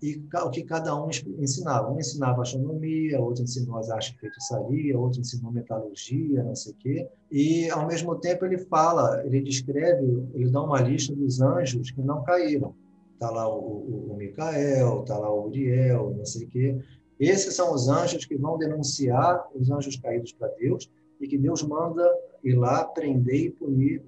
e 0.00 0.22
o 0.32 0.50
que 0.50 0.62
cada 0.62 0.94
um 0.94 1.08
ensinava. 1.10 1.90
Um 1.90 1.98
ensinava 1.98 2.42
astronomia, 2.42 3.20
outro 3.20 3.42
ensinou 3.42 3.78
as 3.78 3.90
artes 3.90 4.12
de 4.12 4.18
feitiçaria, 4.18 4.98
outro 4.98 5.20
ensinou 5.20 5.50
metalurgia, 5.50 6.42
não 6.42 6.54
sei 6.54 6.72
o 6.72 6.76
quê. 6.76 7.08
E, 7.30 7.68
ao 7.70 7.86
mesmo 7.86 8.14
tempo, 8.16 8.44
ele 8.44 8.58
fala, 8.58 9.24
ele 9.24 9.40
descreve, 9.40 10.28
ele 10.34 10.50
dá 10.50 10.62
uma 10.62 10.80
lista 10.80 11.14
dos 11.14 11.40
anjos 11.40 11.90
que 11.90 12.00
não 12.00 12.22
caíram. 12.22 12.74
Está 13.14 13.30
lá 13.30 13.48
o, 13.48 13.58
o, 13.58 14.12
o 14.12 14.16
Micael, 14.16 15.00
está 15.00 15.18
lá 15.18 15.32
o 15.32 15.48
Uriel, 15.48 16.14
não 16.16 16.24
sei 16.24 16.46
o 16.46 16.48
quê. 16.48 16.78
Esses 17.18 17.54
são 17.54 17.74
os 17.74 17.88
anjos 17.88 18.24
que 18.24 18.36
vão 18.36 18.56
denunciar 18.56 19.48
os 19.52 19.68
anjos 19.70 19.96
caídos 19.96 20.32
para 20.32 20.48
Deus 20.48 20.88
e 21.20 21.26
que 21.26 21.36
Deus 21.36 21.64
manda 21.64 22.08
ir 22.44 22.54
lá 22.54 22.84
prender 22.84 23.34
e 23.34 23.50
punir 23.50 24.00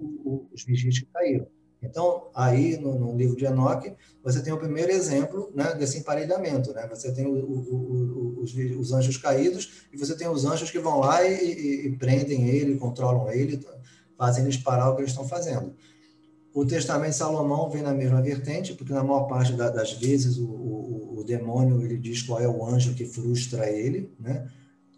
os 0.53 0.65
vigias 0.65 1.01
que 1.01 1.07
caíram. 1.07 1.47
Então, 1.83 2.29
aí 2.35 2.77
no, 2.77 2.99
no, 2.99 3.17
livro 3.17 3.37
de 3.37 3.45
Enoque, 3.47 3.95
você 4.23 4.43
tem 4.43 4.53
o 4.53 4.59
primeiro 4.59 4.93
exemplo 4.93 5.51
né, 5.55 5.75
desse 5.75 5.99
emparelhamento. 5.99 6.73
Né? 6.73 6.87
Você 6.89 7.11
tem 7.13 7.27
o, 7.27 7.33
o, 7.33 8.37
o, 8.37 8.41
os, 8.43 8.55
os, 8.55 8.93
anjos 8.93 9.17
caídos 9.17 9.87
e 9.93 9.97
você 9.97 10.15
tem 10.15 10.29
os 10.29 10.45
anjos 10.45 10.71
que 10.71 10.79
vão 10.79 11.01
lá 11.01 11.25
e, 11.27 11.43
e, 11.43 11.87
e 11.87 11.97
prendem 11.97 12.49
ele, 12.49 12.77
controlam 12.77 13.31
ele, 13.33 13.65
fazem 14.19 14.45
eles 14.45 14.59
parar 14.59 14.91
o 14.91 14.95
que 14.95 15.03
eles 15.03 15.13
estão 15.13 15.27
fazendo. 15.27 15.75
O 16.53 16.67
Testamento 16.67 17.11
de 17.11 17.17
Salomão 17.17 17.71
vem 17.71 17.83
na 17.83 17.95
mesma 17.95 18.21
vertente, 18.21 18.75
porque 18.75 18.93
na 18.93 19.05
maior 19.05 19.25
parte 19.25 19.53
da, 19.53 19.71
das 19.71 19.93
vezes 19.93 20.37
o, 20.37 20.81
demônio 21.31 21.81
ele 21.83 21.97
diz 21.97 22.23
qual 22.23 22.41
é 22.41 22.49
o 22.49 22.65
anjo 22.67 22.95
que 22.95 23.05
frustra 23.05 23.71
ele, 23.71 24.13
né? 24.19 24.51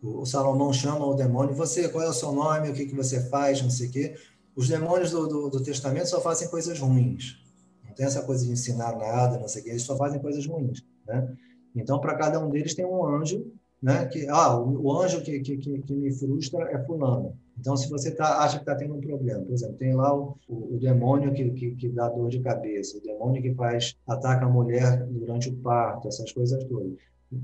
O, 0.03 0.23
o 0.23 0.27
Salomão 0.27 0.73
chama 0.73 1.05
o 1.07 1.15
demônio, 1.15 1.55
você, 1.55 1.89
qual 1.89 2.05
é 2.05 2.09
o 2.09 2.13
seu 2.13 2.33
nome, 2.33 2.71
o 2.71 2.73
que, 2.73 2.87
que 2.87 2.95
você 2.95 3.21
faz, 3.29 3.63
não 3.63 3.71
sei 3.71 3.89
o 3.89 3.91
quê. 3.91 4.15
Os 4.55 4.69
demônios 4.69 5.11
do, 5.11 5.27
do, 5.27 5.51
do 5.51 5.63
Testamento 5.63 6.09
só 6.09 6.21
fazem 6.21 6.49
coisas 6.49 6.79
ruins. 6.79 7.43
Não 7.87 7.95
tem 7.95 8.07
essa 8.07 8.23
coisa 8.23 8.45
de 8.45 8.53
ensinar 8.53 8.97
nada, 8.97 9.39
não 9.39 9.49
sei 9.49 9.63
o 9.63 9.65
quê, 9.65 9.71
eles 9.71 9.83
só 9.83 9.97
fazem 9.97 10.21
coisas 10.21 10.47
ruins, 10.47 10.85
né? 11.07 11.35
Então, 11.75 11.99
para 11.99 12.17
cada 12.17 12.39
um 12.39 12.51
deles 12.51 12.75
tem 12.75 12.85
um 12.85 13.05
anjo, 13.07 13.51
né? 13.83 14.07
Que, 14.07 14.27
ah, 14.29 14.59
o, 14.59 14.83
o 14.83 14.93
anjo 15.01 15.23
que, 15.23 15.41
que, 15.41 15.57
que 15.57 15.95
me 15.95 16.13
frustra 16.13 16.71
é 16.71 16.85
fulano. 16.85 17.37
Então, 17.59 17.77
se 17.77 17.89
você 17.89 18.11
tá, 18.11 18.43
acha 18.43 18.57
que 18.57 18.63
está 18.63 18.75
tendo 18.75 18.95
um 18.95 19.01
problema, 19.01 19.43
por 19.43 19.53
exemplo, 19.53 19.77
tem 19.77 19.95
lá 19.95 20.15
o, 20.15 20.37
o, 20.49 20.77
o 20.77 20.79
demônio 20.79 21.33
que, 21.33 21.51
que, 21.51 21.75
que, 21.75 21.89
dá 21.89 22.09
dor 22.09 22.29
de 22.29 22.41
cabeça, 22.41 22.97
o 22.99 23.03
demônio 23.03 23.43
que 23.43 23.55
faz 23.55 23.97
ataca 24.07 24.47
a 24.47 24.49
mulher 24.49 25.05
durante 25.07 25.49
o 25.49 25.57
parto, 25.57 26.09
essas 26.09 26.31
coisas 26.33 26.63
todas. 26.65 26.93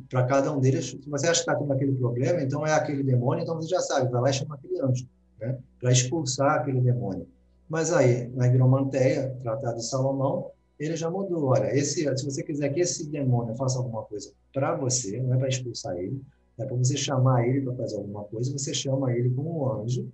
Para 0.08 0.24
cada 0.24 0.52
um 0.52 0.60
deles, 0.60 0.90
se 0.90 1.08
você 1.08 1.28
acha 1.28 1.44
que 1.44 1.50
está 1.50 1.56
tendo 1.56 1.72
aquele 1.72 1.92
problema, 1.92 2.42
então 2.42 2.66
é 2.66 2.72
aquele 2.72 3.02
demônio, 3.02 3.42
então 3.42 3.56
você 3.56 3.68
já 3.68 3.80
sabe, 3.80 4.10
vai 4.10 4.20
lá 4.20 4.30
e 4.30 4.34
chama 4.34 4.54
aquele 4.54 4.80
anjo, 4.80 5.06
né? 5.40 5.58
para 5.80 5.92
expulsar 5.92 6.60
aquele 6.60 6.80
demônio. 6.80 7.26
Mas 7.68 7.92
aí, 7.92 8.28
na 8.28 8.46
Higromanteia, 8.46 9.36
Tratado 9.42 9.76
de 9.76 9.86
Salomão, 9.86 10.50
ele 10.78 10.96
já 10.96 11.10
mudou. 11.10 11.46
Olha, 11.46 11.74
esse, 11.76 12.02
se 12.16 12.24
você 12.24 12.42
quiser 12.42 12.72
que 12.72 12.80
esse 12.80 13.06
demônio 13.08 13.54
faça 13.56 13.78
alguma 13.78 14.02
coisa 14.04 14.32
para 14.52 14.74
você, 14.76 15.20
não 15.20 15.34
é 15.34 15.36
para 15.36 15.48
expulsar 15.48 15.96
ele, 15.96 16.22
é 16.58 16.64
para 16.64 16.76
você 16.76 16.96
chamar 16.96 17.46
ele 17.46 17.62
para 17.62 17.74
fazer 17.74 17.96
alguma 17.96 18.24
coisa, 18.24 18.52
você 18.52 18.72
chama 18.72 19.12
ele 19.12 19.30
como 19.30 19.60
um 19.60 19.72
anjo, 19.72 20.08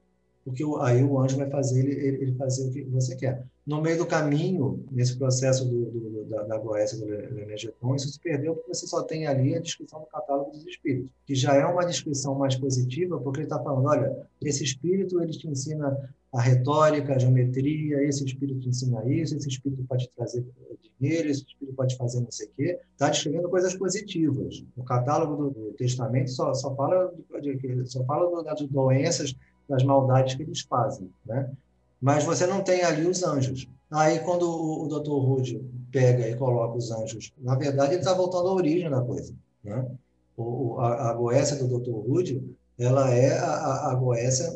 porque 0.45 0.63
aí 0.81 1.03
o 1.03 1.19
anjo 1.19 1.39
vai 1.39 1.49
fazer 1.49 1.81
ele, 1.81 2.23
ele, 2.23 2.35
fazer 2.35 2.69
o 2.69 2.71
que 2.71 2.83
você 2.85 3.17
quer. 3.17 3.47
No 3.67 3.81
meio 3.81 3.97
do 3.97 4.07
caminho, 4.07 4.85
nesse 4.91 5.17
processo 5.17 5.65
do, 5.65 5.87
do, 5.87 6.14
da, 6.25 6.59
Goécia 6.59 6.99
do 6.99 7.07
Lemegeton, 7.07 7.95
isso 7.95 8.09
se 8.09 8.21
perdeu 8.21 8.55
porque 8.55 8.75
você 8.75 8.87
só 8.87 9.03
tem 9.03 9.27
ali 9.27 9.55
a 9.55 9.61
descrição 9.61 10.01
do 10.01 10.07
catálogo 10.07 10.51
dos 10.51 10.65
espíritos, 10.67 11.11
que 11.27 11.35
já 11.35 11.55
é 11.55 11.65
uma 11.65 11.85
descrição 11.85 12.35
mais 12.35 12.57
positiva, 12.57 13.19
porque 13.21 13.41
ele 13.41 13.47
está 13.47 13.63
falando, 13.63 13.87
olha, 13.87 14.27
esse 14.43 14.65
espírito 14.65 15.21
ele 15.23 15.33
te 15.33 15.49
ensina 15.49 15.97
a 16.33 16.41
retórica, 16.41 17.15
a 17.15 17.19
geometria, 17.19 18.03
esse 18.03 18.25
espírito 18.25 18.61
te 18.61 18.69
ensina 18.69 19.09
isso, 19.09 19.37
esse 19.37 19.49
espírito 19.49 19.85
pode 19.85 20.11
trazer 20.17 20.45
dinheiro, 20.99 21.29
esse 21.29 21.45
espírito 21.45 21.77
pode 21.77 21.97
fazer 21.97 22.21
não 22.21 22.31
sei 22.31 22.47
o 22.47 22.51
quê. 22.57 22.79
Está 22.93 23.09
descrevendo 23.09 23.49
coisas 23.49 23.75
positivas. 23.75 24.65
O 24.77 24.83
catálogo 24.83 25.51
do, 25.51 25.73
Testamento 25.75 26.31
só, 26.31 26.55
só 26.55 26.75
fala, 26.75 27.13
de, 27.41 27.87
só 27.87 28.05
fala 28.05 28.43
das 28.43 28.63
doenças, 28.63 29.35
das 29.69 29.83
maldades 29.83 30.35
que 30.35 30.43
eles 30.43 30.61
fazem, 30.61 31.11
né? 31.25 31.51
Mas 32.01 32.25
você 32.25 32.47
não 32.47 32.63
tem 32.63 32.83
ali 32.83 33.07
os 33.07 33.23
anjos. 33.23 33.67
Aí, 33.91 34.19
quando 34.21 34.43
o, 34.43 34.85
o 34.85 34.89
Dr. 34.89 35.13
Rude 35.13 35.61
pega 35.95 36.29
e 36.29 36.35
coloca 36.35 36.77
os 36.77 36.91
anjos, 36.91 37.33
na 37.39 37.55
verdade, 37.55 37.93
ele 37.93 38.01
está 38.01 38.13
voltando 38.13 38.49
à 38.49 38.53
origem 38.53 38.91
da 38.91 39.01
coisa, 39.01 39.33
né? 39.63 39.89
O, 40.37 40.81
a, 40.81 41.11
a 41.11 41.15
Goécia 41.15 41.57
do 41.57 41.79
Dr. 41.79 41.93
Rude 41.93 42.43
ela 42.77 43.09
é 43.15 43.39
a, 43.39 43.93
a 43.93 43.95
Goécia 43.95 44.51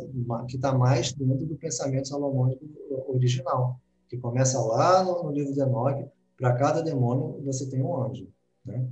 que 0.49 0.57
está 0.57 0.77
mais 0.77 1.13
dentro 1.13 1.47
do 1.47 1.55
pensamento 1.55 2.09
salomônico 2.09 2.65
original, 3.07 3.79
que 4.09 4.17
começa 4.17 4.61
lá 4.61 5.05
no, 5.05 5.23
no 5.23 5.31
livro 5.31 5.55
de 5.55 5.61
Enoque, 5.61 6.05
para 6.37 6.53
cada 6.55 6.83
demônio 6.83 7.41
você 7.45 7.71
tem 7.71 7.81
um 7.81 8.03
anjo. 8.03 8.27
Né? 8.65 8.89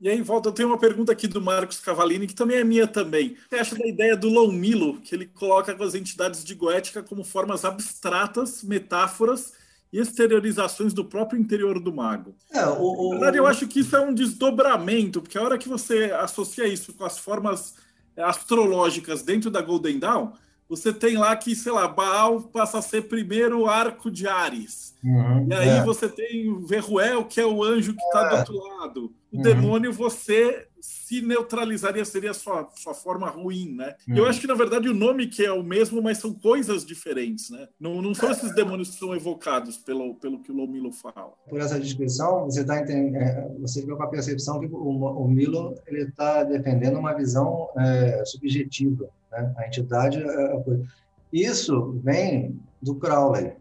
E 0.00 0.08
aí, 0.08 0.20
volta, 0.20 0.48
eu 0.48 0.52
tenho 0.52 0.68
uma 0.68 0.78
pergunta 0.78 1.12
aqui 1.12 1.28
do 1.28 1.40
Marcos 1.40 1.78
Cavalini, 1.78 2.26
que 2.26 2.34
também 2.34 2.56
é 2.56 2.64
minha 2.64 2.88
também. 2.88 3.36
Você 3.48 3.56
acha 3.56 3.78
da 3.78 3.86
ideia 3.86 4.16
do 4.16 4.28
Lon 4.28 4.50
Milo, 4.50 5.00
que 5.00 5.14
ele 5.14 5.26
coloca 5.26 5.72
as 5.84 5.94
entidades 5.94 6.42
de 6.42 6.54
goética 6.56 7.04
como 7.04 7.22
formas 7.22 7.64
abstratas, 7.64 8.64
metáforas 8.64 9.59
e 9.92 9.98
exteriorizações 9.98 10.92
do 10.92 11.04
próprio 11.04 11.40
interior 11.40 11.80
do 11.80 11.92
mago? 11.92 12.34
É, 12.52 12.64
o, 12.66 13.08
Na 13.08 13.10
verdade, 13.16 13.38
eu 13.38 13.46
acho 13.46 13.66
que 13.66 13.80
isso 13.80 13.96
é 13.96 14.00
um 14.00 14.14
desdobramento, 14.14 15.20
porque 15.20 15.36
a 15.36 15.42
hora 15.42 15.58
que 15.58 15.68
você 15.68 16.12
associa 16.12 16.66
isso 16.66 16.92
com 16.92 17.04
as 17.04 17.18
formas 17.18 17.74
astrológicas 18.16 19.22
dentro 19.22 19.50
da 19.50 19.60
Golden 19.60 19.98
Dawn, 19.98 20.32
você 20.68 20.92
tem 20.92 21.16
lá 21.16 21.34
que, 21.34 21.56
sei 21.56 21.72
lá, 21.72 21.88
Baal 21.88 22.42
passa 22.42 22.78
a 22.78 22.82
ser 22.82 23.08
primeiro 23.08 23.66
arco 23.66 24.08
de 24.08 24.28
Ares. 24.28 24.94
Uhum, 25.02 25.48
e 25.50 25.54
aí 25.54 25.68
é. 25.68 25.84
você 25.84 26.08
tem 26.08 26.64
Verruel, 26.64 27.24
que 27.24 27.40
é 27.40 27.46
o 27.46 27.64
anjo 27.64 27.92
que 27.92 28.02
está 28.02 28.26
é. 28.26 28.28
do 28.28 28.36
outro 28.36 28.76
lado. 28.78 29.14
O 29.32 29.36
uhum. 29.36 29.42
demônio, 29.42 29.92
você 29.92 30.66
se 30.80 31.20
neutralizaria, 31.20 32.04
seria 32.04 32.30
a 32.30 32.34
sua, 32.34 32.68
sua 32.74 32.94
forma 32.94 33.28
ruim, 33.28 33.74
né? 33.74 33.94
Uhum. 34.08 34.16
Eu 34.16 34.26
acho 34.26 34.40
que, 34.40 34.46
na 34.46 34.54
verdade, 34.54 34.88
o 34.88 34.94
nome 34.94 35.26
que 35.26 35.44
é 35.44 35.52
o 35.52 35.62
mesmo, 35.62 36.02
mas 36.02 36.18
são 36.18 36.32
coisas 36.32 36.84
diferentes, 36.84 37.50
né? 37.50 37.68
Não, 37.78 38.00
não 38.00 38.14
são 38.14 38.30
esses 38.30 38.54
demônios 38.54 38.90
que 38.90 38.98
são 38.98 39.14
evocados 39.14 39.76
pelo, 39.76 40.14
pelo 40.16 40.40
que 40.40 40.50
o 40.50 40.66
Milo 40.66 40.92
fala. 40.92 41.32
Por 41.48 41.60
essa 41.60 41.78
descrição, 41.78 42.46
você 42.46 42.62
está 42.62 42.80
entendendo, 42.80 43.16
é, 43.16 43.48
você 43.60 43.82
fica 43.82 43.94
com 43.94 44.02
a 44.02 44.08
percepção 44.08 44.58
que 44.58 44.66
o, 44.66 44.76
o 44.76 45.28
Milo 45.28 45.74
ele 45.86 46.04
está 46.04 46.42
defendendo 46.44 46.98
uma 46.98 47.12
visão 47.12 47.68
é, 47.76 48.24
subjetiva, 48.24 49.08
né? 49.30 49.54
A 49.58 49.66
entidade... 49.66 50.22
É, 50.22 50.26
é 50.26 51.10
isso 51.32 52.00
vem 52.02 52.60
do 52.82 52.96
Crowley. 52.96 53.52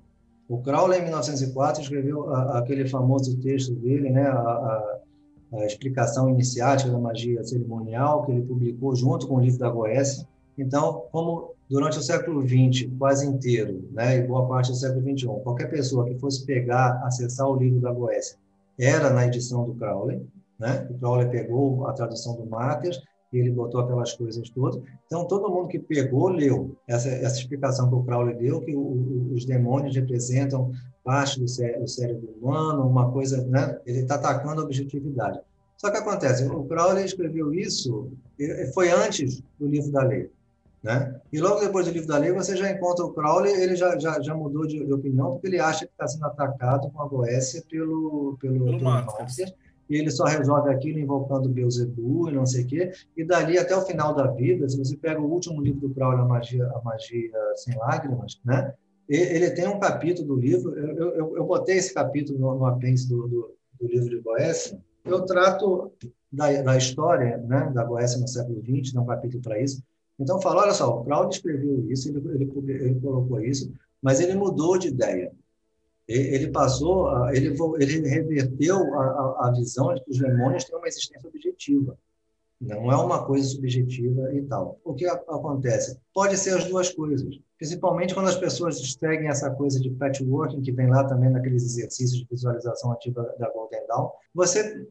O 0.47 0.57
Crowley, 0.61 0.99
em 0.99 1.03
1904, 1.03 1.83
escreveu 1.83 2.33
aquele 2.33 2.87
famoso 2.87 3.39
texto 3.39 3.73
dele, 3.75 4.09
né? 4.09 4.27
A, 4.27 4.33
a, 4.33 4.99
a 5.51 5.65
explicação 5.65 6.30
iniciática 6.30 6.91
da 6.91 6.99
magia 6.99 7.43
cerimonial, 7.43 8.26
que 8.26 8.31
ele 8.31 8.41
publicou 8.41 8.95
junto 8.95 9.27
com 9.27 9.35
o 9.35 9.39
livro 9.39 9.59
da 9.59 9.69
Goécia. 9.69 10.27
Então, 10.57 11.03
como 11.11 11.53
durante 11.69 11.97
o 11.97 12.01
século 12.01 12.41
XX, 12.47 12.89
quase 12.97 13.26
inteiro, 13.26 13.88
né, 13.91 14.17
e 14.17 14.27
boa 14.27 14.47
parte 14.47 14.71
do 14.71 14.77
século 14.77 15.01
XXI, 15.01 15.27
qualquer 15.43 15.69
pessoa 15.69 16.05
que 16.05 16.19
fosse 16.19 16.45
pegar, 16.45 17.01
acessar 17.05 17.47
o 17.47 17.55
livro 17.55 17.80
da 17.80 17.91
Goécia, 17.91 18.38
era 18.80 19.09
na 19.09 19.26
edição 19.27 19.65
do 19.65 19.73
Crowley, 19.76 20.26
né? 20.57 20.88
O 20.89 20.97
Crowley 20.97 21.30
pegou 21.30 21.88
a 21.88 21.93
tradução 21.93 22.35
do 22.35 22.43
e 22.43 23.09
ele 23.38 23.51
botou 23.51 23.81
aquelas 23.81 24.14
coisas 24.14 24.49
todas. 24.49 24.81
Então, 25.06 25.26
todo 25.26 25.49
mundo 25.49 25.68
que 25.68 25.77
pegou, 25.77 26.30
leu 26.30 26.76
essa, 26.88 27.10
essa 27.10 27.38
explicação 27.38 27.89
que 27.89 27.95
o 27.95 28.03
Crowley 28.03 28.35
deu, 28.35 28.61
que 28.61 28.76
o, 28.76 28.80
o, 28.80 29.34
os 29.34 29.45
demônios 29.45 29.95
representam 29.95 30.72
parte 31.03 31.39
do, 31.39 31.47
cé 31.47 31.80
do 31.80 31.88
cérebro 31.88 32.30
humano, 32.41 32.88
uma 32.88 33.11
coisa, 33.11 33.45
né? 33.45 33.80
Ele 33.85 33.99
está 33.99 34.15
atacando 34.15 34.61
a 34.61 34.64
objetividade. 34.64 35.39
Só 35.77 35.89
que 35.89 35.97
acontece, 35.97 36.45
o 36.45 36.65
Crowley 36.65 37.06
escreveu 37.06 37.53
isso, 37.53 38.11
foi 38.73 38.91
antes 38.91 39.41
do 39.57 39.68
livro 39.68 39.91
da 39.91 40.03
lei. 40.03 40.30
Né? 40.84 41.19
E 41.31 41.39
logo 41.39 41.60
depois 41.60 41.85
do 41.85 41.91
livro 41.91 42.07
da 42.07 42.18
lei, 42.18 42.31
você 42.31 42.56
já 42.56 42.69
encontra 42.69 43.06
o 43.06 43.14
Crowley, 43.14 43.53
ele 43.53 43.76
já, 43.76 43.97
já, 43.97 44.19
já 44.22 44.34
mudou 44.34 44.65
de, 44.65 44.85
de 44.85 44.93
opinião, 44.93 45.31
porque 45.31 45.47
ele 45.47 45.60
acha 45.60 45.85
que 45.85 45.91
está 45.91 46.07
sendo 46.07 46.26
atacado 46.26 46.89
com 46.89 47.01
a 47.01 47.07
Goécia 47.07 47.64
pelo, 47.69 48.38
pelo, 48.41 48.65
pelo, 48.65 48.80
pelo 48.80 48.80
e 49.89 49.95
ele 49.95 50.11
só 50.11 50.25
resolve 50.25 50.69
aquilo 50.69 50.99
invocando 50.99 51.49
Beelzebub 51.49 52.29
e 52.29 52.35
não 52.35 52.45
sei 52.45 52.63
o 52.63 52.67
quê, 52.67 52.91
e 53.17 53.25
dali 53.25 53.57
até 53.57 53.75
o 53.75 53.81
final 53.81 54.13
da 54.13 54.27
vida, 54.27 54.69
se 54.69 54.77
você 54.77 54.95
pega 54.95 55.19
o 55.19 55.29
último 55.29 55.61
livro 55.61 55.81
do 55.81 55.93
Crowley, 55.93 56.21
A 56.21 56.25
Magia, 56.25 56.65
a 56.67 56.81
Magia 56.83 57.33
Sem 57.55 57.75
Lágrimas, 57.77 58.39
né? 58.45 58.73
ele 59.09 59.49
tem 59.51 59.67
um 59.67 59.79
capítulo 59.79 60.27
do 60.27 60.35
livro, 60.35 60.77
eu, 60.77 61.15
eu, 61.15 61.37
eu 61.37 61.43
botei 61.43 61.77
esse 61.77 61.91
capítulo 61.91 62.37
no, 62.37 62.59
no 62.59 62.65
apêndice 62.65 63.09
do, 63.09 63.27
do, 63.27 63.55
do, 63.81 63.87
livro 63.87 64.07
de 64.07 64.19
Goécia, 64.19 64.79
eu 65.03 65.25
trato 65.25 65.91
da, 66.31 66.61
da 66.61 66.77
história 66.77 67.37
né, 67.37 67.71
da 67.73 67.83
Goécia 67.83 68.19
no 68.19 68.27
século 68.27 68.61
XX, 68.61 68.91
tem 68.91 69.01
um 69.01 69.05
capítulo 69.05 69.41
para 69.41 69.59
isso, 69.59 69.81
então 70.19 70.39
falo, 70.39 70.59
olha 70.59 70.73
só, 70.73 70.99
o 70.99 71.03
Crowley 71.03 71.29
escreveu 71.29 71.89
isso, 71.89 72.09
ele, 72.09 72.19
ele, 72.35 72.51
ele 72.71 72.99
colocou 72.99 73.41
isso, 73.41 73.73
mas 73.99 74.19
ele 74.19 74.35
mudou 74.35 74.77
de 74.77 74.89
ideia. 74.89 75.31
Ele 76.10 76.49
passou, 76.49 77.30
ele, 77.30 77.56
ele 77.80 78.10
reverteu 78.10 78.77
a, 78.95 79.48
a 79.48 79.53
visão 79.56 79.94
de 79.94 80.03
que 80.03 80.10
os 80.10 80.18
demônios 80.18 80.64
têm 80.64 80.76
uma 80.76 80.88
existência 80.88 81.30
objetiva. 81.30 81.95
Não 82.60 82.91
é 82.91 82.98
uma 82.98 83.26
coisa 83.26 83.48
subjetiva 83.48 84.34
e 84.34 84.41
tal. 84.41 84.80
O 84.84 84.95
que 84.95 85.06
acontece? 85.06 85.98
Pode 86.14 86.36
ser 86.36 86.57
as 86.57 86.65
duas 86.65 86.90
coisas. 86.90 87.40
Principalmente 87.57 88.14
quando 88.14 88.27
as 88.27 88.36
pessoas 88.36 88.81
seguem 88.94 89.30
essa 89.30 89.52
coisa 89.52 89.80
de 89.80 89.91
patchworking, 89.91 90.61
que 90.61 90.72
vem 90.72 90.90
lá 90.90 91.03
também 91.03 91.30
naqueles 91.30 91.64
exercícios 91.64 92.19
de 92.19 92.27
visualização 92.30 92.91
ativa 92.91 93.23
da 93.38 93.49
Golden 93.52 93.86
Dawn. 93.88 94.10
Você 94.34 94.88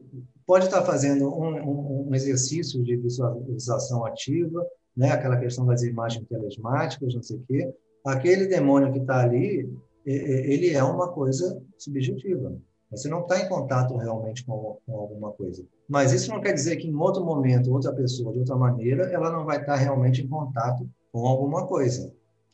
pode 0.47 0.65
estar 0.65 0.83
fazendo 0.83 1.27
um, 1.27 2.07
um 2.07 2.15
exercício 2.15 2.81
de 2.81 2.95
visualização 2.95 4.05
ativa, 4.05 4.65
né? 4.95 5.11
aquela 5.11 5.37
questão 5.37 5.65
das 5.65 5.83
imagens 5.83 6.25
telesmáticas, 6.27 7.13
não 7.13 7.21
sei 7.21 7.37
o 7.37 7.43
quê. 7.45 7.73
Aquele 8.05 8.47
demônio 8.47 8.91
que 8.93 8.99
está 8.99 9.21
ali, 9.21 9.69
ele 10.05 10.71
é 10.71 10.83
uma 10.83 11.09
coisa 11.09 11.61
subjetiva. 11.77 12.57
Você 12.91 13.07
não 13.07 13.21
está 13.21 13.39
em 13.39 13.47
contato 13.47 13.95
realmente 13.95 14.43
com, 14.43 14.77
com, 14.85 14.97
alguma 14.97 15.31
coisa. 15.31 15.63
Mas 15.87 16.11
isso 16.11 16.31
não 16.31 16.41
quer 16.41 16.53
dizer 16.53 16.77
que 16.77 16.87
em 16.87 16.95
outro 16.95 17.23
momento, 17.23 17.71
outra 17.71 17.93
pessoa, 17.93 18.33
de 18.33 18.39
outra 18.39 18.55
maneira, 18.55 19.03
ela 19.11 19.31
não 19.31 19.45
vai 19.45 19.59
estar 19.59 19.75
realmente 19.75 20.23
em 20.23 20.27
contato 20.27 20.89
com 21.11 21.27
alguma 21.27 21.67
coisa. 21.67 22.11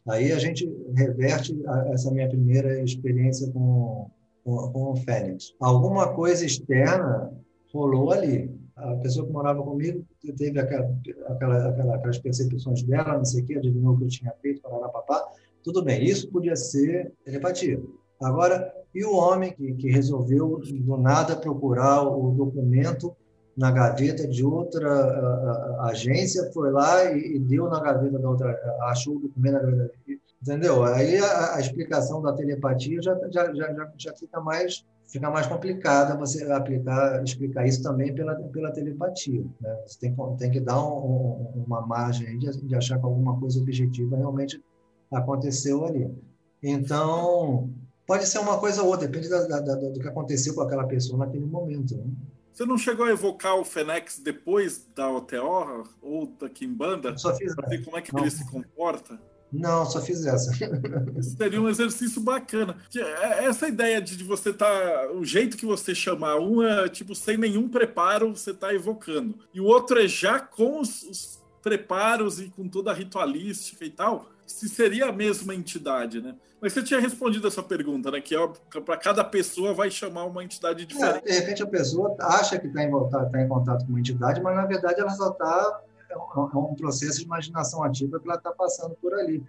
Aí 0.08 0.32
a 0.32 0.40
gente 0.40 0.70
reverte 0.94 1.58
a, 1.68 1.88
essa 1.94 2.12
minha 2.12 2.28
primeira 2.28 2.82
experiência 2.82 3.50
com, 3.52 4.12
com, 4.44 4.72
com 4.72 4.92
o 4.92 4.96
Fênix. 4.98 5.54
Alguma 5.60 6.14
coisa 6.14 6.46
externa 6.46 7.32
rolou 7.74 8.12
ali. 8.12 8.54
A 8.76 8.96
pessoa 8.98 9.26
que 9.26 9.32
morava 9.32 9.64
comigo 9.64 10.06
teve 10.38 10.60
aquela, 10.60 10.94
aquela, 11.30 11.96
aquelas 11.96 12.20
percepções 12.20 12.84
dela, 12.84 13.18
não 13.18 13.26
sei 13.26 13.42
o 13.42 13.46
quê, 13.46 13.56
adivinhou 13.56 13.94
o 13.94 13.98
que 13.98 14.04
eu 14.04 14.10
tinha 14.10 14.34
feito, 14.42 14.62
para 14.62 14.90
papá. 14.90 15.26
Tudo 15.66 15.84
bem, 15.84 16.04
isso 16.06 16.30
podia 16.30 16.56
ser 16.56 17.12
telepatia. 17.24 17.82
Agora, 18.22 18.72
e 18.94 19.04
o 19.04 19.16
homem 19.16 19.52
que, 19.52 19.74
que 19.74 19.90
resolveu, 19.90 20.62
do 20.64 20.98
nada, 20.98 21.36
procurar 21.36 22.04
o 22.04 22.32
documento 22.32 23.16
na 23.58 23.72
gaveta 23.72 24.28
de 24.28 24.46
outra 24.46 24.88
a, 24.88 25.86
a, 25.86 25.90
agência, 25.90 26.52
foi 26.54 26.72
lá 26.72 27.12
e, 27.12 27.38
e, 27.38 27.40
deu 27.40 27.68
na 27.68 27.80
gaveta 27.80 28.20
da 28.20 28.30
outra, 28.30 28.52
achou 28.84 29.16
o 29.16 29.20
documento 29.20 29.54
na 29.54 29.60
gaveta. 29.60 29.94
Entendeu? 30.40 30.84
Aí 30.84 31.18
a, 31.18 31.56
a 31.56 31.60
explicação 31.60 32.22
da 32.22 32.34
telepatia 32.34 33.02
já, 33.02 33.18
já, 33.32 33.52
já, 33.52 33.92
já 33.98 34.14
fica 34.14 34.40
mais 34.40 34.86
fica 35.08 35.30
mais 35.30 35.48
complicada 35.48 36.18
você 36.18 36.44
aplicar, 36.52 37.24
explicar 37.24 37.66
isso 37.66 37.82
também 37.82 38.14
pela, 38.14 38.36
pela 38.36 38.72
telepatia. 38.72 39.44
Né? 39.62 39.78
Você 39.86 40.00
tem, 40.00 40.16
tem 40.38 40.52
que 40.52 40.60
dar 40.60 40.84
um, 40.84 41.54
um, 41.56 41.64
uma 41.66 41.82
margem 41.86 42.38
de, 42.38 42.52
de 42.62 42.76
achar 42.76 43.00
que 43.00 43.06
alguma 43.06 43.40
coisa 43.40 43.60
objetiva 43.60 44.18
realmente 44.18 44.62
aconteceu 45.12 45.86
ali. 45.86 46.14
Então, 46.62 47.70
pode 48.06 48.26
ser 48.28 48.40
uma 48.40 48.58
coisa 48.60 48.82
ou 48.82 48.90
outra, 48.90 49.08
depende 49.08 49.30
da, 49.30 49.46
da, 49.46 49.60
da, 49.60 49.76
do 49.76 50.00
que 50.00 50.08
aconteceu 50.08 50.54
com 50.54 50.62
aquela 50.62 50.86
pessoa 50.86 51.20
naquele 51.20 51.46
momento. 51.46 51.96
Né? 51.96 52.06
Você 52.52 52.66
não 52.66 52.78
chegou 52.78 53.06
a 53.06 53.12
evocar 53.12 53.56
o 53.56 53.66
Fenex 53.66 54.20
depois 54.20 54.88
da 54.96 55.10
OTO 55.10 55.90
ou 56.02 56.28
da 56.40 56.50
Kimbanda? 56.50 57.18
Só 57.18 57.36
fiz. 57.36 57.54
Ver 57.68 57.84
como 57.84 57.98
é 57.98 58.02
que 58.02 58.14
não. 58.14 58.22
ele 58.22 58.32
se 58.32 58.50
comporta? 58.50 59.20
Não, 59.52 59.86
só 59.86 60.02
fiz 60.02 60.26
essa. 60.26 60.52
Isso 61.18 61.36
seria 61.38 61.62
um 61.62 61.70
exercício 61.70 62.22
bacana. 62.22 62.78
É, 62.96 63.46
essa 63.46 63.68
ideia 63.68 64.02
de 64.02 64.24
você 64.24 64.54
tá. 64.54 65.12
O 65.14 65.26
jeito 65.26 65.58
que 65.58 65.66
você 65.66 65.94
chamar, 65.94 66.38
um 66.38 66.64
é 66.64 66.88
tipo 66.88 67.14
sem 67.14 67.38
nenhum 67.38 67.68
preparo, 67.68 68.36
você 68.36 68.52
está 68.52 68.74
evocando. 68.74 69.38
E 69.54 69.60
o 69.60 69.66
outro 69.66 70.00
é 70.00 70.08
já 70.08 70.40
com 70.40 70.80
os, 70.80 71.04
os 71.04 71.44
preparos 71.62 72.40
e 72.40 72.50
com 72.50 72.68
toda 72.68 72.92
a 72.92 72.94
ritualística 72.94 73.84
e 73.84 73.90
tal 73.90 74.30
se 74.46 74.70
seria 74.70 75.08
a 75.08 75.12
mesma 75.12 75.54
entidade, 75.54 76.22
né? 76.22 76.36
Mas 76.62 76.74
você 76.74 76.82
tinha 76.82 77.00
respondido 77.00 77.48
essa 77.48 77.62
pergunta, 77.62 78.10
né? 78.10 78.22
Que 78.22 78.36
é 78.36 78.48
para 78.82 78.98
cada 78.98 79.24
pessoa 79.24 79.74
vai 79.74 79.92
chamar 79.92 80.26
uma 80.26 80.44
entidade 80.44 80.84
é, 80.84 80.86
diferente. 80.86 81.28
É, 81.28 81.32
de 81.32 81.40
repente 81.40 81.64
a 81.64 81.68
pessoa 81.68 82.16
acha 82.20 82.58
que 82.58 82.68
está 82.68 82.84
em, 82.84 82.92
tá, 83.10 83.30
em 83.42 83.48
contato 83.48 83.86
com 83.86 83.92
uma 83.92 84.00
entidade, 84.00 84.42
mas 84.42 84.56
na 84.56 84.66
verdade 84.66 85.00
ela 85.00 85.12
só 85.12 85.30
está 85.30 85.82
é 86.10 86.58
um 86.58 86.76
processo 86.76 87.20
de 87.20 87.26
imaginação 87.26 87.84
ativa 87.84 88.20
que 88.20 88.28
ela 88.28 88.38
está 88.38 88.52
passando 88.52 88.96
por 88.96 89.14
ali. 89.14 89.44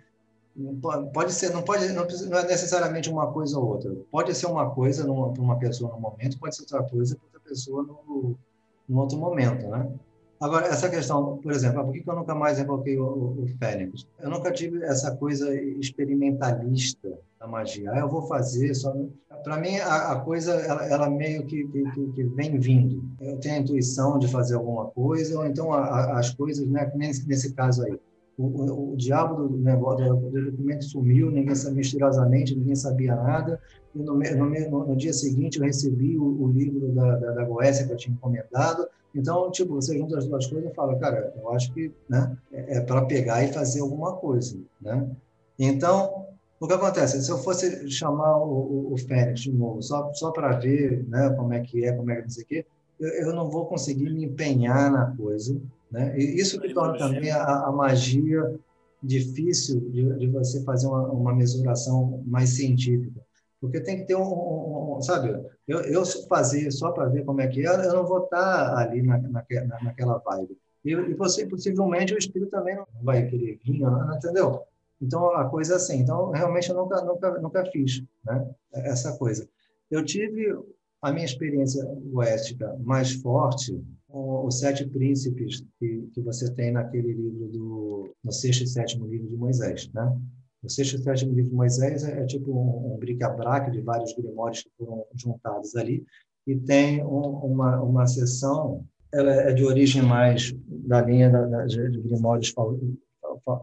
Pode 1.13 1.33
ser, 1.33 1.51
não 1.53 1.63
pode, 1.63 1.87
não, 1.93 2.05
é 2.39 2.47
necessariamente 2.47 3.11
uma 3.11 3.31
coisa 3.31 3.59
ou 3.59 3.67
outra. 3.67 3.95
Pode 4.11 4.35
ser 4.35 4.47
uma 4.47 4.71
coisa 4.71 5.05
para 5.05 5.43
uma 5.43 5.59
pessoa 5.59 5.93
no 5.93 6.01
momento, 6.01 6.39
pode 6.39 6.57
ser 6.57 6.63
outra 6.63 6.83
coisa 6.83 7.15
para 7.15 7.25
outra 7.27 7.41
pessoa 7.41 7.83
no, 7.83 8.37
no 8.89 8.99
outro 8.99 9.19
momento, 9.19 9.69
né? 9.69 9.87
Agora, 10.41 10.67
essa 10.67 10.89
questão, 10.91 11.39
por 11.39 11.51
exemplo, 11.53 11.85
por 11.85 11.93
que 11.93 12.05
eu 12.07 12.15
nunca 12.15 12.35
mais 12.35 12.59
invoquei 12.59 12.99
o, 12.99 13.05
o, 13.05 13.43
o 13.43 13.47
Fênix? 13.59 14.07
Eu 14.21 14.29
nunca 14.29 14.53
tive 14.53 14.83
essa 14.85 15.17
coisa 15.17 15.55
experimentalista 15.55 17.19
da 17.41 17.47
magia. 17.47 17.91
Ah, 17.93 18.01
eu 18.01 18.09
vou 18.09 18.23
fazer 18.23 18.75
só. 18.75 18.95
Para 19.43 19.59
mim, 19.59 19.77
a, 19.79 20.13
a 20.13 20.21
coisa, 20.21 20.53
ela, 20.53 20.87
ela 20.87 21.11
meio 21.11 21.45
que, 21.47 21.67
que, 21.67 22.13
que, 22.15 22.25
vem 22.25 22.59
vindo. 22.59 23.03
Eu 23.21 23.39
tenho 23.39 23.55
a 23.57 23.59
intuição 23.59 24.19
de 24.19 24.29
fazer 24.29 24.57
alguma 24.57 24.87
coisa, 24.87 25.39
ou 25.39 25.47
então 25.47 25.73
a, 25.73 25.81
a, 25.81 26.19
as 26.19 26.35
coisas, 26.35 26.67
né, 26.69 26.91
nesse, 26.95 27.27
nesse 27.27 27.55
caso 27.55 27.85
aí. 27.85 27.99
O, 28.39 28.45
o, 28.45 28.93
o, 28.93 28.97
diabo 28.97 29.49
do 29.49 29.57
negócio 29.57 30.15
do 30.15 30.51
documento 30.51 30.85
sumiu, 30.85 31.31
ninguém 31.31 31.55
sabia 31.55 31.79
misteriosamente, 31.79 32.55
ninguém 32.55 32.77
sabia 32.77 33.17
nada. 33.17 33.59
E 33.95 34.03
no, 34.03 34.19
no, 34.19 34.87
no 34.89 34.97
dia 34.97 35.15
seguinte 35.15 35.59
eu 35.59 35.65
recebi 35.65 36.19
o, 36.19 36.43
o 36.43 36.53
livro 36.53 36.93
da, 36.93 37.17
da, 37.17 37.33
da 37.33 37.45
Goécia 37.45 37.87
que 37.87 37.93
eu 37.95 37.97
tinha 37.97 38.15
encomendado. 38.15 38.87
Então, 39.17 39.51
tipo, 39.51 39.75
você 39.75 39.97
junta 39.97 40.19
as 40.19 40.27
duas 40.27 40.47
coisas 40.47 40.71
e 40.71 40.75
fala, 40.75 40.99
cara, 40.99 41.33
eu 41.37 41.51
acho 41.53 41.73
que 41.73 41.91
né, 42.09 42.37
é, 42.53 42.77
é 42.77 42.81
para 42.81 43.05
pegar 43.07 43.43
e 43.43 43.53
fazer 43.53 43.81
alguma 43.81 44.15
coisa, 44.17 44.59
né? 44.81 45.09
Então, 45.59 46.27
o 46.61 46.67
que 46.67 46.75
acontece? 46.75 47.23
Se 47.23 47.31
eu 47.31 47.39
fosse 47.39 47.91
chamar 47.91 48.37
o, 48.37 48.91
o, 48.91 48.93
o 48.93 48.99
Fênix 48.99 49.41
de 49.41 49.53
novo, 49.53 49.83
só, 49.83 50.13
só 50.13 50.31
para 50.31 50.53
ver 50.59 51.07
né, 51.09 51.31
como 51.31 51.53
é 51.53 51.61
que 51.61 51.85
é, 51.85 51.93
como 51.93 52.11
é 52.11 52.17
que 52.17 52.23
não 52.23 52.31
sei 52.31 52.45
o 52.45 52.47
quê, 52.47 52.67
eu, 53.01 53.09
eu 53.09 53.35
não 53.35 53.51
vou 53.51 53.67
conseguir 53.67 54.11
me 54.11 54.25
empenhar 54.25 54.91
na 54.91 55.17
coisa. 55.17 55.59
Né? 55.91 56.19
E 56.19 56.41
isso 56.41 56.61
que 56.61 56.73
torna 56.75 56.99
também 56.99 57.31
a, 57.31 57.67
a 57.67 57.73
magia 57.73 58.59
difícil 59.03 59.81
de, 59.91 60.19
de 60.19 60.27
você 60.27 60.63
fazer 60.63 60.87
uma, 60.87 61.07
uma, 61.09 61.35
mesuração 61.35 62.23
mais 62.27 62.51
científica. 62.51 63.21
Porque 63.61 63.81
tem 63.81 63.99
que 63.99 64.05
ter 64.05 64.17
um, 64.17 64.23
um, 64.23 64.97
um 64.97 65.03
sabe, 65.03 65.29
eu, 65.67 65.81
eu 65.81 66.05
fazer 66.29 66.71
só 66.71 66.93
para 66.93 67.09
ver 67.09 67.25
como 67.25 67.41
é 67.41 67.49
que 67.49 67.67
é, 67.67 67.87
eu 67.87 67.95
não 67.95 68.07
vou 68.07 68.25
estar 68.25 68.77
ali 68.77 69.03
na, 69.03 69.19
na, 69.19 69.45
naquela 69.83 70.19
vibe. 70.19 70.59
E, 70.85 70.93
e 70.93 71.15
você, 71.15 71.47
possivelmente, 71.47 72.15
o 72.15 72.19
espírito 72.19 72.51
também 72.51 72.77
não 72.77 72.87
vai 73.03 73.27
querer 73.27 73.59
vir, 73.65 73.81
não, 73.81 74.15
entendeu? 74.15 74.63
Então, 75.01 75.35
a 75.35 75.49
coisa 75.49 75.75
é 75.75 75.77
assim. 75.77 76.01
Então, 76.01 76.31
realmente, 76.31 76.71
eu 76.71 76.77
nunca, 76.77 77.03
nunca, 77.03 77.39
nunca 77.41 77.67
fiz 77.67 78.03
né? 78.25 78.49
essa 78.73 79.17
coisa. 79.17 79.49
Eu 79.91 80.05
tive 80.05 80.57
a 81.03 81.13
minha 81.13 81.25
experiência 81.25 81.85
oéstica 82.13 82.77
mais 82.83 83.13
forte 83.15 83.81
com 84.09 84.47
os 84.47 84.59
sete 84.59 84.87
príncipes 84.87 85.65
que, 85.79 86.09
que 86.13 86.21
você 86.21 86.53
tem 86.55 86.73
naquele 86.73 87.13
livro 87.13 87.49
do 87.49 88.15
no 88.25 88.33
sexto 88.33 88.65
e 88.65 88.67
sétimo 88.67 89.07
livro 89.07 89.29
de 89.29 89.37
Moisés, 89.37 89.89
né? 89.93 90.17
O 90.67 90.69
sexto 90.69 90.97
e 90.97 91.03
sétimo 91.03 91.33
livro 91.33 91.51
de 91.51 91.57
Moisés 91.57 92.05
é, 92.05 92.21
é 92.21 92.27
tipo 92.27 92.51
um, 92.53 92.95
um 92.95 92.99
bric-a-brac 92.99 93.71
de 93.71 93.81
vários 93.81 94.13
grimórios 94.15 94.63
que 94.63 94.71
foram 94.77 95.05
juntados 95.15 95.77
ali 95.77 96.05
e 96.47 96.57
tem 96.57 97.05
um, 97.05 97.31
uma 97.39 97.81
uma 97.83 98.07
seção 98.07 98.85
ela 99.13 99.33
é 99.33 99.53
de 99.53 99.65
origem 99.65 100.03
mais 100.03 100.53
da 100.69 101.01
linha 101.01 101.31
da, 101.31 101.47
da, 101.47 101.67
de 101.67 102.01
grimórios 102.03 102.53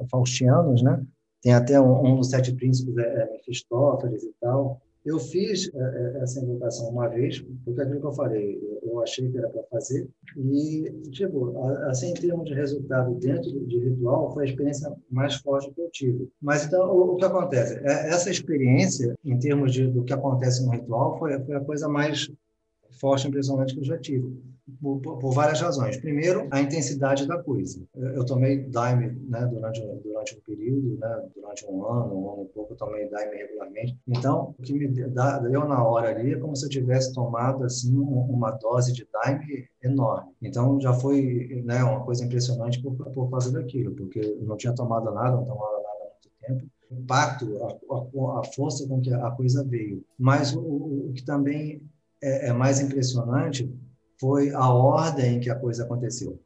faustianos, 0.10 0.82
né? 0.82 1.06
Tem 1.42 1.54
até 1.54 1.80
um, 1.80 2.06
um 2.06 2.16
dos 2.16 2.30
sete 2.30 2.54
príncipes, 2.54 2.98
é, 2.98 3.24
é 3.24 3.32
Mefistófeles 3.32 4.24
e 4.24 4.34
tal. 4.40 4.82
Eu 5.06 5.20
fiz 5.20 5.70
é, 5.74 5.80
é, 5.80 6.24
essa 6.24 6.40
invocação 6.40 6.90
uma 6.90 7.10
vez, 7.10 7.44
porque 7.66 7.82
é 7.82 7.84
aquilo 7.84 8.00
que 8.00 8.08
eu 8.08 8.14
falei, 8.14 8.80
eu 8.84 9.02
achei 9.02 9.30
que 9.30 9.38
era 9.38 9.50
para 9.50 9.64
fazer, 9.64 10.08
e, 10.38 10.90
tipo, 11.12 11.58
assim, 11.88 12.12
em 12.12 12.14
termos 12.14 12.46
de 12.46 12.54
resultado 12.54 13.14
dentro 13.16 13.52
de 13.68 13.80
ritual, 13.80 14.34
foi 14.34 14.44
a 14.44 14.48
experiência 14.48 14.94
mais 15.12 15.36
forte 15.36 15.72
que 15.72 15.82
eu 15.82 15.90
tive. 15.92 16.30
Mas, 16.42 16.66
então, 16.66 16.90
o, 16.90 17.16
que 17.18 17.26
acontece? 17.26 17.80
Essa 17.84 18.30
experiência, 18.30 19.16
em 19.26 19.38
termos 19.38 19.74
de, 19.74 19.88
do 19.88 20.04
que 20.04 20.14
acontece 20.14 20.66
no 20.66 20.72
ritual, 20.72 21.20
foi, 21.20 21.38
foi 21.44 21.56
a 21.56 21.62
coisa 21.62 21.90
mais 21.90 22.30
forte 23.00 23.28
impressionante 23.28 23.74
que 23.74 23.80
eu 23.80 23.86
já 23.86 23.98
tive 23.98 24.42
por, 24.82 25.00
por, 25.00 25.34
várias 25.34 25.60
razões. 25.60 25.98
Primeiro, 25.98 26.48
a 26.50 26.62
intensidade 26.62 27.28
da 27.28 27.42
coisa. 27.42 27.86
Eu 27.96 28.26
tomei 28.26 28.64
Daime 28.64 29.10
né, 29.28 29.46
durante, 29.46 29.82
durante 30.04 30.38
um 30.38 30.42
período, 30.42 30.98
né, 30.98 31.30
durante 31.36 31.66
um 31.66 31.86
ano, 31.86 32.16
um 32.16 32.34
ano 32.34 32.44
e 32.44 32.54
pouco, 32.54 32.74
eu 32.74 32.78
tomei 32.78 33.10
Daime 33.10 33.36
regularmente. 33.36 33.98
Então, 34.08 34.56
o 34.58 34.62
que 34.62 34.74
me 34.74 34.88
deu 34.88 35.68
na 35.68 35.84
hora 35.86 36.10
ali 36.10 36.34
é 36.34 36.40
como 36.40 36.56
se 36.56 36.66
eu 36.66 36.70
tivesse 36.70 37.14
tomado 37.14 37.64
assim 37.66 37.98
uma 37.98 38.52
dose 38.52 38.94
de 38.94 39.06
Daime 39.12 39.68
enorme. 39.84 40.32
Então, 40.42 40.80
já 40.80 40.94
foi 40.94 41.62
né, 41.66 41.84
uma 41.84 42.04
coisa 42.06 42.24
impressionante 42.24 42.82
por, 42.82 42.96
por 42.96 43.30
causa 43.30 43.52
daquilo, 43.52 43.94
porque 43.94 44.20
eu 44.20 44.46
não 44.46 44.56
tinha 44.56 44.74
tomado 44.74 45.12
nada, 45.12 45.36
não 45.36 45.46
tomava 45.46 45.78
nada 45.78 45.90
há 45.90 46.04
muito 46.04 46.30
tempo 46.42 46.74
impacto, 46.94 47.58
a, 47.64 47.70
a, 47.70 48.40
a, 48.40 48.44
força 48.54 48.88
com 48.88 49.02
que 49.02 49.12
a 49.12 49.32
coisa 49.32 49.64
veio. 49.64 50.06
Mas 50.18 50.54
o, 50.56 50.62
o 50.62 51.12
que 51.14 51.24
também 51.24 51.82
é, 52.24 52.48
é 52.48 52.54
mais 52.54 52.80
impressionante 52.80 53.70
foi 54.20 54.52
a 54.52 54.70
ordem 54.74 55.40
que 55.40 55.50
a 55.50 55.56
coisa 55.56 55.84
aconteceu. 55.84 56.40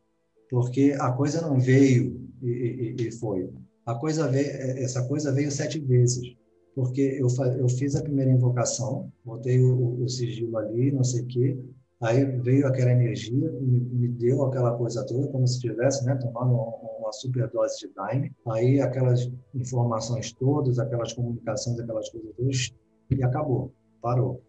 Porque 0.50 0.96
a 1.00 1.12
coisa 1.12 1.42
não 1.42 1.60
veio 1.60 2.28
e, 2.42 2.96
e, 3.00 3.08
e 3.08 3.12
foi. 3.12 3.50
A 3.86 3.96
coisa 3.96 4.28
veio, 4.28 4.50
essa 4.50 5.08
coisa 5.08 5.32
veio 5.32 5.52
sete 5.52 5.80
vezes. 5.80 6.36
Porque 6.74 7.02
eu, 7.20 7.28
eu 7.58 7.70
fiz 7.70 7.96
a 7.96 8.02
primeira 8.02 8.32
invocação, 8.32 9.12
botei 9.24 9.60
o, 9.60 10.04
o 10.04 10.10
sigilo 10.10 10.58
ali, 10.58 10.92
não 10.92 11.04
sei 11.04 11.22
o 11.22 11.26
quê, 11.26 11.60
aí 12.02 12.24
veio 12.24 12.68
aquela 12.68 12.92
energia, 12.92 13.52
me, 13.60 13.80
me, 13.80 14.08
deu 14.08 14.44
aquela 14.44 14.78
coisa 14.78 15.04
toda, 15.06 15.28
como 15.30 15.48
se 15.48 15.56
estivesse 15.56 16.06
né, 16.06 16.16
tomando 16.16 16.54
uma 17.00 17.12
superdose 17.12 17.80
de 17.80 17.94
Daime. 17.96 18.32
Aí 18.48 18.80
aquelas 18.80 19.32
informações 19.56 20.32
todas, 20.34 20.78
aquelas 20.78 21.14
comunicações, 21.14 21.80
aquelas 21.80 22.10
coisas 22.10 22.32
todas, 22.36 22.74
e 23.10 23.24
acabou, 23.24 23.74
parou. 24.02 24.44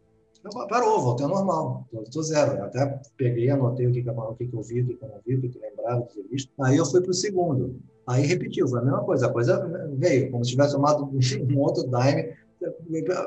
Parou, 0.69 1.01
voltei 1.01 1.25
ao 1.25 1.33
normal, 1.33 1.87
estou 2.03 2.23
zero. 2.23 2.63
Até 2.63 3.01
peguei, 3.17 3.51
anotei 3.51 3.87
o 3.87 3.93
que, 3.93 4.01
o 4.01 4.35
que, 4.35 4.51
eu 4.53 4.63
vi, 4.63 4.83
o 4.83 4.87
que, 4.87 5.05
eu 5.05 5.09
não 5.09 5.21
vi, 5.27 5.35
o 5.37 5.41
que, 5.41 5.57
eu 5.57 5.63
lembrava, 5.63 6.01
o 6.01 6.07
que 6.07 6.19
eu 6.19 6.29
visto. 6.31 6.51
Aí 6.61 6.77
eu 6.77 6.87
fui 6.87 7.01
para 7.01 7.11
o 7.11 7.15
segundo. 7.15 7.77
Aí 8.07 8.27
repetiu, 8.27 8.67
foi 8.69 8.81
a 8.81 8.83
mesma 8.83 9.05
coisa. 9.05 9.27
A 9.27 9.33
coisa 9.33 9.89
veio, 9.97 10.31
como 10.31 10.45
se 10.45 10.53
tivesse 10.53 10.73
tomado 10.73 11.05
um 11.05 11.59
outro 11.61 11.85
dime. 11.85 12.35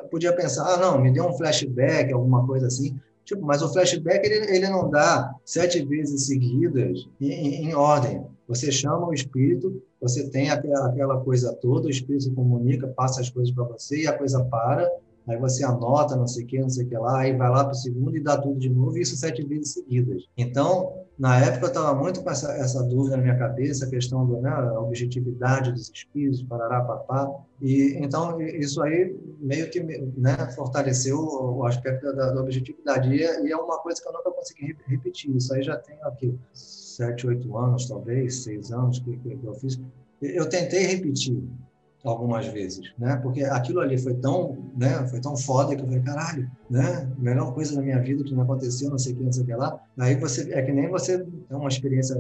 Podia 0.10 0.36
pensar, 0.36 0.74
ah, 0.74 0.78
não, 0.78 1.02
me 1.02 1.12
deu 1.12 1.26
um 1.26 1.34
flashback, 1.34 2.12
alguma 2.12 2.46
coisa 2.46 2.68
assim. 2.68 3.00
Tipo, 3.24 3.46
mas 3.46 3.62
o 3.62 3.72
flashback 3.72 4.26
ele, 4.26 4.56
ele 4.56 4.70
não 4.70 4.90
dá 4.90 5.34
sete 5.46 5.84
vezes 5.86 6.26
seguidas 6.26 7.08
em, 7.20 7.32
em, 7.32 7.66
em 7.68 7.74
ordem. 7.74 8.26
Você 8.48 8.72
chama 8.72 9.08
o 9.08 9.14
espírito 9.14 9.82
você 10.02 10.28
tem 10.28 10.50
aquela 10.50 11.22
coisa 11.24 11.54
toda, 11.54 11.86
o 11.86 11.92
espírito 11.92 12.34
comunica, 12.34 12.88
passa 12.88 13.22
as 13.22 13.30
coisas 13.30 13.54
para 13.54 13.66
você 13.66 14.02
e 14.02 14.08
a 14.08 14.18
coisa 14.18 14.44
para, 14.44 14.92
aí 15.32 15.38
você 15.38 15.64
anota, 15.64 16.16
não 16.16 16.28
sei 16.28 16.44
o 16.44 16.48
que, 16.48 16.60
não 16.60 16.70
sei 16.70 16.86
o 16.86 16.90
que 16.90 16.98
lá, 16.98 17.22
aí 17.22 17.36
vai 17.36 17.50
lá 17.50 17.64
para 17.64 17.74
o 17.74 17.76
segundo 17.76 18.16
e 18.16 18.20
dá 18.20 18.38
tudo 18.38 18.60
de 18.60 18.70
novo, 18.70 18.98
e 18.98 19.02
isso 19.02 19.16
sete 19.16 19.44
vezes 19.44 19.74
seguidas. 19.74 20.28
Então, 20.38 20.94
na 21.18 21.40
época, 21.40 21.66
eu 21.66 21.68
estava 21.68 21.94
muito 21.94 22.24
com 22.24 22.30
essa, 22.32 22.52
essa 22.54 22.84
dúvida 22.84 23.16
na 23.16 23.24
minha 23.24 23.38
cabeça, 23.38 23.86
a 23.86 23.90
questão 23.90 24.28
da 24.28 24.42
né, 24.42 24.72
objetividade 24.72 25.72
dos 25.72 25.90
espíritos, 25.90 26.42
parará, 26.44 26.82
papá, 26.82 27.32
e 27.62 27.96
então 28.02 28.42
isso 28.42 28.82
aí 28.82 29.16
meio 29.40 29.70
que 29.70 29.82
né, 29.84 30.36
fortaleceu 30.56 31.20
o 31.20 31.66
aspecto 31.66 32.12
da, 32.16 32.32
da 32.32 32.42
objetividade, 32.42 33.14
e 33.14 33.24
é, 33.24 33.46
e 33.46 33.52
é, 33.52 33.56
uma 33.56 33.78
coisa 33.80 34.02
que 34.02 34.08
eu 34.08 34.14
nunca 34.14 34.32
consegui 34.32 34.76
repetir, 34.88 35.36
isso 35.36 35.54
aí 35.54 35.62
já 35.62 35.78
tem 35.78 35.96
aqui 36.02 36.36
sete, 36.54 37.28
oito 37.28 37.56
anos, 37.58 37.88
talvez, 37.88 38.44
seis 38.44 38.72
anos 38.72 39.00
que, 39.00 39.16
que 39.16 39.40
eu 39.44 39.54
fiz, 39.54 39.80
eu 40.22 40.50
tentei 40.50 40.86
repetir, 40.86 41.38
algumas 42.04 42.48
vezes, 42.48 42.92
né? 42.98 43.16
Porque 43.18 43.44
aquilo 43.44 43.80
ali 43.80 43.98
foi 43.98 44.16
tão, 44.16 44.58
né? 44.76 45.08
Foi 45.08 45.20
tão 45.20 45.38
foda 45.38 45.76
que 45.76 45.82
eu 45.82 45.86
falei, 45.86 46.02
caralho, 46.02 46.50
né? 46.70 47.08
Melhor 47.18 47.54
coisa 47.54 47.76
da 47.76 47.82
minha 47.82 48.00
vida 48.02 48.24
que 48.24 48.34
não 48.34 48.44
aconteceu, 48.44 48.90
não 48.90 48.98
sei 48.98 49.14
o 49.14 49.18
que, 49.18 49.24
não 49.24 49.32
sei 49.32 49.44
o 49.44 49.46
que 49.46 49.56
lá. 49.56 49.80
Aí 50.00 50.16
você, 50.16 50.52
é 50.52 50.62
que 50.64 50.72
nem 50.72 50.90
você 50.90 51.20
tem 51.20 51.58
uma 51.58 51.70
experiência, 51.70 52.16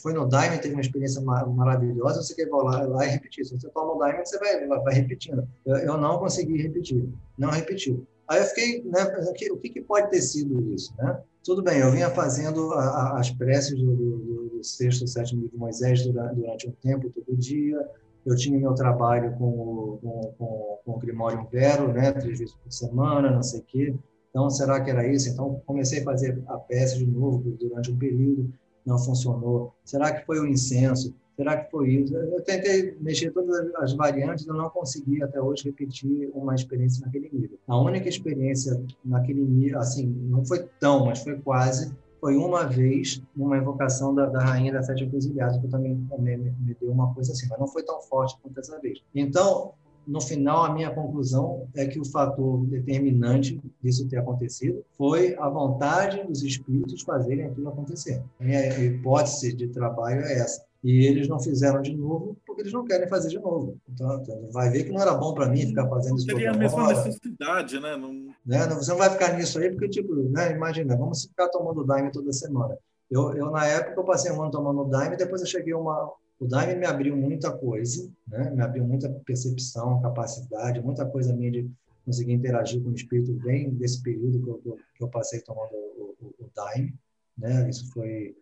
foi 0.00 0.12
no 0.12 0.28
Diamond, 0.28 0.60
teve 0.60 0.74
uma 0.74 0.80
experiência 0.80 1.20
maravilhosa, 1.22 2.22
você 2.22 2.34
quer 2.34 2.46
ir 2.46 2.50
lá, 2.50 3.06
e 3.06 3.10
repetir. 3.10 3.44
Se 3.44 3.58
você 3.58 3.68
toma 3.70 3.94
o 3.94 3.98
Diamond, 3.98 4.28
você 4.28 4.38
vai, 4.38 4.66
vai 4.66 4.94
repetindo. 4.94 5.46
Eu, 5.64 5.76
eu 5.76 5.98
não 5.98 6.18
consegui 6.18 6.62
repetir, 6.62 7.08
não 7.36 7.50
repetiu. 7.50 8.06
Aí 8.28 8.40
eu 8.40 8.44
fiquei, 8.44 8.82
né? 8.84 9.02
O 9.50 9.56
que, 9.56 9.68
que 9.70 9.80
pode 9.80 10.10
ter 10.10 10.20
sido 10.20 10.72
isso, 10.72 10.94
né? 10.98 11.18
Tudo 11.44 11.62
bem, 11.62 11.78
eu 11.78 11.92
vinha 11.92 12.10
fazendo 12.10 12.72
a, 12.72 12.84
a, 12.84 13.20
as 13.20 13.30
preces 13.30 13.78
do, 13.78 13.94
do, 13.94 14.48
do 14.48 14.64
sexto, 14.64 15.06
sétimo 15.06 15.42
livro 15.42 15.52
de 15.54 15.58
Moisés 15.60 16.04
durante, 16.04 16.34
durante 16.34 16.68
um 16.68 16.72
tempo, 16.72 17.08
todo 17.08 17.36
dia, 17.36 17.78
eu 18.26 18.36
tinha 18.36 18.58
meu 18.58 18.74
trabalho 18.74 19.32
com, 19.38 19.98
com, 20.02 20.34
com, 20.36 20.78
com 20.84 20.92
o 20.92 20.98
Grimório 20.98 21.46
Vero, 21.50 21.92
né, 21.92 22.12
três 22.12 22.40
vezes 22.40 22.54
por 22.54 22.72
semana, 22.72 23.30
não 23.30 23.42
sei 23.42 23.60
o 23.60 23.62
quê. 23.62 23.94
Então, 24.30 24.50
será 24.50 24.80
que 24.80 24.90
era 24.90 25.06
isso? 25.06 25.28
Então, 25.30 25.62
comecei 25.64 26.00
a 26.00 26.04
fazer 26.04 26.42
a 26.48 26.58
peça 26.58 26.98
de 26.98 27.06
novo 27.06 27.56
durante 27.58 27.90
um 27.90 27.96
período, 27.96 28.52
não 28.84 28.98
funcionou. 28.98 29.72
Será 29.84 30.12
que 30.12 30.26
foi 30.26 30.40
o 30.40 30.46
incenso? 30.46 31.14
Será 31.36 31.56
que 31.56 31.70
foi 31.70 31.90
isso? 31.90 32.16
Eu 32.16 32.42
tentei 32.42 32.96
mexer 33.00 33.30
todas 33.30 33.72
as 33.76 33.92
variantes, 33.92 34.46
eu 34.46 34.54
não 34.54 34.70
consegui 34.70 35.22
até 35.22 35.40
hoje 35.40 35.64
repetir 35.64 36.30
uma 36.34 36.54
experiência 36.54 37.04
naquele 37.04 37.30
nível. 37.32 37.58
A 37.68 37.78
única 37.78 38.08
experiência 38.08 38.82
naquele 39.04 39.42
nível, 39.42 39.78
assim, 39.78 40.06
não 40.06 40.44
foi 40.44 40.66
tão, 40.80 41.06
mas 41.06 41.22
foi 41.22 41.38
quase, 41.38 41.94
foi 42.26 42.36
uma 42.36 42.64
vez 42.64 43.22
numa 43.36 43.56
invocação 43.56 44.12
da, 44.12 44.26
da 44.26 44.40
rainha 44.40 44.72
das 44.72 44.86
sete 44.86 45.04
encruzilhadas, 45.04 45.60
que 45.60 45.68
também, 45.68 46.04
também 46.10 46.36
me, 46.36 46.50
me 46.58 46.74
deu 46.74 46.90
uma 46.90 47.14
coisa 47.14 47.30
assim, 47.30 47.46
mas 47.48 47.56
não 47.56 47.68
foi 47.68 47.84
tão 47.84 48.00
forte 48.02 48.36
quanto 48.42 48.58
essa 48.58 48.80
vez. 48.80 49.00
Então, 49.14 49.70
no 50.04 50.20
final, 50.20 50.64
a 50.64 50.74
minha 50.74 50.90
conclusão 50.90 51.68
é 51.72 51.86
que 51.86 52.00
o 52.00 52.04
fator 52.04 52.66
determinante 52.66 53.62
disso 53.80 54.08
ter 54.08 54.16
acontecido 54.16 54.84
foi 54.98 55.36
a 55.38 55.48
vontade 55.48 56.26
dos 56.26 56.42
espíritos 56.42 57.02
fazerem 57.02 57.44
aquilo 57.44 57.68
acontecer. 57.68 58.20
Minha 58.40 58.76
hipótese 58.76 59.52
de 59.52 59.68
trabalho 59.68 60.22
é 60.22 60.32
essa. 60.40 60.64
E 60.82 61.06
eles 61.06 61.28
não 61.28 61.38
fizeram 61.38 61.80
de 61.80 61.96
novo 61.96 62.36
porque 62.56 62.62
eles 62.62 62.72
não 62.72 62.84
querem 62.84 63.06
fazer 63.06 63.28
de 63.28 63.38
novo. 63.38 63.78
Então, 63.88 64.24
vai 64.50 64.70
ver 64.70 64.84
que 64.84 64.90
não 64.90 65.00
era 65.00 65.14
bom 65.14 65.34
para 65.34 65.48
mim 65.48 65.66
ficar 65.66 65.86
fazendo 65.88 66.16
isso. 66.16 66.24
Seria 66.24 66.50
a 66.50 66.56
mesma 66.56 66.84
hora. 66.84 67.04
necessidade, 67.04 67.78
né? 67.78 67.96
Não... 67.96 68.12
né? 68.44 68.66
Você 68.74 68.90
não 68.90 68.98
vai 68.98 69.10
ficar 69.10 69.36
nisso 69.36 69.58
aí 69.58 69.70
porque, 69.70 69.88
tipo, 69.88 70.14
né? 70.14 70.52
imagina, 70.52 70.96
vamos 70.96 71.24
ficar 71.24 71.48
tomando 71.48 71.84
Daime 71.84 72.10
toda 72.10 72.32
semana. 72.32 72.76
Eu, 73.10 73.34
eu, 73.34 73.50
na 73.50 73.66
época, 73.66 74.00
eu 74.00 74.04
passei 74.04 74.32
um 74.32 74.40
ano 74.40 74.50
tomando 74.50 74.88
Daime, 74.88 75.16
depois 75.16 75.42
eu 75.42 75.46
cheguei 75.46 75.74
uma... 75.74 76.10
O 76.40 76.46
Daime 76.46 76.74
me 76.74 76.86
abriu 76.86 77.16
muita 77.16 77.52
coisa, 77.52 78.10
né? 78.26 78.50
me 78.50 78.62
abriu 78.62 78.84
muita 78.84 79.08
percepção, 79.24 80.00
capacidade, 80.02 80.82
muita 80.82 81.06
coisa 81.06 81.32
minha 81.34 81.50
de 81.50 81.70
conseguir 82.04 82.32
interagir 82.32 82.82
com 82.82 82.90
o 82.90 82.94
espírito 82.94 83.32
bem 83.34 83.70
desse 83.70 84.02
período 84.02 84.42
que 84.42 84.48
eu, 84.48 84.78
que 84.94 85.04
eu 85.04 85.08
passei 85.08 85.40
tomando 85.40 85.72
o, 85.72 86.14
o, 86.20 86.44
o 86.44 86.50
Daime. 86.54 86.94
Né? 87.38 87.68
Isso 87.68 87.90
foi 87.92 88.34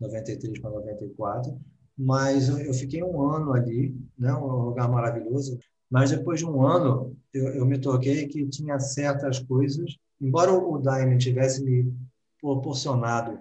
93 0.00 0.60
para 0.60 0.70
94 0.70 1.58
mas 1.96 2.48
eu 2.48 2.72
fiquei 2.74 3.02
um 3.02 3.20
ano 3.22 3.52
ali, 3.52 3.94
né, 4.18 4.32
um 4.34 4.66
lugar 4.66 4.88
maravilhoso. 4.88 5.58
Mas 5.90 6.10
depois 6.10 6.40
de 6.40 6.46
um 6.46 6.66
ano, 6.66 7.14
eu, 7.32 7.48
eu 7.48 7.66
me 7.66 7.78
toquei 7.78 8.26
que 8.26 8.46
tinha 8.48 8.78
certas 8.78 9.38
coisas, 9.38 9.96
embora 10.20 10.52
o 10.52 10.78
Daime 10.78 11.18
tivesse 11.18 11.62
me 11.62 11.94
proporcionado 12.40 13.38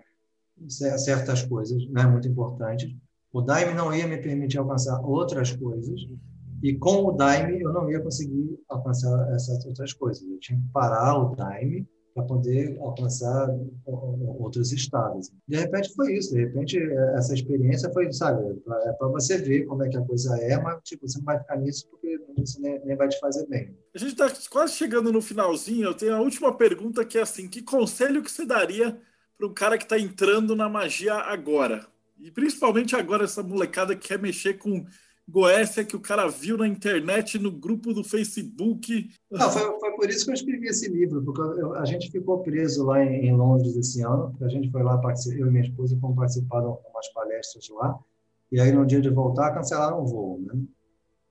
certas 0.68 1.44
coisas, 1.44 1.88
né, 1.90 2.06
muito 2.06 2.28
importantes, 2.28 2.94
o 3.34 3.42
Daime 3.42 3.74
não 3.74 3.96
ia 3.96 4.06
me 4.06 4.18
permitir 4.18 4.58
alcançar 4.58 5.00
outras 5.02 5.56
coisas, 5.56 6.02
e 6.62 6.76
com 6.76 7.06
o 7.06 7.12
Daime 7.14 7.62
eu 7.62 7.74
não 7.74 7.90
ia 7.90 8.00
conseguir 8.00 8.60
alcançar 8.70 9.34
essas 9.34 9.66
outras 9.66 9.94
coisas. 9.94 10.22
Eu 10.22 10.40
tinha 10.40 10.60
que 10.60 10.68
parar 10.72 11.18
o 11.18 11.36
Daime 11.36 11.88
para 12.14 12.24
poder 12.24 12.78
alcançar 12.80 13.50
outros 13.86 14.72
estados. 14.72 15.32
De 15.48 15.58
repente 15.58 15.94
foi 15.96 16.14
isso, 16.14 16.34
de 16.34 16.42
repente 16.42 16.78
essa 17.16 17.34
experiência 17.34 17.92
foi, 17.92 18.12
sabe, 18.12 18.62
é 18.86 18.94
para 18.94 19.08
você 19.08 19.38
ver 19.38 19.66
como 19.66 19.84
é 19.84 19.90
que 19.90 19.98
a 19.98 20.02
coisa 20.02 20.38
é, 20.40 20.60
mas 20.62 20.82
tipo, 20.84 21.08
você 21.08 21.18
não 21.18 21.26
vai 21.26 21.40
ficar 21.40 21.58
nisso 21.58 21.88
porque 21.90 22.20
isso 22.38 22.62
nem, 22.62 22.84
nem 22.86 22.96
vai 22.96 23.08
te 23.08 23.20
fazer 23.20 23.48
bem. 23.48 23.76
A 23.96 23.98
gente 23.98 24.12
está 24.12 24.32
quase 24.50 24.74
chegando 24.74 25.12
no 25.12 25.22
finalzinho, 25.22 25.86
eu 25.86 25.94
tenho 25.94 26.16
a 26.16 26.22
última 26.22 26.56
pergunta 26.56 27.06
que 27.06 27.18
é 27.18 27.22
assim, 27.22 27.48
que 27.48 27.62
conselho 27.62 28.22
que 28.22 28.32
você 28.32 28.46
daria 28.46 28.98
para 29.38 29.48
um 29.48 29.54
cara 29.54 29.78
que 29.78 29.86
está 29.86 29.98
entrando 29.98 30.56
na 30.56 30.70
magia 30.70 31.16
agora? 31.16 31.86
E 32.20 32.30
principalmente 32.30 32.96
agora 32.96 33.24
essa 33.24 33.42
molecada 33.42 33.96
que 33.96 34.10
quer 34.10 34.20
mexer 34.20 34.56
com 34.56 34.86
Goécia 35.32 35.86
que 35.86 35.96
o 35.96 36.00
cara 36.00 36.28
viu 36.28 36.58
na 36.58 36.68
internet, 36.68 37.40
no 37.40 37.52
grupo 37.52 37.94
do 37.94 38.04
Facebook. 38.04 39.10
Não, 39.32 39.50
foi, 39.50 39.80
foi 39.80 39.92
por 39.96 40.10
isso 40.10 40.26
que 40.26 40.32
eu 40.32 40.36
escrevi 40.36 40.68
esse 40.68 40.90
livro, 40.90 41.24
porque 41.24 41.42
eu, 41.62 41.74
a 41.76 41.86
gente 41.86 42.12
ficou 42.12 42.40
preso 42.40 42.86
lá 42.86 43.02
em, 43.02 43.28
em, 43.28 43.36
Londres 43.36 43.78
esse 43.78 44.02
ano, 44.02 44.36
a 44.42 44.50
gente 44.50 44.70
foi 44.70 44.84
lá, 44.84 45.02
eu 45.28 45.48
e 45.48 45.50
minha 45.50 45.64
esposa 45.64 45.98
fomos 46.02 46.18
participar 46.18 46.60
de 46.60 46.68
umas 46.68 47.14
palestras 47.14 47.70
lá, 47.70 47.98
e 48.52 48.60
aí 48.60 48.74
no 48.74 48.86
dia 48.86 49.00
de 49.00 49.10
voltar 49.10 49.54
cancelaram 49.54 50.04
o 50.04 50.06
voo, 50.06 50.42
né? 50.42 50.62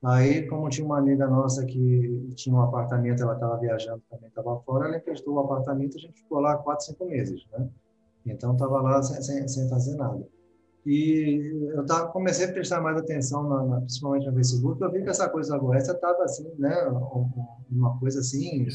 Aí, 0.03 0.49
como 0.49 0.71
tinha 0.71 0.87
uma 0.87 0.97
amiga 0.97 1.27
nossa 1.29 1.67
que 1.67 2.33
tinha 2.35 2.57
um 2.57 2.63
apartamento, 2.63 3.23
ela 3.23 3.35
estava 3.35 3.59
viajando 3.59 4.03
também, 4.09 4.29
estava 4.29 4.59
fora, 4.61 4.89
ela 4.89 4.97
emprestou 4.97 5.35
o 5.35 5.41
apartamento, 5.41 5.99
a 5.99 6.01
gente 6.01 6.23
ficou 6.23 6.41
lá 6.41 6.57
quatro, 6.57 6.87
cinco 6.87 7.05
meses, 7.05 7.47
né? 7.53 7.69
Então, 8.25 8.55
estava 8.55 8.81
lá 8.81 9.03
sem, 9.03 9.21
sem, 9.21 9.47
sem 9.47 9.69
fazer 9.69 9.97
nada. 9.97 10.27
E 10.86 11.70
eu 11.74 11.85
tava, 11.85 12.09
comecei 12.09 12.47
a 12.47 12.52
prestar 12.52 12.81
mais 12.81 12.97
atenção, 12.97 13.48
na, 13.48 13.62
na, 13.65 13.81
principalmente 13.81 14.27
no 14.27 14.35
Facebook, 14.35 14.81
eu 14.81 14.90
vi 14.90 15.02
que 15.02 15.11
essa 15.11 15.28
coisa 15.28 15.51
da 15.51 15.59
Goécia 15.59 15.93
estava 15.93 16.23
assim, 16.23 16.51
né, 16.59 16.74
uma 17.70 17.98
coisa 17.98 18.20
assim, 18.20 18.66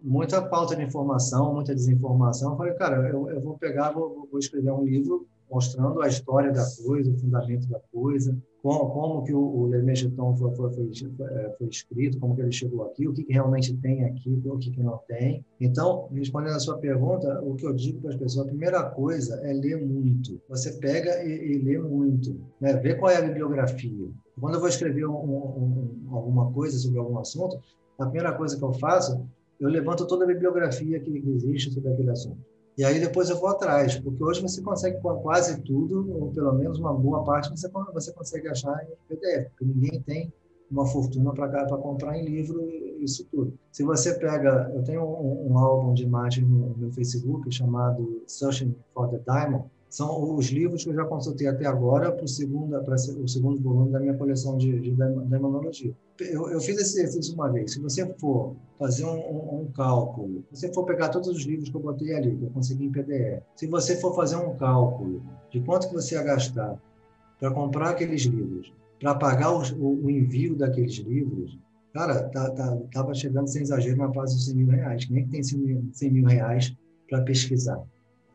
muita 0.00 0.48
falta 0.48 0.74
de 0.74 0.82
informação, 0.82 1.54
muita 1.54 1.74
desinformação. 1.74 2.52
Eu 2.52 2.56
falei, 2.56 2.74
cara, 2.74 3.08
eu, 3.08 3.30
eu 3.30 3.40
vou 3.40 3.56
pegar, 3.56 3.92
vou, 3.92 4.28
vou 4.30 4.38
escrever 4.38 4.72
um 4.72 4.84
livro 4.84 5.28
mostrando 5.54 6.02
a 6.02 6.08
história 6.08 6.52
da 6.52 6.66
coisa, 6.84 7.12
o 7.12 7.16
fundamento 7.16 7.68
da 7.68 7.78
coisa, 7.92 8.36
como, 8.60 8.90
como 8.90 9.22
que 9.22 9.32
o, 9.32 9.40
o 9.40 9.68
Le 9.68 9.82
Mecheton 9.82 10.34
foi, 10.34 10.52
foi, 10.56 10.72
foi, 10.72 10.90
é, 11.20 11.54
foi, 11.56 11.68
escrito, 11.68 12.18
como 12.18 12.34
que 12.34 12.42
ele 12.42 12.50
chegou 12.50 12.82
aqui, 12.82 13.06
o 13.06 13.12
que, 13.12 13.22
que 13.22 13.32
realmente 13.32 13.72
tem 13.76 14.04
aqui, 14.04 14.42
o 14.44 14.58
que, 14.58 14.72
que 14.72 14.82
não 14.82 14.98
tem. 15.06 15.44
Então, 15.60 16.08
respondendo 16.12 16.56
a 16.56 16.58
sua 16.60 16.78
pergunta, 16.78 17.40
o 17.44 17.54
que 17.54 17.64
eu 17.64 17.72
digo 17.72 18.00
para 18.00 18.10
as 18.10 18.16
pessoas, 18.16 18.46
a 18.46 18.50
primeira 18.50 18.82
coisa 18.82 19.36
é 19.44 19.52
ler 19.52 19.80
muito. 19.80 20.40
Você 20.48 20.72
pega 20.72 21.22
e, 21.22 21.52
e 21.52 21.58
lê 21.62 21.78
muito, 21.78 22.36
né? 22.60 22.72
vê 22.74 22.96
qual 22.96 23.12
é 23.12 23.18
a 23.18 23.22
bibliografia. 23.22 24.08
Quando 24.40 24.54
eu 24.54 24.60
vou 24.60 24.68
escrever 24.68 25.06
um, 25.06 25.14
um, 25.14 26.08
alguma 26.10 26.50
coisa 26.52 26.76
sobre 26.78 26.98
algum 26.98 27.18
assunto, 27.18 27.60
a 27.96 28.06
primeira 28.06 28.32
coisa 28.32 28.56
que 28.58 28.64
eu 28.64 28.72
faço, 28.72 29.24
eu 29.60 29.68
levanto 29.68 30.04
toda 30.04 30.24
a 30.24 30.26
bibliografia 30.26 30.98
que 30.98 31.22
existe 31.28 31.70
sobre 31.70 31.92
aquele 31.92 32.10
assunto. 32.10 32.53
E 32.76 32.84
aí 32.84 32.98
depois 32.98 33.30
eu 33.30 33.38
vou 33.38 33.48
atrás, 33.48 33.96
porque 33.96 34.22
hoje 34.22 34.42
você 34.42 34.60
consegue 34.60 34.98
quase 35.00 35.62
tudo, 35.62 36.12
ou 36.20 36.32
pelo 36.32 36.52
menos 36.54 36.78
uma 36.78 36.92
boa 36.92 37.22
parte, 37.22 37.48
você, 37.50 37.68
você 37.92 38.12
consegue 38.12 38.48
achar 38.48 38.84
em 38.84 38.96
PDF, 39.08 39.48
porque 39.50 39.64
ninguém 39.64 40.02
tem 40.02 40.32
uma 40.70 40.84
fortuna 40.86 41.32
para 41.32 41.76
comprar 41.76 42.18
em 42.18 42.24
livro 42.24 42.68
isso 43.00 43.24
tudo. 43.30 43.56
Se 43.70 43.84
você 43.84 44.14
pega, 44.14 44.70
eu 44.74 44.82
tenho 44.82 45.04
um, 45.04 45.52
um 45.52 45.58
álbum 45.58 45.94
de 45.94 46.02
imagens 46.02 46.48
no 46.48 46.74
meu 46.76 46.90
Facebook 46.90 47.50
chamado 47.52 48.22
Searching 48.26 48.74
for 48.92 49.08
the 49.08 49.18
Diamond, 49.18 49.66
são 49.94 50.34
os 50.34 50.46
livros 50.48 50.82
que 50.82 50.90
eu 50.90 50.94
já 50.94 51.04
consultei 51.04 51.46
até 51.46 51.66
agora 51.66 52.10
para 52.10 52.24
o 52.24 52.26
segundo, 52.26 52.76
para 52.82 52.96
o 52.96 53.28
segundo 53.28 53.62
volume 53.62 53.92
da 53.92 54.00
minha 54.00 54.14
coleção 54.14 54.58
de, 54.58 54.80
de. 54.80 54.92
Eu, 56.18 56.50
eu, 56.50 56.60
fiz 56.60 56.76
esse 56.80 57.00
exercício 57.00 57.32
uma 57.34 57.48
vez. 57.48 57.74
Se 57.74 57.80
você 57.80 58.04
for 58.18 58.56
fazer 58.76 59.04
um, 59.04 59.16
um, 59.16 59.60
um, 59.60 59.72
cálculo, 59.72 60.42
se 60.50 60.62
você 60.62 60.72
for 60.72 60.84
pegar 60.84 61.10
todos 61.10 61.28
os 61.28 61.44
livros 61.44 61.68
que 61.68 61.76
eu 61.76 61.80
botei 61.80 62.12
ali, 62.12 62.34
que 62.34 62.42
eu 62.42 62.50
consegui 62.50 62.86
em 62.86 62.90
PDF, 62.90 63.44
se 63.54 63.68
você 63.68 63.94
for 64.00 64.16
fazer 64.16 64.34
um 64.34 64.56
cálculo 64.56 65.22
de 65.52 65.60
quanto 65.60 65.86
que 65.86 65.94
você 65.94 66.16
ia 66.16 66.24
gastar 66.24 66.76
para 67.38 67.52
comprar 67.52 67.90
aqueles 67.90 68.22
livros, 68.22 68.72
para 68.98 69.14
pagar 69.14 69.52
o, 69.52 69.60
o, 69.78 70.10
envio 70.10 70.56
daqueles 70.56 70.94
livros, 70.94 71.56
cara, 71.92 72.28
tá, 72.30 72.50
tá, 72.50 72.76
tava 72.92 73.14
chegando 73.14 73.46
sem 73.46 73.62
exagero 73.62 73.98
na 73.98 74.08
base 74.08 74.34
dos 74.34 74.46
100 74.46 74.56
mil 74.56 74.66
reais. 74.70 75.04
Quem 75.04 75.18
é 75.18 75.22
que 75.22 75.28
tem 75.28 75.42
100 75.44 75.58
mil, 75.60 75.88
100 75.92 76.10
mil 76.10 76.26
reais 76.26 76.76
para 77.08 77.22
pesquisar? 77.22 77.80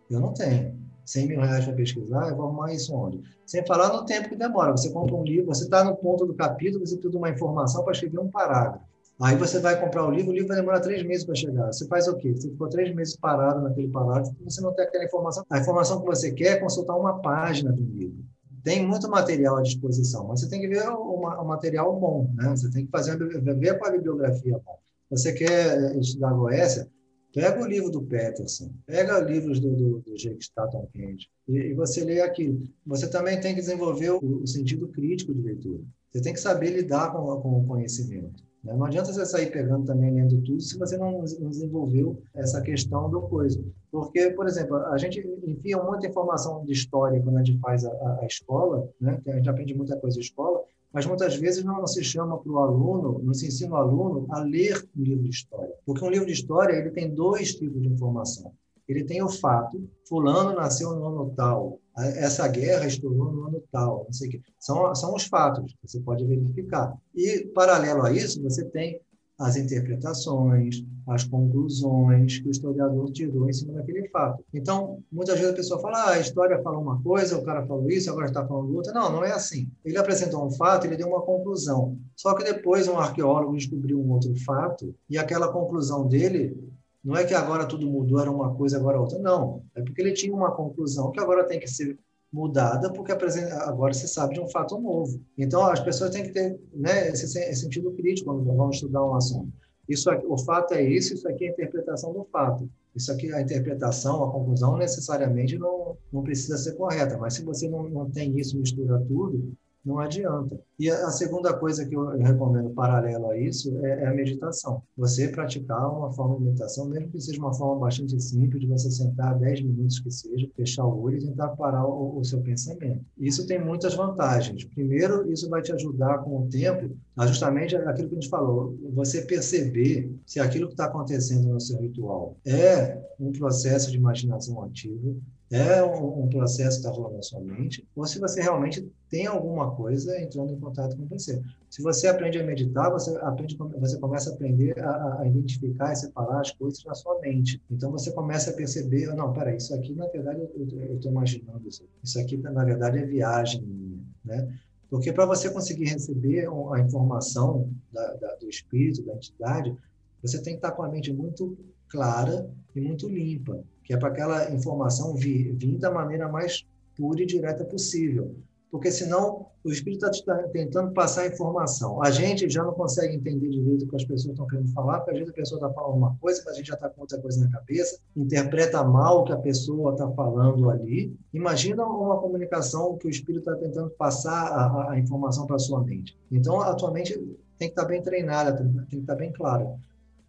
Eu 0.10 0.22
não 0.22 0.34
tenho. 0.34 0.89
100 1.10 1.28
mil 1.28 1.42
reais 1.42 1.66
para 1.66 1.74
pesquisar, 1.74 2.30
eu 2.30 2.36
vou 2.36 2.46
arrumar 2.46 2.72
isso 2.72 2.96
onde? 2.96 3.24
Sem 3.46 3.66
falar 3.66 3.92
no 3.92 4.06
tempo 4.06 4.30
que 4.30 4.36
demora. 4.36 4.72
Você 4.72 4.92
compra 4.92 5.16
um 5.16 5.24
livro, 5.24 5.48
você 5.48 5.64
está 5.64 5.84
no 5.84 5.96
ponto 5.96 6.26
do 6.26 6.36
capítulo, 6.36 6.86
você 6.86 6.96
precisa 6.96 7.10
de 7.10 7.18
uma 7.18 7.30
informação 7.30 7.84
para 7.84 7.94
escrever 7.94 8.20
um 8.20 8.30
parágrafo. 8.30 8.86
Aí 9.20 9.36
você 9.36 9.60
vai 9.60 9.78
comprar 9.80 10.06
o 10.08 10.12
livro, 10.12 10.30
o 10.30 10.34
livro 10.34 10.48
vai 10.48 10.58
demorar 10.58 10.80
três 10.80 11.04
meses 11.04 11.26
para 11.26 11.36
chegar. 11.36 11.68
Você 11.74 11.88
faz 11.88 12.08
o 12.08 12.16
quê? 12.16 12.32
Você 12.34 12.50
ficou 12.50 12.70
três 12.70 12.94
meses 12.96 13.18
parado 13.18 13.60
naquele 13.62 13.90
parágrafo, 13.90 14.34
você 14.44 14.62
não 14.62 14.74
tem 14.74 14.86
aquela 14.86 15.04
informação. 15.04 15.44
A 15.50 15.60
informação 15.60 16.00
que 16.00 16.06
você 16.06 16.32
quer 16.32 16.58
é 16.58 16.60
consultar 16.60 16.96
uma 16.96 17.20
página 17.20 17.72
do 17.72 17.82
livro. 17.82 18.24
Tem 18.64 18.86
muito 18.86 19.10
material 19.10 19.58
à 19.58 19.62
disposição, 19.62 20.28
mas 20.28 20.42
você 20.42 20.50
tem 20.50 20.62
que 20.62 20.68
ver 20.68 20.88
o, 20.90 21.16
o 21.16 21.46
material 21.46 22.00
bom, 22.00 22.30
né? 22.36 22.50
Você 22.50 22.70
tem 22.70 22.86
que 22.86 22.92
fazer 22.92 23.18
ver 23.18 23.80
com 23.80 23.88
a 23.88 23.92
bibliografia 23.92 24.62
bom. 24.64 24.78
Você 25.10 25.34
quer 25.34 25.98
estudar 25.98 26.34
Goécia? 26.34 26.88
Pega 27.34 27.62
o 27.62 27.68
livro 27.68 27.92
do 27.92 28.02
Peterson, 28.02 28.72
pega 28.88 29.20
livros 29.20 29.60
do, 29.60 29.76
do, 29.76 30.00
do 30.00 30.16
Jake 30.16 30.44
Staton 30.44 30.88
Kent 30.92 31.28
e, 31.48 31.58
e, 31.58 31.74
você 31.76 32.04
lê 32.04 32.22
aquilo. 32.22 32.64
Você 32.88 33.08
também 33.08 33.40
tem 33.40 33.54
que 33.54 33.62
desenvolver 33.62 34.10
o, 34.12 34.42
o, 34.42 34.48
sentido 34.48 34.88
crítico 34.88 35.34
de 35.34 35.42
leitura. 35.42 35.84
Você 36.12 36.22
tem 36.22 36.34
que 36.34 36.40
saber 36.40 36.72
lidar 36.72 37.12
com, 37.12 37.24
com 37.40 37.60
o 37.60 37.68
conhecimento. 37.68 38.44
Né? 38.64 38.74
Não 38.74 38.86
adianta 38.86 39.14
você 39.14 39.26
sair 39.26 39.52
pegando 39.52 39.86
também, 39.86 40.12
lendo 40.12 40.42
tudo, 40.42 40.60
se 40.60 40.78
você 40.78 40.98
não, 40.98 41.24
não 41.40 41.50
desenvolveu 41.50 42.20
essa 42.34 42.62
questão 42.62 43.10
do 43.12 43.22
coisa. 43.22 43.64
Porque, 43.92 44.32
por 44.32 44.48
exemplo, 44.48 44.78
a 44.78 44.98
gente 44.98 45.20
enfia 45.46 45.78
muita 45.78 46.08
informação 46.08 46.66
de 46.66 46.74
história 46.74 47.22
quando 47.22 47.38
a 47.38 47.44
gente 47.44 47.60
faz 47.60 47.86
a, 47.86 47.92
a, 47.92 48.20
a 48.22 48.26
escola, 48.26 48.90
né? 49.00 49.22
a 49.28 49.32
gente 49.34 49.50
aprende 49.50 49.76
muita 49.76 49.96
coisa 49.98 50.18
na 50.18 50.24
escola, 50.24 50.64
mas 50.92 51.06
muitas 51.06 51.36
vezes 51.36 51.64
não 51.64 51.86
se 51.86 52.04
chama 52.04 52.38
para 52.38 52.52
o 52.52 52.58
aluno, 52.60 53.22
não 53.24 53.34
se 53.34 53.48
ensina 53.48 53.74
o 53.74 53.78
aluno 53.78 54.26
a 54.32 54.40
ler 54.40 54.84
um 54.98 55.04
livro 55.04 55.24
de 55.24 55.30
história. 55.30 55.74
Porque 55.86 56.04
um 56.04 56.10
livro 56.10 56.26
de 56.26 56.34
história 56.34 56.74
ele 56.74 56.90
tem 56.92 57.14
dois 57.14 57.56
tipos 57.56 57.82
de 57.82 57.88
informação. 57.88 58.52
Ele 58.88 59.04
tem 59.04 59.22
o 59.22 59.30
fato, 59.30 59.88
fulano 60.08 60.56
nasceu 60.56 60.96
no 60.96 61.06
ano 61.06 61.34
tal, 61.36 61.80
essa 61.96 62.48
guerra 62.48 62.88
estourou 62.88 63.32
no 63.32 63.48
ano 63.48 63.64
tal, 63.72 64.06
não 64.06 64.14
sei 64.14 64.30
o 64.30 64.32
quê. 64.32 64.42
São, 64.58 64.96
são 64.96 65.14
os 65.14 65.26
fatos, 65.26 65.76
você 65.84 66.00
pode 66.00 66.26
verificar. 66.26 66.98
E, 67.14 67.46
paralelo 67.54 68.04
a 68.04 68.12
isso, 68.12 68.42
você 68.42 68.66
tem 68.66 69.00
as 69.40 69.56
interpretações, 69.56 70.84
as 71.08 71.24
conclusões 71.24 72.40
que 72.40 72.48
o 72.50 72.52
historiador 72.52 73.10
tirou 73.12 73.50
em 73.50 73.54
cima 73.54 73.74
daquele 73.74 74.08
fato. 74.10 74.44
Então, 74.54 75.02
muitas 75.12 75.36
vezes 75.36 75.54
a 75.54 75.56
pessoa 75.56 75.82
fala, 75.82 75.98
ah, 75.98 76.12
a 76.12 76.20
história 76.20 76.62
falou 76.62 76.82
uma 76.82 77.02
coisa, 77.02 77.38
o 77.38 77.44
cara 77.44 77.66
falou 77.66 77.90
isso, 77.90 78.10
agora 78.10 78.28
está 78.28 78.46
falando 78.46 78.76
outra. 78.76 78.94
Não, 78.94 79.12
não 79.12 79.24
é 79.24 79.32
assim. 79.32 79.72
Ele 79.84 79.98
apresentou 79.98 80.46
um 80.46 80.52
fato, 80.52 80.86
ele 80.86 80.98
deu 80.98 81.08
uma 81.08 81.22
conclusão. 81.22 81.98
Só 82.16 82.36
que 82.36 82.44
depois 82.44 82.88
um 82.88 82.98
arqueólogo 82.98 83.56
descobriu 83.56 84.00
um 84.00 84.12
outro 84.12 84.36
fato 84.44 84.94
e 85.10 85.18
aquela 85.18 85.52
conclusão 85.52 86.08
dele 86.08 86.56
não 87.04 87.16
é 87.16 87.24
que 87.24 87.34
agora 87.34 87.66
tudo 87.66 87.90
mudou, 87.90 88.20
era 88.20 88.30
uma 88.30 88.54
coisa, 88.54 88.78
agora 88.78 89.00
outra. 89.00 89.18
Não. 89.20 89.64
É 89.74 89.82
porque 89.82 90.02
ele 90.02 90.12
tinha 90.12 90.36
uma 90.36 90.52
conclusão 90.52 91.12
que 91.12 91.20
agora 91.20 91.46
tem 91.46 91.60
que 91.60 91.68
ser 91.68 91.98
mudada, 92.32 92.92
porque 92.94 93.12
agora 93.12 93.94
se 93.94 94.08
sabe 94.08 94.36
de 94.36 94.40
um 94.40 94.48
fato 94.48 94.80
novo. 94.80 95.20
Então, 95.38 95.66
as 95.66 95.80
pessoas 95.80 96.12
têm 96.12 96.24
que 96.24 96.32
ter 96.32 96.60
né, 96.74 97.10
esse, 97.10 97.26
esse 97.26 97.62
sentido 97.62 97.92
crítico 97.92 98.32
quando 98.32 98.44
vão 98.56 98.70
estudar 98.70 99.04
um 99.04 99.16
assunto. 99.16 99.52
Isso 99.88 100.10
aqui, 100.12 100.26
o 100.28 100.38
fato 100.38 100.76
é 100.76 100.84
isso, 100.84 101.16
isso 101.16 101.28
aqui 101.28 101.46
é 101.46 101.50
a 101.50 101.52
interpretação 101.52 102.14
do 102.14 102.24
fato. 102.26 102.70
Isso 102.96 103.12
aqui, 103.12 103.34
a 103.34 103.42
interpretação, 103.42 104.24
a 104.24 104.32
conclusão, 104.32 104.78
necessariamente 104.78 105.58
não, 105.58 105.98
não 106.12 106.22
precisa 106.22 106.58
ser 106.58 106.74
correta, 106.74 107.18
mas 107.18 107.34
se 107.34 107.44
você 107.44 107.68
não, 107.68 107.90
não 107.90 108.10
tem 108.10 108.38
isso, 108.40 108.60
mistura 108.60 109.00
tudo, 109.08 109.54
não 109.84 110.00
adianta. 110.00 110.60
E 110.78 110.90
a 110.90 111.10
segunda 111.10 111.54
coisa 111.54 111.86
que 111.86 111.96
eu 111.96 112.18
recomendo 112.18 112.70
paralelo 112.72 113.30
a 113.30 113.38
isso 113.38 113.78
é, 113.86 114.04
é, 114.04 114.08
a 114.08 114.14
meditação. 114.14 114.82
Você 114.98 115.28
praticar 115.28 115.90
uma 115.92 116.12
forma 116.12 116.38
de 116.38 116.44
meditação, 116.44 116.88
mesmo 116.88 117.10
que 117.10 117.20
seja 117.20 117.40
uma 117.40 117.54
forma 117.54 117.80
bastante 117.80 118.20
simples, 118.20 118.62
de 118.62 118.68
você 118.68 118.92
sentar 118.92 119.38
10 119.38 119.62
minutos 119.62 120.00
que 120.00 120.12
seja, 120.12 120.48
fechar 120.56 120.86
o 120.86 121.02
olho 121.02 121.18
e 121.18 121.26
tentar 121.26 121.50
parar 121.50 121.86
o, 121.86 122.20
o 122.20 122.24
seu 122.24 122.42
pensamento. 122.42 123.04
Isso 123.18 123.48
tem 123.48 123.64
muitas 123.64 123.94
vantagens. 123.96 124.64
Primeiro, 124.66 125.32
isso 125.32 125.50
vai 125.50 125.62
te 125.62 125.72
ajudar 125.72 126.20
com 126.20 126.42
o 126.42 126.50
tempo 126.50 126.96
justamente 127.28 127.76
aquilo 127.76 128.08
que 128.08 128.16
a 128.16 128.20
gente 128.20 128.30
falou, 128.30 128.78
você 128.94 129.22
perceber 129.22 130.10
se 130.26 130.40
aquilo 130.40 130.68
que 130.68 130.74
está 130.74 130.86
acontecendo 130.86 131.50
no 131.50 131.60
seu 131.60 131.80
ritual 131.82 132.38
é 132.46 132.98
um 133.20 133.32
processo 133.32 133.92
de 133.92 133.98
imaginação 133.98 134.64
ativa, 134.64 135.14
é 135.52 135.84
um, 135.84 136.28
processo 136.30 136.80
que 136.80 136.88
está 136.88 136.92
rolando 136.92 137.16
na 137.16 137.24
sua 137.24 137.40
mente, 137.42 137.88
ou 137.96 138.06
se 138.06 138.20
você 138.20 138.40
realmente 138.40 138.88
tem 139.10 139.26
alguma 139.26 139.72
coisa 139.76 140.20
entrando 140.22 140.54
em 140.54 140.60
contato 140.60 140.96
com 140.96 141.08
você. 141.08 141.42
Se 141.68 141.82
você 141.82 142.08
aprende 142.08 142.38
a 142.38 142.44
meditar, 142.44 142.92
você 142.92 143.18
aprende, 143.18 143.58
você 143.58 143.98
começa 143.98 144.30
a 144.30 144.34
aprender 144.34 144.80
a, 144.80 145.22
a 145.22 145.28
identificar 145.28 145.92
e 145.92 145.96
separar 145.96 146.42
as 146.42 146.52
coisas 146.52 146.84
na 146.84 146.94
sua 146.94 147.20
mente. 147.20 147.60
Então 147.70 147.92
você 147.92 148.12
começa 148.12 148.52
a 148.52 148.54
perceber, 148.54 149.08
não, 149.16 149.34
peraí, 149.34 149.58
isso 149.58 149.74
aqui 149.74 149.96
na 149.96 150.06
verdade 150.08 150.40
eu 150.40 150.96
estou 150.96 151.12
imaginando 151.12 151.68
isso. 151.68 151.84
Isso 152.04 152.20
aqui 152.20 152.38
na 152.38 152.64
verdade 152.64 153.00
é 153.00 153.06
viagem 153.06 153.64
minha, 153.64 154.04
né? 154.24 154.54
Porque 154.88 155.12
para 155.12 155.26
você 155.26 155.50
conseguir 155.50 155.86
receber 155.86 156.48
a 156.74 156.80
informação 156.80 157.70
da, 157.92 158.14
da, 158.16 158.36
do 158.36 158.48
espírito, 158.48 159.04
da 159.04 159.16
entidade, 159.16 159.76
você 160.22 160.42
tem 160.42 160.54
que 160.54 160.58
estar 160.58 160.72
com 160.72 160.84
a 160.84 160.90
mente 160.90 161.12
muito 161.12 161.58
clara 161.88 162.50
e 162.76 162.82
muito 162.82 163.08
limpa 163.08 163.64
que 163.90 163.96
é 163.96 163.98
para 163.98 164.10
aquela 164.10 164.52
informação 164.52 165.16
vir, 165.16 165.52
vir 165.56 165.80
da 165.80 165.90
maneira 165.90 166.30
mais 166.30 166.64
pura 166.96 167.24
e 167.24 167.26
direta 167.26 167.66
possível. 167.66 168.36
Porque 168.70 168.92
senão 168.92 169.48
o 169.64 169.72
espírito 169.72 170.06
está 170.06 170.38
tentando 170.50 170.94
passar 170.94 171.24
a 171.24 171.28
informação. 171.28 172.00
A 172.04 172.12
gente 172.12 172.48
já 172.48 172.64
não 172.64 172.74
consegue 172.74 173.16
entender 173.16 173.50
direito 173.50 173.86
o 173.86 173.88
que 173.88 173.96
as 173.96 174.04
pessoas 174.04 174.34
estão 174.34 174.46
querendo 174.46 174.72
falar, 174.74 175.00
porque 175.00 175.10
às 175.10 175.18
vezes 175.18 175.34
a 175.34 175.36
pessoa 175.36 175.58
está 175.58 175.74
falando 175.74 175.98
uma 175.98 176.16
coisa, 176.18 176.40
mas 176.46 176.54
a 176.54 176.58
gente 176.58 176.68
já 176.68 176.76
está 176.76 176.88
com 176.88 177.02
outra 177.02 177.20
coisa 177.20 177.44
na 177.44 177.50
cabeça, 177.50 178.00
interpreta 178.16 178.84
mal 178.84 179.22
o 179.22 179.24
que 179.24 179.34
a 179.34 179.38
pessoa 179.38 179.94
está 179.94 180.08
falando 180.12 180.70
ali. 180.70 181.12
Imagina 181.34 181.84
uma 181.84 182.20
comunicação 182.20 182.96
que 182.96 183.08
o 183.08 183.10
espírito 183.10 183.50
está 183.50 183.56
tentando 183.56 183.90
passar 183.90 184.52
a, 184.52 184.92
a 184.92 185.00
informação 185.00 185.48
para 185.48 185.56
a 185.56 185.60
sua 185.60 185.84
mente. 185.84 186.16
Então, 186.32 186.62
a 186.62 186.76
tua 186.76 186.92
mente 186.92 187.14
tem 187.58 187.70
que 187.70 187.74
estar 187.74 187.82
tá 187.82 187.88
bem 187.88 188.04
treinada, 188.04 188.56
tem 188.56 188.86
que 188.88 188.98
estar 188.98 189.14
tá 189.14 189.20
bem 189.20 189.34
clara. 189.34 189.68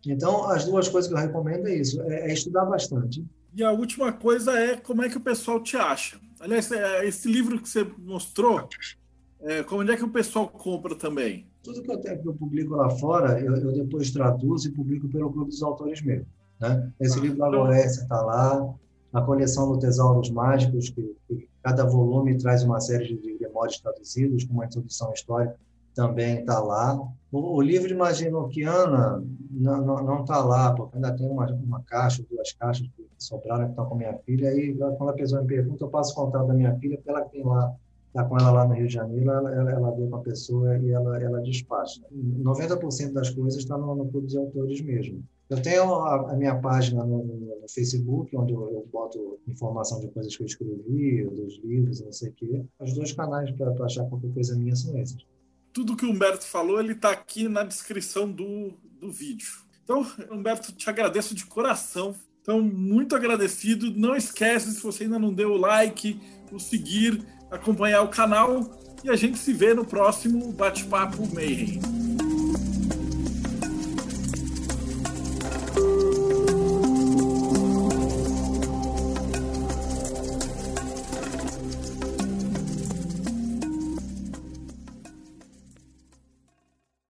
Então, 0.06 0.48
as 0.48 0.64
duas 0.64 0.88
coisas 0.88 1.10
que 1.10 1.14
eu 1.14 1.20
recomendo 1.20 1.68
é 1.68 1.74
isso: 1.74 2.00
é, 2.00 2.30
é 2.30 2.32
estudar 2.32 2.64
bastante 2.64 3.22
e 3.54 3.62
a 3.62 3.72
última 3.72 4.12
coisa 4.12 4.52
é 4.58 4.76
como 4.76 5.02
é 5.02 5.08
que 5.08 5.16
o 5.16 5.20
pessoal 5.20 5.60
te 5.60 5.76
acha. 5.76 6.18
Aliás, 6.40 6.70
é, 6.72 7.06
esse 7.06 7.30
livro 7.30 7.60
que 7.60 7.68
você 7.68 7.84
mostrou, 7.98 8.68
é, 9.42 9.62
como 9.62 9.82
é 9.90 9.96
que 9.96 10.04
o 10.04 10.10
pessoal 10.10 10.48
compra 10.48 10.94
também? 10.94 11.46
Tudo 11.62 11.82
que 11.82 11.90
eu, 11.90 11.98
tenho, 11.98 12.22
que 12.22 12.28
eu 12.28 12.34
publico 12.34 12.74
lá 12.74 12.88
fora, 12.90 13.38
eu, 13.40 13.54
eu, 13.56 13.72
depois 13.72 14.10
traduzo 14.10 14.68
e 14.68 14.72
publico 14.72 15.08
pelo 15.08 15.30
Clube 15.30 15.50
dos 15.50 15.62
Autores 15.62 16.00
mesmo. 16.02 16.26
Né? 16.58 16.90
Esse 17.00 17.18
ah, 17.18 17.22
livro 17.22 17.38
da 17.38 17.48
então... 17.48 17.72
está 17.72 18.22
lá, 18.22 18.74
a 19.12 19.22
coleção 19.22 19.70
do 19.70 19.78
Tesouros 19.78 20.30
Mágicos, 20.30 20.90
que, 20.90 21.14
que, 21.28 21.48
cada 21.62 21.84
volume 21.84 22.38
traz 22.38 22.62
uma 22.62 22.80
série 22.80 23.16
de 23.16 23.36
memórias 23.38 23.78
traduzidos, 23.78 24.44
com 24.44 24.54
uma 24.54 24.64
introdução 24.64 25.12
histórica, 25.12 25.56
também 25.94 26.40
está 26.40 26.58
lá. 26.60 26.98
O, 27.32 27.56
o, 27.56 27.62
livro 27.62 27.88
de 27.88 27.94
magia 27.94 28.30
não 28.30 28.48
está 30.20 30.38
lá, 30.44 30.74
porque 30.74 30.96
ainda 30.96 31.16
tem 31.16 31.28
uma, 31.28 31.46
uma 31.52 31.82
caixa, 31.82 32.24
duas 32.28 32.52
caixas 32.52 32.88
que 32.96 33.06
sobraram 33.18 33.64
que 33.64 33.70
estão 33.70 33.86
com 33.86 33.94
minha 33.94 34.14
filha. 34.18 34.50
Aí, 34.50 34.74
quando 34.74 35.10
a 35.10 35.14
pessoa 35.14 35.42
me 35.42 35.48
pergunta, 35.48 35.84
eu 35.84 35.88
passo 35.88 36.14
contato 36.14 36.46
da 36.46 36.54
minha 36.54 36.74
filha, 36.78 36.96
porque 36.96 37.10
ela 37.10 37.22
tem 37.22 37.44
lá, 37.44 37.72
está 38.08 38.24
com 38.24 38.36
ela 38.36 38.50
lá 38.50 38.66
no 38.66 38.74
Rio 38.74 38.88
de 38.88 38.94
Janeiro, 38.94 39.30
ela, 39.30 39.54
ela, 39.54 39.70
ela 39.70 39.90
vê 39.92 40.06
com 40.08 40.16
a 40.16 40.20
pessoa 40.20 40.76
e 40.78 40.90
ela, 40.90 41.22
ela 41.22 41.40
despacha. 41.40 42.00
90% 42.12 43.12
das 43.12 43.30
coisas 43.30 43.60
está 43.60 43.78
no, 43.78 43.94
no 43.94 44.08
Clube 44.08 44.26
de 44.26 44.36
Autores 44.36 44.80
mesmo. 44.80 45.22
Eu 45.48 45.60
tenho 45.60 45.94
a, 45.94 46.30
a 46.30 46.36
minha 46.36 46.56
página 46.60 47.04
no, 47.04 47.24
no 47.24 47.68
Facebook, 47.68 48.36
onde 48.36 48.52
eu, 48.52 48.70
eu, 48.70 48.88
boto 48.92 49.40
informação 49.48 50.00
de 50.00 50.08
coisas 50.08 50.36
que 50.36 50.42
eu 50.42 50.46
escrevi, 50.46 51.24
dos 51.24 51.60
livros, 51.64 52.00
não 52.00 52.12
sei 52.12 52.30
o 52.30 52.32
quê. 52.32 52.64
Os 52.80 52.94
dois 52.94 53.12
canais 53.12 53.50
para 53.50 53.72
achar 53.84 54.04
qualquer 54.08 54.32
coisa 54.32 54.56
minha 54.56 54.76
são 54.76 54.96
esses 54.96 55.24
tudo 55.72 55.96
que 55.96 56.04
o 56.04 56.10
Humberto 56.10 56.44
falou, 56.44 56.80
ele 56.80 56.92
está 56.92 57.10
aqui 57.10 57.48
na 57.48 57.62
descrição 57.62 58.30
do, 58.30 58.72
do 59.00 59.10
vídeo. 59.10 59.48
Então, 59.84 60.06
Humberto, 60.30 60.72
te 60.72 60.88
agradeço 60.88 61.34
de 61.34 61.46
coração. 61.46 62.14
Então, 62.42 62.60
muito 62.60 63.14
agradecido. 63.14 63.92
Não 63.94 64.16
esquece, 64.16 64.72
se 64.72 64.82
você 64.82 65.04
ainda 65.04 65.18
não 65.18 65.32
deu 65.32 65.52
o 65.52 65.56
like, 65.56 66.20
o 66.52 66.58
seguir, 66.58 67.24
acompanhar 67.50 68.02
o 68.02 68.08
canal. 68.08 68.78
E 69.02 69.10
a 69.10 69.16
gente 69.16 69.38
se 69.38 69.52
vê 69.52 69.74
no 69.74 69.84
próximo 69.84 70.52
Bate-Papo 70.52 71.26
Mayhem. 71.34 71.80